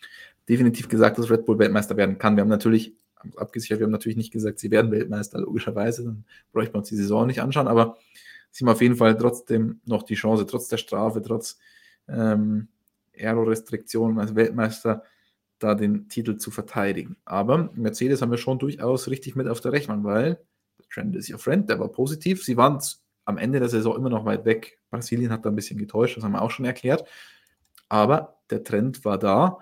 definitiv 0.48 0.88
gesagt, 0.88 1.18
dass 1.18 1.28
Red 1.28 1.44
Bull 1.44 1.58
Weltmeister 1.58 1.96
werden 1.96 2.18
kann. 2.18 2.36
Wir 2.36 2.42
haben 2.42 2.48
natürlich 2.48 2.94
abgesichert. 3.36 3.80
Wir 3.80 3.84
haben 3.84 3.92
natürlich 3.92 4.16
nicht 4.16 4.32
gesagt, 4.32 4.60
sie 4.60 4.70
werden 4.70 4.92
Weltmeister, 4.92 5.40
logischerweise, 5.40 6.04
dann 6.04 6.24
bräuchte 6.52 6.72
man 6.72 6.80
uns 6.80 6.88
die 6.88 6.96
Saison 6.96 7.26
nicht 7.26 7.42
anschauen, 7.42 7.68
aber 7.68 7.98
sie 8.50 8.64
haben 8.64 8.72
auf 8.72 8.80
jeden 8.80 8.96
Fall 8.96 9.16
trotzdem 9.16 9.80
noch 9.84 10.02
die 10.02 10.14
Chance, 10.14 10.46
trotz 10.46 10.68
der 10.68 10.76
Strafe, 10.76 11.22
trotz 11.22 11.58
ähm, 12.08 12.68
Aero-Restriktionen 13.16 14.18
als 14.18 14.34
Weltmeister 14.34 15.04
da 15.58 15.74
den 15.74 16.08
Titel 16.08 16.36
zu 16.36 16.50
verteidigen. 16.50 17.16
Aber 17.24 17.70
Mercedes 17.74 18.22
haben 18.22 18.30
wir 18.30 18.38
schon 18.38 18.58
durchaus 18.58 19.08
richtig 19.08 19.36
mit 19.36 19.46
auf 19.46 19.60
der 19.60 19.72
Rechnung, 19.72 20.04
weil 20.04 20.40
der 20.78 20.88
Trend 20.92 21.16
ist 21.16 21.30
your 21.30 21.38
friend, 21.38 21.68
der 21.68 21.78
war 21.78 21.88
positiv. 21.88 22.42
Sie 22.42 22.56
waren 22.56 22.80
am 23.26 23.38
Ende 23.38 23.60
der 23.60 23.68
Saison 23.68 23.96
immer 23.96 24.10
noch 24.10 24.24
weit 24.24 24.44
weg. 24.44 24.78
Brasilien 24.90 25.30
hat 25.30 25.44
da 25.44 25.50
ein 25.50 25.56
bisschen 25.56 25.78
getäuscht, 25.78 26.16
das 26.16 26.24
haben 26.24 26.32
wir 26.32 26.42
auch 26.42 26.50
schon 26.50 26.64
erklärt. 26.64 27.04
Aber 27.88 28.40
der 28.50 28.64
Trend 28.64 29.04
war 29.04 29.18
da 29.18 29.58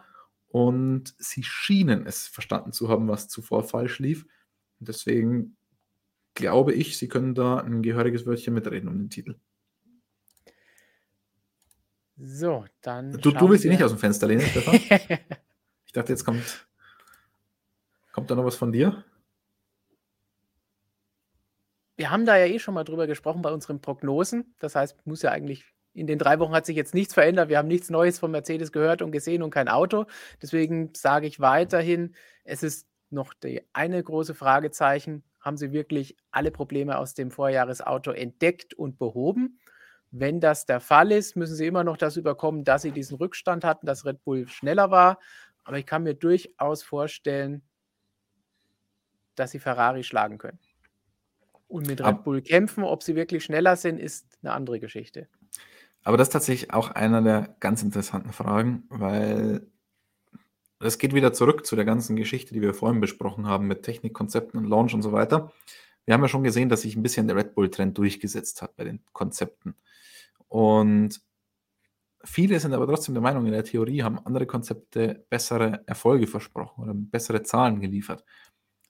und 0.49 1.15
sie 1.19 1.43
schienen 1.43 2.07
es 2.07 2.27
verstanden 2.27 2.73
zu 2.73 2.89
haben, 2.89 3.09
was 3.09 3.29
zuvor 3.29 3.65
falsch 3.65 3.99
lief. 3.99 4.25
Und 4.79 4.89
deswegen 4.89 5.57
glaube 6.39 6.73
ich, 6.73 6.97
sie 6.97 7.09
können 7.09 7.35
da 7.35 7.59
ein 7.59 7.83
gehöriges 7.83 8.25
Wörtchen 8.25 8.55
mitreden 8.55 8.89
um 8.89 8.97
den 8.97 9.11
Titel. 9.11 9.35
So, 12.17 12.65
dann. 12.81 13.13
Du, 13.13 13.33
du 13.33 13.51
willst 13.51 13.65
ihn 13.65 13.71
nicht 13.73 13.83
aus 13.83 13.91
dem 13.91 13.99
Fenster 13.99 14.29
lehnen, 14.29 14.41
Stefan? 14.47 14.75
ich 14.75 15.93
dachte, 15.93 16.13
jetzt 16.13 16.25
kommt. 16.25 16.69
Kommt 18.13 18.31
da 18.31 18.35
noch 18.37 18.45
was 18.45 18.57
von 18.57 18.73
dir? 18.73 19.05
Wir 21.97 22.11
haben 22.11 22.25
da 22.25 22.37
ja 22.37 22.47
eh 22.47 22.61
schon 22.61 22.75
mal 22.75 22.85
drüber 22.85 23.09
gesprochen 23.09 23.43
bei 23.43 23.53
unseren 23.53 23.81
Prognosen. 23.81 24.55
Das 24.61 24.77
heißt, 24.77 25.07
muss 25.07 25.23
ja 25.23 25.33
eigentlich 25.33 25.65
in 25.93 26.07
den 26.07 26.19
drei 26.19 26.39
Wochen 26.39 26.53
hat 26.53 26.67
sich 26.67 26.77
jetzt 26.77 26.95
nichts 26.95 27.15
verändert. 27.15 27.49
Wir 27.49 27.59
haben 27.59 27.69
nichts 27.69 27.91
Neues 27.91 28.21
von 28.21 28.31
Mercedes 28.31 28.71
gehört 28.71 29.03
und 29.03 29.11
gesehen 29.11 29.43
und 29.43 29.51
kein 29.51 29.69
Auto. 29.69 30.07
Deswegen 30.41 30.95
sage 30.95 31.27
ich 31.27 31.41
weiterhin, 31.41 32.15
es 32.45 32.63
ist 32.63 32.87
noch 33.11 33.35
die 33.35 33.63
eine 33.73 34.03
große 34.03 34.35
Fragezeichen. 34.35 35.25
Haben 35.41 35.57
sie 35.57 35.73
wirklich 35.73 36.17
alle 36.31 36.51
Probleme 36.51 36.99
aus 36.99 37.15
dem 37.15 37.31
Vorjahresauto 37.31 38.11
entdeckt 38.11 38.75
und 38.75 38.99
behoben? 38.99 39.59
Wenn 40.11 40.41
das 40.41 40.67
der 40.67 40.81
Fall 40.81 41.13
ist, 41.13 41.37
müssen 41.37 41.55
sie 41.55 41.67
immer 41.67 41.85
noch 41.85 41.97
das 41.97 42.17
überkommen, 42.17 42.65
dass 42.65 42.83
sie 42.83 42.93
diesen 42.93 43.17
Rückstand 43.19 43.65
hatten, 43.65 43.87
dass 43.87 44.07
Red 44.07 44.25
Bull 44.25 44.49
schneller 44.49 44.91
war. 44.91 45.19
Aber 45.65 45.79
ich 45.79 45.87
kann 45.87 46.03
mir 46.03 46.15
durchaus 46.15 46.83
vorstellen, 46.83 47.63
dass 49.35 49.51
sie 49.51 49.59
Ferrari 49.59 50.03
schlagen 50.03 50.39
können. 50.39 50.59
Und 51.69 51.87
mit 51.87 52.01
Red 52.05 52.25
Bull 52.25 52.41
kämpfen, 52.41 52.83
ob 52.85 53.03
sie 53.03 53.15
wirklich 53.15 53.45
schneller 53.45 53.77
sind, 53.77 53.99
ist 53.99 54.39
eine 54.43 54.53
andere 54.53 54.81
Geschichte. 54.81 55.29
Aber 56.03 56.17
das 56.17 56.29
ist 56.29 56.33
tatsächlich 56.33 56.73
auch 56.73 56.91
einer 56.91 57.21
der 57.21 57.57
ganz 57.61 57.83
interessanten 57.83 58.33
Fragen, 58.33 58.85
weil 58.89 59.67
es 60.81 60.99
geht 60.99 61.15
wieder 61.15 61.33
zurück 61.33 61.67
zu 61.67 61.77
der 61.77 61.85
ganzen 61.85 62.17
Geschichte, 62.17 62.55
die 62.55 62.61
wir 62.61 62.75
vorhin 62.75 63.01
besprochen 63.01 63.47
haben 63.47 63.67
mit 63.67 63.83
Technikkonzepten 63.83 64.59
und 64.59 64.67
Launch 64.67 64.95
und 64.95 65.03
so 65.03 65.13
weiter. 65.13 65.53
Wir 66.05 66.15
haben 66.15 66.23
ja 66.23 66.29
schon 66.29 66.45
gesehen, 66.45 66.69
dass 66.69 66.83
sich 66.83 66.97
ein 66.97 67.03
bisschen 67.03 67.27
der 67.27 67.37
Red 67.37 67.55
Bull-Trend 67.55 67.99
durchgesetzt 67.99 68.63
hat 68.63 68.77
bei 68.77 68.85
den 68.85 69.01
Konzepten. 69.13 69.75
Und 70.49 71.21
viele 72.25 72.59
sind 72.61 72.73
aber 72.73 72.87
trotzdem 72.87 73.15
der 73.15 73.23
Meinung, 73.23 73.45
in 73.47 73.53
der 73.53 73.65
Theorie 73.65 74.03
haben 74.03 74.19
andere 74.25 74.47
Konzepte 74.47 75.27
bessere 75.29 75.83
Erfolge 75.87 76.27
versprochen 76.27 76.83
oder 76.83 76.95
bessere 76.95 77.43
Zahlen 77.43 77.81
geliefert. 77.81 78.25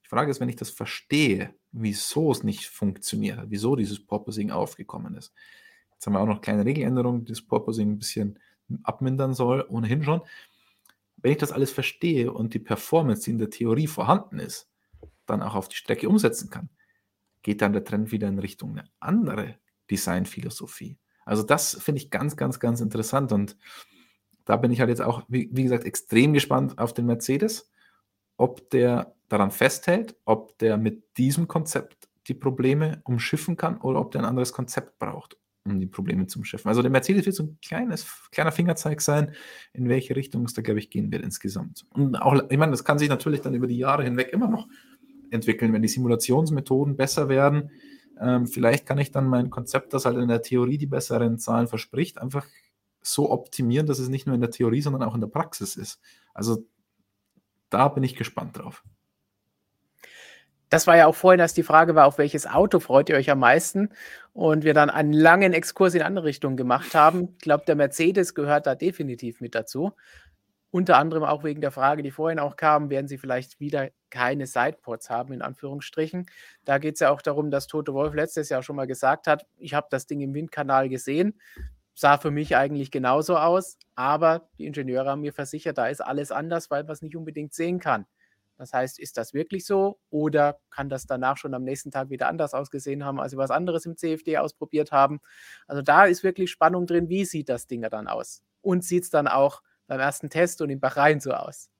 Die 0.04 0.08
Frage 0.08 0.30
ist, 0.30 0.40
wenn 0.40 0.48
ich 0.48 0.56
das 0.56 0.70
verstehe, 0.70 1.54
wieso 1.72 2.30
es 2.30 2.42
nicht 2.42 2.66
funktioniert, 2.66 3.46
wieso 3.48 3.76
dieses 3.76 4.04
Porpoising 4.04 4.50
aufgekommen 4.50 5.14
ist. 5.16 5.32
Jetzt 5.92 6.06
haben 6.06 6.12
wir 6.14 6.20
auch 6.20 6.26
noch 6.26 6.40
kleine 6.40 6.64
Regeländerungen, 6.64 7.24
die 7.24 7.32
das 7.32 7.42
Porpoising 7.42 7.90
ein 7.90 7.98
bisschen 7.98 8.38
abmindern 8.84 9.34
soll, 9.34 9.66
ohnehin 9.68 10.04
schon. 10.04 10.22
Wenn 11.20 11.32
ich 11.32 11.38
das 11.38 11.52
alles 11.52 11.70
verstehe 11.70 12.32
und 12.32 12.54
die 12.54 12.58
Performance, 12.58 13.24
die 13.24 13.32
in 13.32 13.38
der 13.38 13.50
Theorie 13.50 13.86
vorhanden 13.86 14.38
ist, 14.38 14.68
dann 15.26 15.42
auch 15.42 15.54
auf 15.54 15.68
die 15.68 15.76
Strecke 15.76 16.08
umsetzen 16.08 16.50
kann, 16.50 16.70
geht 17.42 17.60
dann 17.60 17.72
der 17.72 17.84
Trend 17.84 18.12
wieder 18.12 18.28
in 18.28 18.38
Richtung 18.38 18.72
eine 18.72 18.88
andere 19.00 19.56
Designphilosophie. 19.90 20.98
Also 21.24 21.42
das 21.42 21.76
finde 21.80 22.00
ich 22.00 22.10
ganz, 22.10 22.36
ganz, 22.36 22.60
ganz 22.60 22.80
interessant 22.80 23.32
und 23.32 23.56
da 24.44 24.56
bin 24.56 24.70
ich 24.70 24.80
halt 24.80 24.88
jetzt 24.88 25.02
auch, 25.02 25.24
wie, 25.28 25.50
wie, 25.52 25.64
gesagt, 25.64 25.84
extrem 25.84 26.32
gespannt 26.32 26.78
auf 26.78 26.94
den 26.94 27.04
Mercedes, 27.04 27.70
ob 28.38 28.70
der 28.70 29.14
daran 29.28 29.50
festhält, 29.50 30.16
ob 30.24 30.56
der 30.58 30.78
mit 30.78 31.18
diesem 31.18 31.48
Konzept 31.48 32.08
die 32.28 32.34
Probleme 32.34 33.02
umschiffen 33.04 33.56
kann 33.56 33.78
oder 33.78 34.00
ob 34.00 34.10
der 34.10 34.22
ein 34.22 34.26
anderes 34.26 34.52
Konzept 34.52 34.98
braucht, 34.98 35.36
um 35.64 35.78
die 35.78 35.86
Probleme 35.86 36.26
zu 36.26 36.38
umschiffen. 36.38 36.68
Also 36.68 36.82
der 36.82 36.90
Mercedes 36.90 37.26
wird 37.26 37.36
so 37.36 37.44
ein 37.44 37.58
kleines, 37.62 38.06
kleiner 38.30 38.52
Fingerzeig 38.52 39.00
sein, 39.00 39.32
in 39.72 39.88
welche 39.88 40.16
Richtung 40.16 40.44
es 40.44 40.54
da, 40.54 40.62
glaube 40.62 40.78
ich, 40.78 40.90
gehen 40.90 41.12
wird 41.12 41.22
insgesamt. 41.22 41.86
Und 41.90 42.16
auch, 42.16 42.42
ich 42.48 42.58
meine, 42.58 42.72
das 42.72 42.84
kann 42.84 42.98
sich 42.98 43.08
natürlich 43.08 43.40
dann 43.40 43.54
über 43.54 43.66
die 43.66 43.78
Jahre 43.78 44.04
hinweg 44.04 44.32
immer 44.32 44.48
noch 44.48 44.68
entwickeln, 45.30 45.72
wenn 45.72 45.82
die 45.82 45.88
Simulationsmethoden 45.88 46.96
besser 46.96 47.28
werden 47.28 47.70
ähm, 48.20 48.46
vielleicht 48.46 48.86
kann 48.86 48.98
ich 48.98 49.10
dann 49.10 49.26
mein 49.26 49.50
Konzept, 49.50 49.92
das 49.92 50.04
halt 50.04 50.16
in 50.16 50.28
der 50.28 50.42
Theorie 50.42 50.78
die 50.78 50.86
besseren 50.86 51.38
Zahlen 51.38 51.68
verspricht, 51.68 52.18
einfach 52.18 52.46
so 53.00 53.30
optimieren, 53.30 53.86
dass 53.86 53.98
es 53.98 54.08
nicht 54.08 54.26
nur 54.26 54.34
in 54.34 54.40
der 54.40 54.50
Theorie, 54.50 54.80
sondern 54.80 55.02
auch 55.02 55.14
in 55.14 55.20
der 55.20 55.28
Praxis 55.28 55.76
ist. 55.76 56.00
Also 56.34 56.66
da 57.70 57.88
bin 57.88 58.02
ich 58.02 58.16
gespannt 58.16 58.58
drauf. 58.58 58.84
Das 60.70 60.86
war 60.86 60.96
ja 60.96 61.06
auch 61.06 61.14
vorhin, 61.14 61.38
dass 61.38 61.54
die 61.54 61.62
Frage 61.62 61.94
war, 61.94 62.06
auf 62.06 62.18
welches 62.18 62.46
Auto 62.46 62.80
freut 62.80 63.08
ihr 63.08 63.16
euch 63.16 63.30
am 63.30 63.38
meisten? 63.38 63.90
Und 64.32 64.64
wir 64.64 64.74
dann 64.74 64.90
einen 64.90 65.12
langen 65.12 65.52
Exkurs 65.52 65.94
in 65.94 66.02
andere 66.02 66.26
Richtungen 66.26 66.56
gemacht 66.56 66.94
haben. 66.94 67.34
Ich 67.38 67.42
glaube, 67.42 67.64
der 67.66 67.74
Mercedes 67.74 68.34
gehört 68.34 68.66
da 68.66 68.74
definitiv 68.74 69.40
mit 69.40 69.54
dazu. 69.54 69.92
Unter 70.70 70.98
anderem 70.98 71.24
auch 71.24 71.44
wegen 71.44 71.62
der 71.62 71.70
Frage, 71.70 72.02
die 72.02 72.10
vorhin 72.10 72.38
auch 72.38 72.56
kam, 72.56 72.90
werden 72.90 73.08
sie 73.08 73.16
vielleicht 73.16 73.58
wieder 73.58 73.88
keine 74.10 74.46
Sidepods 74.46 75.08
haben, 75.08 75.32
in 75.32 75.40
Anführungsstrichen. 75.40 76.26
Da 76.66 76.76
geht 76.76 76.94
es 76.94 77.00
ja 77.00 77.10
auch 77.10 77.22
darum, 77.22 77.50
dass 77.50 77.66
Toto 77.66 77.94
Wolf 77.94 78.14
letztes 78.14 78.50
Jahr 78.50 78.62
schon 78.62 78.76
mal 78.76 78.86
gesagt 78.86 79.26
hat, 79.26 79.46
ich 79.56 79.72
habe 79.72 79.86
das 79.90 80.06
Ding 80.06 80.20
im 80.20 80.34
Windkanal 80.34 80.90
gesehen, 80.90 81.40
sah 81.94 82.18
für 82.18 82.30
mich 82.30 82.54
eigentlich 82.54 82.90
genauso 82.90 83.38
aus, 83.38 83.78
aber 83.94 84.48
die 84.58 84.66
Ingenieure 84.66 85.08
haben 85.08 85.22
mir 85.22 85.32
versichert, 85.32 85.78
da 85.78 85.86
ist 85.86 86.02
alles 86.02 86.30
anders, 86.30 86.70
weil 86.70 86.84
man 86.84 86.92
es 86.92 87.02
nicht 87.02 87.16
unbedingt 87.16 87.54
sehen 87.54 87.80
kann. 87.80 88.06
Das 88.58 88.72
heißt, 88.72 88.98
ist 88.98 89.16
das 89.16 89.32
wirklich 89.34 89.64
so 89.64 90.00
oder 90.10 90.60
kann 90.70 90.88
das 90.88 91.06
danach 91.06 91.36
schon 91.36 91.54
am 91.54 91.64
nächsten 91.64 91.90
Tag 91.90 92.10
wieder 92.10 92.28
anders 92.28 92.54
ausgesehen 92.54 93.04
haben, 93.04 93.20
als 93.20 93.30
sie 93.30 93.38
was 93.38 93.50
anderes 93.50 93.86
im 93.86 93.96
CFD 93.96 94.36
ausprobiert 94.38 94.92
haben? 94.92 95.20
Also 95.66 95.80
da 95.82 96.04
ist 96.04 96.24
wirklich 96.24 96.50
Spannung 96.50 96.86
drin, 96.86 97.08
wie 97.08 97.24
sieht 97.24 97.48
das 97.48 97.66
Ding 97.66 97.82
dann 97.82 98.08
aus? 98.08 98.42
Und 98.60 98.84
sieht 98.84 99.04
es 99.04 99.10
dann 99.10 99.28
auch 99.28 99.62
beim 99.86 100.00
ersten 100.00 100.28
Test 100.28 100.60
und 100.60 100.70
in 100.70 100.80
Bahrain 100.80 101.20
so 101.20 101.32
aus. 101.32 101.70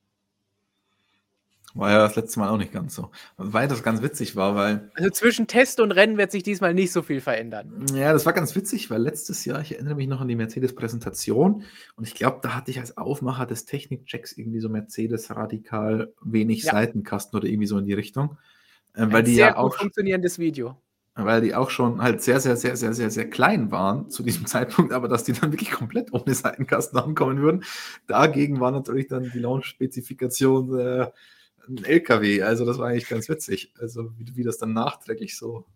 War 1.79 1.93
ja 1.93 1.99
das 1.99 2.17
letzte 2.17 2.41
Mal 2.41 2.49
auch 2.49 2.57
nicht 2.57 2.73
ganz 2.73 2.97
so. 2.97 3.13
Weil 3.37 3.69
das 3.69 3.85
ganz 3.85 4.03
witzig 4.03 4.35
war, 4.35 4.57
weil. 4.57 4.91
Also 4.95 5.11
zwischen 5.11 5.47
Test 5.47 5.79
und 5.79 5.93
Rennen 5.93 6.19
wird 6.19 6.33
sich 6.33 6.43
diesmal 6.43 6.75
nicht 6.75 6.91
so 6.91 7.03
viel 7.03 7.21
verändern. 7.21 7.87
Ja, 7.95 8.13
das 8.13 8.27
war 8.27 8.33
ganz 8.33 8.57
witzig, 8.57 8.91
weil 8.91 9.01
letztes 9.01 9.45
Jahr, 9.45 9.61
ich 9.61 9.75
erinnere 9.75 9.95
mich 9.95 10.09
noch 10.09 10.21
an 10.21 10.27
die 10.27 10.35
Mercedes-Präsentation 10.35 11.63
und 11.95 12.05
ich 12.05 12.17
glaube, 12.17 12.41
da 12.43 12.57
hatte 12.57 12.73
ich 12.73 12.81
als 12.81 12.97
Aufmacher 12.97 13.47
des 13.47 13.65
Technikchecks 13.65 14.33
irgendwie 14.33 14.59
so 14.59 14.69
Mercedes 14.69 15.31
radikal 15.31 16.13
wenig 16.21 16.65
ja. 16.65 16.73
Seitenkasten 16.73 17.39
oder 17.39 17.47
irgendwie 17.47 17.69
so 17.69 17.79
in 17.79 17.85
die 17.85 17.95
Richtung. 17.95 18.39
Äh, 18.95 19.03
weil 19.03 19.19
Ein 19.21 19.25
die 19.27 19.35
sehr 19.37 19.47
ja 19.47 19.57
auch. 19.57 19.77
funktionierendes 19.77 20.41
Video 20.41 20.77
weil 21.15 21.41
die 21.41 21.55
auch 21.55 21.71
schon 21.71 22.01
halt 22.01 22.23
sehr, 22.23 22.39
sehr, 22.39 22.57
sehr, 22.57 22.77
sehr, 22.77 22.95
sehr, 22.95 23.11
sehr 23.11 23.29
klein 23.29 23.73
waren 23.73 24.09
zu 24.09 24.23
diesem 24.23 24.47
Zeitpunkt, 24.47 24.93
aber 24.93 25.09
dass 25.09 25.25
die 25.25 25.33
dann 25.33 25.53
wirklich 25.53 25.71
komplett 25.71 26.13
ohne 26.13 26.33
Seitenkasten 26.35 26.99
ankommen 26.99 27.41
würden. 27.41 27.65
Dagegen 28.07 28.61
war 28.61 28.71
natürlich 28.71 29.09
dann 29.09 29.31
die 29.33 29.41
Launch-Spezifikation 29.41 30.79
äh, 30.79 31.07
ein 31.69 31.85
LKW. 31.85 32.43
Also 32.43 32.65
das 32.65 32.79
war 32.79 32.89
eigentlich 32.89 33.09
ganz 33.09 33.29
witzig. 33.29 33.73
Also 33.79 34.17
wie, 34.19 34.37
wie, 34.37 34.45
das 34.45 34.59
dann 34.59 34.73
nachträglich 34.73 35.37
so 35.37 35.67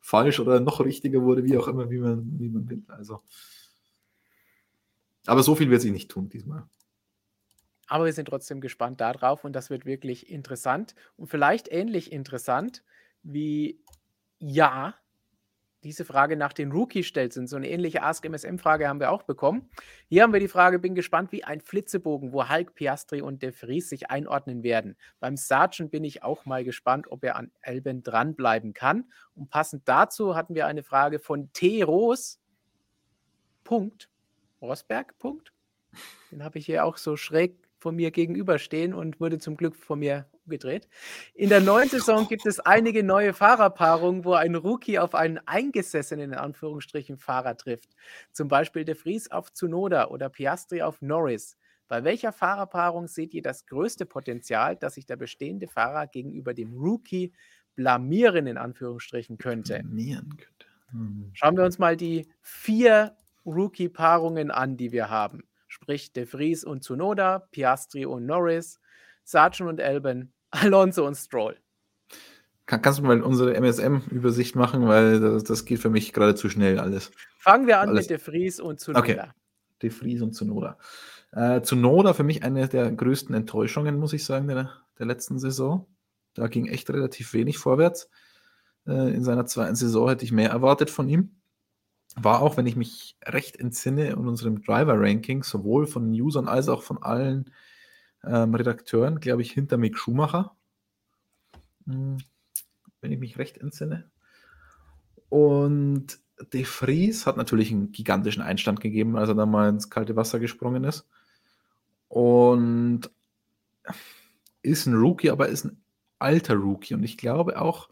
falsch 0.00 0.40
oder 0.40 0.60
noch 0.60 0.80
richtiger 0.80 1.22
wurde, 1.22 1.44
wie 1.44 1.58
auch 1.58 1.68
immer, 1.68 1.90
wie 1.90 1.98
man, 1.98 2.38
wie 2.38 2.48
man 2.48 2.68
will. 2.68 2.82
Also. 2.88 3.22
Aber 5.26 5.42
so 5.42 5.54
viel 5.54 5.70
wird 5.70 5.82
sie 5.82 5.90
nicht 5.90 6.10
tun 6.10 6.28
diesmal. 6.28 6.64
Aber 7.86 8.04
wir 8.04 8.12
sind 8.12 8.28
trotzdem 8.28 8.60
gespannt 8.60 9.00
darauf 9.00 9.44
und 9.44 9.54
das 9.54 9.70
wird 9.70 9.86
wirklich 9.86 10.30
interessant 10.30 10.94
und 11.16 11.28
vielleicht 11.28 11.68
ähnlich 11.72 12.12
interessant 12.12 12.82
wie 13.22 13.80
ja, 14.38 14.94
diese 15.84 16.04
Frage 16.04 16.36
nach 16.36 16.52
den 16.52 16.72
Rookies 16.72 17.06
stellt 17.06 17.32
sind. 17.32 17.48
So 17.48 17.56
eine 17.56 17.68
ähnliche 17.68 18.02
Ask 18.02 18.24
MSM-Frage 18.24 18.88
haben 18.88 19.00
wir 19.00 19.10
auch 19.10 19.22
bekommen. 19.22 19.70
Hier 20.08 20.22
haben 20.22 20.32
wir 20.32 20.40
die 20.40 20.48
Frage, 20.48 20.78
bin 20.78 20.94
gespannt 20.94 21.30
wie 21.30 21.44
ein 21.44 21.60
Flitzebogen, 21.60 22.32
wo 22.32 22.48
Hulk, 22.48 22.74
Piastri 22.74 23.22
und 23.22 23.42
De 23.42 23.52
Vries 23.52 23.88
sich 23.88 24.10
einordnen 24.10 24.62
werden. 24.62 24.96
Beim 25.20 25.36
Sargent 25.36 25.90
bin 25.90 26.04
ich 26.04 26.22
auch 26.22 26.46
mal 26.46 26.64
gespannt, 26.64 27.06
ob 27.10 27.24
er 27.24 27.36
an 27.36 27.52
Elben 27.60 28.02
dranbleiben 28.02 28.74
kann. 28.74 29.04
Und 29.34 29.50
passend 29.50 29.88
dazu 29.88 30.34
hatten 30.34 30.54
wir 30.54 30.66
eine 30.66 30.82
Frage 30.82 31.18
von 31.20 31.52
T. 31.52 31.82
Ros. 31.82 32.40
Punkt. 33.62 34.10
Rosberg. 34.60 35.16
Punkt. 35.18 35.52
Den 36.30 36.42
habe 36.42 36.58
ich 36.58 36.66
hier 36.66 36.84
auch 36.84 36.96
so 36.96 37.16
schräg 37.16 37.67
von 37.78 37.96
mir 37.96 38.10
gegenüberstehen 38.10 38.92
und 38.92 39.20
wurde 39.20 39.38
zum 39.38 39.56
Glück 39.56 39.76
von 39.76 39.98
mir 40.00 40.26
umgedreht. 40.44 40.88
In 41.34 41.48
der 41.48 41.60
neuen 41.60 41.88
Saison 41.88 42.26
gibt 42.26 42.46
es 42.46 42.60
einige 42.60 43.02
neue 43.02 43.32
Fahrerpaarungen, 43.32 44.24
wo 44.24 44.32
ein 44.32 44.54
Rookie 44.54 44.98
auf 44.98 45.14
einen 45.14 45.38
eingesessenen, 45.46 46.32
in 46.32 46.38
Anführungsstrichen, 46.38 47.18
Fahrer 47.18 47.56
trifft. 47.56 47.90
Zum 48.32 48.48
Beispiel 48.48 48.84
De 48.84 48.94
Vries 48.94 49.30
auf 49.30 49.52
Tsunoda 49.52 50.08
oder 50.08 50.28
Piastri 50.28 50.82
auf 50.82 51.02
Norris. 51.02 51.56
Bei 51.86 52.04
welcher 52.04 52.32
Fahrerpaarung 52.32 53.06
seht 53.08 53.32
ihr 53.32 53.42
das 53.42 53.66
größte 53.66 54.04
Potenzial, 54.04 54.76
dass 54.76 54.94
sich 54.94 55.06
der 55.06 55.16
bestehende 55.16 55.68
Fahrer 55.68 56.06
gegenüber 56.06 56.52
dem 56.52 56.74
Rookie 56.74 57.32
blamieren, 57.76 58.46
in 58.46 58.58
Anführungsstrichen, 58.58 59.38
könnte? 59.38 59.78
Blamieren 59.78 60.36
könnte. 60.36 60.66
Hm. 60.90 61.30
Schauen 61.32 61.56
wir 61.56 61.64
uns 61.64 61.78
mal 61.78 61.96
die 61.96 62.28
vier 62.42 63.16
Rookie-Paarungen 63.46 64.50
an, 64.50 64.76
die 64.76 64.92
wir 64.92 65.08
haben. 65.08 65.44
Sprich 65.82 66.12
De 66.12 66.26
Vries 66.26 66.64
und 66.64 66.82
Tsunoda, 66.82 67.40
Piastri 67.50 68.04
und 68.04 68.26
Norris, 68.26 68.80
Sargent 69.24 69.68
und 69.68 69.80
Elben, 69.80 70.32
Alonso 70.50 71.06
und 71.06 71.14
Stroll. 71.14 71.56
Kann, 72.66 72.82
kannst 72.82 72.98
du 72.98 73.02
mal 73.04 73.22
unsere 73.22 73.54
MSM-Übersicht 73.54 74.54
machen, 74.54 74.86
weil 74.88 75.20
das, 75.20 75.44
das, 75.44 75.64
geht 75.64 75.80
für 75.80 75.88
mich 75.88 76.12
gerade 76.12 76.34
zu 76.34 76.50
schnell 76.50 76.78
alles. 76.78 77.10
Fangen 77.38 77.66
wir 77.66 77.80
an 77.80 77.90
alles. 77.90 78.08
mit 78.08 78.10
De 78.10 78.18
Vries 78.18 78.60
und 78.60 78.80
Tsunoda. 78.80 79.00
Okay. 79.00 79.22
De 79.80 79.90
Vries 79.90 80.20
und 80.20 80.34
Tsunoda. 80.34 80.76
Äh, 81.32 81.62
Tsunoda 81.62 82.12
für 82.12 82.24
mich 82.24 82.42
eine 82.42 82.68
der 82.68 82.90
größten 82.92 83.34
Enttäuschungen, 83.34 83.98
muss 83.98 84.12
ich 84.12 84.24
sagen, 84.24 84.48
der, 84.48 84.72
der 84.98 85.06
letzten 85.06 85.38
Saison. 85.38 85.86
Da 86.34 86.48
ging 86.48 86.66
echt 86.66 86.90
relativ 86.90 87.32
wenig 87.32 87.56
vorwärts. 87.58 88.10
Äh, 88.86 89.14
in 89.14 89.24
seiner 89.24 89.46
zweiten 89.46 89.74
Saison 89.74 90.08
hätte 90.08 90.24
ich 90.24 90.32
mehr 90.32 90.50
erwartet 90.50 90.90
von 90.90 91.08
ihm. 91.08 91.37
War 92.16 92.40
auch, 92.40 92.56
wenn 92.56 92.66
ich 92.66 92.76
mich 92.76 93.16
recht 93.24 93.56
entsinne, 93.56 94.08
in 94.08 94.26
unserem 94.26 94.62
Driver-Ranking, 94.62 95.42
sowohl 95.42 95.86
von 95.86 96.10
den 96.10 96.20
Usern 96.20 96.48
als 96.48 96.68
auch 96.68 96.82
von 96.82 97.02
allen 97.02 97.52
ähm, 98.24 98.54
Redakteuren, 98.54 99.20
glaube 99.20 99.42
ich, 99.42 99.52
hinter 99.52 99.76
Mick 99.76 99.96
Schumacher. 99.96 100.56
Hm, 101.86 102.18
wenn 103.00 103.12
ich 103.12 103.18
mich 103.18 103.38
recht 103.38 103.58
entsinne. 103.58 104.10
Und 105.28 106.18
De 106.52 106.64
Vries 106.64 107.26
hat 107.26 107.36
natürlich 107.36 107.70
einen 107.70 107.92
gigantischen 107.92 108.42
Einstand 108.42 108.80
gegeben, 108.80 109.16
als 109.16 109.28
er 109.28 109.34
dann 109.34 109.50
mal 109.50 109.68
ins 109.68 109.90
kalte 109.90 110.16
Wasser 110.16 110.38
gesprungen 110.38 110.84
ist. 110.84 111.06
Und 112.08 113.10
ist 114.62 114.86
ein 114.86 114.94
Rookie, 114.94 115.30
aber 115.30 115.48
ist 115.48 115.64
ein 115.64 115.82
alter 116.18 116.54
Rookie. 116.54 116.94
Und 116.94 117.02
ich 117.02 117.16
glaube 117.16 117.60
auch, 117.60 117.88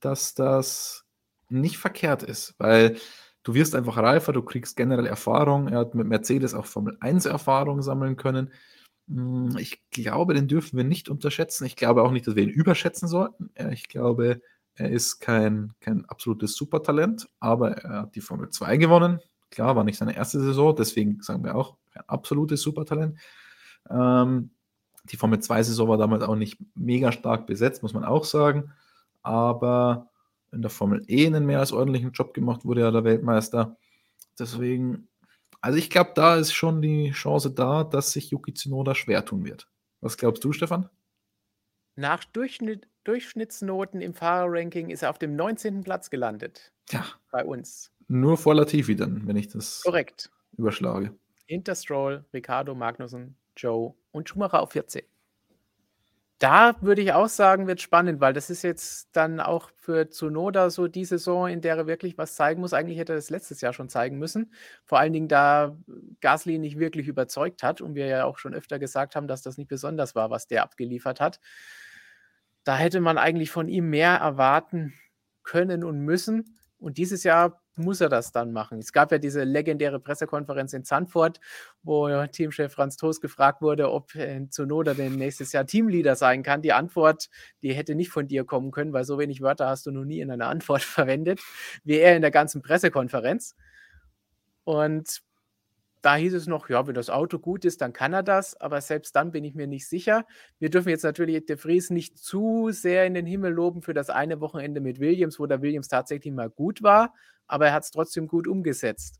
dass 0.00 0.34
das 0.34 1.03
nicht 1.48 1.78
verkehrt 1.78 2.22
ist, 2.22 2.54
weil 2.58 2.96
du 3.42 3.54
wirst 3.54 3.74
einfach 3.74 3.96
reifer, 3.96 4.32
du 4.32 4.42
kriegst 4.42 4.76
generell 4.76 5.06
Erfahrung. 5.06 5.68
Er 5.68 5.80
hat 5.80 5.94
mit 5.94 6.06
Mercedes 6.06 6.54
auch 6.54 6.66
Formel 6.66 6.96
1 7.00 7.26
Erfahrung 7.26 7.82
sammeln 7.82 8.16
können. 8.16 8.52
Hm, 9.08 9.56
ich 9.58 9.82
glaube, 9.90 10.34
den 10.34 10.48
dürfen 10.48 10.76
wir 10.76 10.84
nicht 10.84 11.08
unterschätzen. 11.08 11.64
Ich 11.64 11.76
glaube 11.76 12.02
auch 12.02 12.10
nicht, 12.10 12.26
dass 12.26 12.36
wir 12.36 12.42
ihn 12.42 12.50
überschätzen 12.50 13.08
sollten. 13.08 13.50
Ich 13.70 13.88
glaube, 13.88 14.40
er 14.74 14.90
ist 14.90 15.20
kein, 15.20 15.72
kein 15.80 16.04
absolutes 16.06 16.56
Supertalent, 16.56 17.28
aber 17.38 17.72
er 17.72 18.02
hat 18.02 18.14
die 18.14 18.20
Formel 18.20 18.50
2 18.50 18.76
gewonnen. 18.76 19.20
Klar, 19.50 19.76
war 19.76 19.84
nicht 19.84 19.98
seine 19.98 20.16
erste 20.16 20.40
Saison, 20.40 20.74
deswegen 20.74 21.22
sagen 21.22 21.44
wir 21.44 21.54
auch, 21.54 21.76
kein 21.92 22.02
absolutes 22.08 22.60
Supertalent. 22.62 23.18
Ähm, 23.88 24.50
die 25.04 25.16
Formel 25.16 25.38
2-Saison 25.38 25.88
war 25.88 25.98
damals 25.98 26.24
auch 26.24 26.36
nicht 26.36 26.58
mega 26.74 27.12
stark 27.12 27.46
besetzt, 27.46 27.82
muss 27.82 27.92
man 27.92 28.04
auch 28.04 28.24
sagen. 28.24 28.72
Aber 29.22 30.10
in 30.54 30.62
der 30.62 30.70
Formel 30.70 31.02
E 31.08 31.26
einen 31.26 31.46
mehr 31.46 31.60
als 31.60 31.72
ordentlichen 31.72 32.12
Job 32.12 32.34
gemacht, 32.34 32.64
wurde 32.64 32.82
er 32.82 32.92
der 32.92 33.04
Weltmeister. 33.04 33.76
Deswegen, 34.38 35.08
also 35.60 35.78
ich 35.78 35.90
glaube, 35.90 36.12
da 36.14 36.36
ist 36.36 36.52
schon 36.52 36.82
die 36.82 37.10
Chance 37.12 37.50
da, 37.50 37.84
dass 37.84 38.12
sich 38.12 38.30
Yuki 38.30 38.54
Tsunoda 38.54 38.94
schwer 38.94 39.24
tun 39.24 39.44
wird. 39.44 39.68
Was 40.00 40.16
glaubst 40.16 40.44
du, 40.44 40.52
Stefan? 40.52 40.88
Nach 41.96 42.24
Durchschnitt, 42.24 42.88
Durchschnittsnoten 43.04 44.00
im 44.00 44.14
Fahrerranking 44.14 44.90
ist 44.90 45.02
er 45.02 45.10
auf 45.10 45.18
dem 45.18 45.36
19. 45.36 45.82
Platz 45.82 46.10
gelandet. 46.10 46.72
Ja. 46.90 47.04
Bei 47.30 47.44
uns. 47.44 47.92
Nur 48.08 48.36
vor 48.36 48.54
Latifi 48.54 48.96
dann, 48.96 49.26
wenn 49.26 49.36
ich 49.36 49.48
das 49.48 49.82
Korrekt. 49.82 50.30
überschlage. 50.56 51.16
Interstroll, 51.46 52.24
Ricardo 52.32 52.74
Magnussen, 52.74 53.36
Joe 53.56 53.94
und 54.10 54.28
Schumacher 54.28 54.60
auf 54.60 54.72
14. 54.72 55.02
Da 56.44 56.76
würde 56.82 57.00
ich 57.00 57.14
auch 57.14 57.30
sagen, 57.30 57.66
wird 57.68 57.80
spannend, 57.80 58.20
weil 58.20 58.34
das 58.34 58.50
ist 58.50 58.60
jetzt 58.60 59.08
dann 59.16 59.40
auch 59.40 59.70
für 59.78 60.10
Tsunoda 60.10 60.68
so 60.68 60.88
die 60.88 61.06
Saison, 61.06 61.48
in 61.48 61.62
der 61.62 61.74
er 61.74 61.86
wirklich 61.86 62.18
was 62.18 62.34
zeigen 62.34 62.60
muss. 62.60 62.74
Eigentlich 62.74 62.98
hätte 62.98 63.14
er 63.14 63.16
das 63.16 63.30
letztes 63.30 63.62
Jahr 63.62 63.72
schon 63.72 63.88
zeigen 63.88 64.18
müssen. 64.18 64.52
Vor 64.84 64.98
allen 64.98 65.14
Dingen, 65.14 65.28
da 65.28 65.74
Gasly 66.20 66.58
nicht 66.58 66.78
wirklich 66.78 67.08
überzeugt 67.08 67.62
hat 67.62 67.80
und 67.80 67.94
wir 67.94 68.04
ja 68.08 68.24
auch 68.26 68.36
schon 68.36 68.52
öfter 68.52 68.78
gesagt 68.78 69.16
haben, 69.16 69.26
dass 69.26 69.40
das 69.40 69.56
nicht 69.56 69.68
besonders 69.68 70.14
war, 70.14 70.28
was 70.28 70.46
der 70.46 70.64
abgeliefert 70.64 71.18
hat. 71.18 71.40
Da 72.62 72.76
hätte 72.76 73.00
man 73.00 73.16
eigentlich 73.16 73.50
von 73.50 73.66
ihm 73.66 73.88
mehr 73.88 74.16
erwarten 74.16 74.92
können 75.44 75.82
und 75.82 76.00
müssen. 76.00 76.58
Und 76.84 76.98
dieses 76.98 77.24
Jahr 77.24 77.62
muss 77.76 78.02
er 78.02 78.10
das 78.10 78.30
dann 78.30 78.52
machen. 78.52 78.78
Es 78.78 78.92
gab 78.92 79.10
ja 79.10 79.16
diese 79.16 79.42
legendäre 79.42 79.98
Pressekonferenz 79.98 80.74
in 80.74 80.84
Zandvoort, 80.84 81.40
wo 81.82 82.26
Teamchef 82.26 82.74
Franz 82.74 82.98
Toast 82.98 83.22
gefragt 83.22 83.62
wurde, 83.62 83.90
ob 83.90 84.14
äh, 84.14 84.46
Zunoda 84.50 84.92
denn 84.92 85.16
nächstes 85.16 85.52
Jahr 85.52 85.64
Teamleader 85.64 86.14
sein 86.14 86.42
kann. 86.42 86.60
Die 86.60 86.74
Antwort, 86.74 87.30
die 87.62 87.72
hätte 87.72 87.94
nicht 87.94 88.10
von 88.10 88.28
dir 88.28 88.44
kommen 88.44 88.70
können, 88.70 88.92
weil 88.92 89.04
so 89.04 89.18
wenig 89.18 89.40
Wörter 89.40 89.66
hast 89.66 89.86
du 89.86 89.92
noch 89.92 90.04
nie 90.04 90.20
in 90.20 90.30
einer 90.30 90.48
Antwort 90.50 90.82
verwendet, 90.82 91.40
wie 91.84 91.96
er 91.96 92.16
in 92.16 92.20
der 92.20 92.30
ganzen 92.30 92.60
Pressekonferenz. 92.60 93.56
Und 94.64 95.22
da 96.04 96.16
hieß 96.16 96.34
es 96.34 96.46
noch, 96.46 96.68
ja, 96.68 96.86
wenn 96.86 96.94
das 96.94 97.08
Auto 97.08 97.38
gut 97.38 97.64
ist, 97.64 97.80
dann 97.80 97.94
kann 97.94 98.12
er 98.12 98.22
das, 98.22 98.60
aber 98.60 98.82
selbst 98.82 99.16
dann 99.16 99.30
bin 99.30 99.42
ich 99.42 99.54
mir 99.54 99.66
nicht 99.66 99.88
sicher. 99.88 100.26
Wir 100.58 100.68
dürfen 100.68 100.90
jetzt 100.90 101.02
natürlich 101.02 101.46
De 101.46 101.56
Vries 101.56 101.88
nicht 101.88 102.18
zu 102.18 102.68
sehr 102.72 103.06
in 103.06 103.14
den 103.14 103.24
Himmel 103.24 103.52
loben 103.54 103.80
für 103.80 103.94
das 103.94 104.10
eine 104.10 104.40
Wochenende 104.40 104.82
mit 104.82 105.00
Williams, 105.00 105.38
wo 105.38 105.46
der 105.46 105.62
Williams 105.62 105.88
tatsächlich 105.88 106.34
mal 106.34 106.50
gut 106.50 106.82
war, 106.82 107.14
aber 107.46 107.68
er 107.68 107.72
hat 107.72 107.84
es 107.84 107.90
trotzdem 107.90 108.28
gut 108.28 108.46
umgesetzt. 108.46 109.18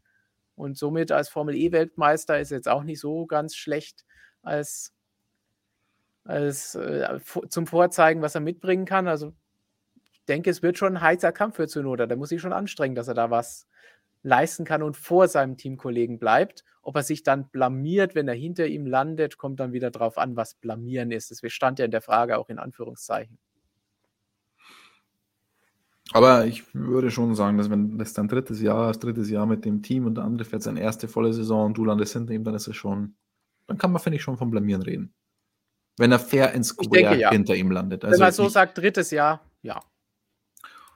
Und 0.56 0.77
somit 0.77 1.11
als 1.11 1.31
Formel 1.31 1.55
E-Weltmeister 1.55 2.39
ist 2.39 2.51
jetzt 2.51 2.69
auch 2.69 2.85
nicht 2.85 3.01
so 3.01 3.24
ganz 3.24 3.56
schlecht 3.56 4.05
als, 4.43 4.93
als 6.24 6.74
äh, 6.74 7.19
zum 7.48 7.66
Vorzeigen, 7.66 8.20
was 8.20 8.35
er 8.35 8.43
mitbringen 8.43 8.85
kann. 8.85 9.09
Also 9.09 9.32
ich 10.12 10.23
denke, 10.27 10.51
es 10.51 10.62
wird 10.62 10.77
schon 10.77 10.98
ein 10.98 11.02
heißer 11.02 11.32
Kampf 11.32 11.56
für 11.56 11.66
Zunoda. 11.66 12.06
Da 12.06 12.15
muss 12.16 12.31
ich 12.31 12.43
schon 12.43 12.52
anstrengen, 12.52 12.94
dass 12.94 13.09
er 13.09 13.15
da 13.15 13.31
was 13.31 13.66
leisten 14.25 14.65
kann 14.65 14.83
und 14.83 14.97
vor 14.97 15.29
seinem 15.29 15.57
Teamkollegen 15.57 16.19
bleibt. 16.19 16.65
Ob 16.83 16.97
er 16.97 17.03
sich 17.03 17.23
dann 17.23 17.49
blamiert, 17.49 18.15
wenn 18.15 18.27
er 18.27 18.35
hinter 18.35 18.67
ihm 18.67 18.87
landet, 18.87 19.39
kommt 19.39 19.61
dann 19.61 19.73
wieder 19.73 19.91
darauf 19.91 20.19
an, 20.19 20.35
was 20.35 20.55
blamieren 20.55 21.13
ist. 21.13 21.31
Das 21.31 21.41
stand 21.53 21.79
ja 21.79 21.85
in 21.85 21.91
der 21.91 22.03
Frage 22.03 22.39
auch 22.39 22.49
in 22.49 22.59
Anführungszeichen. 22.59 23.39
Aber 26.13 26.47
ich 26.47 26.75
würde 26.75 27.11
schon 27.11 27.35
sagen, 27.35 27.57
dass 27.57 27.71
wenn 27.71 27.99
das 27.99 28.13
dein 28.13 28.29
drittes 28.29 28.61
Jahr, 28.61 28.89
das 28.89 28.99
drittes 28.99 29.31
Jahr 29.31 29.47
mit 29.47 29.65
dem 29.65 29.83
Team 29.83 30.05
und 30.07 30.17
der 30.17 30.25
andere 30.25 30.49
fährt 30.49 30.63
seine 30.63 30.81
erste 30.81 31.09
volle 31.09 31.33
Saison 31.33 31.67
und 31.67 31.79
du 31.79 31.85
landest 31.85 32.13
hinter 32.13 32.35
ihm, 32.35 32.45
dann 32.45 32.55
ist 32.55 32.69
es 32.69 32.77
schon, 32.77 33.17
dann 33.67 33.79
kann 33.79 33.91
man, 33.91 34.03
finde 34.03 34.17
ich, 34.17 34.23
schon 34.23 34.37
vom 34.37 34.51
Blamieren 34.51 34.83
reden. 34.83 35.15
Wenn 35.97 36.13
er 36.13 36.19
fair 36.19 36.53
ins 36.53 36.69
Square 36.69 36.91
denke, 36.91 37.21
ja. 37.21 37.31
hinter 37.31 37.55
ihm 37.55 37.71
landet. 37.71 38.05
Also 38.05 38.15
wenn 38.15 38.27
man 38.27 38.33
so 38.33 38.49
sagt, 38.49 38.79
drittes 38.79 39.11
Jahr, 39.11 39.41
ja 39.63 39.81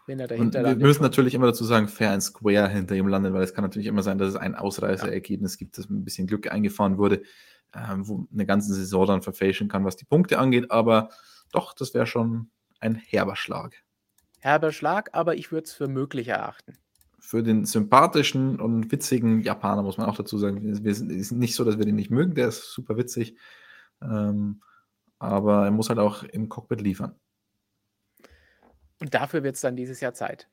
wenn 0.09 0.19
er 0.19 0.27
dahinter 0.27 0.63
landet. 0.63 0.81
Wir 0.81 0.87
müssen 0.87 1.03
natürlich 1.03 1.35
immer 1.35 1.47
dazu 1.47 1.65
sagen, 1.65 1.87
fair 1.87 2.13
and 2.13 2.23
square 2.23 2.69
hinter 2.69 2.97
ihm 2.97 3.07
landet, 3.07 3.35
weil 3.35 3.43
es 3.43 3.55
kann 3.55 3.63
natürlich 3.63 3.87
immer 3.87 4.03
sein, 4.03 4.19
dass 4.19 4.31
es 4.31 4.37
ein 4.37 4.55
Ausreißerergebnis 4.55 5.55
ja. 5.55 5.59
gibt, 5.59 5.79
das 5.79 5.89
mit 5.89 6.01
ein 6.01 6.05
bisschen 6.05 6.27
Glück 6.27 6.51
eingefahren 6.51 6.99
wurde, 6.99 7.23
ähm, 7.75 8.09
wo 8.09 8.27
eine 8.33 8.47
ganze 8.47 8.75
Saison 8.75 9.07
dann 9.07 9.23
verfälschen 9.23 9.69
kann, 9.69 9.85
was 9.85 9.97
die 9.97 10.07
Punkte 10.07 10.39
angeht. 10.39 10.71
Aber 10.71 11.11
doch, 11.53 11.75
das 11.75 11.95
wäre 11.95 12.07
schon 12.07 12.51
ein 12.81 12.95
herber 12.95 13.37
Schlag. 13.37 13.77
Herber 14.41 14.73
Schlag, 14.73 15.11
aber 15.13 15.37
ich 15.37 15.53
würde 15.53 15.65
es 15.65 15.73
für 15.73 15.89
möglich 15.89 16.29
erachten. 16.29 16.73
Für 17.21 17.43
den 17.43 17.67
sympathischen 17.67 18.59
und 18.59 18.91
witzigen 18.91 19.43
Japaner 19.43 19.83
muss 19.83 19.99
man 19.99 20.09
auch 20.09 20.17
dazu 20.17 20.39
sagen, 20.39 20.67
es 20.69 21.01
ist 21.01 21.33
nicht 21.33 21.55
so, 21.55 21.65
dass 21.65 21.77
wir 21.77 21.85
den 21.85 21.97
nicht 21.97 22.11
mögen, 22.11 22.35
der 22.35 22.49
ist 22.49 22.73
super 22.73 22.97
witzig. 22.97 23.37
Ähm, 24.01 24.63
aber 25.19 25.67
er 25.67 25.71
muss 25.71 25.91
halt 25.91 25.99
auch 25.99 26.23
im 26.23 26.49
Cockpit 26.49 26.81
liefern. 26.81 27.17
Und 29.01 29.15
dafür 29.15 29.43
wird 29.43 29.55
es 29.55 29.61
dann 29.61 29.77
dieses 29.77 30.01
Jahr 30.01 30.15
Zeit. 30.15 30.49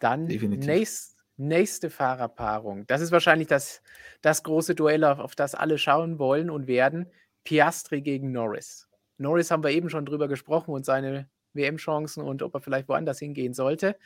Dann 0.00 0.26
nächst, 0.26 1.16
nächste 1.36 1.90
Fahrerpaarung. 1.90 2.86
Das 2.86 3.00
ist 3.00 3.12
wahrscheinlich 3.12 3.48
das, 3.48 3.82
das 4.22 4.42
große 4.42 4.74
Duell, 4.74 5.04
auf, 5.04 5.18
auf 5.18 5.34
das 5.34 5.54
alle 5.54 5.78
schauen 5.78 6.18
wollen 6.18 6.50
und 6.50 6.66
werden. 6.66 7.10
Piastri 7.44 8.02
gegen 8.02 8.32
Norris. 8.32 8.88
Norris 9.18 9.50
haben 9.50 9.62
wir 9.62 9.70
eben 9.70 9.88
schon 9.88 10.04
drüber 10.04 10.28
gesprochen 10.28 10.72
und 10.72 10.84
seine 10.84 11.28
WM-Chancen 11.54 12.22
und 12.22 12.42
ob 12.42 12.54
er 12.54 12.60
vielleicht 12.60 12.88
woanders 12.88 13.18
hingehen 13.18 13.54
sollte. 13.54 13.96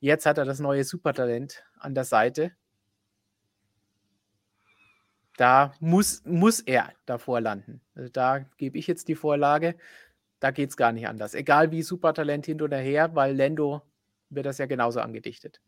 Jetzt 0.00 0.26
hat 0.26 0.38
er 0.38 0.44
das 0.44 0.60
neue 0.60 0.84
Supertalent 0.84 1.64
an 1.78 1.94
der 1.94 2.04
Seite. 2.04 2.52
Da 5.36 5.72
muss, 5.80 6.22
muss 6.24 6.60
er 6.60 6.92
davor 7.06 7.40
landen. 7.40 7.80
Also 7.94 8.10
da 8.10 8.40
gebe 8.58 8.76
ich 8.76 8.86
jetzt 8.86 9.08
die 9.08 9.14
Vorlage. 9.14 9.74
Da 10.40 10.50
geht 10.50 10.70
es 10.70 10.76
gar 10.76 10.92
nicht 10.92 11.06
anders. 11.06 11.34
Egal 11.34 11.70
wie 11.70 11.82
Supertalent 11.82 12.46
hin 12.46 12.60
oder 12.62 12.78
her, 12.78 13.14
weil 13.14 13.36
Lando 13.36 13.82
wird 14.30 14.46
das 14.46 14.58
ja 14.58 14.66
genauso 14.66 15.00
angedichtet. 15.00 15.60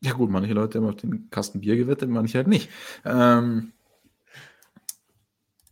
Ja, 0.00 0.12
gut, 0.12 0.30
manche 0.30 0.52
Leute 0.52 0.78
haben 0.78 0.86
auf 0.86 0.96
den 0.96 1.28
Kasten 1.30 1.60
Bier 1.60 1.76
gewettet, 1.76 2.08
manche 2.08 2.38
halt 2.38 2.46
nicht. 2.46 2.70
Ähm, 3.04 3.72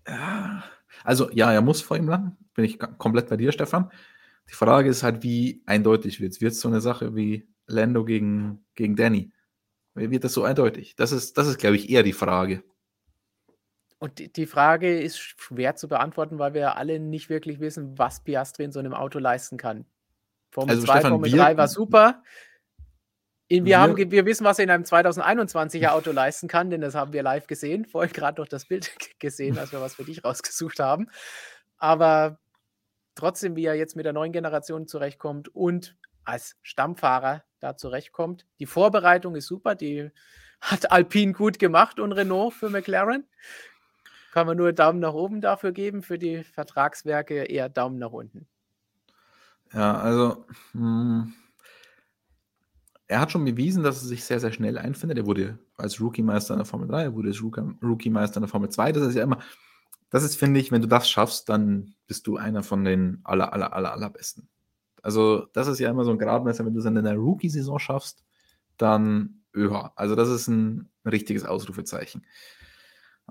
ja, 0.07 0.65
also, 1.05 1.31
ja, 1.31 1.53
er 1.53 1.63
muss 1.63 1.81
vor 1.83 1.97
ihm 1.97 2.09
landen. 2.09 2.37
Bin 2.55 2.65
ich 2.65 2.79
komplett 2.99 3.29
bei 3.29 3.37
dir, 3.37 3.53
Stefan. 3.53 3.91
Die 4.49 4.55
Frage 4.55 4.89
ist 4.89 5.05
halt, 5.05 5.23
wie 5.23 5.63
eindeutig 5.67 6.21
wird 6.21 6.33
es? 6.33 6.41
Wird 6.41 6.53
es 6.53 6.61
so 6.61 6.69
eine 6.69 6.81
Sache 6.81 7.15
wie 7.15 7.47
Lando 7.67 8.05
gegen, 8.05 8.65
gegen 8.75 8.97
Danny? 8.97 9.31
Wird 9.95 10.25
das 10.25 10.35
so 10.35 10.43
eindeutig? 10.43 10.97
Das 10.97 11.13
ist, 11.13 11.39
das 11.39 11.47
ist, 11.47 11.59
glaube 11.59 11.77
ich, 11.77 11.91
eher 11.91 12.03
die 12.03 12.13
Frage. 12.13 12.65
Und 13.99 14.37
die, 14.37 14.47
Frage 14.47 15.01
ist 15.01 15.19
schwer 15.19 15.75
zu 15.75 15.89
beantworten, 15.89 16.39
weil 16.39 16.53
wir 16.53 16.61
ja 16.61 16.73
alle 16.75 17.01
nicht 17.01 17.31
wirklich 17.31 17.61
wissen, 17.61 17.97
was 17.99 18.23
Piastri 18.23 18.65
in 18.65 18.73
so 18.73 18.79
einem 18.79 18.93
Auto 18.93 19.19
leisten 19.19 19.57
kann. 19.57 19.87
Formel 20.51 20.75
Also 20.75 20.87
2, 20.87 20.93
Stefan, 20.93 21.11
Formel 21.13 21.33
wir- 21.33 21.39
3 21.39 21.57
war 21.57 21.69
super. 21.69 22.23
In, 23.49 23.65
wir, 23.65 23.71
Wir- 23.71 23.79
haben, 23.81 23.97
wir 24.11 24.27
wissen, 24.27 24.45
was 24.45 24.59
er 24.59 24.65
in 24.65 24.71
einem 24.71 24.85
2021er 24.85 25.91
Auto 25.93 26.11
leisten 26.11 26.49
kann, 26.49 26.69
denn 26.69 26.81
das 26.81 26.95
haben 26.95 27.13
wir 27.13 27.23
live 27.23 27.47
gesehen. 27.47 27.85
Vorhin 27.91 28.13
gerade 28.13 28.41
noch 28.41 28.49
das 28.49 28.67
Bild 28.67 28.93
gesehen, 29.19 29.57
als 29.59 29.73
wir 29.73 29.81
was 29.81 29.95
für 29.95 30.05
dich 30.05 30.25
rausgesucht 30.25 30.79
haben. 30.81 31.09
Aber 31.79 32.39
trotzdem, 33.15 33.57
wie 33.57 33.65
er 33.65 33.75
jetzt 33.75 33.97
mit 33.97 34.05
der 34.05 34.13
neuen 34.13 34.33
Generation 34.33 34.87
zurechtkommt 34.89 35.49
und 35.55 35.97
als 36.25 36.57
Stammfahrer 36.63 37.45
da 37.61 37.77
zurechtkommt. 37.77 38.47
Die 38.59 38.67
Vorbereitung 38.67 39.37
ist 39.37 39.47
super, 39.47 39.75
die 39.75 40.11
hat 40.61 40.91
Alpine 40.91 41.33
gut 41.33 41.59
gemacht 41.59 42.01
und 42.01 42.13
Renault 42.13 42.53
für 42.55 42.69
McLaren. 42.69 43.27
Kann 44.37 44.47
man 44.47 44.59
nur 44.59 44.75
Daumen 44.75 44.99
nach 44.99 45.15
oben 45.15 45.41
dafür 45.41 45.73
geben, 45.73 46.03
für 46.03 46.19
die 46.19 46.45
Vertragswerke 46.45 47.45
eher 47.45 47.71
Daumen 47.71 47.99
nach 47.99 48.13
unten. 48.13 48.47
Ja, 49.73 49.97
also 49.97 50.45
mh, 50.75 51.29
er 53.09 53.21
hat 53.21 53.33
schon 53.33 53.47
bewiesen, 53.47 53.83
dass 53.83 54.03
er 54.03 54.09
sich 54.09 54.27
sehr, 54.27 54.39
sehr 54.39 54.53
schnell 54.53 54.77
einfindet. 54.77 55.17
Er 55.17 55.25
wurde 55.25 55.59
als 55.79 56.03
Rookie-Meister 56.03 56.53
in 56.53 56.59
der 56.59 56.67
Formel 56.67 56.87
3, 56.87 57.05
er 57.05 57.15
wurde 57.15 57.29
als 57.29 57.43
Rookie- 57.43 57.79
Rookie-Meister 57.83 58.37
in 58.37 58.43
der 58.43 58.51
Formel 58.51 58.69
2. 58.69 58.93
Das 58.93 59.05
ist 59.05 59.15
ja 59.15 59.23
immer, 59.23 59.39
das 60.11 60.23
ist, 60.23 60.37
finde 60.37 60.61
ich, 60.61 60.71
wenn 60.71 60.83
du 60.83 60.89
das 60.89 61.09
schaffst, 61.09 61.49
dann 61.49 61.95
bist 62.07 62.27
du 62.27 62.37
einer 62.37 62.63
von 62.63 62.85
den 62.85 63.23
aller, 63.25 63.55
aller, 63.55 63.73
aller, 63.73 63.93
allerbesten. 63.93 64.51
Also, 65.01 65.47
das 65.55 65.67
ist 65.67 65.79
ja 65.79 65.89
immer 65.89 66.05
so 66.05 66.11
ein 66.11 66.19
Gradmesser, 66.19 66.67
wenn 66.67 66.75
du 66.75 66.81
es 66.81 66.85
in 66.85 66.95
der 66.95 67.17
Rookie-Saison 67.17 67.79
schaffst, 67.79 68.23
dann, 68.77 69.45
ja, 69.55 69.95
also 69.97 70.15
das 70.15 70.29
ist 70.29 70.49
ein 70.49 70.91
richtiges 71.07 71.47
Ausrufezeichen. 71.47 72.27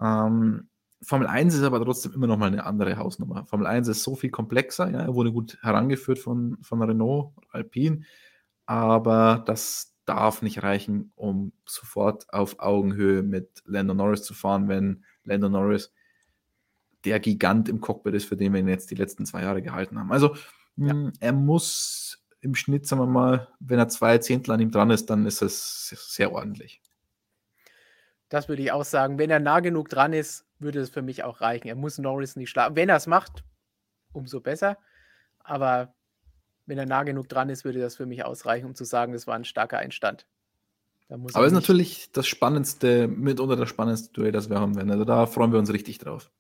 Ähm, 0.02 0.68
Formel 1.06 1.28
1 1.28 1.54
ist 1.54 1.64
aber 1.64 1.84
trotzdem 1.84 2.14
immer 2.14 2.28
noch 2.28 2.38
mal 2.38 2.48
eine 2.48 2.66
andere 2.66 2.98
Hausnummer. 2.98 3.46
Formel 3.46 3.68
1 3.68 3.88
ist 3.88 4.04
so 4.04 4.16
viel 4.16 4.30
komplexer, 4.32 4.90
ja, 4.90 5.00
er 5.02 5.16
wurde 5.16 5.32
gut 5.32 5.58
herangeführt 5.62 6.20
von, 6.20 6.58
von 6.62 6.82
Renault, 6.82 7.32
Alpine, 7.52 8.02
aber 8.66 9.44
das 9.46 9.94
darf 10.06 10.42
nicht 10.42 10.64
reichen, 10.64 11.12
um 11.16 11.52
sofort 11.66 12.32
auf 12.34 12.60
Augenhöhe 12.60 13.24
mit 13.24 13.64
Lando 13.66 13.94
Norris 13.94 14.24
zu 14.24 14.34
fahren, 14.34 14.68
wenn 14.68 15.04
Lando 15.24 15.50
Norris 15.50 15.92
der 17.06 17.20
Gigant 17.20 17.70
im 17.70 17.82
Cockpit 17.82 18.16
ist, 18.16 18.26
für 18.26 18.38
den 18.38 18.54
wir 18.54 18.60
ihn 18.60 18.68
jetzt 18.68 18.90
die 18.92 18.96
letzten 18.96 19.26
zwei 19.26 19.42
Jahre 19.44 19.62
gehalten 19.62 20.00
haben. 20.00 20.12
Also 20.12 20.36
Ja. 20.76 20.94
mh, 20.94 21.14
er 21.20 21.34
muss 21.34 22.24
im 22.42 22.54
Schnitt, 22.56 22.86
sagen 22.88 23.02
wir 23.02 23.08
mal, 23.08 23.48
wenn 23.60 23.80
er 23.80 23.88
zwei 23.90 24.18
Zehntel 24.20 24.52
an 24.54 24.60
ihm 24.60 24.72
dran 24.72 24.92
ist, 24.92 25.10
dann 25.10 25.26
ist 25.26 25.42
es 25.42 25.90
sehr 25.90 26.32
ordentlich. 26.32 26.82
Das 28.30 28.50
würde 28.50 28.62
ich 28.64 28.72
auch 28.72 28.84
sagen. 28.86 29.18
Wenn 29.18 29.30
er 29.30 29.40
nah 29.40 29.60
genug 29.60 29.90
dran 29.90 30.14
ist, 30.14 30.45
würde 30.60 30.80
es 30.80 30.90
für 30.90 31.02
mich 31.02 31.24
auch 31.24 31.42
reichen. 31.42 31.68
Er 31.68 31.76
muss 31.76 31.98
Norris 31.98 32.36
nicht 32.36 32.50
schlagen. 32.50 32.76
Wenn 32.76 32.90
er 32.90 32.98
es 32.98 33.08
macht, 33.08 33.44
umso 34.14 34.40
besser. 34.40 34.78
Aber 35.40 35.94
wenn 36.66 36.78
er 36.78 36.86
nah 36.86 37.04
genug 37.04 37.30
dran 37.30 37.50
ist, 37.50 37.66
würde 37.66 37.80
das 37.80 37.96
für 37.96 38.06
mich 38.06 38.26
ausreichen, 38.26 38.66
um 38.66 38.76
zu 38.76 38.84
sagen, 38.84 39.14
das 39.14 39.28
war 39.28 39.36
ein 39.36 39.46
starker 39.46 39.78
Einstand. 39.78 40.26
Aber 41.10 41.24
er 41.24 41.42
es 41.42 41.48
ist 41.48 41.54
natürlich 41.54 42.12
das 42.12 42.28
spannendste, 42.28 43.08
mitunter 43.08 43.56
das 43.56 43.70
spannendste 43.70 44.12
Duell, 44.14 44.32
das 44.32 44.50
wir 44.50 44.60
haben 44.60 44.76
werden. 44.76 44.90
Also 44.90 45.06
da 45.06 45.28
freuen 45.28 45.52
wir 45.52 45.60
uns 45.60 45.72
richtig 45.72 46.00
drauf. 46.00 46.32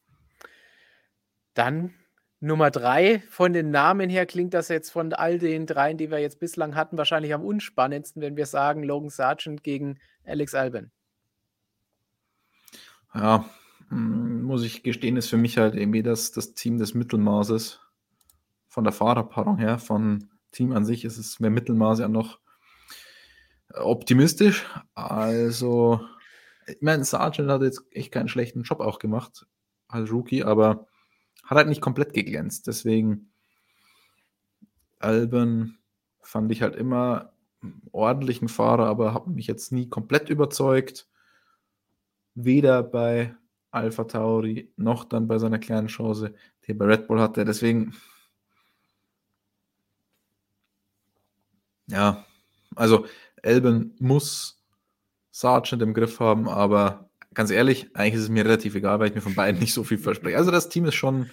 Dann 1.53 1.93
Nummer 2.39 2.71
drei. 2.71 3.23
Von 3.29 3.53
den 3.53 3.71
Namen 3.71 4.09
her 4.09 4.25
klingt 4.25 4.53
das 4.53 4.67
jetzt 4.67 4.91
von 4.91 5.13
all 5.13 5.39
den 5.39 5.65
dreien, 5.65 5.97
die 5.97 6.11
wir 6.11 6.19
jetzt 6.19 6.39
bislang 6.39 6.75
hatten, 6.75 6.97
wahrscheinlich 6.97 7.33
am 7.33 7.43
unspannendsten, 7.43 8.21
wenn 8.21 8.37
wir 8.37 8.45
sagen 8.45 8.83
Logan 8.83 9.09
Sargent 9.09 9.63
gegen 9.63 9.99
Alex 10.25 10.53
Albon. 10.53 10.91
Ja, 13.13 13.49
muss 13.89 14.63
ich 14.63 14.83
gestehen, 14.83 15.17
ist 15.17 15.29
für 15.29 15.37
mich 15.37 15.57
halt 15.57 15.75
irgendwie 15.75 16.03
das, 16.03 16.31
das 16.31 16.53
Team 16.53 16.77
des 16.77 16.93
Mittelmaßes. 16.93 17.79
Von 18.67 18.83
der 18.83 18.93
Fahrerpaarung 18.93 19.57
her, 19.57 19.79
von 19.79 20.29
Team 20.51 20.73
an 20.73 20.85
sich 20.85 21.05
ist 21.05 21.17
es 21.17 21.39
mehr 21.39 21.49
Mittelmaß 21.49 21.99
ja 21.99 22.07
noch 22.07 22.39
äh, 23.73 23.79
optimistisch. 23.79 24.65
Also, 24.93 26.01
ich 26.67 26.81
meine, 26.81 27.05
Sargent 27.05 27.49
hat 27.49 27.61
jetzt 27.61 27.83
echt 27.91 28.11
keinen 28.11 28.27
schlechten 28.27 28.63
Job 28.63 28.79
auch 28.79 28.99
gemacht 28.99 29.45
als 29.87 30.11
Rookie, 30.11 30.43
aber 30.43 30.87
hat 31.43 31.57
halt 31.57 31.67
nicht 31.67 31.81
komplett 31.81 32.13
geglänzt. 32.13 32.67
Deswegen, 32.67 33.31
Alben 34.99 35.77
fand 36.21 36.51
ich 36.51 36.61
halt 36.61 36.75
immer 36.75 37.31
ordentlichen 37.91 38.49
Fahrer, 38.49 38.87
aber 38.87 39.13
hat 39.13 39.27
mich 39.27 39.47
jetzt 39.47 39.71
nie 39.71 39.87
komplett 39.87 40.29
überzeugt 40.29 41.07
weder 42.35 42.83
bei 42.83 43.35
Alpha 43.75 44.05
Tauri 44.05 44.71
noch 44.77 45.03
dann 45.05 45.27
bei 45.27 45.37
seiner 45.37 45.59
kleinen 45.59 45.87
Chance, 45.87 46.33
die 46.65 46.71
er 46.71 46.77
bei 46.77 46.85
Red 46.85 47.07
Bull 47.07 47.19
hatte. 47.19 47.45
Deswegen, 47.45 47.93
ja, 51.87 52.25
also 52.75 53.05
Elben 53.43 53.95
muss 53.99 54.63
Sargent 55.31 55.81
im 55.81 55.93
Griff 55.93 56.19
haben, 56.19 56.47
aber 56.47 57.09
ganz 57.33 57.51
ehrlich, 57.51 57.89
eigentlich 57.93 58.15
ist 58.15 58.21
es 58.21 58.29
mir 58.29 58.45
relativ 58.45 58.75
egal, 58.75 58.99
weil 58.99 59.09
ich 59.09 59.15
mir 59.15 59.21
von 59.21 59.35
beiden 59.35 59.59
nicht 59.59 59.73
so 59.73 59.83
viel 59.83 59.97
verspreche. 59.97 60.37
Also 60.37 60.51
das 60.51 60.69
Team 60.69 60.85
ist 60.85 60.95
schon, 60.95 61.29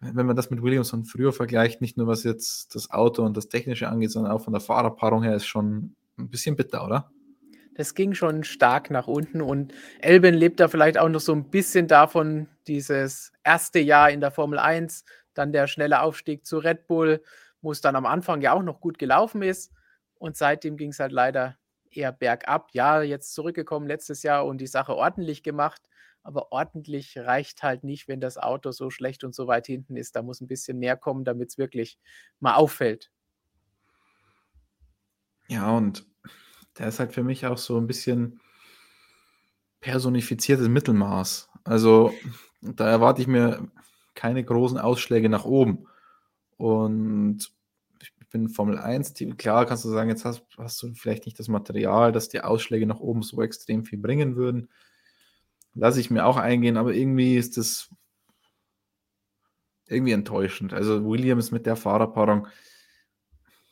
wenn 0.00 0.26
man 0.26 0.36
das 0.36 0.50
mit 0.50 0.62
Williams 0.62 0.90
von 0.90 1.04
früher 1.04 1.32
vergleicht, 1.32 1.80
nicht 1.80 1.96
nur 1.96 2.08
was 2.08 2.24
jetzt 2.24 2.74
das 2.74 2.90
Auto 2.90 3.22
und 3.24 3.36
das 3.36 3.48
Technische 3.48 3.88
angeht, 3.88 4.10
sondern 4.10 4.32
auch 4.32 4.42
von 4.42 4.52
der 4.52 4.60
Fahrerpaarung 4.60 5.22
her, 5.22 5.36
ist 5.36 5.46
schon 5.46 5.94
ein 6.18 6.28
bisschen 6.28 6.56
bitter, 6.56 6.84
oder? 6.84 7.10
Das 7.76 7.94
ging 7.94 8.14
schon 8.14 8.44
stark 8.44 8.90
nach 8.90 9.06
unten 9.06 9.42
und 9.42 9.74
Elben 10.00 10.34
lebt 10.34 10.60
da 10.60 10.68
vielleicht 10.68 10.98
auch 10.98 11.08
noch 11.08 11.20
so 11.20 11.32
ein 11.32 11.50
bisschen 11.50 11.88
davon, 11.88 12.48
dieses 12.66 13.32
erste 13.42 13.80
Jahr 13.80 14.10
in 14.10 14.20
der 14.20 14.30
Formel 14.30 14.58
1, 14.58 15.04
dann 15.34 15.52
der 15.52 15.66
schnelle 15.66 16.00
Aufstieg 16.02 16.46
zu 16.46 16.58
Red 16.58 16.86
Bull, 16.86 17.22
wo 17.60 17.72
es 17.72 17.80
dann 17.80 17.96
am 17.96 18.06
Anfang 18.06 18.40
ja 18.42 18.52
auch 18.52 18.62
noch 18.62 18.80
gut 18.80 18.98
gelaufen 18.98 19.42
ist 19.42 19.72
und 20.18 20.36
seitdem 20.36 20.76
ging 20.76 20.90
es 20.90 21.00
halt 21.00 21.12
leider 21.12 21.56
eher 21.90 22.12
bergab. 22.12 22.70
Ja, 22.72 23.02
jetzt 23.02 23.34
zurückgekommen 23.34 23.86
letztes 23.86 24.22
Jahr 24.22 24.46
und 24.46 24.58
die 24.58 24.66
Sache 24.66 24.94
ordentlich 24.94 25.42
gemacht, 25.42 25.82
aber 26.22 26.52
ordentlich 26.52 27.18
reicht 27.18 27.62
halt 27.62 27.84
nicht, 27.84 28.08
wenn 28.08 28.20
das 28.20 28.38
Auto 28.38 28.70
so 28.70 28.90
schlecht 28.90 29.24
und 29.24 29.34
so 29.34 29.46
weit 29.46 29.66
hinten 29.66 29.96
ist. 29.96 30.16
Da 30.16 30.22
muss 30.22 30.40
ein 30.40 30.48
bisschen 30.48 30.78
mehr 30.78 30.96
kommen, 30.96 31.24
damit 31.24 31.50
es 31.50 31.58
wirklich 31.58 31.98
mal 32.40 32.54
auffällt. 32.54 33.10
Ja, 35.48 35.76
und 35.76 36.06
der 36.78 36.88
ist 36.88 36.98
halt 36.98 37.12
für 37.12 37.22
mich 37.22 37.46
auch 37.46 37.58
so 37.58 37.76
ein 37.78 37.86
bisschen 37.86 38.40
personifiziertes 39.80 40.68
Mittelmaß. 40.68 41.48
Also 41.64 42.12
da 42.62 42.88
erwarte 42.88 43.22
ich 43.22 43.28
mir 43.28 43.68
keine 44.14 44.42
großen 44.42 44.78
Ausschläge 44.78 45.28
nach 45.28 45.44
oben. 45.44 45.86
Und 46.56 47.52
ich 48.00 48.12
bin 48.30 48.48
Formel 48.48 48.78
1, 48.78 49.12
Team. 49.12 49.36
klar 49.36 49.66
kannst 49.66 49.84
du 49.84 49.90
sagen, 49.90 50.08
jetzt 50.08 50.24
hast, 50.24 50.42
hast 50.56 50.82
du 50.82 50.92
vielleicht 50.94 51.26
nicht 51.26 51.38
das 51.38 51.48
Material, 51.48 52.12
dass 52.12 52.28
die 52.28 52.40
Ausschläge 52.40 52.86
nach 52.86 53.00
oben 53.00 53.22
so 53.22 53.42
extrem 53.42 53.84
viel 53.84 53.98
bringen 53.98 54.36
würden. 54.36 54.68
Lasse 55.74 56.00
ich 56.00 56.10
mir 56.10 56.24
auch 56.24 56.36
eingehen, 56.36 56.76
aber 56.76 56.94
irgendwie 56.94 57.36
ist 57.36 57.56
das 57.56 57.90
irgendwie 59.86 60.12
enttäuschend. 60.12 60.72
Also 60.72 61.04
Williams 61.04 61.50
mit 61.50 61.66
der 61.66 61.76
Fahrerpaarung, 61.76 62.46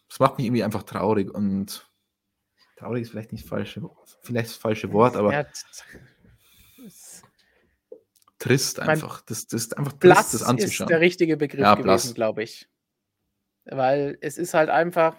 das 0.08 0.20
macht 0.20 0.36
mich 0.36 0.46
irgendwie 0.46 0.64
einfach 0.64 0.82
traurig 0.82 1.32
und 1.32 1.88
traurig 2.82 3.02
ist 3.02 3.10
vielleicht 3.10 3.32
nicht 3.32 3.46
falsche, 3.46 3.82
vielleicht 4.22 4.50
das 4.50 4.56
falsche 4.56 4.92
Wort, 4.92 5.16
aber 5.16 5.32
Ja, 5.32 5.46
trist 8.38 8.80
einfach. 8.80 9.22
Das, 9.22 9.46
das 9.46 9.62
ist 9.62 9.78
einfach 9.78 9.92
trist, 9.92 10.16
das 10.16 10.34
ist 10.34 10.42
anzuschauen. 10.42 10.88
der 10.88 11.00
richtige 11.00 11.36
Begriff 11.36 11.60
Ja, 11.60 11.74
gewesen, 11.76 12.14
glaube 12.14 12.42
ich. 12.42 12.68
Weil 13.64 14.18
es 14.20 14.36
ist 14.36 14.54
halt 14.54 14.68
einfach, 14.68 15.16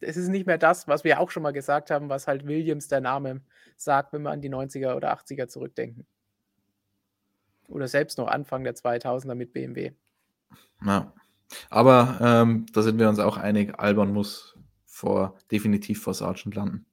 es 0.00 0.16
ist 0.16 0.28
nicht 0.28 0.46
mehr 0.46 0.58
das, 0.58 0.88
was 0.88 1.04
wir 1.04 1.20
auch 1.20 1.30
schon 1.30 1.44
mal 1.44 1.52
gesagt 1.52 1.90
haben, 1.90 2.08
was 2.08 2.26
halt 2.26 2.46
Williams 2.46 2.88
der 2.88 3.00
Name 3.00 3.42
sagt, 3.76 4.12
wenn 4.12 4.22
wir 4.22 4.30
an 4.30 4.40
die 4.40 4.50
90er 4.50 4.96
oder 4.96 5.12
80er 5.16 5.46
zurückdenken. 5.46 6.04
Oder 7.68 7.86
selbst 7.86 8.18
noch 8.18 8.26
Anfang 8.26 8.64
der 8.64 8.74
2000er 8.74 9.36
mit 9.36 9.52
BMW. 9.52 9.92
Ja. 10.84 11.12
Aber 11.70 12.18
ähm, 12.20 12.66
da 12.72 12.82
sind 12.82 12.98
wir 12.98 13.08
uns 13.08 13.20
auch 13.20 13.36
einig, 13.36 13.78
Albon 13.78 14.12
muss 14.12 14.57
vor, 14.98 15.36
definitiv 15.50 16.02
vor 16.02 16.14
Sargent 16.14 16.54
landen. 16.54 16.86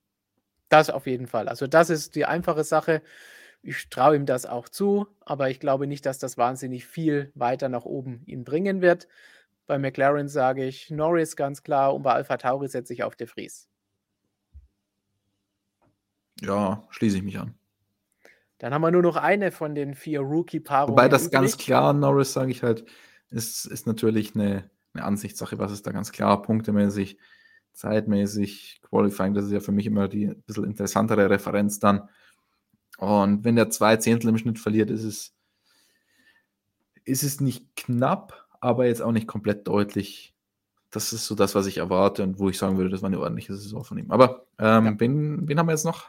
Das 0.70 0.90
auf 0.90 1.08
jeden 1.08 1.28
Fall. 1.28 1.48
Also 1.48 1.68
das 1.68 1.90
ist 1.90 2.16
die 2.16 2.26
einfache 2.26 2.64
Sache. 2.64 3.02
Ich 3.62 3.90
traue 3.90 4.16
ihm 4.16 4.26
das 4.26 4.46
auch 4.46 4.70
zu, 4.70 5.08
aber 5.22 5.50
ich 5.50 5.60
glaube 5.60 5.88
nicht, 5.88 6.06
dass 6.06 6.20
das 6.20 6.38
wahnsinnig 6.38 6.86
viel 6.86 7.32
weiter 7.34 7.68
nach 7.68 7.86
oben 7.86 8.22
ihn 8.26 8.44
bringen 8.44 8.82
wird. 8.82 9.08
Bei 9.66 9.80
McLaren 9.80 10.28
sage 10.28 10.66
ich 10.66 10.92
Norris 10.92 11.36
ganz 11.36 11.64
klar 11.64 11.96
und 11.96 12.04
bei 12.04 12.14
Alpha 12.14 12.38
Tauri 12.38 12.68
setze 12.68 12.94
ich 12.94 13.04
auf 13.04 13.16
De 13.16 13.26
Vries. 13.26 13.68
Ja, 16.42 16.84
schließe 16.92 17.18
ich 17.18 17.24
mich 17.24 17.40
an. 17.40 17.56
Dann 18.60 18.74
haben 18.74 18.82
wir 18.82 18.92
nur 18.92 19.02
noch 19.02 19.16
eine 19.16 19.52
von 19.52 19.74
den 19.74 19.96
vier 19.96 20.20
Rookie-Paarungen. 20.22 20.92
Wobei 20.92 21.10
das 21.10 21.32
ganz 21.32 21.54
übrig. 21.54 21.66
klar, 21.66 21.94
Norris, 21.94 22.34
sage 22.34 22.52
ich 22.52 22.62
halt, 22.62 22.86
ist, 23.30 23.66
ist 23.66 23.88
natürlich 23.88 24.36
eine, 24.36 24.70
eine 24.94 25.04
Ansichtssache, 25.04 25.58
was 25.58 25.72
ist 25.72 25.88
da 25.88 25.92
ganz 25.92 26.12
klar, 26.12 26.42
punktemäßig, 26.42 27.18
zeitmäßig, 27.76 28.82
Qualifying, 28.90 29.34
das 29.34 29.46
ist 29.46 29.52
ja 29.52 29.60
für 29.60 29.72
mich 29.72 29.86
immer 29.86 30.08
die 30.08 30.28
ein 30.28 30.42
bisschen 30.44 30.64
interessantere 30.64 31.30
Referenz 31.30 31.80
dann. 31.80 32.10
Und 32.98 33.44
wenn 33.44 33.56
der 33.56 33.70
zwei 33.70 33.98
Zehntel 33.98 34.30
im 34.30 34.38
Schnitt 34.38 34.60
verliert, 34.60 34.90
ist 34.90 35.04
es 35.04 35.36
ist 37.06 37.24
es 37.24 37.40
nicht 37.40 37.76
knapp, 37.76 38.48
aber 38.60 38.88
jetzt 38.88 39.02
auch 39.02 39.12
nicht 39.12 39.28
komplett 39.28 39.68
deutlich. 39.68 40.34
Das 40.90 41.14
ist 41.14 41.26
so 41.26 41.36
das, 41.36 41.56
was 41.56 41.68
ich 41.68 41.78
erwarte 41.78 42.24
und 42.24 42.40
wo 42.40 42.50
ich 42.50 42.58
sagen 42.58 42.78
würde, 42.78 42.90
das 42.90 43.02
war 43.02 43.08
eine 43.08 43.20
ordentliche 43.20 43.54
Saison 43.54 43.84
von 43.84 43.98
ihm. 43.98 44.12
Aber 44.12 44.46
ähm, 44.60 44.86
ja. 44.86 45.00
wen, 45.00 45.48
wen 45.48 45.60
haben 45.60 45.68
wir 45.68 45.74
jetzt 45.74 45.86
noch? 45.86 46.06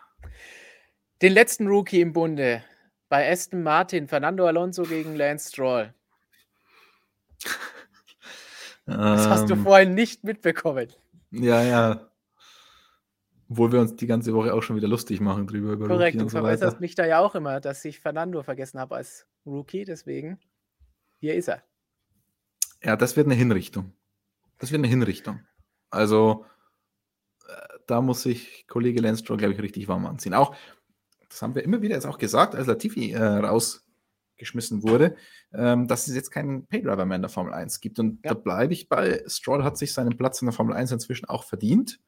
Den 1.22 1.32
letzten 1.32 1.66
Rookie 1.66 2.01
im 2.01 2.12
Bunde 2.12 2.62
bei 3.09 3.30
Aston 3.30 3.62
Martin, 3.62 4.09
Fernando 4.09 4.47
Alonso 4.47 4.84
gegen 4.84 5.16
Lance 5.16 5.51
Stroll. 5.51 5.93
Das 8.88 9.26
hast 9.28 9.51
du 9.51 9.55
ähm. 9.55 9.64
vorhin 9.64 9.94
nicht 9.94 10.22
mitbekommen. 10.22 10.86
Ja, 11.31 11.62
ja. 11.62 12.11
Obwohl 13.48 13.73
wir 13.73 13.81
uns 13.81 13.94
die 13.94 14.07
ganze 14.07 14.35
Woche 14.35 14.53
auch 14.53 14.62
schon 14.62 14.77
wieder 14.77 14.89
lustig 14.89 15.20
machen 15.20 15.47
drüber. 15.47 15.73
Über 15.73 15.86
Korrekt, 15.86 16.20
du 16.20 16.24
so 16.24 16.31
verbesserst 16.31 16.81
mich 16.81 16.94
da 16.94 17.07
ja 17.07 17.20
auch 17.20 17.35
immer, 17.35 17.61
dass 17.61 17.85
ich 17.85 18.01
Fernando 18.01 18.43
vergessen 18.43 18.81
habe 18.81 18.97
als 18.97 19.27
Rookie, 19.44 19.85
deswegen 19.85 20.40
hier 21.20 21.35
ist 21.35 21.48
er. 21.48 21.62
Ja, 22.82 22.97
das 22.97 23.16
wird 23.16 23.27
eine 23.27 23.35
Hinrichtung. 23.35 23.93
Das 24.59 24.73
wird 24.73 24.81
eine 24.81 24.89
Hinrichtung. 24.89 25.40
Also, 25.90 26.44
äh, 27.48 27.78
da 27.86 28.01
muss 28.01 28.23
sich 28.23 28.66
Kollege 28.69 29.01
Lenstroll, 29.01 29.36
glaube 29.36 29.55
ich, 29.55 29.61
richtig 29.61 29.86
warm 29.89 30.07
anziehen. 30.07 30.35
Auch, 30.35 30.57
das 31.28 31.43
haben 31.43 31.55
wir 31.55 31.62
immer 31.62 31.82
wieder 31.82 31.94
jetzt 31.94 32.07
auch 32.07 32.19
gesagt, 32.19 32.55
als 32.55 32.66
Latifi 32.66 33.12
äh, 33.12 33.19
rausgeschmissen 34.37 34.83
wurde, 34.83 35.17
ähm, 35.53 35.87
dass 35.87 36.09
es 36.09 36.15
jetzt 36.15 36.31
keinen 36.31 36.67
Paydriver 36.67 37.07
mehr 37.07 37.17
in 37.17 37.23
der 37.23 37.29
Formel 37.29 37.53
1 37.53 37.81
gibt. 37.81 37.99
Und 37.99 38.25
ja. 38.25 38.33
da 38.33 38.35
bleibe 38.35 38.73
ich 38.73 38.89
bei. 38.89 39.23
Stroll 39.27 39.65
hat 39.65 39.79
sich 39.79 39.93
seinen 39.93 40.17
Platz 40.17 40.41
in 40.43 40.47
der 40.47 40.53
Formel 40.53 40.75
1 40.75 40.93
inzwischen 40.93 41.27
auch 41.27 41.45
verdient, 41.45 41.99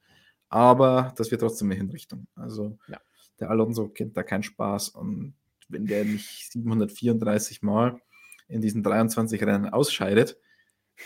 aber 0.49 1.13
das 1.17 1.31
wird 1.31 1.41
trotzdem 1.41 1.69
eine 1.69 1.75
Hinrichtung. 1.75 2.27
Also, 2.35 2.77
ja. 2.87 2.99
der 3.39 3.49
Alonso 3.49 3.89
kennt 3.89 4.15
da 4.15 4.23
keinen 4.23 4.43
Spaß 4.43 4.89
und 4.89 5.33
wenn 5.67 5.85
der 5.85 6.05
nicht 6.05 6.51
734 6.51 7.61
Mal 7.61 7.99
in 8.47 8.61
diesen 8.61 8.81
23 8.83 9.41
Rennen 9.43 9.69
ausscheidet, 9.69 10.37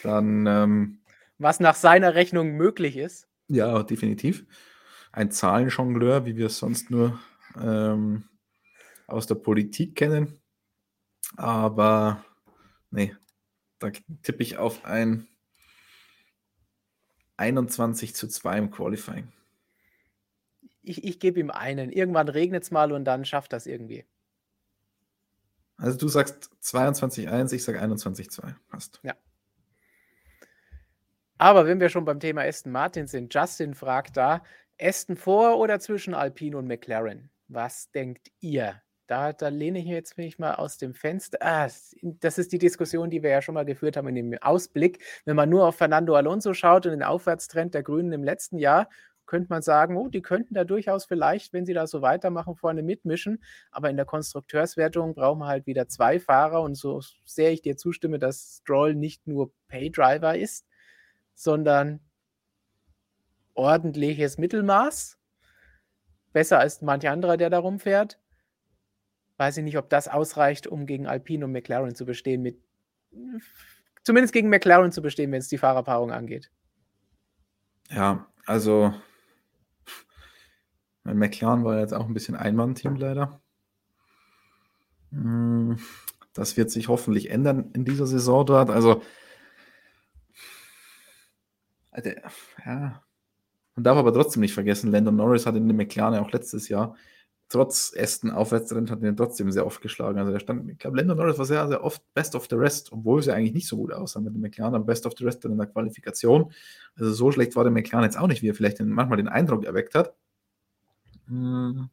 dann. 0.03 0.45
Ähm, 0.47 1.01
Was 1.37 1.59
nach 1.59 1.75
seiner 1.75 2.15
Rechnung 2.15 2.51
möglich 2.51 2.97
ist. 2.97 3.27
Ja, 3.47 3.83
definitiv. 3.83 4.45
Ein 5.11 5.31
Zahlenjongleur, 5.31 6.25
wie 6.25 6.37
wir 6.37 6.47
es 6.47 6.57
sonst 6.57 6.89
nur 6.89 7.19
ähm, 7.61 8.23
aus 9.05 9.27
der 9.27 9.35
Politik 9.35 9.95
kennen. 9.95 10.42
Aber 11.35 12.23
nee, 12.91 13.15
da 13.79 13.91
tippe 14.21 14.43
ich 14.43 14.57
auf 14.57 14.85
ein 14.85 15.27
21 17.37 18.15
zu 18.15 18.27
2 18.27 18.57
im 18.57 18.71
Qualifying. 18.71 19.31
Ich, 20.83 21.03
ich 21.03 21.19
gebe 21.19 21.39
ihm 21.39 21.49
einen. 21.49 21.91
Irgendwann 21.91 22.29
regnet 22.29 22.63
es 22.63 22.71
mal 22.71 22.91
und 22.91 23.05
dann 23.05 23.25
schafft 23.25 23.53
das 23.53 23.65
irgendwie. 23.65 24.05
Also 25.77 25.97
du 25.97 26.07
sagst 26.07 26.49
22-1, 26.61 27.53
ich 27.53 27.63
sage 27.63 27.81
21-2. 27.81 28.53
Passt. 28.69 28.99
Ja. 29.03 29.15
Aber 31.37 31.65
wenn 31.65 31.79
wir 31.79 31.89
schon 31.89 32.05
beim 32.05 32.19
Thema 32.19 32.43
Aston 32.43 32.71
Martin 32.71 33.07
sind, 33.07 33.33
Justin 33.33 33.73
fragt 33.73 34.15
da, 34.15 34.43
Aston 34.79 35.17
vor 35.17 35.57
oder 35.57 35.79
zwischen 35.79 36.13
Alpine 36.13 36.57
und 36.57 36.67
McLaren? 36.67 37.29
Was 37.47 37.91
denkt 37.91 38.31
ihr? 38.39 38.81
Da, 39.07 39.33
da 39.33 39.49
lehne 39.49 39.79
ich 39.79 39.85
jetzt 39.85 40.17
mich 40.17 40.39
mal 40.39 40.55
aus 40.55 40.77
dem 40.77 40.93
Fenster. 40.93 41.37
Ah, 41.41 41.67
das 42.01 42.37
ist 42.37 42.53
die 42.53 42.57
Diskussion, 42.57 43.09
die 43.09 43.21
wir 43.21 43.31
ja 43.31 43.41
schon 43.41 43.55
mal 43.55 43.65
geführt 43.65 43.97
haben 43.97 44.07
in 44.07 44.15
dem 44.15 44.37
Ausblick. 44.41 45.03
Wenn 45.25 45.35
man 45.35 45.49
nur 45.49 45.67
auf 45.67 45.75
Fernando 45.75 46.15
Alonso 46.15 46.53
schaut 46.53 46.85
und 46.85 46.93
den 46.93 47.03
Aufwärtstrend 47.03 47.73
der 47.73 47.83
Grünen 47.83 48.13
im 48.13 48.23
letzten 48.23 48.57
Jahr, 48.57 48.87
könnte 49.25 49.49
man 49.49 49.61
sagen, 49.61 49.97
oh, 49.97 50.07
die 50.07 50.21
könnten 50.21 50.53
da 50.53 50.63
durchaus 50.63 51.05
vielleicht, 51.05 51.53
wenn 51.53 51.65
sie 51.65 51.73
da 51.73 51.87
so 51.87 52.01
weitermachen, 52.01 52.55
vorne 52.55 52.81
mitmischen. 52.81 53.43
Aber 53.71 53.89
in 53.89 53.97
der 53.97 54.05
Konstrukteurswertung 54.05 55.15
brauchen 55.15 55.39
wir 55.39 55.47
halt 55.47 55.65
wieder 55.65 55.87
zwei 55.87 56.19
Fahrer. 56.19 56.61
Und 56.61 56.75
so 56.75 57.01
sehr 57.25 57.51
ich 57.51 57.61
dir 57.61 57.75
zustimme, 57.75 58.19
dass 58.19 58.59
Stroll 58.61 58.95
nicht 58.95 59.27
nur 59.27 59.51
Paydriver 59.67 60.37
ist, 60.37 60.65
sondern 61.33 61.99
ordentliches 63.53 64.37
Mittelmaß. 64.37 65.17
Besser 66.31 66.59
als 66.59 66.81
manch 66.81 67.07
anderer, 67.07 67.37
der 67.37 67.49
da 67.49 67.59
rumfährt. 67.59 68.19
Weiß 69.37 69.57
ich 69.57 69.63
nicht, 69.63 69.77
ob 69.77 69.89
das 69.89 70.07
ausreicht, 70.07 70.67
um 70.67 70.85
gegen 70.85 71.07
Alpine 71.07 71.45
und 71.45 71.51
McLaren 71.51 71.95
zu 71.95 72.05
bestehen. 72.05 72.41
Mit, 72.41 72.59
zumindest 74.03 74.33
gegen 74.33 74.49
McLaren 74.49 74.91
zu 74.91 75.01
bestehen, 75.01 75.31
wenn 75.31 75.39
es 75.39 75.47
die 75.47 75.57
Fahrerpaarung 75.57 76.11
angeht. 76.11 76.51
Ja, 77.89 78.27
also 78.45 78.93
mein 81.03 81.17
McLaren 81.17 81.63
war 81.63 81.79
jetzt 81.79 81.93
auch 81.93 82.05
ein 82.05 82.13
bisschen 82.13 82.35
Einmann-Team 82.35 82.95
leider. 82.95 83.41
Hm, 85.11 85.77
das 86.33 86.57
wird 86.57 86.71
sich 86.71 86.87
hoffentlich 86.87 87.29
ändern 87.29 87.71
in 87.73 87.85
dieser 87.85 88.07
Saison 88.07 88.45
dort. 88.45 88.69
Also, 88.69 89.01
ja, 92.65 93.03
man 93.75 93.83
darf 93.83 93.97
aber 93.97 94.13
trotzdem 94.13 94.41
nicht 94.41 94.53
vergessen, 94.53 94.91
Landon 94.91 95.15
Norris 95.15 95.45
hat 95.45 95.55
in 95.55 95.67
dem 95.67 95.77
McLaren 95.77 96.19
auch 96.19 96.31
letztes 96.31 96.69
Jahr 96.69 96.95
trotz 97.53 97.93
Aston 97.95 98.31
Aufwärtstrend 98.31 98.89
hat 98.89 99.03
ihn 99.03 99.15
trotzdem 99.15 99.51
sehr 99.51 99.65
oft 99.65 99.79
geschlagen. 99.79 100.17
Also 100.17 100.31
der 100.31 100.39
stand, 100.39 100.69
ich 100.69 100.79
glaube, 100.79 100.97
Landon 100.97 101.17
Norris 101.17 101.37
war 101.37 101.45
sehr, 101.45 101.67
sehr 101.67 101.83
oft 101.83 102.01
Best 102.15 102.33
of 102.33 102.47
the 102.49 102.55
Rest, 102.55 102.91
obwohl 102.91 103.19
es 103.19 103.27
ja 103.27 103.35
eigentlich 103.35 103.53
nicht 103.53 103.67
so 103.67 103.77
gut 103.77 103.93
aussah 103.93 104.19
mit 104.19 104.33
dem 104.33 104.41
McLaren, 104.41 104.73
aber 104.73 104.85
Best 104.85 105.05
of 105.05 105.13
the 105.17 105.23
Rest 105.23 105.45
in 105.45 105.55
der 105.55 105.67
Qualifikation. 105.67 106.51
Also 106.95 107.13
so 107.13 107.31
schlecht 107.31 107.55
war 107.55 107.63
der 107.63 107.71
McLaren 107.71 108.05
jetzt 108.05 108.17
auch 108.17 108.27
nicht, 108.27 108.41
wie 108.41 108.49
er 108.49 108.55
vielleicht 108.55 108.81
manchmal 108.81 109.17
den 109.17 109.27
Eindruck 109.27 109.65
erweckt 109.65 109.93
hat. 109.93 110.15
Hm. 111.27 111.89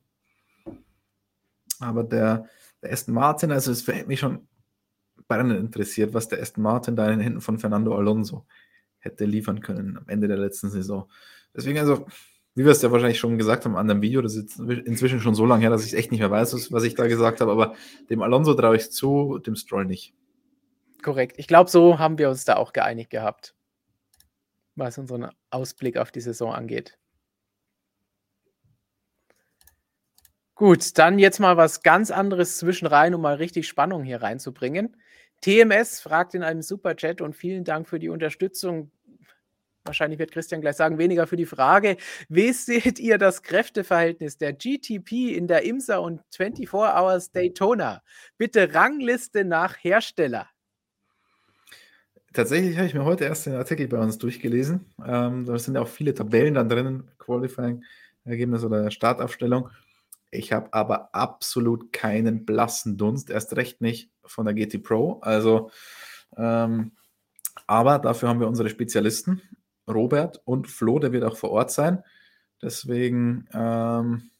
Aber 1.78 2.04
der, 2.04 2.46
der 2.82 2.92
Aston 2.92 3.14
Martin, 3.14 3.52
also 3.52 3.70
es 3.70 3.86
hätte 3.86 4.08
mich 4.08 4.20
schon 4.20 4.48
brennend 5.28 5.60
interessiert, 5.60 6.14
was 6.14 6.28
der 6.28 6.40
Aston 6.40 6.62
Martin 6.62 6.96
da 6.96 7.04
in 7.04 7.18
den 7.18 7.20
Händen 7.20 7.40
von 7.42 7.58
Fernando 7.58 7.94
Alonso 7.94 8.46
hätte 8.98 9.26
liefern 9.26 9.60
können 9.60 9.98
am 9.98 10.08
Ende 10.08 10.26
der 10.26 10.38
letzten 10.38 10.70
Saison. 10.70 11.10
Deswegen, 11.54 11.78
also, 11.78 12.06
wie 12.54 12.64
wir 12.64 12.72
es 12.72 12.82
ja 12.82 12.90
wahrscheinlich 12.90 13.18
schon 13.18 13.38
gesagt 13.38 13.64
haben 13.64 13.76
an 13.76 13.88
dem 13.88 14.02
Video, 14.02 14.22
das 14.22 14.34
ist 14.34 14.58
inzwischen 14.58 15.20
schon 15.20 15.34
so 15.34 15.46
lange 15.46 15.62
her, 15.62 15.70
dass 15.70 15.84
ich 15.84 15.94
echt 15.94 16.10
nicht 16.10 16.20
mehr 16.20 16.30
weiß, 16.30 16.72
was 16.72 16.82
ich 16.84 16.94
da 16.94 17.06
gesagt 17.06 17.40
habe, 17.40 17.52
aber 17.52 17.74
dem 18.10 18.22
Alonso 18.22 18.54
traue 18.54 18.76
ich 18.76 18.90
zu, 18.90 19.38
dem 19.38 19.54
Stroll 19.54 19.84
nicht. 19.84 20.14
Korrekt. 21.02 21.38
Ich 21.38 21.46
glaube, 21.46 21.70
so 21.70 21.98
haben 21.98 22.18
wir 22.18 22.28
uns 22.28 22.44
da 22.44 22.56
auch 22.56 22.72
geeinigt 22.72 23.10
gehabt, 23.10 23.54
was 24.74 24.98
unseren 24.98 25.30
Ausblick 25.50 25.96
auf 25.96 26.10
die 26.10 26.20
Saison 26.20 26.52
angeht. 26.52 26.98
Gut, 30.54 30.98
dann 30.98 31.18
jetzt 31.18 31.40
mal 31.40 31.56
was 31.56 31.82
ganz 31.82 32.10
anderes 32.10 32.58
zwischenrein, 32.58 33.14
um 33.14 33.22
mal 33.22 33.36
richtig 33.36 33.66
Spannung 33.66 34.04
hier 34.04 34.20
reinzubringen. 34.20 34.94
TMS 35.40 36.00
fragt 36.00 36.34
in 36.34 36.42
einem 36.42 36.60
Superchat 36.60 37.22
und 37.22 37.34
vielen 37.34 37.64
Dank 37.64 37.88
für 37.88 37.98
die 37.98 38.10
Unterstützung. 38.10 38.90
Wahrscheinlich 39.84 40.18
wird 40.18 40.32
Christian 40.32 40.60
gleich 40.60 40.76
sagen, 40.76 40.98
weniger 40.98 41.26
für 41.26 41.36
die 41.36 41.46
Frage. 41.46 41.96
Wie 42.28 42.52
seht 42.52 42.98
ihr 42.98 43.16
das 43.16 43.42
Kräfteverhältnis 43.42 44.36
der 44.36 44.52
GTP 44.52 45.34
in 45.34 45.46
der 45.46 45.64
IMSA 45.64 45.96
und 45.98 46.20
24 46.30 46.72
Hours 46.72 47.32
Daytona? 47.32 48.02
Bitte 48.36 48.74
Rangliste 48.74 49.44
nach 49.44 49.76
Hersteller. 49.82 50.48
Tatsächlich 52.32 52.76
habe 52.76 52.86
ich 52.86 52.94
mir 52.94 53.04
heute 53.04 53.24
erst 53.24 53.46
den 53.46 53.54
Artikel 53.54 53.88
bei 53.88 53.98
uns 53.98 54.18
durchgelesen. 54.18 54.86
Ähm, 55.04 55.46
da 55.46 55.58
sind 55.58 55.74
ja 55.74 55.80
auch 55.80 55.88
viele 55.88 56.14
Tabellen 56.14 56.54
dann 56.54 56.68
drinnen, 56.68 57.10
Qualifying-Ergebnis 57.18 58.62
oder 58.62 58.90
Startaufstellung. 58.90 59.70
Ich 60.30 60.52
habe 60.52 60.72
aber 60.72 61.12
absolut 61.12 61.92
keinen 61.92 62.44
blassen 62.44 62.96
Dunst, 62.96 63.30
erst 63.30 63.56
recht 63.56 63.80
nicht 63.80 64.12
von 64.24 64.44
der 64.44 64.54
GT 64.54 64.80
Pro. 64.80 65.18
Also, 65.22 65.70
ähm, 66.36 66.92
aber 67.66 67.98
dafür 67.98 68.28
haben 68.28 68.38
wir 68.38 68.46
unsere 68.46 68.68
Spezialisten, 68.68 69.42
Robert 69.88 70.40
und 70.44 70.68
Flo, 70.68 70.98
der 70.98 71.12
wird 71.12 71.24
auch 71.24 71.36
vor 71.36 71.50
Ort 71.50 71.70
sein. 71.70 72.02
Deswegen 72.62 73.48
ähm, 73.52 74.30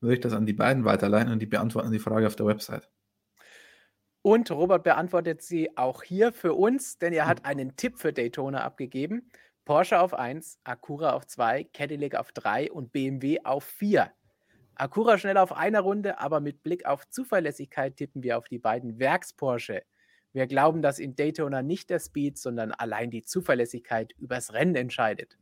würde 0.00 0.14
ich 0.14 0.20
das 0.20 0.32
an 0.32 0.46
die 0.46 0.52
beiden 0.52 0.84
weiterleiten 0.84 1.32
und 1.32 1.40
die 1.40 1.46
beantworten 1.46 1.92
die 1.92 1.98
Frage 1.98 2.26
auf 2.26 2.36
der 2.36 2.46
Website. 2.46 2.88
Und 4.22 4.50
Robert 4.50 4.84
beantwortet 4.84 5.42
sie 5.42 5.76
auch 5.78 6.02
hier 6.02 6.32
für 6.32 6.54
uns, 6.54 6.98
denn 6.98 7.12
er 7.12 7.26
hat 7.26 7.40
hm. 7.40 7.46
einen 7.46 7.76
Tipp 7.76 7.98
für 7.98 8.12
Daytona 8.12 8.62
abgegeben. 8.62 9.30
Porsche 9.64 10.00
auf 10.00 10.14
1, 10.14 10.58
Acura 10.64 11.12
auf 11.12 11.26
2, 11.26 11.64
Cadillac 11.72 12.16
auf 12.16 12.32
3 12.32 12.72
und 12.72 12.92
BMW 12.92 13.38
auf 13.44 13.64
4. 13.64 14.10
Acura 14.74 15.18
schnell 15.18 15.36
auf 15.36 15.52
einer 15.52 15.80
Runde, 15.80 16.18
aber 16.18 16.40
mit 16.40 16.62
Blick 16.62 16.86
auf 16.86 17.08
Zuverlässigkeit 17.08 17.96
tippen 17.96 18.22
wir 18.22 18.38
auf 18.38 18.48
die 18.48 18.58
beiden 18.58 18.98
Werks-Porsche. 18.98 19.82
Wir 20.32 20.46
glauben, 20.46 20.80
dass 20.80 20.98
in 20.98 21.16
Daytona 21.16 21.62
nicht 21.62 21.90
der 21.90 21.98
Speed, 21.98 22.38
sondern 22.38 22.72
allein 22.72 23.10
die 23.10 23.22
Zuverlässigkeit 23.22 24.12
übers 24.18 24.52
Rennen 24.52 24.76
entscheidet. 24.76 25.38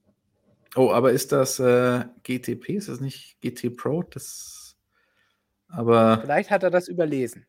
Oh, 0.77 0.91
aber 0.91 1.13
ist 1.13 1.33
das 1.33 1.59
äh, 1.59 2.05
GTP? 2.23 2.71
Ist 2.71 2.89
das 2.89 3.01
nicht 3.01 3.41
GT 3.41 3.77
Pro? 3.77 4.03
Das. 4.03 4.77
Aber. 5.69 6.21
Vielleicht 6.23 6.51
hat 6.51 6.63
er 6.63 6.71
das 6.71 6.89
überlesen. 6.89 7.47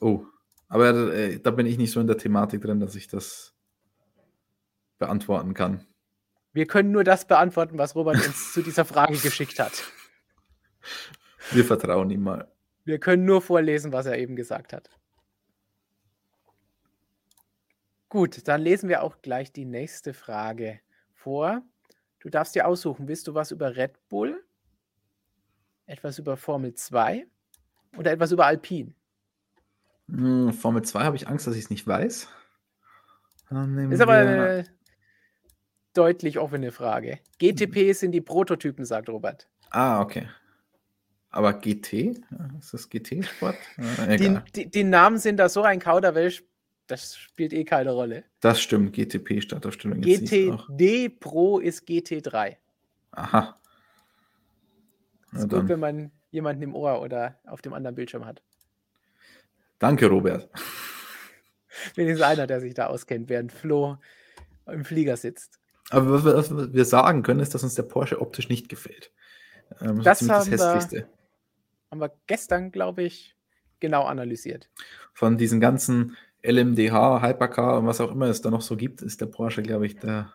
Oh, 0.00 0.24
aber 0.68 1.12
äh, 1.14 1.38
da 1.40 1.50
bin 1.50 1.66
ich 1.66 1.78
nicht 1.78 1.92
so 1.92 2.00
in 2.00 2.06
der 2.06 2.18
Thematik 2.18 2.62
drin, 2.62 2.80
dass 2.80 2.94
ich 2.94 3.08
das 3.08 3.54
beantworten 4.98 5.54
kann. 5.54 5.86
Wir 6.52 6.66
können 6.66 6.90
nur 6.90 7.04
das 7.04 7.26
beantworten, 7.26 7.78
was 7.78 7.94
Robert 7.94 8.26
uns 8.26 8.52
zu 8.52 8.62
dieser 8.62 8.84
Frage 8.84 9.18
geschickt 9.18 9.58
hat. 9.58 9.84
Wir 11.52 11.64
vertrauen 11.64 12.10
ihm 12.10 12.22
mal. 12.22 12.50
Wir 12.84 12.98
können 12.98 13.24
nur 13.24 13.42
vorlesen, 13.42 13.92
was 13.92 14.06
er 14.06 14.18
eben 14.18 14.36
gesagt 14.36 14.72
hat. 14.72 14.90
Gut, 18.16 18.48
dann 18.48 18.62
lesen 18.62 18.88
wir 18.88 19.02
auch 19.02 19.20
gleich 19.20 19.52
die 19.52 19.66
nächste 19.66 20.14
Frage 20.14 20.80
vor. 21.12 21.60
Du 22.18 22.30
darfst 22.30 22.54
dir 22.54 22.66
aussuchen, 22.66 23.08
willst 23.08 23.28
du 23.28 23.34
was 23.34 23.50
über 23.50 23.76
Red 23.76 23.92
Bull, 24.08 24.42
etwas 25.84 26.18
über 26.18 26.38
Formel 26.38 26.72
2 26.72 27.26
oder 27.98 28.12
etwas 28.12 28.32
über 28.32 28.46
Alpine? 28.46 28.94
Hm, 30.08 30.50
Formel 30.54 30.80
2 30.80 31.04
habe 31.04 31.16
ich 31.16 31.28
Angst, 31.28 31.46
dass 31.46 31.56
ich 31.56 31.64
es 31.64 31.68
nicht 31.68 31.86
weiß. 31.86 32.26
Ist 33.90 34.00
aber 34.00 34.14
eine 34.14 34.64
deutlich 35.92 36.38
offene 36.38 36.72
Frage. 36.72 37.18
GTP 37.38 37.92
sind 37.92 38.12
die 38.12 38.22
Prototypen, 38.22 38.86
sagt 38.86 39.10
Robert. 39.10 39.46
Ah, 39.68 40.00
okay. 40.00 40.26
Aber 41.28 41.52
GT? 41.52 42.22
Ist 42.58 42.72
das 42.72 42.88
GT-Sport? 42.88 43.56
Äh, 44.08 44.16
die, 44.16 44.38
die, 44.54 44.70
die, 44.70 44.84
Namen 44.84 45.18
sind 45.18 45.36
da 45.36 45.50
so 45.50 45.60
ein 45.60 45.80
Kauderwelsch, 45.80 46.42
das 46.86 47.16
spielt 47.16 47.52
eh 47.52 47.64
keine 47.64 47.92
Rolle. 47.92 48.24
Das 48.40 48.60
stimmt, 48.60 48.92
GTP 48.92 49.40
Startaufstellung. 49.40 50.00
GTD 50.00 51.08
Pro 51.08 51.58
ist 51.58 51.86
GT3. 51.88 52.56
Aha. 53.12 53.58
ist 55.32 55.42
gut, 55.42 55.52
dann. 55.52 55.68
wenn 55.68 55.80
man 55.80 56.12
jemanden 56.30 56.62
im 56.62 56.74
Ohr 56.74 57.00
oder 57.00 57.38
auf 57.46 57.62
dem 57.62 57.72
anderen 57.72 57.94
Bildschirm 57.94 58.24
hat. 58.24 58.42
Danke, 59.78 60.06
Robert. 60.06 60.48
Wenigstens 61.94 62.26
einer, 62.26 62.46
der 62.46 62.60
sich 62.60 62.74
da 62.74 62.86
auskennt, 62.86 63.28
während 63.28 63.52
Flo 63.52 63.98
im 64.66 64.84
Flieger 64.84 65.16
sitzt. 65.16 65.58
Aber 65.90 66.24
was 66.24 66.50
wir 66.50 66.84
sagen 66.84 67.22
können, 67.22 67.40
ist, 67.40 67.54
dass 67.54 67.62
uns 67.62 67.74
der 67.74 67.84
Porsche 67.84 68.20
optisch 68.20 68.48
nicht 68.48 68.68
gefällt. 68.68 69.12
Ähm, 69.80 70.02
das, 70.02 70.18
das 70.20 70.28
haben, 70.28 70.50
wir, 70.50 71.08
haben 71.90 72.00
wir 72.00 72.12
gestern, 72.26 72.72
glaube 72.72 73.02
ich, 73.02 73.36
genau 73.78 74.04
analysiert. 74.04 74.68
Von 75.12 75.38
diesen 75.38 75.60
ganzen 75.60 76.16
LMDH, 76.46 77.22
Hypercar 77.22 77.78
und 77.78 77.86
was 77.86 78.00
auch 78.00 78.10
immer 78.10 78.26
es 78.26 78.40
da 78.40 78.50
noch 78.50 78.62
so 78.62 78.76
gibt, 78.76 79.02
ist 79.02 79.20
der 79.20 79.26
Porsche, 79.26 79.62
glaube 79.62 79.86
ich, 79.86 79.98
der 79.98 80.32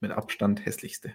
mit 0.00 0.12
Abstand 0.12 0.64
hässlichste. 0.64 1.14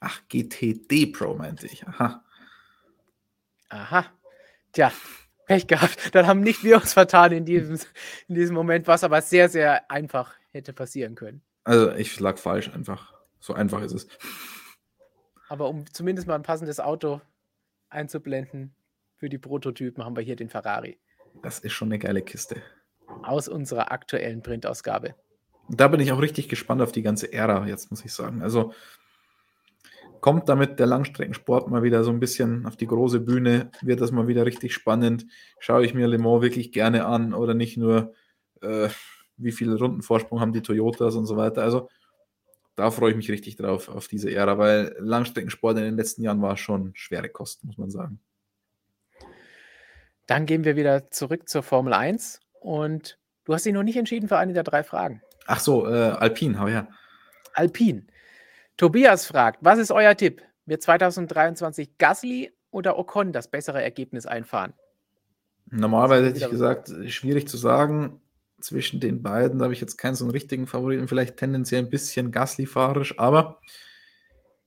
Ach, 0.00 0.20
GTD 0.28 1.06
Pro 1.06 1.34
meinte 1.34 1.66
ich. 1.66 1.86
Aha. 1.86 2.24
Aha. 3.68 4.06
Tja, 4.72 4.92
Pech 5.46 5.66
gehabt. 5.66 6.14
Dann 6.14 6.26
haben 6.26 6.40
nicht 6.40 6.62
wir 6.62 6.76
uns 6.76 6.92
vertan 6.92 7.32
in 7.32 7.44
diesem, 7.44 7.78
in 8.28 8.34
diesem 8.34 8.54
Moment, 8.54 8.86
was 8.86 9.04
aber 9.04 9.22
sehr, 9.22 9.48
sehr 9.48 9.90
einfach 9.90 10.34
hätte 10.52 10.72
passieren 10.72 11.14
können. 11.14 11.42
Also 11.64 11.92
ich 11.92 12.18
lag 12.20 12.38
falsch 12.38 12.68
einfach. 12.68 13.14
So 13.40 13.54
einfach 13.54 13.82
ist 13.82 13.92
es. 13.92 14.08
Aber 15.48 15.68
um 15.68 15.90
zumindest 15.92 16.26
mal 16.28 16.34
ein 16.34 16.42
passendes 16.42 16.80
Auto 16.80 17.20
einzublenden 17.88 18.74
für 19.16 19.28
die 19.28 19.38
Prototypen, 19.38 20.04
haben 20.04 20.16
wir 20.16 20.22
hier 20.22 20.36
den 20.36 20.50
Ferrari. 20.50 20.98
Das 21.42 21.58
ist 21.58 21.72
schon 21.72 21.88
eine 21.88 21.98
geile 21.98 22.22
Kiste. 22.22 22.62
Aus 23.22 23.48
unserer 23.48 23.92
aktuellen 23.92 24.42
Printausgabe. 24.42 25.14
Da 25.68 25.88
bin 25.88 26.00
ich 26.00 26.12
auch 26.12 26.20
richtig 26.20 26.48
gespannt 26.48 26.82
auf 26.82 26.92
die 26.92 27.02
ganze 27.02 27.32
Ära, 27.32 27.66
jetzt 27.66 27.90
muss 27.90 28.04
ich 28.04 28.12
sagen. 28.12 28.42
Also 28.42 28.72
kommt 30.20 30.48
damit 30.48 30.78
der 30.78 30.86
Langstreckensport 30.86 31.68
mal 31.68 31.82
wieder 31.82 32.04
so 32.04 32.10
ein 32.10 32.20
bisschen 32.20 32.66
auf 32.66 32.76
die 32.76 32.86
große 32.86 33.20
Bühne, 33.20 33.70
wird 33.82 34.00
das 34.00 34.12
mal 34.12 34.28
wieder 34.28 34.46
richtig 34.46 34.74
spannend. 34.74 35.26
Schaue 35.58 35.84
ich 35.84 35.94
mir 35.94 36.08
Le 36.08 36.18
Mans 36.18 36.42
wirklich 36.42 36.72
gerne 36.72 37.06
an 37.06 37.34
oder 37.34 37.54
nicht 37.54 37.76
nur, 37.76 38.12
äh, 38.60 38.88
wie 39.36 39.52
viele 39.52 39.76
Rundenvorsprung 39.76 40.40
haben 40.40 40.52
die 40.52 40.62
Toyotas 40.62 41.16
und 41.16 41.26
so 41.26 41.36
weiter. 41.36 41.62
Also 41.62 41.88
da 42.76 42.90
freue 42.90 43.10
ich 43.10 43.16
mich 43.16 43.30
richtig 43.30 43.56
drauf, 43.56 43.88
auf 43.88 44.06
diese 44.06 44.30
Ära, 44.30 44.58
weil 44.58 44.94
Langstreckensport 44.98 45.78
in 45.78 45.84
den 45.84 45.96
letzten 45.96 46.22
Jahren 46.22 46.42
war 46.42 46.56
schon 46.56 46.92
schwere 46.94 47.28
Kost, 47.28 47.64
muss 47.64 47.78
man 47.78 47.90
sagen. 47.90 48.20
Dann 50.26 50.46
gehen 50.46 50.64
wir 50.64 50.76
wieder 50.76 51.10
zurück 51.10 51.48
zur 51.48 51.62
Formel 51.62 51.92
1 51.92 52.40
und 52.60 53.18
du 53.44 53.54
hast 53.54 53.64
dich 53.64 53.72
noch 53.72 53.82
nicht 53.82 53.96
entschieden 53.96 54.28
für 54.28 54.38
eine 54.38 54.52
der 54.52 54.64
drei 54.64 54.82
Fragen. 54.82 55.22
Ach 55.46 55.60
so, 55.60 55.86
äh, 55.86 56.10
Alpine, 56.10 56.58
hau 56.58 56.66
ja. 56.66 56.88
Alpine. 57.54 58.06
Tobias 58.76 59.26
fragt, 59.26 59.58
was 59.62 59.78
ist 59.78 59.90
euer 59.90 60.16
Tipp? 60.16 60.42
Wird 60.66 60.82
2023 60.82 61.96
Gasly 61.98 62.52
oder 62.70 62.98
Ocon 62.98 63.32
das 63.32 63.48
bessere 63.48 63.82
Ergebnis 63.82 64.26
einfahren? 64.26 64.74
Normalerweise 65.70 66.26
hätte 66.26 66.38
ich 66.38 66.50
gesagt, 66.50 66.92
schwierig 67.06 67.48
zu 67.48 67.56
sagen 67.56 68.20
zwischen 68.60 69.00
den 69.00 69.22
beiden. 69.22 69.62
Habe 69.62 69.72
ich 69.72 69.80
jetzt 69.80 69.96
keinen 69.96 70.14
so 70.14 70.24
einen 70.24 70.32
richtigen 70.32 70.66
Favoriten, 70.66 71.08
vielleicht 71.08 71.36
tendenziell 71.36 71.82
ein 71.82 71.90
bisschen 71.90 72.32
Gasly-fahrisch, 72.32 73.18
aber 73.18 73.60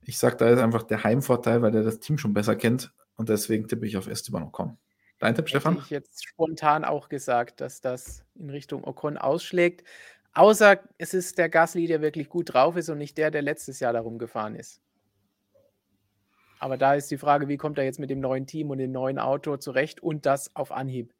ich 0.02 0.18
sage, 0.18 0.38
da 0.38 0.50
ist 0.50 0.60
einfach 0.60 0.84
der 0.84 1.04
Heimvorteil, 1.04 1.62
weil 1.62 1.72
der 1.72 1.84
das 1.84 2.00
Team 2.00 2.18
schon 2.18 2.34
besser 2.34 2.56
kennt 2.56 2.92
und 3.16 3.30
deswegen 3.30 3.68
tippe 3.68 3.86
ich 3.86 3.98
auf 3.98 4.08
Esteban 4.08 4.44
Ocon. 4.44 4.78
Dein 5.20 5.36
Tipp, 5.36 5.50
Stefan? 5.50 5.74
Hätte 5.74 5.84
ich 5.86 5.90
jetzt 5.92 6.26
spontan 6.26 6.86
auch 6.86 7.10
gesagt, 7.10 7.62
dass 7.62 7.82
das 7.82 8.24
in 8.36 8.50
Richtung 8.50 8.86
Ocon 8.86 9.18
ausschlägt. 9.18 9.86
Außer 10.34 10.80
es 10.98 11.14
ist 11.14 11.38
der 11.38 11.50
Gasly, 11.50 11.88
der 11.88 12.02
wirklich 12.02 12.30
gut 12.30 12.54
drauf 12.54 12.78
ist 12.78 12.90
und 12.90 12.98
nicht 12.98 13.18
der, 13.18 13.30
der 13.30 13.42
letztes 13.42 13.80
Jahr 13.80 13.94
darum 13.94 14.18
gefahren 14.18 14.56
ist. 14.56 14.80
Aber 16.60 16.78
da 16.78 16.94
ist 16.94 17.10
die 17.12 17.18
Frage, 17.18 17.48
wie 17.48 17.58
kommt 17.58 17.78
er 17.78 17.86
jetzt 17.86 18.00
mit 18.00 18.10
dem 18.10 18.20
neuen 18.20 18.46
Team 18.46 18.70
und 18.70 18.78
dem 18.78 18.92
neuen 18.92 19.18
Auto 19.18 19.58
zurecht 19.58 20.02
und 20.02 20.26
das 20.26 20.56
auf 20.56 20.72
Anhieb? 20.72 21.14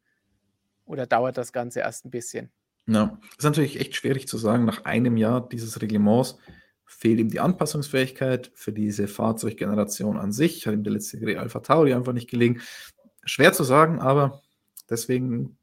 Oder 0.84 1.06
dauert 1.06 1.38
das 1.38 1.52
Ganze 1.52 1.80
erst 1.80 2.04
ein 2.04 2.10
bisschen? 2.10 2.50
Ja, 2.86 3.18
ist 3.38 3.44
natürlich 3.44 3.80
echt 3.80 3.94
schwierig 3.96 4.28
zu 4.28 4.38
sagen. 4.38 4.64
Nach 4.64 4.84
einem 4.84 5.16
Jahr 5.16 5.48
dieses 5.48 5.80
Reglements 5.80 6.38
fehlt 6.84 7.20
ihm 7.20 7.30
die 7.30 7.40
Anpassungsfähigkeit 7.40 8.50
für 8.54 8.72
diese 8.72 9.06
Fahrzeuggeneration 9.08 10.16
an 10.16 10.32
sich. 10.32 10.66
Hat 10.66 10.74
ihm 10.74 10.84
der 10.84 10.94
letzte 10.94 11.18
Alpha 11.38 11.60
Tauri 11.60 11.94
einfach 11.94 12.12
nicht 12.12 12.28
gelegen. 12.28 12.60
Schwer 13.24 13.52
zu 13.52 13.64
sagen, 13.64 14.00
aber 14.00 14.42
deswegen 14.88 15.56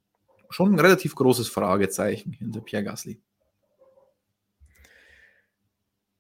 schon 0.50 0.74
ein 0.74 0.80
relativ 0.80 1.16
großes 1.16 1.50
Fragezeichen 1.50 2.34
hinter 2.34 2.62
Pierre 2.62 2.84
Gasly. 2.84 3.22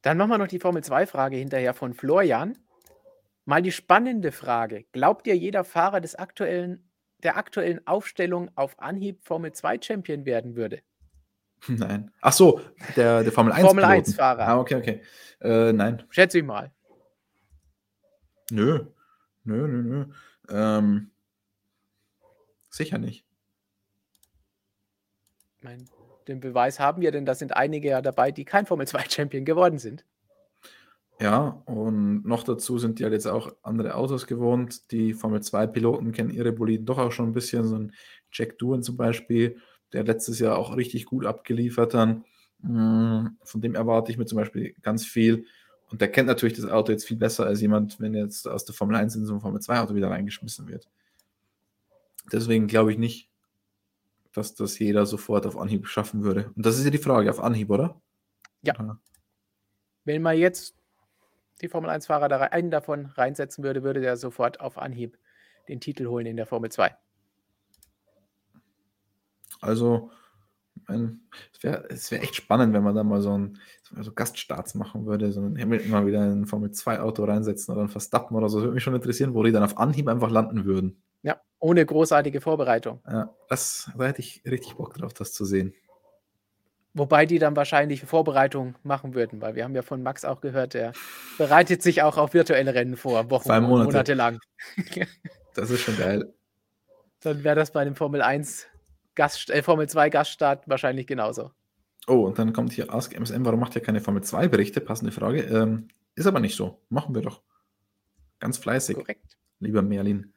Dann 0.02 0.18
machen 0.18 0.30
wir 0.30 0.38
noch 0.38 0.48
die 0.48 0.60
Formel 0.60 0.82
2-Frage 0.82 1.38
hinterher 1.38 1.74
von 1.74 1.94
Florian. 1.94 2.58
Mal 3.46 3.62
die 3.62 3.72
spannende 3.72 4.32
Frage. 4.32 4.86
Glaubt 4.92 5.28
ihr, 5.28 5.36
jeder 5.36 5.64
Fahrer 5.64 6.02
des 6.02 6.16
aktuellen, 6.16 6.90
der 7.24 7.38
aktuellen 7.38 7.86
Aufstellung 7.88 8.52
auf 8.56 8.80
Anhieb 8.80 9.24
Formel 9.24 9.54
2 9.54 9.82
Champion 9.82 10.26
werden 10.26 10.56
würde? 10.56 10.82
Nein. 11.68 12.12
Ach 12.22 12.34
so, 12.34 12.62
der, 12.96 13.24
der 13.24 13.32
Formel 13.32 13.54
1 13.54 13.66
Formel 13.66 13.84
1 13.84 14.16
Fahrer. 14.16 14.48
Ah, 14.48 14.60
okay, 14.60 14.76
okay. 14.76 15.02
Äh, 15.42 15.74
nein. 15.74 16.04
Schätze 16.10 16.40
ich 16.40 16.44
mal. 16.44 16.72
Nö. 18.52 18.86
Nö, 19.44 19.68
nö, 19.68 19.82
nö. 19.82 20.06
Ähm, 20.50 21.12
sicher 22.69 22.98
nicht. 22.98 23.26
Ich 25.57 25.64
meine, 25.64 25.85
den 26.27 26.39
Beweis 26.39 26.80
haben 26.80 27.02
wir, 27.02 27.11
denn 27.11 27.26
da 27.26 27.35
sind 27.35 27.56
einige 27.56 27.89
ja 27.89 28.02
dabei, 28.02 28.31
die 28.31 28.45
kein 28.45 28.65
Formel 28.65 28.88
2 28.88 29.06
Champion 29.10 29.45
geworden 29.45 29.80
sind. 29.80 30.06
Ja, 31.19 31.64
und 31.65 32.26
noch 32.26 32.44
dazu 32.44 32.77
sind 32.77 32.99
die 32.99 33.03
halt 33.03 33.14
jetzt 33.14 33.26
auch 33.26 33.52
andere 33.64 33.95
Autos 33.95 34.27
gewohnt. 34.27 34.91
Die 34.91 35.14
Formel 35.15 35.41
2 35.41 35.65
Piloten 35.68 36.11
kennen 36.11 36.30
ihre 36.30 36.52
Boliden 36.52 36.85
doch 36.85 36.99
auch 36.99 37.11
schon 37.11 37.30
ein 37.30 37.34
bisschen. 37.34 37.64
So 37.64 37.76
ein 37.76 37.94
Jack 38.31 38.60
Doohan 38.60 38.84
zum 38.84 38.98
Beispiel 38.98 39.57
der 39.94 40.03
letztes 40.03 40.39
Jahr 40.39 40.57
auch 40.57 40.76
richtig 40.76 41.06
gut 41.06 41.26
abgeliefert 41.26 41.95
hat. 41.95 42.19
Mm, 42.60 43.27
von 43.44 43.61
dem 43.61 43.73
erwarte 43.73 44.11
ich 44.11 44.18
mir 44.18 44.26
zum 44.26 44.38
Beispiel 44.38 44.76
ganz 44.84 45.06
viel. 45.06 45.45
Und 45.89 46.02
der 46.02 46.11
kennt 46.11 46.27
natürlich 46.27 46.57
das 46.57 46.69
Auto 46.69 46.91
jetzt 46.91 47.07
viel 47.07 47.18
besser 47.18 47.45
als 47.45 47.61
jemand, 47.61 47.99
wenn 47.99 48.14
jetzt 48.14 48.48
aus 48.48 48.65
der 48.65 48.76
Formel 48.76 48.98
1 48.98 49.15
in 49.15 49.26
so 49.26 49.34
ein 49.34 49.41
Formel 49.41 49.61
2 49.61 49.80
Auto 49.80 49.95
wieder 49.95 50.11
reingeschmissen 50.11 50.68
wird. 50.68 50.88
Deswegen 52.32 52.68
glaube 52.68 52.91
ich 52.91 52.98
nicht, 52.98 53.30
dass 54.34 54.54
das 54.54 54.78
jeder 54.80 55.06
sofort 55.06 55.45
auf 55.45 55.58
Anhieb 55.58 55.88
schaffen 55.88 56.24
würde. 56.24 56.52
Und 56.56 56.66
das 56.66 56.78
ist 56.78 56.86
ja 56.86 56.91
die 56.91 56.98
Frage, 56.98 57.30
auf 57.30 57.40
Anhieb, 57.40 57.70
oder? 57.70 57.99
Ja. 58.62 58.74
ja. 58.78 58.99
Wenn 60.04 60.22
man 60.22 60.38
jetzt 60.38 60.76
die 61.62 61.70
Formel 61.70 61.90
1-Fahrer 61.90 62.30
da 62.30 62.40
einen 62.40 62.70
davon 62.70 63.08
reinsetzen 63.08 63.64
würde, 63.64 63.84
würde 63.84 64.02
der 64.02 64.18
sofort 64.18 64.60
auf 64.60 64.78
Anhieb 64.78 65.18
den 65.68 65.80
Titel 65.80 66.08
holen 66.08 66.26
in 66.26 66.38
der 66.38 66.45
Formel 66.45 66.72
2. 66.72 66.95
Also, 69.60 70.12
es 71.52 71.64
wäre 71.64 71.88
wär 71.90 72.24
echt 72.24 72.36
spannend, 72.36 72.74
wenn 72.74 72.84
man 72.84 72.95
da 72.95 73.04
mal 73.04 73.22
so, 73.22 73.38
ein, 73.38 73.58
so 73.99 74.12
Gaststarts 74.12 74.76
machen 74.76 75.06
würde, 75.06 75.32
so 75.32 75.41
einen 75.41 75.60
Hamilton 75.60 75.91
mal 75.91 76.06
wieder 76.06 76.24
in 76.26 76.44
ein 76.44 76.45
Formel 76.45 76.72
2 76.72 76.99
Auto 76.99 77.24
reinsetzen 77.24 77.74
oder 77.74 77.84
ein 77.84 77.90
Verstappen 77.90 78.38
oder 78.38 78.49
so. 78.49 78.58
Das 78.58 78.66
würde 78.66 78.76
mich 78.76 78.84
schon 78.84 78.95
interessieren, 78.95 79.34
wo 79.34 79.44
die 79.44 79.52
dann 79.52 79.64
auf 79.64 79.78
Anhieb 79.78 80.08
einfach 80.08 80.30
landen 80.30 80.66
würden. 80.66 81.02
Ja, 81.23 81.41
ohne 81.60 81.85
großartige 81.85 82.41
Vorbereitung. 82.41 83.02
Ja, 83.07 83.34
das, 83.49 83.91
da 83.98 84.06
hätte 84.06 84.22
ich 84.22 84.44
richtig 84.45 84.76
Bock 84.76 84.94
drauf, 84.94 85.14
das 85.14 85.34
zu 85.34 85.45
sehen. 85.45 85.73
Wobei 86.94 87.27
die 87.27 87.38
dann 87.38 87.56
wahrscheinlich 87.56 88.03
Vorbereitung 88.03 88.76
machen 88.81 89.14
würden, 89.14 89.39
weil 89.39 89.56
wir 89.56 89.64
haben 89.64 89.76
ja 89.76 89.84
von 89.84 90.02
Max 90.02 90.26
auch 90.26 90.41
gehört, 90.41 90.73
der 90.73 90.94
bereitet 91.38 91.84
sich 91.84 92.02
auch 92.02 92.18
auf 92.18 92.34
virtuelle 92.34 92.73
Rennen 92.73 92.98
vor, 92.98 93.30
Wochen 93.30 93.45
Zwei 93.45 93.61
Monate. 93.61 93.91
Monate 93.91 94.14
lang. 94.15 94.39
das 95.53 95.69
ist 95.69 95.81
schon 95.81 95.98
geil. 95.98 96.34
Dann 97.22 97.44
wäre 97.44 97.56
das 97.56 97.72
bei 97.72 97.81
einem 97.81 97.95
Formel 97.95 98.22
1 98.23 98.65
Gast, 99.14 99.49
äh, 99.52 99.61
Formel 99.61 99.88
2 99.88 100.10
Gaststart 100.10 100.68
wahrscheinlich 100.68 101.06
genauso. 101.06 101.52
Oh, 102.07 102.26
und 102.26 102.39
dann 102.39 102.53
kommt 102.53 102.72
hier 102.72 102.91
Ask 102.94 103.14
MSM, 103.14 103.44
warum 103.45 103.60
macht 103.60 103.76
ihr 103.76 103.81
keine 103.81 103.99
Formel 103.99 104.23
2 104.23 104.48
Berichte? 104.48 104.81
Passende 104.81 105.11
Frage. 105.11 105.41
Ähm, 105.41 105.89
ist 106.15 106.26
aber 106.26 106.39
nicht 106.39 106.56
so. 106.56 106.81
Machen 106.89 107.14
wir 107.14 107.22
doch. 107.22 107.41
Ganz 108.39 108.57
fleißig. 108.57 108.95
Korrekt. 108.95 109.38
Lieber 109.60 109.81
Merlin. 109.81 110.34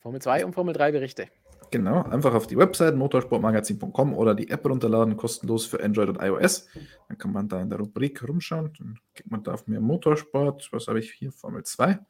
Formel 0.00 0.20
2 0.20 0.44
und 0.46 0.54
Formel 0.54 0.74
3 0.74 0.92
Berichte. 0.92 1.28
Genau, 1.70 2.02
einfach 2.02 2.34
auf 2.34 2.48
die 2.48 2.56
Website 2.56 2.96
motorsportmagazin.com 2.96 4.14
oder 4.14 4.34
die 4.34 4.50
App 4.50 4.66
runterladen, 4.68 5.16
kostenlos 5.16 5.66
für 5.66 5.82
Android 5.82 6.08
und 6.08 6.20
iOS. 6.20 6.68
Dann 7.08 7.16
kann 7.16 7.32
man 7.32 7.48
da 7.48 7.60
in 7.60 7.70
der 7.70 7.78
Rubrik 7.78 8.26
rumschauen. 8.26 8.72
Dann 8.76 8.98
geht 9.14 9.30
man 9.30 9.44
da 9.44 9.54
auf 9.54 9.68
mehr 9.68 9.80
Motorsport. 9.80 10.68
Was 10.72 10.88
habe 10.88 10.98
ich 10.98 11.12
hier? 11.12 11.30
Formel 11.30 11.62
2. 11.62 12.00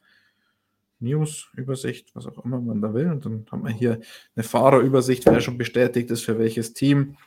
News, 0.99 1.51
Übersicht, 1.55 2.15
was 2.15 2.25
auch 2.27 2.43
immer 2.43 2.59
man 2.59 2.81
da 2.81 2.93
will. 2.93 3.11
Und 3.11 3.25
dann 3.25 3.45
haben 3.51 3.63
wir 3.63 3.71
hier 3.71 3.99
eine 4.35 4.43
Fahrerübersicht, 4.43 5.25
wer 5.25 5.41
schon 5.41 5.57
bestätigt 5.57 6.09
ist, 6.09 6.23
für 6.23 6.39
welches 6.39 6.73
Team. 6.73 7.17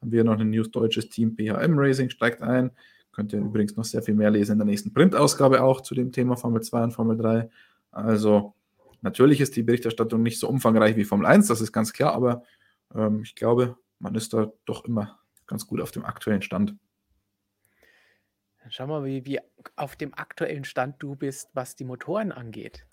Haben 0.00 0.12
wir 0.12 0.24
noch 0.24 0.38
ein 0.38 0.50
News 0.50 0.70
deutsches 0.70 1.08
Team 1.08 1.34
BHM 1.34 1.76
Racing 1.76 2.10
steigt 2.10 2.42
ein. 2.42 2.70
Könnt 3.12 3.32
ihr 3.32 3.40
übrigens 3.40 3.76
noch 3.76 3.84
sehr 3.84 4.02
viel 4.02 4.14
mehr 4.14 4.30
lesen 4.30 4.52
in 4.52 4.58
der 4.58 4.66
nächsten 4.66 4.92
Printausgabe 4.92 5.62
auch 5.62 5.80
zu 5.80 5.94
dem 5.94 6.12
Thema 6.12 6.36
Formel 6.36 6.62
2 6.62 6.84
und 6.84 6.92
Formel 6.92 7.16
3. 7.16 7.50
Also 7.90 8.54
Natürlich 9.02 9.40
ist 9.40 9.56
die 9.56 9.62
Berichterstattung 9.62 10.22
nicht 10.22 10.38
so 10.38 10.48
umfangreich 10.48 10.96
wie 10.96 11.04
Formel 11.04 11.26
1, 11.26 11.46
das 11.46 11.60
ist 11.60 11.72
ganz 11.72 11.92
klar, 11.92 12.12
aber 12.12 12.42
ähm, 12.94 13.22
ich 13.22 13.34
glaube, 13.34 13.76
man 13.98 14.14
ist 14.14 14.32
da 14.32 14.52
doch 14.64 14.84
immer 14.84 15.18
ganz 15.46 15.66
gut 15.66 15.80
auf 15.80 15.90
dem 15.90 16.04
aktuellen 16.04 16.42
Stand. 16.42 16.76
Schau 18.68 18.86
mal, 18.86 19.04
wie, 19.04 19.24
wie 19.24 19.40
auf 19.76 19.96
dem 19.96 20.14
aktuellen 20.14 20.64
Stand 20.64 21.02
du 21.02 21.16
bist, 21.16 21.50
was 21.54 21.76
die 21.76 21.84
Motoren 21.84 22.30
angeht. 22.30 22.86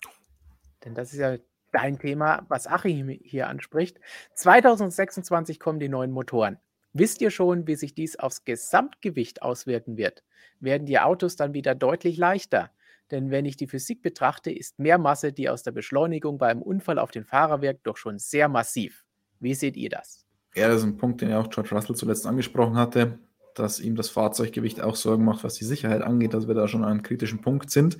Denn 0.84 0.94
das 0.94 1.12
ist 1.12 1.18
ja 1.18 1.36
dein 1.72 1.98
Thema, 1.98 2.46
was 2.48 2.66
Achim 2.66 3.08
hier 3.08 3.48
anspricht. 3.48 4.00
2026 4.34 5.60
kommen 5.60 5.78
die 5.78 5.88
neuen 5.88 6.10
Motoren. 6.10 6.58
Wisst 6.94 7.20
ihr 7.20 7.30
schon, 7.30 7.66
wie 7.66 7.76
sich 7.76 7.94
dies 7.94 8.16
aufs 8.16 8.44
Gesamtgewicht 8.44 9.42
auswirken 9.42 9.96
wird? 9.96 10.24
Werden 10.58 10.86
die 10.86 10.98
Autos 10.98 11.36
dann 11.36 11.54
wieder 11.54 11.74
deutlich 11.74 12.16
leichter? 12.16 12.70
Denn 13.10 13.30
wenn 13.30 13.46
ich 13.46 13.56
die 13.56 13.66
Physik 13.66 14.02
betrachte, 14.02 14.50
ist 14.50 14.78
mehr 14.78 14.98
Masse, 14.98 15.32
die 15.32 15.48
aus 15.48 15.62
der 15.62 15.72
Beschleunigung 15.72 16.38
beim 16.38 16.62
Unfall 16.62 16.98
auf 16.98 17.10
den 17.10 17.24
Fahrer 17.24 17.62
wirkt, 17.62 17.86
doch 17.86 17.96
schon 17.96 18.18
sehr 18.18 18.48
massiv. 18.48 19.04
Wie 19.40 19.54
seht 19.54 19.76
ihr 19.76 19.88
das? 19.88 20.26
Ja, 20.54 20.68
das 20.68 20.78
ist 20.78 20.84
ein 20.84 20.96
Punkt, 20.96 21.20
den 21.20 21.30
ja 21.30 21.40
auch 21.40 21.50
George 21.50 21.74
Russell 21.74 21.96
zuletzt 21.96 22.26
angesprochen 22.26 22.76
hatte, 22.76 23.18
dass 23.54 23.80
ihm 23.80 23.96
das 23.96 24.10
Fahrzeuggewicht 24.10 24.80
auch 24.80 24.96
Sorgen 24.96 25.24
macht, 25.24 25.44
was 25.44 25.54
die 25.54 25.64
Sicherheit 25.64 26.02
angeht, 26.02 26.34
dass 26.34 26.48
wir 26.48 26.54
da 26.54 26.68
schon 26.68 26.84
an 26.84 26.90
einem 26.90 27.02
kritischen 27.02 27.40
Punkt 27.40 27.70
sind. 27.70 27.98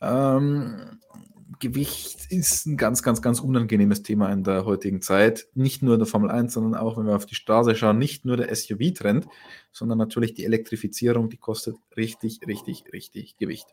Ähm, 0.00 0.98
Gewicht 1.62 2.26
ist 2.30 2.66
ein 2.66 2.76
ganz, 2.76 3.02
ganz, 3.02 3.22
ganz 3.22 3.40
unangenehmes 3.40 4.02
Thema 4.02 4.32
in 4.32 4.42
der 4.42 4.64
heutigen 4.64 5.00
Zeit. 5.00 5.46
Nicht 5.54 5.82
nur 5.82 5.94
in 5.94 6.00
der 6.00 6.08
Formel 6.08 6.30
1, 6.30 6.52
sondern 6.52 6.74
auch, 6.74 6.98
wenn 6.98 7.06
wir 7.06 7.14
auf 7.14 7.26
die 7.26 7.36
Straße 7.36 7.76
schauen, 7.76 7.98
nicht 7.98 8.24
nur 8.24 8.36
der 8.36 8.54
SUV-Trend, 8.54 9.28
sondern 9.70 9.98
natürlich 9.98 10.34
die 10.34 10.44
Elektrifizierung, 10.44 11.30
die 11.30 11.36
kostet 11.36 11.76
richtig, 11.96 12.40
richtig, 12.46 12.84
richtig 12.92 13.36
Gewicht. 13.36 13.68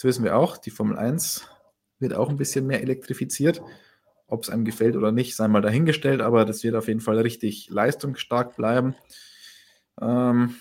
Jetzt 0.00 0.04
wissen 0.06 0.24
wir 0.24 0.38
auch, 0.38 0.56
die 0.56 0.70
Formel 0.70 0.96
1 0.96 1.46
wird 1.98 2.14
auch 2.14 2.30
ein 2.30 2.38
bisschen 2.38 2.66
mehr 2.66 2.80
elektrifiziert. 2.80 3.60
Ob 4.28 4.42
es 4.42 4.48
einem 4.48 4.64
gefällt 4.64 4.96
oder 4.96 5.12
nicht, 5.12 5.36
sei 5.36 5.46
mal 5.46 5.60
dahingestellt, 5.60 6.22
aber 6.22 6.46
das 6.46 6.64
wird 6.64 6.74
auf 6.74 6.88
jeden 6.88 7.02
Fall 7.02 7.18
richtig 7.18 7.68
leistungsstark 7.68 8.56
bleiben. 8.56 8.94
Ähm, 10.00 10.54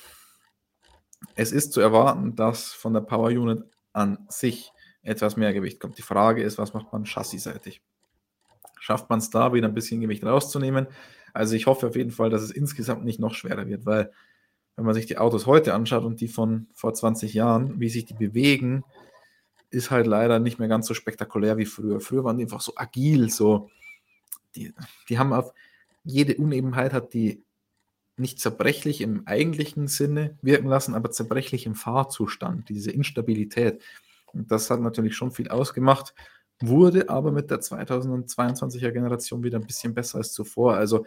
es 1.36 1.53
ist 1.53 1.72
zu 1.72 1.80
erwarten, 1.80 2.36
dass 2.36 2.74
von 2.74 2.91
der 2.91 2.99
Power 2.99 3.30
Unit 3.30 3.64
an 3.94 4.26
sich 4.28 4.74
etwas 5.03 5.38
mehr 5.38 5.53
Gewicht 5.53 5.80
kommt. 5.80 5.98
Die 5.98 6.02
Frage 6.02 6.44
ist, 6.44 6.57
was 6.57 6.74
macht 6.74 6.91
man 6.91 7.06
chassisseitig? 7.06 7.82
Schafft 8.82 9.10
man 9.10 9.20
es 9.20 9.30
da 9.30 9.53
wieder 9.53 9.70
ein 9.70 9.74
bisschen 9.74 10.02
Gewicht 10.02 10.26
rauszunehmen? 10.26 10.88
Also 11.34 11.56
ich 11.56 11.66
hoffe 11.66 11.88
auf 11.88 11.95
jeden 11.95 12.11
Fall, 12.11 12.30
dass 12.30 12.41
es 12.41 12.52
insgesamt 12.52 13.06
nicht 13.06 13.22
noch 13.22 13.36
schwerer 13.36 13.68
wird, 13.70 13.86
weil 13.86 14.11
wenn 14.76 14.84
man 14.84 14.95
sich 14.95 15.06
die 15.06 15.18
Autos 15.18 15.45
heute 15.45 15.74
anschaut 15.74 16.03
und 16.03 16.20
die 16.20 16.28
von 16.28 16.68
vor 16.74 16.94
20 16.94 17.34
Jahren, 17.34 17.80
wie 17.80 17.88
sich 17.88 18.03
die 18.03 18.16
bewegen, 18.16 18.84
ist 19.70 19.91
halt 19.91 20.08
leider 20.08 20.40
nicht 20.40 20.60
mehr 20.60 20.68
ganz 20.68 20.88
so 20.88 20.94
spektakulär 20.94 21.58
wie 21.58 21.66
früher. 21.66 22.00
Früher 22.00 22.24
waren 22.24 22.38
die 22.38 22.44
einfach 22.44 22.62
so 22.62 22.74
agil, 22.76 23.30
so. 23.30 23.70
Die, 24.56 24.74
die 25.08 25.20
haben 25.20 25.34
auf 25.34 25.54
jede 26.04 26.36
Unebenheit 26.36 26.94
hat 26.94 27.14
die 27.14 27.44
nicht 28.18 28.40
zerbrechlich 28.40 29.02
im 29.02 29.26
eigentlichen 29.28 29.88
Sinne 29.88 30.38
wirken 30.41 30.68
lassen, 30.68 30.94
aber 30.94 31.12
zerbrechlich 31.12 31.66
im 31.66 31.76
Fahrzustand, 31.76 32.68
diese 32.70 32.91
Instabilität. 32.91 33.82
Und 34.34 34.52
das 34.52 34.70
hat 34.70 34.82
natürlich 34.82 35.16
schon 35.16 35.32
viel 35.32 35.50
ausgemacht, 35.50 36.14
wurde 36.60 37.10
aber 37.10 37.32
mit 37.32 37.50
der 37.50 37.62
2022er 37.62 38.91
Generation 38.91 39.44
wieder 39.44 39.58
ein 39.58 39.66
bisschen 39.66 39.94
besser 39.94 40.18
als 40.18 40.34
zuvor. 40.34 40.76
Also 40.76 41.06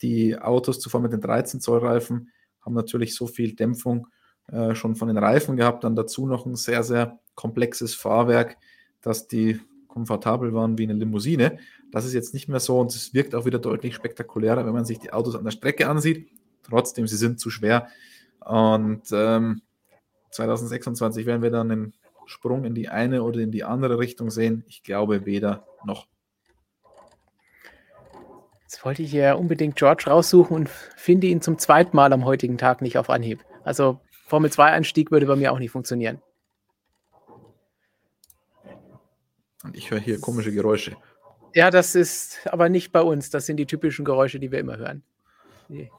die 0.00 0.38
Autos 0.38 0.80
zuvor 0.80 1.00
mit 1.00 1.12
den 1.12 1.20
13 1.20 1.60
Zoll 1.60 1.84
Reifen 1.84 2.30
haben 2.60 2.74
natürlich 2.74 3.14
so 3.14 3.26
viel 3.26 3.54
Dämpfung 3.54 4.06
äh, 4.46 4.74
schon 4.74 4.96
von 4.96 5.08
den 5.08 5.18
Reifen 5.18 5.56
gehabt, 5.56 5.84
dann 5.84 5.96
dazu 5.96 6.26
noch 6.26 6.46
ein 6.46 6.56
sehr, 6.56 6.82
sehr 6.82 7.18
komplexes 7.38 7.94
Fahrwerk, 7.94 8.56
dass 9.00 9.28
die 9.28 9.60
komfortabel 9.86 10.52
waren 10.54 10.76
wie 10.76 10.82
eine 10.82 10.94
Limousine. 10.94 11.58
Das 11.92 12.04
ist 12.04 12.12
jetzt 12.12 12.34
nicht 12.34 12.48
mehr 12.48 12.58
so 12.58 12.80
und 12.80 12.92
es 12.92 13.14
wirkt 13.14 13.32
auch 13.36 13.44
wieder 13.44 13.60
deutlich 13.60 13.94
spektakulärer, 13.94 14.66
wenn 14.66 14.72
man 14.72 14.84
sich 14.84 14.98
die 14.98 15.12
Autos 15.12 15.36
an 15.36 15.44
der 15.44 15.52
Strecke 15.52 15.88
ansieht. 15.88 16.28
Trotzdem, 16.64 17.06
sie 17.06 17.16
sind 17.16 17.38
zu 17.38 17.48
schwer. 17.48 17.86
Und 18.44 19.02
ähm, 19.12 19.62
2026 20.32 21.26
werden 21.26 21.40
wir 21.40 21.50
dann 21.50 21.70
einen 21.70 21.94
Sprung 22.26 22.64
in 22.64 22.74
die 22.74 22.88
eine 22.88 23.22
oder 23.22 23.38
in 23.38 23.52
die 23.52 23.62
andere 23.62 24.00
Richtung 24.00 24.32
sehen. 24.32 24.64
Ich 24.66 24.82
glaube 24.82 25.24
weder 25.24 25.64
noch. 25.84 26.08
Jetzt 28.62 28.84
wollte 28.84 29.02
ich 29.02 29.12
ja 29.12 29.34
unbedingt 29.34 29.76
George 29.76 30.06
raussuchen 30.08 30.56
und 30.56 30.68
finde 30.68 31.28
ihn 31.28 31.40
zum 31.40 31.56
zweiten 31.56 31.96
Mal 31.96 32.12
am 32.12 32.24
heutigen 32.24 32.58
Tag 32.58 32.82
nicht 32.82 32.98
auf 32.98 33.08
Anhieb. 33.10 33.44
Also 33.62 34.00
Formel 34.26 34.50
2-Einstieg 34.50 35.12
würde 35.12 35.26
bei 35.26 35.36
mir 35.36 35.52
auch 35.52 35.60
nicht 35.60 35.70
funktionieren. 35.70 36.20
Und 39.64 39.76
ich 39.76 39.90
höre 39.90 40.00
hier 40.00 40.20
komische 40.20 40.52
Geräusche. 40.52 40.96
Ja, 41.54 41.70
das 41.70 41.94
ist 41.94 42.46
aber 42.46 42.68
nicht 42.68 42.92
bei 42.92 43.00
uns. 43.00 43.30
Das 43.30 43.46
sind 43.46 43.56
die 43.56 43.66
typischen 43.66 44.04
Geräusche, 44.04 44.38
die 44.38 44.52
wir 44.52 44.60
immer 44.60 44.76
hören. 44.76 45.02
Die 45.68 45.90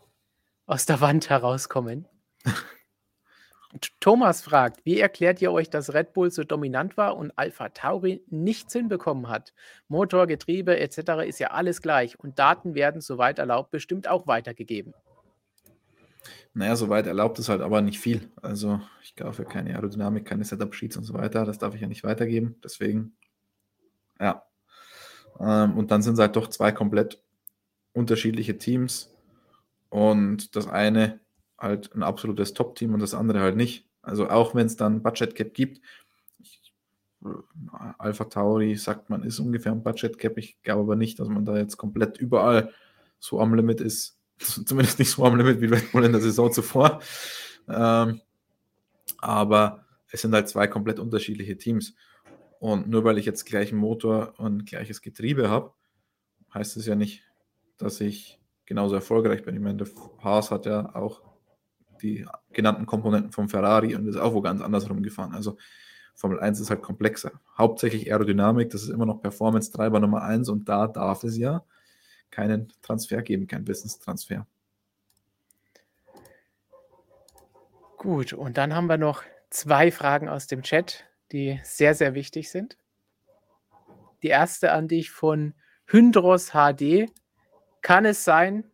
aus 0.69 0.85
der 0.85 1.01
Wand 1.01 1.31
herauskommen. 1.31 2.05
Thomas 3.99 4.41
fragt, 4.41 4.85
wie 4.85 4.99
erklärt 4.99 5.41
ihr 5.41 5.51
euch, 5.51 5.69
dass 5.69 5.93
Red 5.93 6.13
Bull 6.13 6.29
so 6.29 6.43
dominant 6.43 6.95
war 6.95 7.17
und 7.17 7.31
Alpha 7.37 7.69
Tauri 7.69 8.23
nichts 8.29 8.73
hinbekommen 8.73 9.29
hat? 9.29 9.53
Motor, 9.87 10.27
Getriebe 10.27 10.79
etc. 10.79 11.27
ist 11.27 11.39
ja 11.39 11.47
alles 11.47 11.81
gleich 11.81 12.19
und 12.19 12.37
Daten 12.37 12.75
werden, 12.75 13.01
soweit 13.01 13.39
erlaubt, 13.39 13.71
bestimmt 13.71 14.07
auch 14.07 14.27
weitergegeben. 14.27 14.93
Naja, 16.53 16.75
soweit 16.75 17.07
erlaubt 17.07 17.39
es 17.39 17.49
halt 17.49 17.61
aber 17.61 17.81
nicht 17.81 17.99
viel. 17.99 18.29
Also 18.41 18.79
ich 19.01 19.15
ja 19.17 19.31
keine 19.45 19.73
Aerodynamik, 19.73 20.25
keine 20.25 20.43
Setup-Sheets 20.43 20.97
und 20.97 21.03
so 21.03 21.15
weiter. 21.15 21.45
Das 21.45 21.57
darf 21.57 21.73
ich 21.73 21.81
ja 21.81 21.87
nicht 21.87 22.03
weitergeben. 22.03 22.57
Deswegen, 22.63 23.15
ja. 24.19 24.43
Ähm, 25.39 25.77
und 25.77 25.91
dann 25.91 26.01
sind 26.01 26.13
es 26.13 26.19
halt 26.19 26.35
doch 26.35 26.47
zwei 26.47 26.71
komplett 26.71 27.21
unterschiedliche 27.93 28.57
Teams. 28.57 29.13
Und 29.89 30.55
das 30.55 30.67
eine 30.67 31.19
halt 31.57 31.93
ein 31.95 32.03
absolutes 32.03 32.53
Top-Team 32.53 32.93
und 32.93 33.01
das 33.01 33.13
andere 33.13 33.41
halt 33.41 33.55
nicht. 33.55 33.87
Also 34.01 34.29
auch 34.29 34.55
wenn 34.55 34.67
es 34.67 34.77
dann 34.77 35.03
Budget 35.03 35.35
Cap 35.35 35.53
gibt, 35.53 35.81
ich, 36.37 36.73
Alpha 37.97 38.25
Tauri 38.25 38.75
sagt 38.75 39.09
man, 39.09 39.23
ist 39.23 39.39
ungefähr 39.39 39.71
ein 39.71 39.83
Budget 39.83 40.17
Cap. 40.17 40.37
Ich 40.37 40.61
glaube 40.61 40.81
aber 40.83 40.95
nicht, 40.95 41.19
dass 41.19 41.27
man 41.27 41.45
da 41.45 41.57
jetzt 41.57 41.77
komplett 41.77 42.17
überall 42.17 42.71
so 43.19 43.39
am 43.41 43.53
Limit 43.53 43.81
ist. 43.81 44.17
Zumindest 44.37 44.99
nicht 44.99 45.11
so 45.11 45.25
am 45.25 45.35
Limit 45.35 45.59
wie 45.61 45.65
Red 45.65 45.91
Bull 45.91 46.05
in 46.05 46.13
der 46.13 46.21
Saison 46.21 46.51
zuvor. 46.51 47.01
Ähm, 47.67 48.21
aber 49.17 49.85
es 50.11 50.21
sind 50.21 50.33
halt 50.33 50.47
zwei 50.47 50.67
komplett 50.67 50.99
unterschiedliche 50.99 51.57
Teams. 51.57 51.93
Und 52.59 52.89
nur 52.89 53.03
weil 53.05 53.17
ich 53.17 53.25
jetzt 53.25 53.45
gleichen 53.45 53.77
Motor 53.77 54.33
und 54.37 54.65
gleiches 54.65 55.01
Getriebe 55.01 55.49
habe, 55.49 55.73
heißt 56.53 56.77
es 56.77 56.85
ja 56.85 56.95
nicht, 56.95 57.23
dass 57.77 58.01
ich 58.01 58.39
genauso 58.65 58.95
erfolgreich 58.95 59.43
bin. 59.43 59.55
Ich 59.55 59.61
meine, 59.61 59.77
der 59.77 59.87
Haas 60.21 60.51
hat 60.51 60.65
ja 60.65 60.93
auch 60.93 61.21
die 62.01 62.25
genannten 62.51 62.85
Komponenten 62.85 63.31
vom 63.31 63.49
Ferrari 63.49 63.95
und 63.95 64.07
ist 64.07 64.17
auch 64.17 64.33
wo 64.33 64.41
ganz 64.41 64.61
andersrum 64.61 65.01
gefahren. 65.01 65.33
Also 65.33 65.57
Formel 66.15 66.39
1 66.39 66.59
ist 66.59 66.69
halt 66.69 66.81
komplexer. 66.81 67.31
Hauptsächlich 67.57 68.11
Aerodynamik, 68.11 68.69
das 68.69 68.83
ist 68.83 68.89
immer 68.89 69.05
noch 69.05 69.21
Performance-Treiber 69.21 69.99
Nummer 69.99 70.21
1 70.23 70.49
und 70.49 70.67
da 70.67 70.87
darf 70.87 71.23
es 71.23 71.37
ja 71.37 71.63
keinen 72.29 72.71
Transfer 72.81 73.21
geben, 73.21 73.47
keinen 73.47 73.67
Wissenstransfer. 73.67 74.45
Gut, 77.97 78.33
und 78.33 78.57
dann 78.57 78.73
haben 78.73 78.87
wir 78.87 78.97
noch 78.97 79.23
zwei 79.49 79.91
Fragen 79.91 80.29
aus 80.29 80.47
dem 80.47 80.61
Chat, 80.61 81.08
die 81.31 81.59
sehr, 81.63 81.93
sehr 81.93 82.13
wichtig 82.13 82.49
sind. 82.49 82.77
Die 84.23 84.27
erste 84.27 84.71
an 84.71 84.87
dich 84.87 85.11
von 85.11 85.53
Hydros 85.85 86.51
HD. 86.51 87.09
Kann 87.81 88.05
es 88.05 88.23
sein, 88.23 88.65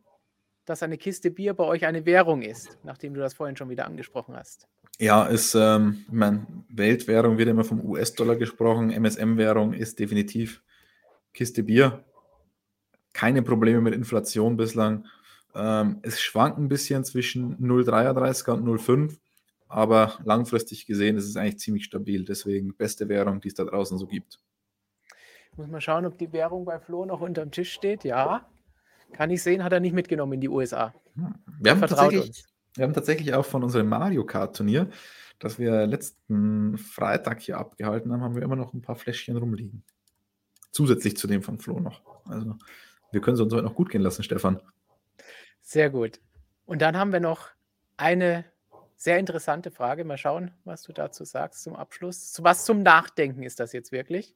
dass 0.66 0.82
eine 0.82 0.98
Kiste 0.98 1.30
Bier 1.30 1.54
bei 1.54 1.64
euch 1.64 1.86
eine 1.86 2.06
Währung 2.06 2.42
ist, 2.42 2.78
nachdem 2.84 3.14
du 3.14 3.20
das 3.20 3.36
vorhin 3.36 3.56
schon 3.56 3.70
wieder 3.70 3.86
angesprochen 3.86 4.36
hast? 4.36 4.68
Ja, 4.98 5.26
ist, 5.26 5.54
ähm, 5.56 6.06
ich 6.08 6.14
meine, 6.14 6.48
Weltwährung 6.70 7.38
wird 7.38 7.50
immer 7.50 7.64
vom 7.64 7.84
US-Dollar 7.86 8.36
gesprochen. 8.36 8.92
MSM-Währung 8.92 9.74
ist 9.74 10.00
definitiv 10.00 10.64
Kiste 11.34 11.64
Bier 11.64 12.04
keine 13.16 13.42
Probleme 13.42 13.82
mit 13.82 13.96
Inflation 13.96 14.58
bislang. 14.58 15.06
Ähm, 15.56 16.00
es 16.04 16.22
schwankt 16.22 16.60
ein 16.60 16.68
bisschen 16.68 17.04
zwischen 17.06 17.58
0,33er 17.58 18.52
und 18.52 18.66
0,5, 18.66 19.18
aber 19.76 20.14
langfristig 20.24 20.86
gesehen 20.86 21.18
ist 21.18 21.28
es 21.28 21.36
eigentlich 21.36 21.60
ziemlich 21.60 21.84
stabil. 21.84 22.24
Deswegen 22.24 22.74
beste 22.78 23.10
Währung, 23.10 23.42
die 23.42 23.50
es 23.50 23.56
da 23.56 23.66
draußen 23.66 23.98
so 23.98 24.08
gibt. 24.08 24.40
Muss 25.58 25.68
mal 25.68 25.82
schauen, 25.82 26.06
ob 26.06 26.18
die 26.18 26.32
Währung 26.32 26.64
bei 26.64 26.80
Flo 26.80 27.04
noch 27.04 27.20
unterm 27.20 27.52
Tisch 27.52 27.74
steht. 27.74 28.06
Ja. 28.06 28.50
Kann 29.12 29.32
ich 29.32 29.44
sehen, 29.44 29.66
hat 29.66 29.74
er 29.74 29.82
nicht 29.82 29.92
mitgenommen 29.92 30.32
in 30.32 30.40
die 30.40 30.48
USA. 30.48 30.96
Hm. 31.16 31.36
Wir 31.60 31.72
haben, 31.72 31.82
tatsächlich, 31.82 32.46
wir 32.76 32.86
haben 32.86 32.94
tatsächlich 32.94 33.34
auch 33.34 33.46
von 33.46 33.66
unserem 33.66 33.90
Mario 33.90 34.26
Kart 34.26 34.56
Turnier, 34.56 34.90
das 35.40 35.60
wir 35.60 35.86
letzten 35.86 36.78
Freitag 36.78 37.42
hier 37.42 37.58
abgehalten 37.58 38.14
haben, 38.14 38.22
haben 38.22 38.36
wir 38.36 38.44
immer 38.44 38.56
noch 38.56 38.74
ein 38.74 38.82
paar 38.82 38.96
Fläschchen 38.96 39.36
rumliegen. 39.36 39.84
Zusätzlich 40.72 41.18
zu 41.18 41.28
dem 41.28 41.44
von 41.44 41.60
Flo 41.60 41.82
noch. 41.82 42.02
Also 42.30 42.56
wir 43.12 43.20
können 43.20 43.36
es 43.36 43.42
uns 43.42 43.54
heute 43.54 43.64
noch 43.64 43.76
gut 43.76 43.90
gehen 43.90 44.02
lassen, 44.02 44.24
Stefan. 44.24 44.62
Sehr 45.62 45.90
gut. 45.90 46.22
Und 46.66 46.82
dann 46.82 46.96
haben 46.96 47.12
wir 47.12 47.20
noch 47.20 47.50
eine 47.98 48.46
sehr 48.96 49.20
interessante 49.20 49.72
Frage. 49.72 50.06
Mal 50.06 50.18
schauen, 50.18 50.52
was 50.64 50.84
du 50.84 50.94
dazu 50.94 51.24
sagst 51.26 51.64
zum 51.64 51.76
Abschluss. 51.76 52.40
Was 52.42 52.66
zum 52.66 52.84
Nachdenken 52.84 53.44
ist 53.44 53.60
das 53.60 53.74
jetzt 53.74 53.92
wirklich? 53.92 54.36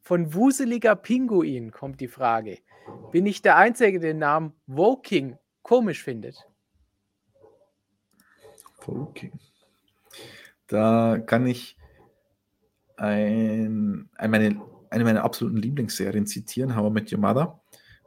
Von 0.00 0.34
Wuseliger 0.34 0.96
Pinguin 0.96 1.70
kommt 1.70 2.00
die 2.00 2.08
Frage. 2.08 2.58
Bin 3.12 3.26
ich 3.26 3.42
der 3.42 3.56
Einzige, 3.56 4.00
der 4.00 4.12
den 4.12 4.18
Namen 4.18 4.54
Woking 4.66 5.38
komisch 5.62 6.02
findet? 6.02 6.46
Woking. 8.86 9.32
Da 10.66 11.18
kann 11.18 11.46
ich 11.46 11.76
ein, 12.96 14.08
ein, 14.14 14.30
meine, 14.30 14.60
eine 14.90 15.04
meiner 15.04 15.24
absoluten 15.24 15.56
Lieblingsserien 15.56 16.26
zitieren, 16.26 16.76
How 16.76 16.90
I 16.90 16.92
Met 16.92 17.12
Your 17.12 17.18
Mother. 17.18 17.59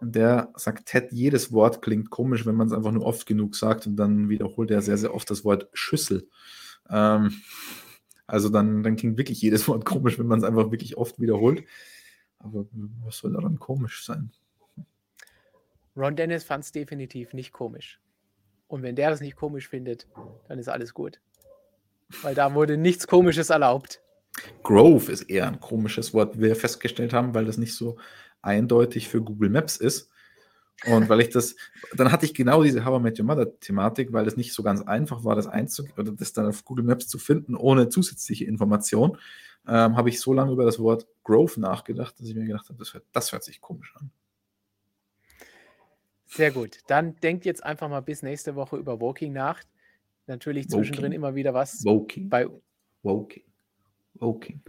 Der 0.03 0.51
sagt, 0.55 0.88
Ted, 0.88 1.11
jedes 1.11 1.51
Wort 1.51 1.81
klingt 1.81 2.09
komisch, 2.09 2.45
wenn 2.45 2.55
man 2.55 2.67
es 2.67 2.73
einfach 2.73 2.91
nur 2.91 3.05
oft 3.05 3.25
genug 3.25 3.55
sagt 3.55 3.88
und 3.88 3.95
dann 3.95 4.30
wiederholt 4.30 4.71
er 4.71 4.81
sehr, 4.81 4.97
sehr 4.97 5.13
oft 5.13 5.30
das 5.30 5.45
Wort 5.45 5.67
Schüssel. 5.73 6.27
Ähm, 6.89 7.34
also 8.27 8.49
dann, 8.49 8.84
dann 8.84 8.95
klingt 8.95 9.17
wirklich 9.17 9.41
jedes 9.41 9.67
Wort 9.67 9.85
komisch, 9.85 10.19
wenn 10.19 10.27
man 10.27 10.39
es 10.39 10.45
einfach 10.45 10.71
wirklich 10.71 10.97
oft 10.97 11.19
wiederholt. 11.19 11.63
Aber 12.39 12.65
was 13.05 13.17
soll 13.17 13.34
daran 13.34 13.59
komisch 13.59 14.05
sein? 14.05 14.31
Ron 15.95 16.15
Dennis 16.15 16.43
fand 16.43 16.63
es 16.63 16.71
definitiv 16.71 17.34
nicht 17.34 17.53
komisch. 17.53 17.99
Und 18.67 18.81
wenn 18.81 18.95
der 18.95 19.11
das 19.11 19.21
nicht 19.21 19.35
komisch 19.35 19.69
findet, 19.69 20.07
dann 20.47 20.57
ist 20.57 20.67
alles 20.67 20.93
gut. 20.93 21.19
Weil 22.21 22.35
da 22.35 22.53
wurde 22.53 22.77
nichts 22.77 23.07
Komisches 23.07 23.49
erlaubt. 23.49 24.01
Grove 24.63 25.11
ist 25.11 25.23
eher 25.23 25.47
ein 25.47 25.59
komisches 25.59 26.13
Wort, 26.13 26.38
wie 26.38 26.41
wir 26.41 26.55
festgestellt 26.55 27.13
haben, 27.13 27.35
weil 27.35 27.45
das 27.45 27.57
nicht 27.57 27.75
so 27.75 27.97
eindeutig 28.43 29.09
für 29.09 29.21
Google 29.21 29.49
Maps 29.49 29.77
ist. 29.77 30.09
Und 30.85 31.07
weil 31.07 31.21
ich 31.21 31.29
das, 31.29 31.55
dann 31.95 32.11
hatte 32.11 32.25
ich 32.25 32.33
genau 32.33 32.61
diese 32.61 32.83
How 32.83 32.99
I 32.99 33.03
Met 33.03 33.19
Your 33.19 33.25
Mother 33.25 33.59
Thematik, 33.59 34.11
weil 34.11 34.27
es 34.27 34.35
nicht 34.35 34.53
so 34.53 34.63
ganz 34.63 34.81
einfach 34.81 35.23
war, 35.23 35.35
das 35.35 35.47
einzugeben 35.47 35.97
oder 35.97 36.11
das 36.11 36.33
dann 36.33 36.47
auf 36.47 36.65
Google 36.65 36.83
Maps 36.83 37.07
zu 37.07 37.17
finden, 37.17 37.55
ohne 37.55 37.89
zusätzliche 37.89 38.45
Information, 38.45 39.17
ähm, 39.65 39.95
habe 39.95 40.09
ich 40.09 40.19
so 40.19 40.33
lange 40.33 40.51
über 40.51 40.65
das 40.65 40.79
Wort 40.79 41.07
Grove 41.23 41.59
nachgedacht, 41.59 42.19
dass 42.19 42.27
ich 42.27 42.35
mir 42.35 42.45
gedacht 42.45 42.67
habe, 42.67 42.79
das 42.79 42.93
hört, 42.93 43.05
das 43.13 43.31
hört 43.31 43.43
sich 43.43 43.61
komisch 43.61 43.93
an. 43.95 44.11
Sehr 46.25 46.51
gut. 46.51 46.79
Dann 46.87 47.15
denkt 47.17 47.45
jetzt 47.45 47.63
einfach 47.63 47.87
mal 47.89 48.01
bis 48.01 48.23
nächste 48.23 48.55
Woche 48.55 48.77
über 48.77 48.99
Walking 48.99 49.33
nach. 49.33 49.61
Natürlich 50.25 50.67
zwischendrin 50.67 51.05
Woking. 51.05 51.15
immer 51.15 51.35
wieder 51.35 51.53
was. 51.53 51.85
Woking. 51.85 52.27
Bei 52.27 52.47
Woking. 53.03 53.43
Woking. 54.15 54.61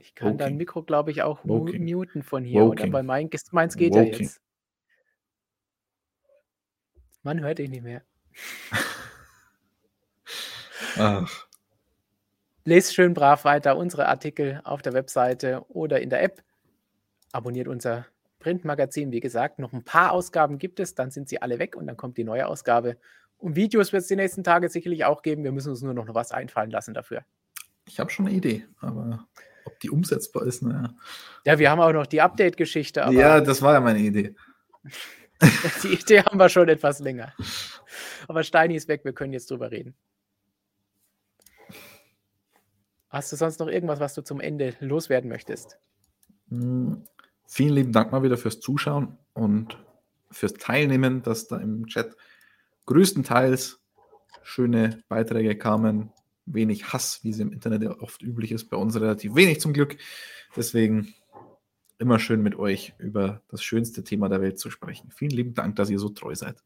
Ich 0.00 0.14
kann 0.14 0.28
Woking. 0.28 0.38
dein 0.38 0.56
Mikro, 0.56 0.82
glaube 0.82 1.10
ich, 1.10 1.22
auch 1.22 1.40
Woking. 1.44 1.84
muten 1.84 2.22
von 2.22 2.44
hier. 2.44 2.62
Woking. 2.62 2.84
Oder 2.84 2.90
bei 2.90 3.02
mein, 3.02 3.30
meins 3.50 3.76
geht 3.76 3.94
Woking. 3.94 4.12
ja 4.12 4.18
jetzt. 4.18 4.40
Man 7.22 7.40
hört 7.40 7.58
dich 7.58 7.68
nicht 7.68 7.82
mehr. 7.82 8.02
Ach. 10.96 11.46
Lest 12.64 12.94
schön 12.94 13.14
brav 13.14 13.44
weiter 13.44 13.76
unsere 13.76 14.08
Artikel 14.08 14.60
auf 14.64 14.82
der 14.82 14.92
Webseite 14.92 15.64
oder 15.68 16.00
in 16.00 16.10
der 16.10 16.22
App. 16.22 16.42
Abonniert 17.32 17.68
unser 17.68 18.06
Printmagazin. 18.38 19.10
Wie 19.10 19.20
gesagt, 19.20 19.58
noch 19.58 19.72
ein 19.72 19.84
paar 19.84 20.12
Ausgaben 20.12 20.58
gibt 20.58 20.80
es, 20.80 20.94
dann 20.94 21.10
sind 21.10 21.28
sie 21.28 21.42
alle 21.42 21.58
weg 21.58 21.76
und 21.76 21.86
dann 21.86 21.96
kommt 21.96 22.16
die 22.16 22.24
neue 22.24 22.46
Ausgabe. 22.46 22.96
Und 23.38 23.56
Videos 23.56 23.92
wird 23.92 24.02
es 24.02 24.08
die 24.08 24.16
nächsten 24.16 24.44
Tage 24.44 24.68
sicherlich 24.68 25.04
auch 25.04 25.22
geben. 25.22 25.44
Wir 25.44 25.52
müssen 25.52 25.70
uns 25.70 25.82
nur 25.82 25.94
noch 25.94 26.12
was 26.14 26.32
einfallen 26.32 26.70
lassen 26.70 26.94
dafür. 26.94 27.24
Ich 27.86 28.00
habe 28.00 28.10
schon 28.10 28.26
eine 28.26 28.36
Idee, 28.36 28.66
aber 28.80 29.26
ob 29.68 29.80
die 29.80 29.90
umsetzbar 29.90 30.44
ist, 30.44 30.62
naja. 30.62 30.94
Ja, 31.44 31.58
wir 31.58 31.70
haben 31.70 31.80
auch 31.80 31.92
noch 31.92 32.06
die 32.06 32.20
Update-Geschichte. 32.20 33.06
Ja, 33.10 33.40
das 33.40 33.62
war 33.62 33.74
ja 33.74 33.80
meine 33.80 34.00
Idee. 34.00 34.34
die 35.82 35.94
Idee 35.94 36.22
haben 36.22 36.38
wir 36.38 36.48
schon 36.48 36.68
etwas 36.68 36.98
länger. 36.98 37.32
Aber 38.26 38.42
Steini 38.42 38.74
ist 38.74 38.88
weg, 38.88 39.04
wir 39.04 39.12
können 39.12 39.32
jetzt 39.32 39.50
drüber 39.50 39.70
reden. 39.70 39.94
Hast 43.08 43.32
du 43.32 43.36
sonst 43.36 43.60
noch 43.60 43.68
irgendwas, 43.68 44.00
was 44.00 44.14
du 44.14 44.22
zum 44.22 44.40
Ende 44.40 44.74
loswerden 44.80 45.30
möchtest? 45.30 45.78
Hm, 46.48 47.04
vielen 47.46 47.74
lieben 47.74 47.92
Dank 47.92 48.12
mal 48.12 48.22
wieder 48.22 48.36
fürs 48.36 48.60
Zuschauen 48.60 49.16
und 49.32 49.78
fürs 50.30 50.54
Teilnehmen, 50.54 51.22
dass 51.22 51.46
da 51.46 51.58
im 51.58 51.86
Chat 51.86 52.16
größtenteils 52.86 53.80
schöne 54.42 55.02
Beiträge 55.08 55.56
kamen, 55.56 56.12
wenig 56.54 56.92
Hass, 56.92 57.20
wie 57.22 57.30
es 57.30 57.38
im 57.38 57.52
Internet 57.52 57.82
ja 57.82 57.98
oft 58.00 58.22
üblich 58.22 58.52
ist, 58.52 58.68
bei 58.70 58.76
uns 58.76 59.00
relativ 59.00 59.34
wenig 59.34 59.60
zum 59.60 59.72
Glück. 59.72 59.96
Deswegen 60.56 61.14
immer 61.98 62.18
schön 62.18 62.42
mit 62.42 62.56
euch 62.56 62.94
über 62.98 63.42
das 63.48 63.62
schönste 63.62 64.04
Thema 64.04 64.28
der 64.28 64.40
Welt 64.40 64.58
zu 64.58 64.70
sprechen. 64.70 65.10
Vielen 65.10 65.32
lieben 65.32 65.54
Dank, 65.54 65.76
dass 65.76 65.90
ihr 65.90 65.98
so 65.98 66.08
treu 66.08 66.34
seid. 66.34 66.62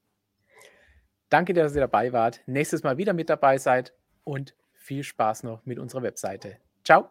Danke, 1.29 1.55
dass 1.55 1.75
ihr 1.75 1.81
dabei 1.81 2.13
wart. 2.13 2.43
Nächstes 2.47 2.83
Mal 2.83 2.99
wieder 2.99 3.15
mit 3.15 3.31
dabei 3.31 3.57
seid 3.57 3.95
und 4.25 4.55
viel 4.75 5.03
Spaß 5.03 5.45
noch 5.45 5.65
mit 5.65 5.79
unserer 5.79 6.03
Webseite. 6.03 6.59
Ciao. 6.85 7.09